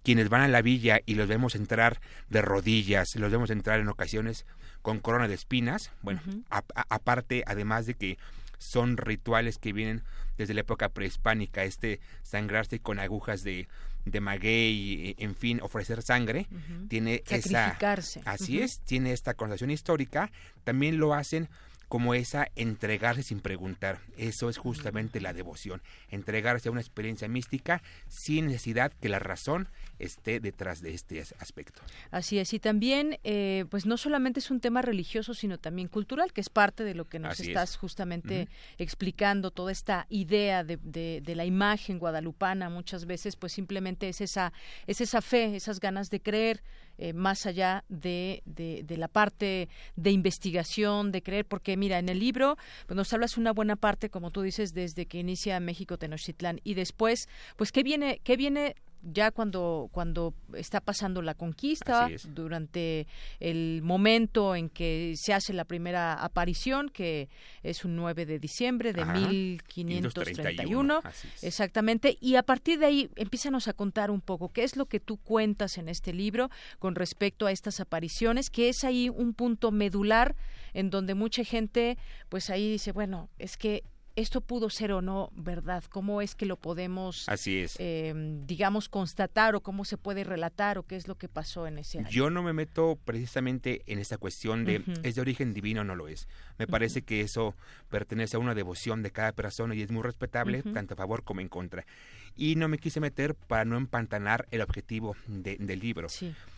quienes 0.02 0.28
van 0.28 0.42
a 0.42 0.48
la 0.48 0.62
villa 0.62 1.00
y 1.04 1.14
los 1.14 1.26
vemos 1.26 1.54
entrar 1.54 2.00
de 2.28 2.42
rodillas, 2.42 3.08
los 3.16 3.32
vemos 3.32 3.50
entrar 3.50 3.80
en 3.80 3.88
ocasiones 3.88 4.46
con 4.82 5.00
corona 5.00 5.26
de 5.26 5.34
espinas, 5.34 5.90
bueno, 6.02 6.20
aparte, 6.48 7.42
además 7.44 7.86
de 7.86 7.94
que 7.94 8.18
son 8.58 8.96
rituales 8.96 9.58
que 9.58 9.72
vienen 9.72 10.04
desde 10.36 10.54
la 10.54 10.60
época 10.60 10.88
prehispánica, 10.90 11.64
este 11.64 12.00
sangrarse 12.22 12.80
con 12.80 12.98
agujas 12.98 13.42
de, 13.42 13.68
de 14.04 14.20
maguey, 14.20 15.14
en 15.18 15.34
fin, 15.34 15.60
ofrecer 15.62 16.02
sangre, 16.02 16.46
tiene 16.88 17.22
esa... 17.28 17.76
Así 18.24 18.60
es, 18.60 18.80
tiene 18.80 19.12
esta 19.12 19.34
connotación 19.34 19.70
histórica, 19.70 20.30
también 20.64 20.98
lo 20.98 21.14
hacen 21.14 21.48
como 21.88 22.14
esa 22.14 22.48
entregarse 22.56 23.22
sin 23.22 23.40
preguntar. 23.40 24.00
Eso 24.16 24.48
es 24.48 24.58
justamente 24.58 25.20
la 25.20 25.32
devoción, 25.32 25.82
entregarse 26.10 26.68
a 26.68 26.72
una 26.72 26.80
experiencia 26.80 27.28
mística 27.28 27.82
sin 28.08 28.46
necesidad 28.46 28.92
que 28.92 29.08
la 29.08 29.18
razón 29.18 29.68
esté 29.98 30.40
detrás 30.40 30.82
de 30.82 30.94
este 30.94 31.20
aspecto. 31.38 31.82
Así 32.10 32.38
es, 32.38 32.52
y 32.52 32.58
también, 32.58 33.18
eh, 33.24 33.64
pues 33.70 33.86
no 33.86 33.96
solamente 33.96 34.40
es 34.40 34.50
un 34.50 34.60
tema 34.60 34.82
religioso, 34.82 35.32
sino 35.34 35.58
también 35.58 35.88
cultural, 35.88 36.32
que 36.32 36.40
es 36.40 36.50
parte 36.50 36.84
de 36.84 36.94
lo 36.94 37.06
que 37.06 37.18
nos 37.18 37.40
estás 37.40 37.76
justamente 37.76 38.48
explicando, 38.78 39.50
toda 39.50 39.72
esta 39.72 40.06
idea 40.10 40.64
de, 40.64 40.76
de, 40.76 41.34
la 41.34 41.44
imagen 41.44 41.98
guadalupana, 41.98 42.68
muchas 42.68 43.06
veces, 43.06 43.36
pues 43.36 43.52
simplemente 43.52 44.08
es 44.08 44.20
esa, 44.20 44.52
es 44.86 45.00
esa 45.00 45.22
fe, 45.22 45.56
esas 45.56 45.80
ganas 45.80 46.10
de 46.10 46.20
creer, 46.20 46.62
eh, 46.98 47.12
más 47.12 47.44
allá 47.44 47.84
de, 47.88 48.42
de, 48.46 48.82
de, 48.82 48.96
la 48.96 49.08
parte 49.08 49.68
de 49.96 50.10
investigación, 50.10 51.12
de 51.12 51.22
creer, 51.22 51.44
porque 51.44 51.75
mira, 51.76 51.98
en 51.98 52.08
el 52.08 52.18
libro 52.18 52.56
pues 52.86 52.96
nos 52.96 53.12
hablas 53.12 53.36
una 53.36 53.52
buena 53.52 53.76
parte, 53.76 54.10
como 54.10 54.30
tú 54.30 54.42
dices, 54.42 54.74
desde 54.74 55.06
que 55.06 55.18
inicia 55.18 55.60
México 55.60 55.98
Tenochtitlán 55.98 56.60
y 56.64 56.74
después, 56.74 57.28
pues 57.56 57.72
qué 57.72 57.82
viene, 57.82 58.20
qué 58.24 58.36
viene 58.36 58.74
ya 59.12 59.30
cuando, 59.30 59.88
cuando 59.92 60.34
está 60.54 60.80
pasando 60.80 61.22
la 61.22 61.34
conquista, 61.34 62.08
durante 62.34 63.06
el 63.40 63.80
momento 63.82 64.54
en 64.54 64.68
que 64.68 65.14
se 65.16 65.32
hace 65.32 65.52
la 65.52 65.64
primera 65.64 66.14
aparición, 66.14 66.88
que 66.88 67.28
es 67.62 67.84
un 67.84 67.96
9 67.96 68.26
de 68.26 68.38
diciembre 68.38 68.92
de 68.92 69.04
1531, 69.04 71.02
exactamente, 71.42 72.18
y 72.20 72.36
a 72.36 72.42
partir 72.42 72.78
de 72.78 72.86
ahí 72.86 73.10
empízanos 73.16 73.68
a 73.68 73.72
contar 73.72 74.10
un 74.10 74.20
poco 74.20 74.48
qué 74.48 74.64
es 74.64 74.76
lo 74.76 74.86
que 74.86 75.00
tú 75.00 75.18
cuentas 75.18 75.78
en 75.78 75.88
este 75.88 76.12
libro 76.12 76.50
con 76.78 76.94
respecto 76.94 77.46
a 77.46 77.52
estas 77.52 77.80
apariciones, 77.80 78.50
que 78.50 78.68
es 78.68 78.84
ahí 78.84 79.08
un 79.08 79.34
punto 79.34 79.70
medular 79.70 80.34
en 80.76 80.90
donde 80.90 81.14
mucha 81.14 81.42
gente, 81.42 81.96
pues 82.28 82.50
ahí 82.50 82.70
dice, 82.70 82.92
bueno, 82.92 83.30
es 83.38 83.56
que 83.56 83.82
esto 84.14 84.42
pudo 84.42 84.68
ser 84.68 84.92
o 84.92 85.00
no 85.00 85.30
verdad, 85.34 85.84
cómo 85.88 86.20
es 86.20 86.34
que 86.34 86.44
lo 86.44 86.56
podemos, 86.56 87.26
Así 87.30 87.58
es. 87.58 87.76
Em, 87.78 88.46
digamos, 88.46 88.90
constatar 88.90 89.54
o 89.54 89.62
cómo 89.62 89.86
se 89.86 89.96
puede 89.96 90.22
relatar 90.22 90.76
o 90.76 90.82
qué 90.82 90.96
es 90.96 91.08
lo 91.08 91.16
que 91.16 91.28
pasó 91.28 91.66
en 91.66 91.78
ese 91.78 91.98
año. 91.98 92.08
Yo 92.10 92.28
no 92.28 92.42
me 92.42 92.52
meto 92.52 92.98
precisamente 93.06 93.82
en 93.86 93.98
esta 93.98 94.18
cuestión 94.18 94.66
de 94.66 94.82
es 95.02 95.14
de 95.14 95.20
origen 95.22 95.54
divino 95.54 95.80
o 95.80 95.84
no 95.84 95.94
lo 95.94 96.08
es. 96.08 96.28
Me 96.58 96.66
parece 96.66 97.02
que 97.02 97.22
eso 97.22 97.54
pertenece 97.88 98.36
a 98.36 98.40
una 98.40 98.54
devoción 98.54 99.02
de 99.02 99.10
cada 99.10 99.32
persona 99.32 99.74
y 99.74 99.80
es 99.80 99.90
muy 99.90 100.02
respetable, 100.02 100.62
tanto 100.62 100.92
a 100.92 100.96
favor 100.96 101.24
como 101.24 101.40
en 101.40 101.48
contra. 101.48 101.86
Y 102.34 102.56
no 102.56 102.68
me 102.68 102.78
quise 102.78 103.00
meter 103.00 103.34
para 103.34 103.64
no 103.64 103.78
empantanar 103.78 104.46
el 104.50 104.60
objetivo 104.60 105.16
del 105.26 105.80
libro. 105.80 106.08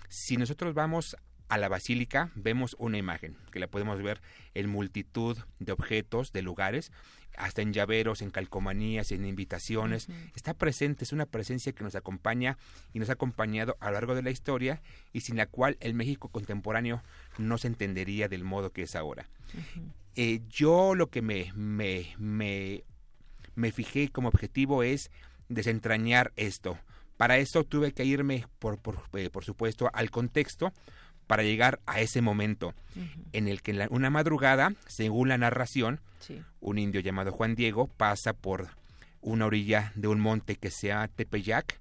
Si 0.09 0.37
nosotros 0.37 0.75
vamos 0.75 1.17
a 1.49 1.59
la 1.59 1.69
basílica 1.69 2.31
vemos 2.35 2.77
una 2.79 2.99
imagen 2.99 3.37
que 3.51 3.61
la 3.61 3.69
podemos 3.69 4.03
ver 4.03 4.21
en 4.55 4.69
multitud 4.69 5.37
de 5.59 5.73
objetos, 5.73 6.33
de 6.33 6.43
lugares, 6.43 6.93
hasta 7.37 7.63
en 7.63 7.73
llaveros, 7.73 8.21
en 8.21 8.31
calcomanías, 8.31 9.13
en 9.13 9.25
invitaciones. 9.25 10.09
Está 10.35 10.55
presente, 10.55 11.05
es 11.05 11.13
una 11.13 11.27
presencia 11.27 11.73
que 11.73 11.85
nos 11.85 11.95
acompaña 11.95 12.59
y 12.93 12.99
nos 12.99 13.11
ha 13.11 13.15
acompañado 13.15 13.77
a 13.81 13.87
lo 13.87 13.93
largo 13.93 14.15
de 14.15 14.23
la 14.23 14.31
historia 14.31 14.83
y 15.13 15.21
sin 15.21 15.37
la 15.37 15.47
cual 15.47 15.77
el 15.81 15.95
México 15.95 16.29
contemporáneo 16.29 17.03
no 17.39 17.57
se 17.59 17.69
entendería 17.69 18.29
del 18.29 18.45
modo 18.45 18.73
que 18.73 18.83
es 18.83 18.97
ahora. 18.97 19.29
Eh, 20.17 20.41
yo 20.49 20.95
lo 20.95 21.09
que 21.11 21.23
me, 21.23 21.53
me, 21.55 22.15
me, 22.19 22.85
me 23.55 23.73
fijé 23.73 24.09
como 24.09 24.29
objetivo 24.29 24.83
es 24.83 25.11
desentrañar 25.49 26.33
esto. 26.37 26.79
Para 27.17 27.39
eso 27.39 27.65
tuve 27.65 27.93
que 27.93 28.05
irme, 28.05 28.47
por, 28.59 28.79
por, 28.79 29.03
eh, 29.15 29.31
por 29.31 29.45
supuesto, 29.45 29.91
al 29.93 30.11
contexto, 30.11 30.73
para 31.29 31.45
llegar 31.45 31.79
a 31.87 32.01
ese 32.01 32.21
momento 32.23 32.75
en 33.33 33.47
el 33.47 33.63
que 33.63 33.71
en 33.71 33.87
una 33.91 34.11
madrugada, 34.11 34.73
según 34.89 35.29
la 35.29 35.39
narración, 35.39 36.01
un 36.59 36.79
indio 36.79 37.01
llamado 37.01 37.31
Juan 37.31 37.55
Diego 37.55 37.87
pasa 37.87 38.33
por 38.33 38.71
una 39.21 39.47
orilla 39.47 39.93
de 39.95 40.09
un 40.09 40.19
monte 40.19 40.57
que 40.57 40.71
se 40.71 40.89
llama 40.89 41.07
Tepeyac, 41.09 41.81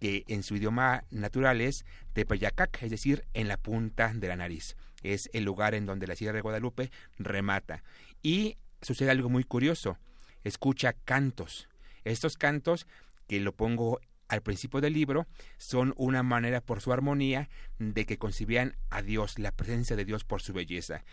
que 0.00 0.24
en 0.28 0.42
su 0.42 0.56
idioma 0.56 1.04
natural 1.10 1.60
es 1.60 1.86
Tepeyacac, 2.12 2.82
es 2.82 2.90
decir, 2.90 3.24
en 3.32 3.48
la 3.48 3.56
punta 3.56 4.12
de 4.12 4.28
la 4.28 4.36
nariz. 4.36 4.76
Es 5.02 5.30
el 5.32 5.44
lugar 5.44 5.74
en 5.74 5.86
donde 5.86 6.06
la 6.06 6.16
Sierra 6.16 6.34
de 6.34 6.42
Guadalupe 6.42 6.90
remata. 7.18 7.82
Y 8.22 8.56
sucede 8.82 9.10
algo 9.10 9.28
muy 9.28 9.44
curioso. 9.44 9.98
Escucha 10.42 10.92
cantos. 10.92 11.68
Estos 12.04 12.36
cantos 12.36 12.86
que 13.28 13.40
lo 13.40 13.52
pongo 13.52 14.00
al 14.30 14.42
principio 14.42 14.80
del 14.80 14.92
libro 14.92 15.26
son 15.58 15.92
una 15.96 16.22
manera 16.22 16.60
por 16.60 16.80
su 16.80 16.92
armonía 16.92 17.50
de 17.78 18.06
que 18.06 18.16
concibían 18.16 18.76
a 18.88 19.02
Dios, 19.02 19.38
la 19.40 19.50
presencia 19.50 19.96
de 19.96 20.04
Dios 20.04 20.22
por 20.24 20.40
su 20.40 20.52
belleza. 20.52 21.04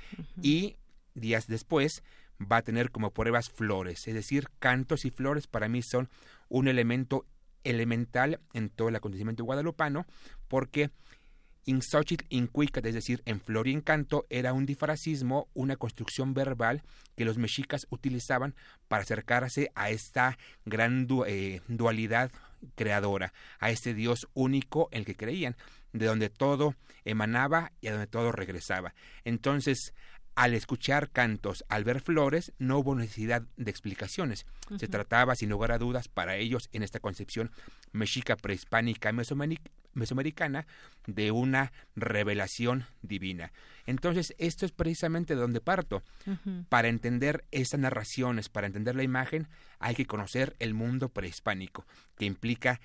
Y 0.41 0.77
días 1.15 1.47
después 1.47 2.03
va 2.39 2.57
a 2.57 2.61
tener 2.61 2.91
como 2.91 3.11
pruebas 3.11 3.49
flores, 3.49 4.07
es 4.07 4.13
decir, 4.13 4.49
cantos 4.59 5.03
y 5.03 5.09
flores 5.09 5.47
para 5.47 5.67
mí 5.67 5.81
son 5.81 6.09
un 6.47 6.67
elemento 6.67 7.25
elemental 7.63 8.39
en 8.53 8.69
todo 8.69 8.89
el 8.89 8.95
acontecimiento 8.95 9.43
guadalupano 9.43 10.05
porque 10.47 10.91
In 11.67 11.81
in 12.29 12.49
es 12.55 12.93
decir, 12.93 13.21
en 13.25 13.41
flor 13.41 13.67
y 13.67 13.73
en 13.73 13.81
canto, 13.81 14.25
era 14.29 14.53
un 14.53 14.65
difracismo, 14.65 15.49
una 15.53 15.75
construcción 15.75 16.33
verbal 16.33 16.81
que 17.17 17.25
los 17.25 17.37
mexicas 17.37 17.87
utilizaban 17.89 18.55
para 18.87 19.03
acercarse 19.03 19.69
a 19.75 19.89
esta 19.89 20.37
gran 20.63 21.09
eh, 21.27 21.59
dualidad 21.67 22.31
creadora, 22.75 23.33
a 23.59 23.71
este 23.71 23.93
Dios 23.93 24.27
único 24.33 24.89
en 24.91 24.99
el 24.99 25.05
que 25.05 25.15
creían, 25.15 25.55
de 25.93 26.05
donde 26.05 26.29
todo 26.29 26.75
emanaba 27.05 27.71
y 27.81 27.87
a 27.87 27.91
donde 27.91 28.07
todo 28.07 28.31
regresaba. 28.31 28.93
Entonces, 29.23 29.93
al 30.35 30.53
escuchar 30.53 31.09
cantos, 31.09 31.65
al 31.67 31.83
ver 31.83 31.99
flores, 31.99 32.53
no 32.59 32.77
hubo 32.77 32.93
necesidad 32.93 33.41
de 33.57 33.71
explicaciones. 33.71 34.45
Se 34.77 34.87
trataba, 34.87 35.35
sin 35.35 35.49
lugar 35.49 35.71
a 35.71 35.79
dudas, 35.79 36.07
para 36.09 36.35
ellos, 36.35 36.69
en 36.73 36.83
esta 36.83 36.99
concepción 36.99 37.51
mexica 37.91 38.35
prehispánica 38.35 39.11
mesoamericana, 39.97 40.65
de 41.05 41.31
una 41.31 41.71
revelación 41.95 42.85
divina. 43.01 43.51
Entonces, 43.85 44.35
esto 44.37 44.65
es 44.65 44.71
precisamente 44.71 45.35
de 45.35 45.41
donde 45.41 45.61
parto. 45.61 46.03
Para 46.69 46.87
entender 46.87 47.45
esas 47.51 47.79
narraciones, 47.79 48.49
para 48.49 48.67
entender 48.67 48.95
la 48.95 49.03
imagen, 49.03 49.47
hay 49.79 49.95
que 49.95 50.05
conocer 50.05 50.55
el 50.59 50.73
mundo 50.73 51.09
prehispánico, 51.09 51.85
que 52.17 52.25
implica 52.25 52.79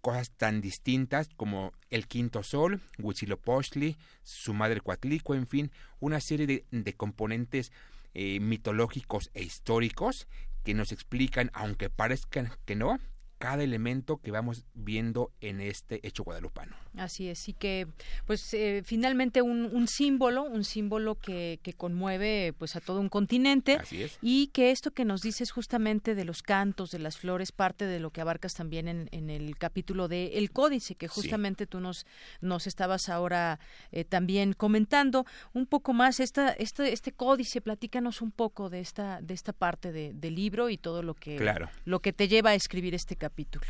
cosas 0.00 0.30
tan 0.30 0.60
distintas 0.60 1.28
como 1.36 1.72
el 1.90 2.06
quinto 2.06 2.42
sol, 2.42 2.80
Huitzilopochtli, 2.98 3.96
su 4.22 4.54
madre 4.54 4.80
Coatlico, 4.80 5.34
en 5.34 5.46
fin, 5.46 5.70
una 5.98 6.20
serie 6.20 6.64
de, 6.70 6.94
componentes 6.94 7.72
eh, 8.14 8.40
mitológicos 8.40 9.30
e 9.34 9.42
históricos 9.42 10.26
que 10.64 10.74
nos 10.74 10.92
explican, 10.92 11.50
aunque 11.54 11.90
parezcan 11.90 12.50
que 12.64 12.76
no, 12.76 12.98
cada 13.40 13.64
elemento 13.64 14.18
que 14.18 14.30
vamos 14.30 14.66
viendo 14.74 15.32
en 15.40 15.62
este 15.62 16.06
hecho 16.06 16.24
guadalupano. 16.24 16.76
Así 16.98 17.30
es, 17.30 17.48
y 17.48 17.54
que 17.54 17.86
pues 18.26 18.52
eh, 18.52 18.82
finalmente 18.84 19.40
un, 19.40 19.88
símbolo, 19.88 20.42
un 20.42 20.62
símbolo 20.62 21.14
que, 21.14 21.58
que, 21.62 21.72
conmueve 21.72 22.52
pues 22.58 22.76
a 22.76 22.80
todo 22.80 23.00
un 23.00 23.08
continente 23.08 23.76
Así 23.76 24.02
es. 24.02 24.18
y 24.20 24.48
que 24.48 24.72
esto 24.72 24.90
que 24.90 25.06
nos 25.06 25.22
dices 25.22 25.52
justamente 25.52 26.14
de 26.14 26.26
los 26.26 26.42
cantos, 26.42 26.90
de 26.90 26.98
las 26.98 27.16
flores, 27.16 27.50
parte 27.50 27.86
de 27.86 27.98
lo 27.98 28.10
que 28.10 28.20
abarcas 28.20 28.52
también 28.52 28.88
en, 28.88 29.08
en 29.10 29.30
el 29.30 29.56
capítulo 29.56 30.06
de 30.06 30.32
El 30.34 30.50
Códice, 30.50 30.94
que 30.94 31.08
justamente 31.08 31.66
tú 31.66 31.80
nos, 31.80 32.04
nos 32.42 32.66
estabas 32.66 33.08
ahora 33.08 33.58
eh, 33.90 34.04
también 34.04 34.52
comentando 34.52 35.24
un 35.54 35.64
poco 35.64 35.94
más 35.94 36.20
esta, 36.20 36.50
este, 36.50 36.92
este 36.92 37.12
códice, 37.12 37.62
platícanos 37.62 38.20
un 38.20 38.32
poco 38.32 38.68
de 38.68 38.80
esta, 38.80 39.22
de 39.22 39.32
esta 39.32 39.54
parte 39.54 39.92
del 39.92 40.34
libro 40.34 40.68
y 40.68 40.76
todo 40.76 41.02
lo 41.02 41.14
que, 41.14 41.40
lo 41.86 42.00
que 42.00 42.12
te 42.12 42.28
lleva 42.28 42.50
a 42.50 42.54
escribir 42.54 42.94
este 42.94 43.16
capítulo 43.16 43.29
capítulo. 43.30 43.64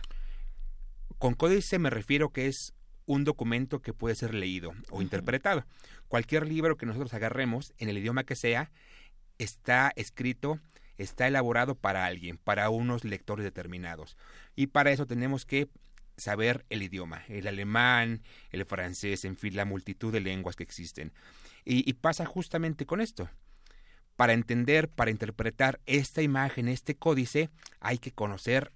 Con 1.18 1.34
códice 1.34 1.78
me 1.78 1.90
refiero 1.90 2.30
que 2.30 2.46
es 2.46 2.72
un 3.04 3.24
documento 3.24 3.82
que 3.82 3.92
puede 3.92 4.14
ser 4.14 4.32
leído 4.32 4.72
o 4.90 5.02
interpretado. 5.02 5.66
Cualquier 6.08 6.46
libro 6.46 6.78
que 6.78 6.86
nosotros 6.86 7.12
agarremos, 7.12 7.74
en 7.76 7.90
el 7.90 7.98
idioma 7.98 8.24
que 8.24 8.36
sea, 8.36 8.70
está 9.36 9.92
escrito, 9.96 10.60
está 10.96 11.28
elaborado 11.28 11.74
para 11.74 12.06
alguien, 12.06 12.38
para 12.38 12.70
unos 12.70 13.04
lectores 13.04 13.44
determinados. 13.44 14.16
Y 14.56 14.68
para 14.68 14.92
eso 14.92 15.06
tenemos 15.06 15.44
que 15.44 15.68
saber 16.16 16.64
el 16.70 16.82
idioma, 16.82 17.22
el 17.28 17.46
alemán, 17.46 18.22
el 18.50 18.64
francés, 18.64 19.26
en 19.26 19.36
fin, 19.36 19.56
la 19.56 19.66
multitud 19.66 20.10
de 20.10 20.20
lenguas 20.20 20.56
que 20.56 20.62
existen. 20.62 21.12
Y, 21.66 21.88
y 21.88 21.92
pasa 21.94 22.24
justamente 22.24 22.86
con 22.86 23.02
esto. 23.02 23.28
Para 24.16 24.32
entender, 24.32 24.88
para 24.88 25.10
interpretar 25.10 25.80
esta 25.84 26.22
imagen, 26.22 26.66
este 26.66 26.94
códice, 26.94 27.50
hay 27.78 27.98
que 27.98 28.12
conocer 28.12 28.72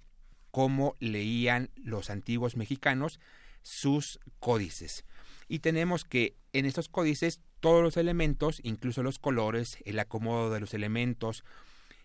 cómo 0.55 0.94
leían 1.01 1.68
los 1.74 2.10
antiguos 2.10 2.56
mexicanos 2.56 3.18
sus 3.62 4.20
códices. 4.39 5.05
Y 5.48 5.59
tenemos 5.59 6.05
que 6.05 6.36
en 6.52 6.64
estos 6.64 6.89
códices 6.89 7.40
todos 7.59 7.82
los 7.82 7.97
elementos, 7.97 8.60
incluso 8.62 9.02
los 9.02 9.18
colores, 9.18 9.78
el 9.85 9.98
acomodo 9.98 10.52
de 10.52 10.60
los 10.60 10.72
elementos, 10.72 11.43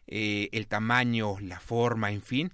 eh, 0.07 0.49
el 0.51 0.65
tamaño, 0.65 1.39
la 1.39 1.59
forma, 1.59 2.11
en 2.11 2.23
fin, 2.23 2.51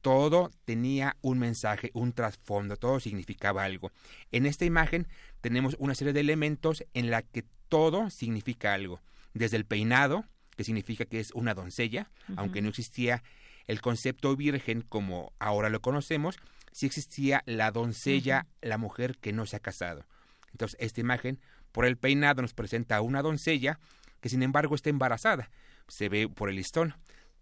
todo 0.00 0.52
tenía 0.64 1.16
un 1.22 1.40
mensaje, 1.40 1.90
un 1.92 2.12
trasfondo, 2.12 2.76
todo 2.76 3.00
significaba 3.00 3.64
algo. 3.64 3.90
En 4.30 4.46
esta 4.46 4.64
imagen 4.64 5.08
tenemos 5.40 5.74
una 5.80 5.96
serie 5.96 6.12
de 6.12 6.20
elementos 6.20 6.84
en 6.94 7.10
la 7.10 7.22
que 7.22 7.44
todo 7.68 8.10
significa 8.10 8.74
algo, 8.74 9.00
desde 9.34 9.56
el 9.56 9.64
peinado, 9.64 10.24
que 10.56 10.62
significa 10.62 11.04
que 11.04 11.18
es 11.18 11.32
una 11.32 11.54
doncella, 11.54 12.12
aunque 12.36 12.62
no 12.62 12.68
existía 12.68 13.24
el 13.66 13.80
concepto 13.80 14.36
virgen 14.36 14.82
como 14.82 15.32
ahora 15.38 15.68
lo 15.68 15.80
conocemos, 15.80 16.38
sí 16.72 16.86
existía 16.86 17.42
la 17.46 17.70
doncella, 17.70 18.46
la 18.60 18.78
mujer 18.78 19.16
que 19.18 19.32
no 19.32 19.46
se 19.46 19.56
ha 19.56 19.60
casado. 19.60 20.04
Entonces, 20.52 20.78
esta 20.80 21.00
imagen, 21.00 21.40
por 21.72 21.84
el 21.84 21.96
peinado, 21.96 22.42
nos 22.42 22.54
presenta 22.54 22.96
a 22.96 23.00
una 23.00 23.22
doncella 23.22 23.78
que 24.20 24.28
sin 24.28 24.42
embargo 24.42 24.74
está 24.74 24.90
embarazada. 24.90 25.50
Se 25.88 26.08
ve 26.08 26.28
por 26.28 26.48
el 26.48 26.56
listón 26.56 26.94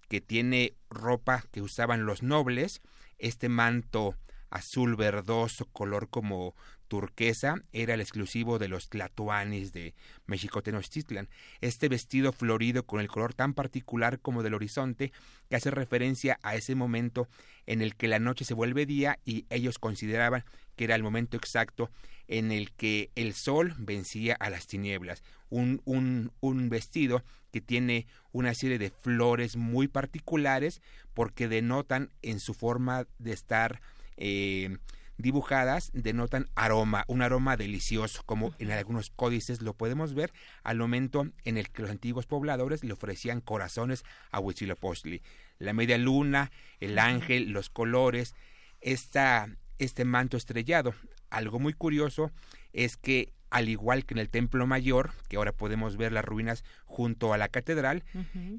que 0.09 0.21
tiene 0.21 0.75
ropa 0.91 1.45
que 1.53 1.63
usaban 1.63 2.05
los 2.05 2.23
nobles, 2.23 2.83
este 3.19 3.49
manto 3.49 4.17
azul 4.51 4.97
verdoso, 4.97 5.67
color 5.67 6.09
como 6.09 6.55
turquesa, 6.91 7.63
era 7.73 7.95
el 7.95 8.01
exclusivo 8.01 8.59
de 8.59 8.67
los 8.67 8.89
tlatoanis 8.89 9.73
de 9.73 9.95
México 10.27 10.61
Tenochtitlan. 10.61 11.29
Este 11.61 11.89
vestido 11.89 12.33
florido 12.33 12.85
con 12.85 12.99
el 13.01 13.07
color 13.07 13.33
tan 13.33 13.55
particular 13.55 14.19
como 14.19 14.43
del 14.43 14.55
horizonte, 14.55 15.13
que 15.49 15.55
hace 15.55 15.71
referencia 15.71 16.41
a 16.43 16.57
ese 16.57 16.75
momento 16.75 17.29
en 17.67 17.81
el 17.81 17.95
que 17.95 18.09
la 18.09 18.19
noche 18.19 18.45
se 18.45 18.55
vuelve 18.55 18.87
día 18.87 19.21
y 19.25 19.47
ellos 19.51 19.79
consideraban 19.79 20.45
que 20.75 20.83
era 20.83 20.97
el 20.97 21.05
momento 21.05 21.37
exacto 21.37 21.93
en 22.27 22.51
el 22.51 22.73
que 22.73 23.11
el 23.15 23.35
sol 23.35 23.77
vencía 23.79 24.35
a 24.41 24.51
las 24.51 24.67
tinieblas. 24.67 25.23
Un, 25.49 25.83
un, 25.85 26.33
un 26.41 26.71
vestido 26.71 27.23
que 27.53 27.61
tiene 27.61 28.09
una 28.33 28.53
serie 28.53 28.81
de 28.81 28.91
flores 28.91 29.57
muy 29.57 29.87
particulares 29.87 30.83
porque 31.15 31.47
denotan 31.47 32.11
en 32.23 32.41
su 32.41 32.53
forma 32.53 33.07
de 33.21 33.33
estar 33.33 33.81
eh, 34.17 34.77
dibujadas 35.21 35.91
denotan 35.93 36.49
aroma, 36.55 37.05
un 37.09 37.23
aroma 37.23 37.57
delicioso, 37.57 38.23
como 38.25 38.55
en 38.59 38.71
algunos 38.71 39.11
códices 39.11 39.63
lo 39.63 39.75
podemos 39.75 40.15
ver 40.15 40.33
al 40.63 40.79
momento 40.79 41.29
en 41.45 41.59
el 41.59 41.71
que 41.71 41.83
los 41.83 41.91
antiguos 41.91 42.27
pobladores 42.27 42.85
le 42.85 42.93
ofrecían 42.93 43.41
corazones 43.41 44.05
a 44.31 44.41
Huitzilopochtli. 44.41 45.23
La 45.59 45.73
media 45.73 45.99
luna, 45.99 46.51
el 46.81 46.99
ángel, 46.99 47.51
los 47.51 47.71
colores, 47.71 48.35
esta, 48.81 49.49
este 49.79 50.05
manto 50.05 50.37
estrellado. 50.37 50.95
Algo 51.29 51.59
muy 51.59 51.75
curioso 51.75 52.33
es 52.73 52.97
que 52.97 53.33
al 53.51 53.69
igual 53.69 54.05
que 54.05 54.15
en 54.15 54.19
el 54.19 54.31
Templo 54.31 54.67
Mayor, 54.67 55.11
que 55.29 55.37
ahora 55.37 55.53
podemos 55.53 55.97
ver 55.97 56.13
las 56.13 56.25
ruinas 56.25 56.65
junto 56.87 57.35
a 57.35 57.39
la 57.39 57.49
catedral, 57.49 58.05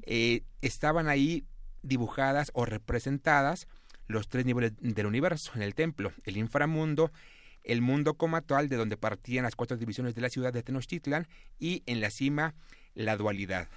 eh, 0.02 0.42
estaban 0.60 1.08
ahí 1.08 1.44
dibujadas 1.82 2.50
o 2.54 2.64
representadas 2.64 3.66
los 4.12 4.28
tres 4.28 4.44
niveles 4.46 4.72
del 4.80 5.06
universo 5.06 5.52
en 5.54 5.62
el 5.62 5.74
templo, 5.74 6.12
el 6.24 6.36
inframundo, 6.36 7.12
el 7.64 7.80
mundo 7.80 8.14
comatual 8.14 8.68
de 8.68 8.76
donde 8.76 8.96
partían 8.96 9.44
las 9.44 9.56
cuatro 9.56 9.76
divisiones 9.76 10.14
de 10.14 10.20
la 10.20 10.30
ciudad 10.30 10.52
de 10.52 10.62
Tenochtitlan 10.62 11.28
y 11.58 11.82
en 11.86 12.00
la 12.00 12.10
cima 12.10 12.54
la 12.94 13.16
dualidad, 13.16 13.68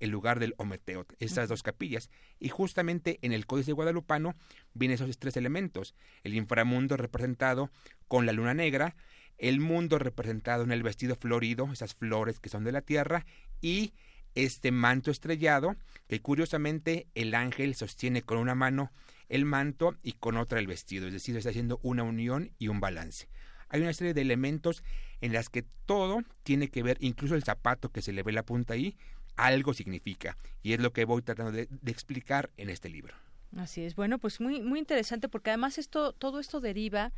el 0.00 0.10
lugar 0.10 0.40
del 0.40 0.54
Ometeot, 0.56 1.14
estas 1.18 1.48
dos 1.48 1.62
capillas. 1.62 2.10
Y 2.40 2.48
justamente 2.48 3.18
en 3.22 3.32
el 3.32 3.46
Códice 3.46 3.72
Guadalupano 3.72 4.34
vienen 4.72 4.96
esos 4.96 5.18
tres 5.18 5.36
elementos, 5.36 5.94
el 6.22 6.34
inframundo 6.34 6.96
representado 6.96 7.70
con 8.08 8.26
la 8.26 8.32
luna 8.32 8.54
negra, 8.54 8.96
el 9.38 9.60
mundo 9.60 9.98
representado 9.98 10.64
en 10.64 10.72
el 10.72 10.82
vestido 10.82 11.16
florido, 11.16 11.68
esas 11.72 11.94
flores 11.94 12.40
que 12.40 12.48
son 12.48 12.64
de 12.64 12.72
la 12.72 12.82
tierra, 12.82 13.26
y 13.60 13.92
este 14.34 14.72
manto 14.72 15.10
estrellado, 15.10 15.76
que 16.08 16.20
curiosamente 16.20 17.06
el 17.14 17.34
ángel 17.34 17.74
sostiene 17.74 18.22
con 18.22 18.38
una 18.38 18.54
mano 18.54 18.90
el 19.28 19.44
manto 19.44 19.96
y 20.02 20.12
con 20.12 20.36
otra 20.36 20.58
el 20.58 20.66
vestido, 20.66 21.06
es 21.06 21.12
decir, 21.12 21.36
está 21.36 21.50
haciendo 21.50 21.80
una 21.82 22.02
unión 22.02 22.52
y 22.58 22.68
un 22.68 22.80
balance. 22.80 23.28
Hay 23.68 23.80
una 23.80 23.92
serie 23.92 24.14
de 24.14 24.20
elementos 24.20 24.82
en 25.20 25.32
las 25.32 25.48
que 25.48 25.64
todo 25.86 26.22
tiene 26.42 26.68
que 26.68 26.82
ver, 26.82 26.96
incluso 27.00 27.34
el 27.34 27.42
zapato 27.42 27.90
que 27.90 28.02
se 28.02 28.12
le 28.12 28.22
ve 28.22 28.32
la 28.32 28.44
punta 28.44 28.74
ahí, 28.74 28.96
algo 29.36 29.74
significa, 29.74 30.36
y 30.62 30.74
es 30.74 30.80
lo 30.80 30.92
que 30.92 31.04
voy 31.04 31.22
tratando 31.22 31.52
de, 31.52 31.66
de 31.68 31.92
explicar 31.92 32.50
en 32.56 32.70
este 32.70 32.88
libro. 32.88 33.14
Así 33.56 33.82
es. 33.82 33.94
Bueno, 33.94 34.18
pues 34.18 34.40
muy 34.40 34.60
muy 34.60 34.80
interesante 34.80 35.28
porque 35.28 35.50
además 35.50 35.78
esto 35.78 36.12
todo 36.12 36.40
esto 36.40 36.60
deriva 36.60 37.12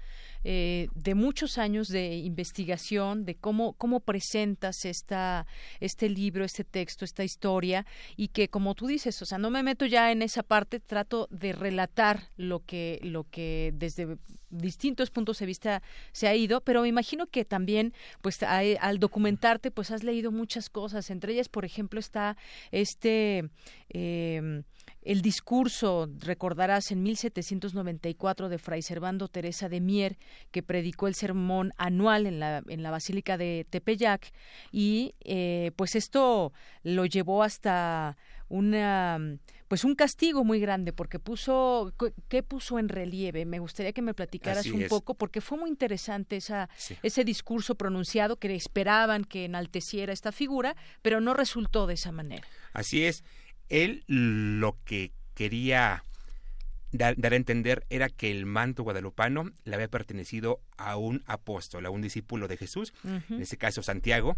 eh, 0.44 0.88
de 0.94 1.14
muchos 1.14 1.56
años 1.56 1.88
de 1.88 2.16
investigación 2.16 3.24
de 3.24 3.36
cómo 3.36 3.72
cómo 3.74 4.00
presentas 4.00 4.84
esta 4.84 5.46
este 5.80 6.10
libro, 6.10 6.44
este 6.44 6.64
texto, 6.64 7.06
esta 7.06 7.24
historia 7.24 7.86
y 8.16 8.28
que 8.28 8.48
como 8.48 8.74
tú 8.74 8.86
dices, 8.86 9.20
o 9.22 9.24
sea, 9.24 9.38
no 9.38 9.48
me 9.48 9.62
meto 9.62 9.86
ya 9.86 10.12
en 10.12 10.20
esa 10.20 10.42
parte, 10.42 10.78
trato 10.78 11.26
de 11.30 11.52
relatar 11.52 12.28
lo 12.36 12.60
que 12.60 13.00
lo 13.02 13.24
que 13.30 13.72
desde 13.74 14.18
distintos 14.50 15.10
puntos 15.10 15.38
de 15.38 15.46
vista 15.46 15.82
se 16.12 16.28
ha 16.28 16.34
ido, 16.34 16.60
pero 16.60 16.82
me 16.82 16.88
imagino 16.88 17.26
que 17.26 17.44
también 17.44 17.94
pues 18.20 18.42
al 18.42 18.98
documentarte 18.98 19.70
pues 19.70 19.90
has 19.90 20.02
leído 20.02 20.30
muchas 20.32 20.68
cosas, 20.68 21.08
entre 21.10 21.32
ellas 21.32 21.48
por 21.48 21.64
ejemplo 21.64 21.98
está 21.98 22.36
este 22.72 23.48
eh, 23.88 24.62
el 25.06 25.22
discurso, 25.22 26.08
recordarás, 26.18 26.90
en 26.90 27.02
1794 27.04 28.48
de 28.48 28.58
Fray 28.58 28.82
Servando 28.82 29.28
Teresa 29.28 29.68
de 29.68 29.80
Mier, 29.80 30.18
que 30.50 30.64
predicó 30.64 31.06
el 31.06 31.14
sermón 31.14 31.72
anual 31.76 32.26
en 32.26 32.40
la, 32.40 32.62
en 32.66 32.82
la 32.82 32.90
Basílica 32.90 33.38
de 33.38 33.66
Tepeyac, 33.70 34.32
y 34.72 35.14
eh, 35.20 35.70
pues 35.76 35.94
esto 35.94 36.52
lo 36.82 37.06
llevó 37.06 37.44
hasta 37.44 38.16
una 38.48 39.38
pues 39.66 39.82
un 39.82 39.96
castigo 39.96 40.44
muy 40.44 40.60
grande 40.60 40.92
porque 40.92 41.18
puso 41.18 41.92
qué 42.28 42.44
puso 42.44 42.78
en 42.78 42.88
relieve 42.88 43.44
me 43.44 43.58
gustaría 43.58 43.92
que 43.92 44.02
me 44.02 44.14
platicaras 44.14 44.66
un 44.68 44.86
poco 44.86 45.14
porque 45.14 45.40
fue 45.40 45.58
muy 45.58 45.68
interesante 45.68 46.36
esa 46.36 46.68
ese 47.02 47.24
discurso 47.24 47.74
pronunciado 47.74 48.36
que 48.36 48.54
esperaban 48.54 49.24
que 49.24 49.46
enalteciera 49.46 50.12
esta 50.12 50.30
figura 50.30 50.76
pero 51.02 51.20
no 51.20 51.34
resultó 51.34 51.88
de 51.88 51.94
esa 51.94 52.12
manera. 52.12 52.46
Así 52.72 53.02
es 53.02 53.24
él 53.68 54.04
lo 54.06 54.76
que 54.84 55.12
quería 55.34 56.02
dar, 56.92 57.16
a 57.20 57.36
entender 57.36 57.84
era 57.90 58.08
que 58.08 58.30
el 58.30 58.46
manto 58.46 58.82
guadalupano 58.82 59.50
le 59.64 59.74
había 59.74 59.88
pertenecido 59.88 60.60
a 60.76 60.96
un 60.96 61.22
apóstol, 61.26 61.86
a 61.86 61.90
un 61.90 62.02
discípulo 62.02 62.48
de 62.48 62.56
Jesús, 62.56 62.92
en 63.04 63.40
ese 63.40 63.56
caso 63.56 63.82
Santiago, 63.82 64.36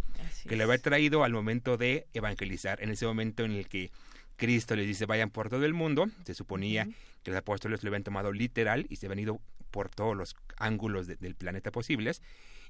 que 0.48 0.56
le 0.56 0.64
había 0.64 0.78
traído 0.78 1.24
al 1.24 1.32
momento 1.32 1.76
de 1.76 2.06
evangelizar, 2.14 2.82
en 2.82 2.90
ese 2.90 3.06
momento 3.06 3.44
en 3.44 3.52
el 3.52 3.68
que 3.68 3.90
Cristo 4.36 4.76
les 4.76 4.86
dice 4.86 5.06
vayan 5.06 5.30
por 5.30 5.48
todo 5.48 5.64
el 5.64 5.74
mundo, 5.74 6.08
se 6.24 6.34
suponía 6.34 6.88
que 7.22 7.30
los 7.30 7.38
apóstoles 7.38 7.82
lo 7.82 7.88
habían 7.88 8.04
tomado 8.04 8.32
literal 8.32 8.86
y 8.88 8.96
se 8.96 9.06
habían 9.06 9.20
ido 9.20 9.40
por 9.70 9.88
todos 9.88 10.16
los 10.16 10.36
ángulos 10.56 11.06
del 11.06 11.34
planeta 11.34 11.70
posibles, 11.70 12.22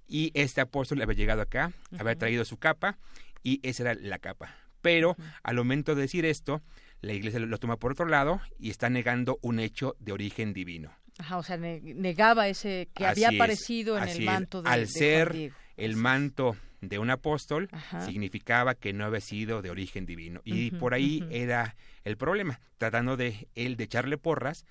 y 0.09 0.31
este 0.35 0.61
apóstol 0.61 1.03
había 1.03 1.15
llegado 1.15 1.43
acá, 1.43 1.73
había 1.99 2.17
traído 2.17 2.45
su 2.45 2.57
capa, 2.57 2.99
y 3.43 3.61
esa 3.63 3.85
era 3.85 3.95
la 3.95 4.19
capa 4.19 4.68
pero 4.81 5.17
al 5.43 5.57
momento 5.57 5.95
de 5.95 6.03
decir 6.03 6.25
esto, 6.25 6.63
la 7.01 7.13
iglesia 7.13 7.41
lo, 7.41 7.59
toma 7.59 7.77
por 7.77 7.93
otro 7.93 8.07
lado 8.07 8.41
y 8.59 8.71
está 8.71 8.91
negando 8.91 9.39
un 9.43 9.61
hecho 9.61 9.97
de 9.99 10.13
origen 10.13 10.53
divino. 10.53 10.93
Ajá, 11.19 11.39
o 11.39 11.43
sea, 11.43 11.57
negaba 11.57 12.49
ese 12.49 12.89
que 12.95 13.05
había 13.07 13.31
aparecido 13.31 13.99
en 13.99 14.09
el 14.09 14.25
manto 14.25 14.63
de 14.63 14.71
Al 14.71 14.87
ser 14.89 15.53
el 15.77 15.97
manto 15.97 16.57
de 16.81 16.99
un 16.99 17.11
apóstol, 17.11 17.69
significaba 18.05 18.75
que 18.75 18.93
no 18.93 19.05
había 19.05 19.21
sido 19.21 19.63
de 19.63 19.71
origen 19.71 20.07
divino. 20.07 20.41
Y 20.45 20.71
por 20.73 20.95
ahí 20.95 21.25
era 21.31 21.77
el 22.05 22.17
problema. 22.17 22.61
Tratando 22.79 23.17
de 23.17 23.49
él 23.57 23.77
de 23.77 23.85
echarle 23.85 24.17
porras, 24.17 24.65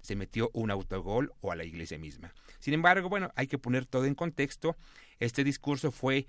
se 0.00 0.16
metió 0.16 0.50
un 0.52 0.70
autogol 0.70 1.32
o 1.40 1.52
a 1.52 1.56
la 1.56 1.64
iglesia 1.64 1.98
misma. 1.98 2.34
Sin 2.58 2.74
embargo, 2.74 3.08
bueno, 3.08 3.30
hay 3.36 3.46
que 3.46 3.58
poner 3.58 3.86
todo 3.86 4.04
en 4.04 4.14
contexto. 4.14 4.76
Este 5.18 5.44
discurso 5.44 5.90
fue 5.90 6.26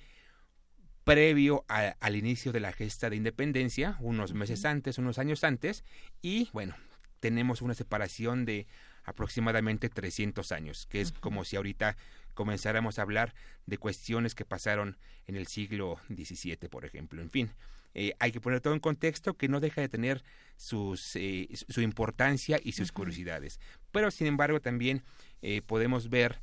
previo 1.06 1.64
al 1.68 2.16
inicio 2.16 2.52
de 2.52 2.60
la 2.60 2.74
gesta 2.74 3.10
de 3.10 3.16
independencia, 3.16 3.96
unos 4.02 4.34
meses 4.34 4.66
antes, 4.66 4.98
unos 4.98 5.20
años 5.20 5.44
antes, 5.44 5.86
y 6.22 6.50
bueno, 6.52 6.76
tenemos 7.20 7.62
una 7.62 7.76
separación 7.76 8.44
de 8.44 8.68
aproximadamente 9.04 9.88
300 9.88 10.52
años, 10.52 10.88
que 10.88 11.02
es 11.02 11.12
como 11.12 11.46
si 11.46 11.56
ahorita 11.56 11.96
comenzáramos 12.34 12.98
a 12.98 13.04
hablar 13.04 13.36
de 13.68 13.78
cuestiones 13.78 14.34
que 14.34 14.46
pasaron 14.46 14.98
en 15.28 15.36
el 15.36 15.46
siglo 15.46 16.00
XVII, 16.10 16.70
por 16.70 16.86
ejemplo. 16.86 17.22
En 17.22 17.30
fin, 17.30 17.52
eh, 17.94 18.16
hay 18.20 18.32
que 18.32 18.42
poner 18.42 18.60
todo 18.60 18.74
en 18.74 18.80
contexto 18.80 19.36
que 19.36 19.48
no 19.48 19.60
deja 19.60 19.82
de 19.82 19.90
tener 19.90 20.24
sus, 20.58 21.16
eh, 21.16 21.48
su 21.70 21.82
importancia 21.82 22.60
y 22.64 22.72
sus 22.72 22.92
curiosidades. 22.92 23.60
Pero, 23.92 24.10
sin 24.10 24.26
embargo, 24.26 24.60
también 24.60 25.04
eh, 25.44 25.62
podemos 25.62 26.10
ver 26.10 26.42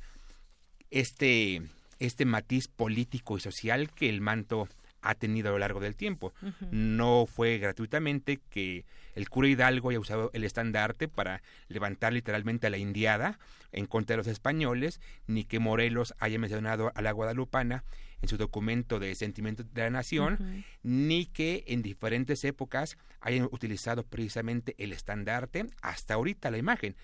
este 0.89 1.61
este 2.07 2.25
matiz 2.25 2.67
político 2.67 3.37
y 3.37 3.41
social 3.41 3.91
que 3.91 4.09
el 4.09 4.21
manto 4.21 4.67
ha 5.03 5.15
tenido 5.15 5.49
a 5.49 5.51
lo 5.51 5.59
largo 5.59 5.79
del 5.79 5.95
tiempo. 5.95 6.33
No 6.71 7.25
fue 7.25 7.57
gratuitamente 7.57 8.39
que 8.49 8.85
el 9.15 9.29
cura 9.29 9.49
Hidalgo 9.49 9.89
haya 9.89 9.99
usado 9.99 10.31
el 10.33 10.43
estandarte 10.43 11.07
para 11.07 11.41
levantar 11.67 12.13
literalmente 12.13 12.67
a 12.67 12.69
la 12.69 12.77
indiada 12.77 13.37
en 13.71 13.85
contra 13.85 14.13
de 14.13 14.17
los 14.17 14.27
españoles, 14.27 15.01
ni 15.27 15.43
que 15.43 15.59
Morelos 15.59 16.13
haya 16.19 16.39
mencionado 16.39 16.91
a 16.95 17.01
la 17.01 17.11
guadalupana 17.11 17.83
en 18.21 18.29
su 18.29 18.37
documento 18.37 18.99
de 18.99 19.13
sentimiento 19.15 19.63
de 19.63 19.81
la 19.81 19.89
nación, 19.89 20.63
ni 20.83 21.25
que 21.25 21.65
en 21.67 21.81
diferentes 21.81 22.43
épocas 22.45 22.97
hayan 23.19 23.49
utilizado 23.51 24.03
precisamente 24.03 24.73
el 24.77 24.93
estandarte 24.93 25.65
hasta 25.81 26.13
ahorita 26.13 26.49
la 26.49 26.57
imagen. 26.57 26.95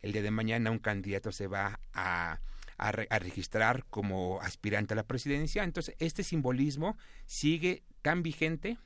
El 0.00 0.12
día 0.12 0.22
de 0.22 0.30
mañana 0.30 0.70
un 0.70 0.78
candidato 0.78 1.30
se 1.30 1.46
va 1.46 1.78
a 1.92 2.40
a, 2.88 3.18
registrar 3.18 3.84
como 3.90 4.40
aspirante 4.40 4.94
a 4.94 4.96
la 4.96 5.04
presidencia. 5.04 5.64
Entonces, 5.64 5.94
este 5.98 6.22
simbolismo 6.22 6.96
sigue 7.26 7.82
tan 8.02 8.22
vigente 8.22 8.78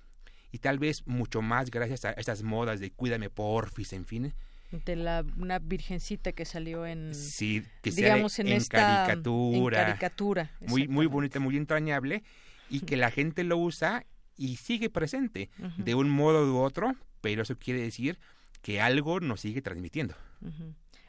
y 0.52 0.59
tal 0.59 0.78
vez 0.78 1.06
mucho 1.06 1.43
más 1.43 1.70
gracias 1.70 2.05
a 2.05 2.12
estas 2.12 2.43
modas 2.43 2.81
de 2.81 2.90
cuídame 2.90 3.31
porfis, 3.31 3.93
en 3.93 4.05
fin. 4.05 4.35
De 4.70 4.97
la, 4.97 5.24
una 5.39 5.59
virgencita 5.59 6.32
que 6.32 6.44
salió 6.44 6.86
en, 6.86 7.14
sí, 7.14 7.62
que 7.82 7.90
digamos, 7.90 8.39
en, 8.39 8.48
esta, 8.48 9.06
caricatura. 9.06 9.81
En 9.81 9.86
caricatura 9.86 10.51
muy, 10.60 10.89
muy 10.89 11.06
bonita, 11.06 11.40
muy 11.40 11.56
entrañable, 11.56 12.23
y 12.68 12.81
que 12.81 12.97
la 12.97 13.10
gente 13.10 13.44
lo 13.44 13.56
usa 13.56 14.05
y 14.36 14.56
sigue 14.56 14.90
presente 14.90 15.51
de 15.78 15.94
un 15.94 16.10
modo 16.10 16.52
u 16.52 16.59
otro, 16.59 16.94
pero 17.20 17.43
eso 17.43 17.56
quiere 17.56 17.81
decir 17.81 18.18
que 18.60 18.81
algo 18.81 19.20
nos 19.20 19.40
sigue 19.40 19.62
transmitiendo. 19.62 20.14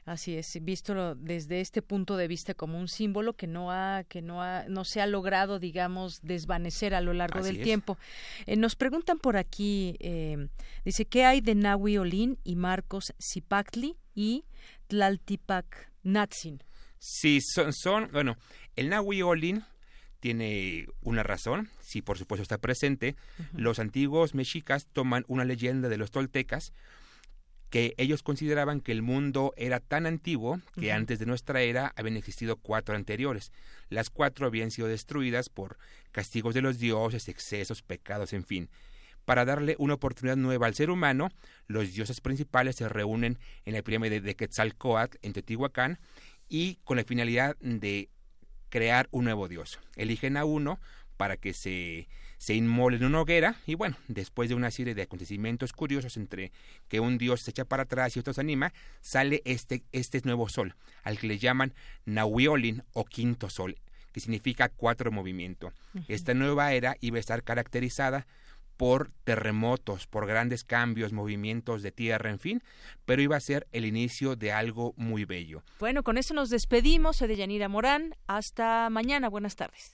Así 0.08 0.38
es, 0.38 0.58
visto 0.62 1.16
desde 1.16 1.60
este 1.60 1.82
punto 1.82 2.16
de 2.16 2.30
vista 2.30 2.54
como 2.54 2.80
un 2.80 2.88
símbolo 2.88 3.34
que 3.34 3.46
no 3.46 3.74
ha, 3.74 4.06
que 4.08 4.22
no 4.22 4.42
ha, 4.42 4.64
no 4.70 4.86
se 4.86 5.02
ha 5.02 5.06
logrado, 5.06 5.60
digamos, 5.60 6.22
desvanecer 6.22 6.96
a 6.96 7.02
lo 7.02 7.12
largo 7.12 7.44
del 7.44 7.62
tiempo. 7.62 7.98
Eh, 8.46 8.56
nos 8.56 8.78
preguntan 8.78 9.20
por 9.20 9.36
aquí, 9.36 9.98
eh, 10.00 10.48
dice, 10.86 11.04
¿qué 11.04 11.26
hay 11.26 11.42
de 11.42 11.56
Nahui 11.56 11.98
Olin 11.98 12.40
y 12.46 12.56
Marcos 12.56 13.14
Zipactli 13.22 13.98
y 14.16 14.46
Tlaltipac 14.88 15.92
Natsin? 16.04 16.64
Sí, 17.00 17.42
son, 17.42 17.74
son, 17.74 18.10
bueno, 18.14 18.38
el 18.78 18.88
Nahui 18.88 19.22
Olin 19.24 19.66
tiene 20.22 20.88
una 21.02 21.24
razón, 21.24 21.70
sí, 21.82 22.02
por 22.02 22.18
supuesto 22.18 22.44
está 22.44 22.60
presente. 22.60 23.18
Los 23.52 23.78
antiguos 23.78 24.36
mexicas 24.36 24.88
toman 24.94 25.26
una 25.28 25.44
leyenda 25.44 25.90
de 25.90 25.98
los 25.98 26.12
toltecas, 26.12 26.72
que 27.70 27.94
ellos 27.98 28.24
consideraban 28.24 28.80
que 28.80 28.92
el 28.92 29.02
mundo 29.02 29.54
era 29.58 29.80
tan 29.80 30.06
antiguo 30.06 30.62
que 30.80 30.92
antes 30.92 31.20
de 31.20 31.26
nuestra 31.26 31.62
era 31.62 31.94
habían 31.96 32.18
existido 32.18 32.56
cuatro 32.56 32.96
anteriores. 32.96 33.52
Las 33.90 34.10
cuatro 34.10 34.46
habían 34.46 34.72
sido 34.72 34.88
destruidas 34.88 35.50
por 35.50 35.78
castigos 36.12 36.54
de 36.54 36.62
los 36.62 36.80
dioses, 36.80 37.28
excesos, 37.28 37.82
pecados, 37.82 38.34
en 38.34 38.44
fin. 38.46 38.70
Para 39.26 39.44
darle 39.44 39.76
una 39.80 39.96
oportunidad 39.96 40.38
nueva 40.38 40.68
al 40.68 40.76
ser 40.76 40.90
humano, 40.90 41.30
los 41.68 41.94
dioses 41.94 42.22
principales 42.22 42.78
se 42.78 42.88
reúnen 42.88 43.38
en 43.66 43.74
la 43.74 43.82
pirámide 43.82 44.22
de 44.22 44.36
Quetzalcoatl 44.36 45.18
en 45.22 45.34
Teotihuacán 45.34 46.00
y 46.48 46.80
con 46.86 46.96
la 46.96 47.04
finalidad 47.04 47.58
de 47.60 48.10
crear 48.70 49.10
un 49.12 49.26
nuevo 49.26 49.50
dios. 49.50 49.80
Eligen 49.98 50.38
a 50.38 50.46
uno 50.46 50.80
para 51.18 51.36
que 51.36 51.52
se 51.52 52.08
se 52.38 52.54
inmola 52.54 52.98
en 52.98 53.06
una 53.06 53.22
hoguera 53.22 53.56
y 53.66 53.76
bueno, 53.76 53.98
después 54.08 54.50
de 54.50 54.56
una 54.56 54.72
serie 54.72 54.96
de 54.96 55.02
acontecimientos 55.02 55.74
curiosos 55.74 56.18
entre 56.18 56.52
que 56.88 57.00
un 57.00 57.18
dios 57.18 57.42
se 57.42 57.52
echa 57.52 57.66
para 57.66 57.84
atrás 57.84 58.16
y 58.16 58.20
otro 58.20 58.34
se 58.34 58.42
anima, 58.42 58.74
sale 59.02 59.42
este, 59.46 59.84
este 59.92 60.22
nuevo 60.24 60.50
sol, 60.50 60.76
al 61.04 61.18
que 61.20 61.28
le 61.28 61.38
llaman 61.38 61.74
Nahuiolin 62.06 62.84
o 62.94 63.06
quinto 63.06 63.50
sol, 63.50 63.78
que 64.12 64.20
significa 64.20 64.70
cuatro 64.70 65.12
movimiento. 65.12 65.74
Esta 66.08 66.34
nueva 66.34 66.74
era 66.74 66.96
iba 67.02 67.18
a 67.18 67.20
estar 67.20 67.44
caracterizada 67.44 68.28
por 68.78 69.10
terremotos, 69.24 70.06
por 70.06 70.28
grandes 70.28 70.64
cambios, 70.64 71.12
movimientos 71.12 71.82
de 71.82 71.92
tierra, 71.92 72.30
en 72.30 72.40
fin, 72.40 72.64
pero 73.06 73.22
iba 73.22 73.36
a 73.36 73.40
ser 73.40 73.68
el 73.72 73.86
inicio 73.86 74.36
de 74.36 74.52
algo 74.52 74.94
muy 74.96 75.26
bello. 75.26 75.64
Bueno, 75.80 76.04
con 76.04 76.18
eso 76.18 76.36
nos 76.36 76.52
despedimos. 76.52 77.18
Soy 77.18 77.28
de 77.28 77.36
Yanira 77.36 77.68
Morán. 77.68 78.16
Hasta 78.28 78.90
mañana. 78.92 79.30
Buenas 79.30 79.56
tardes. 79.56 79.94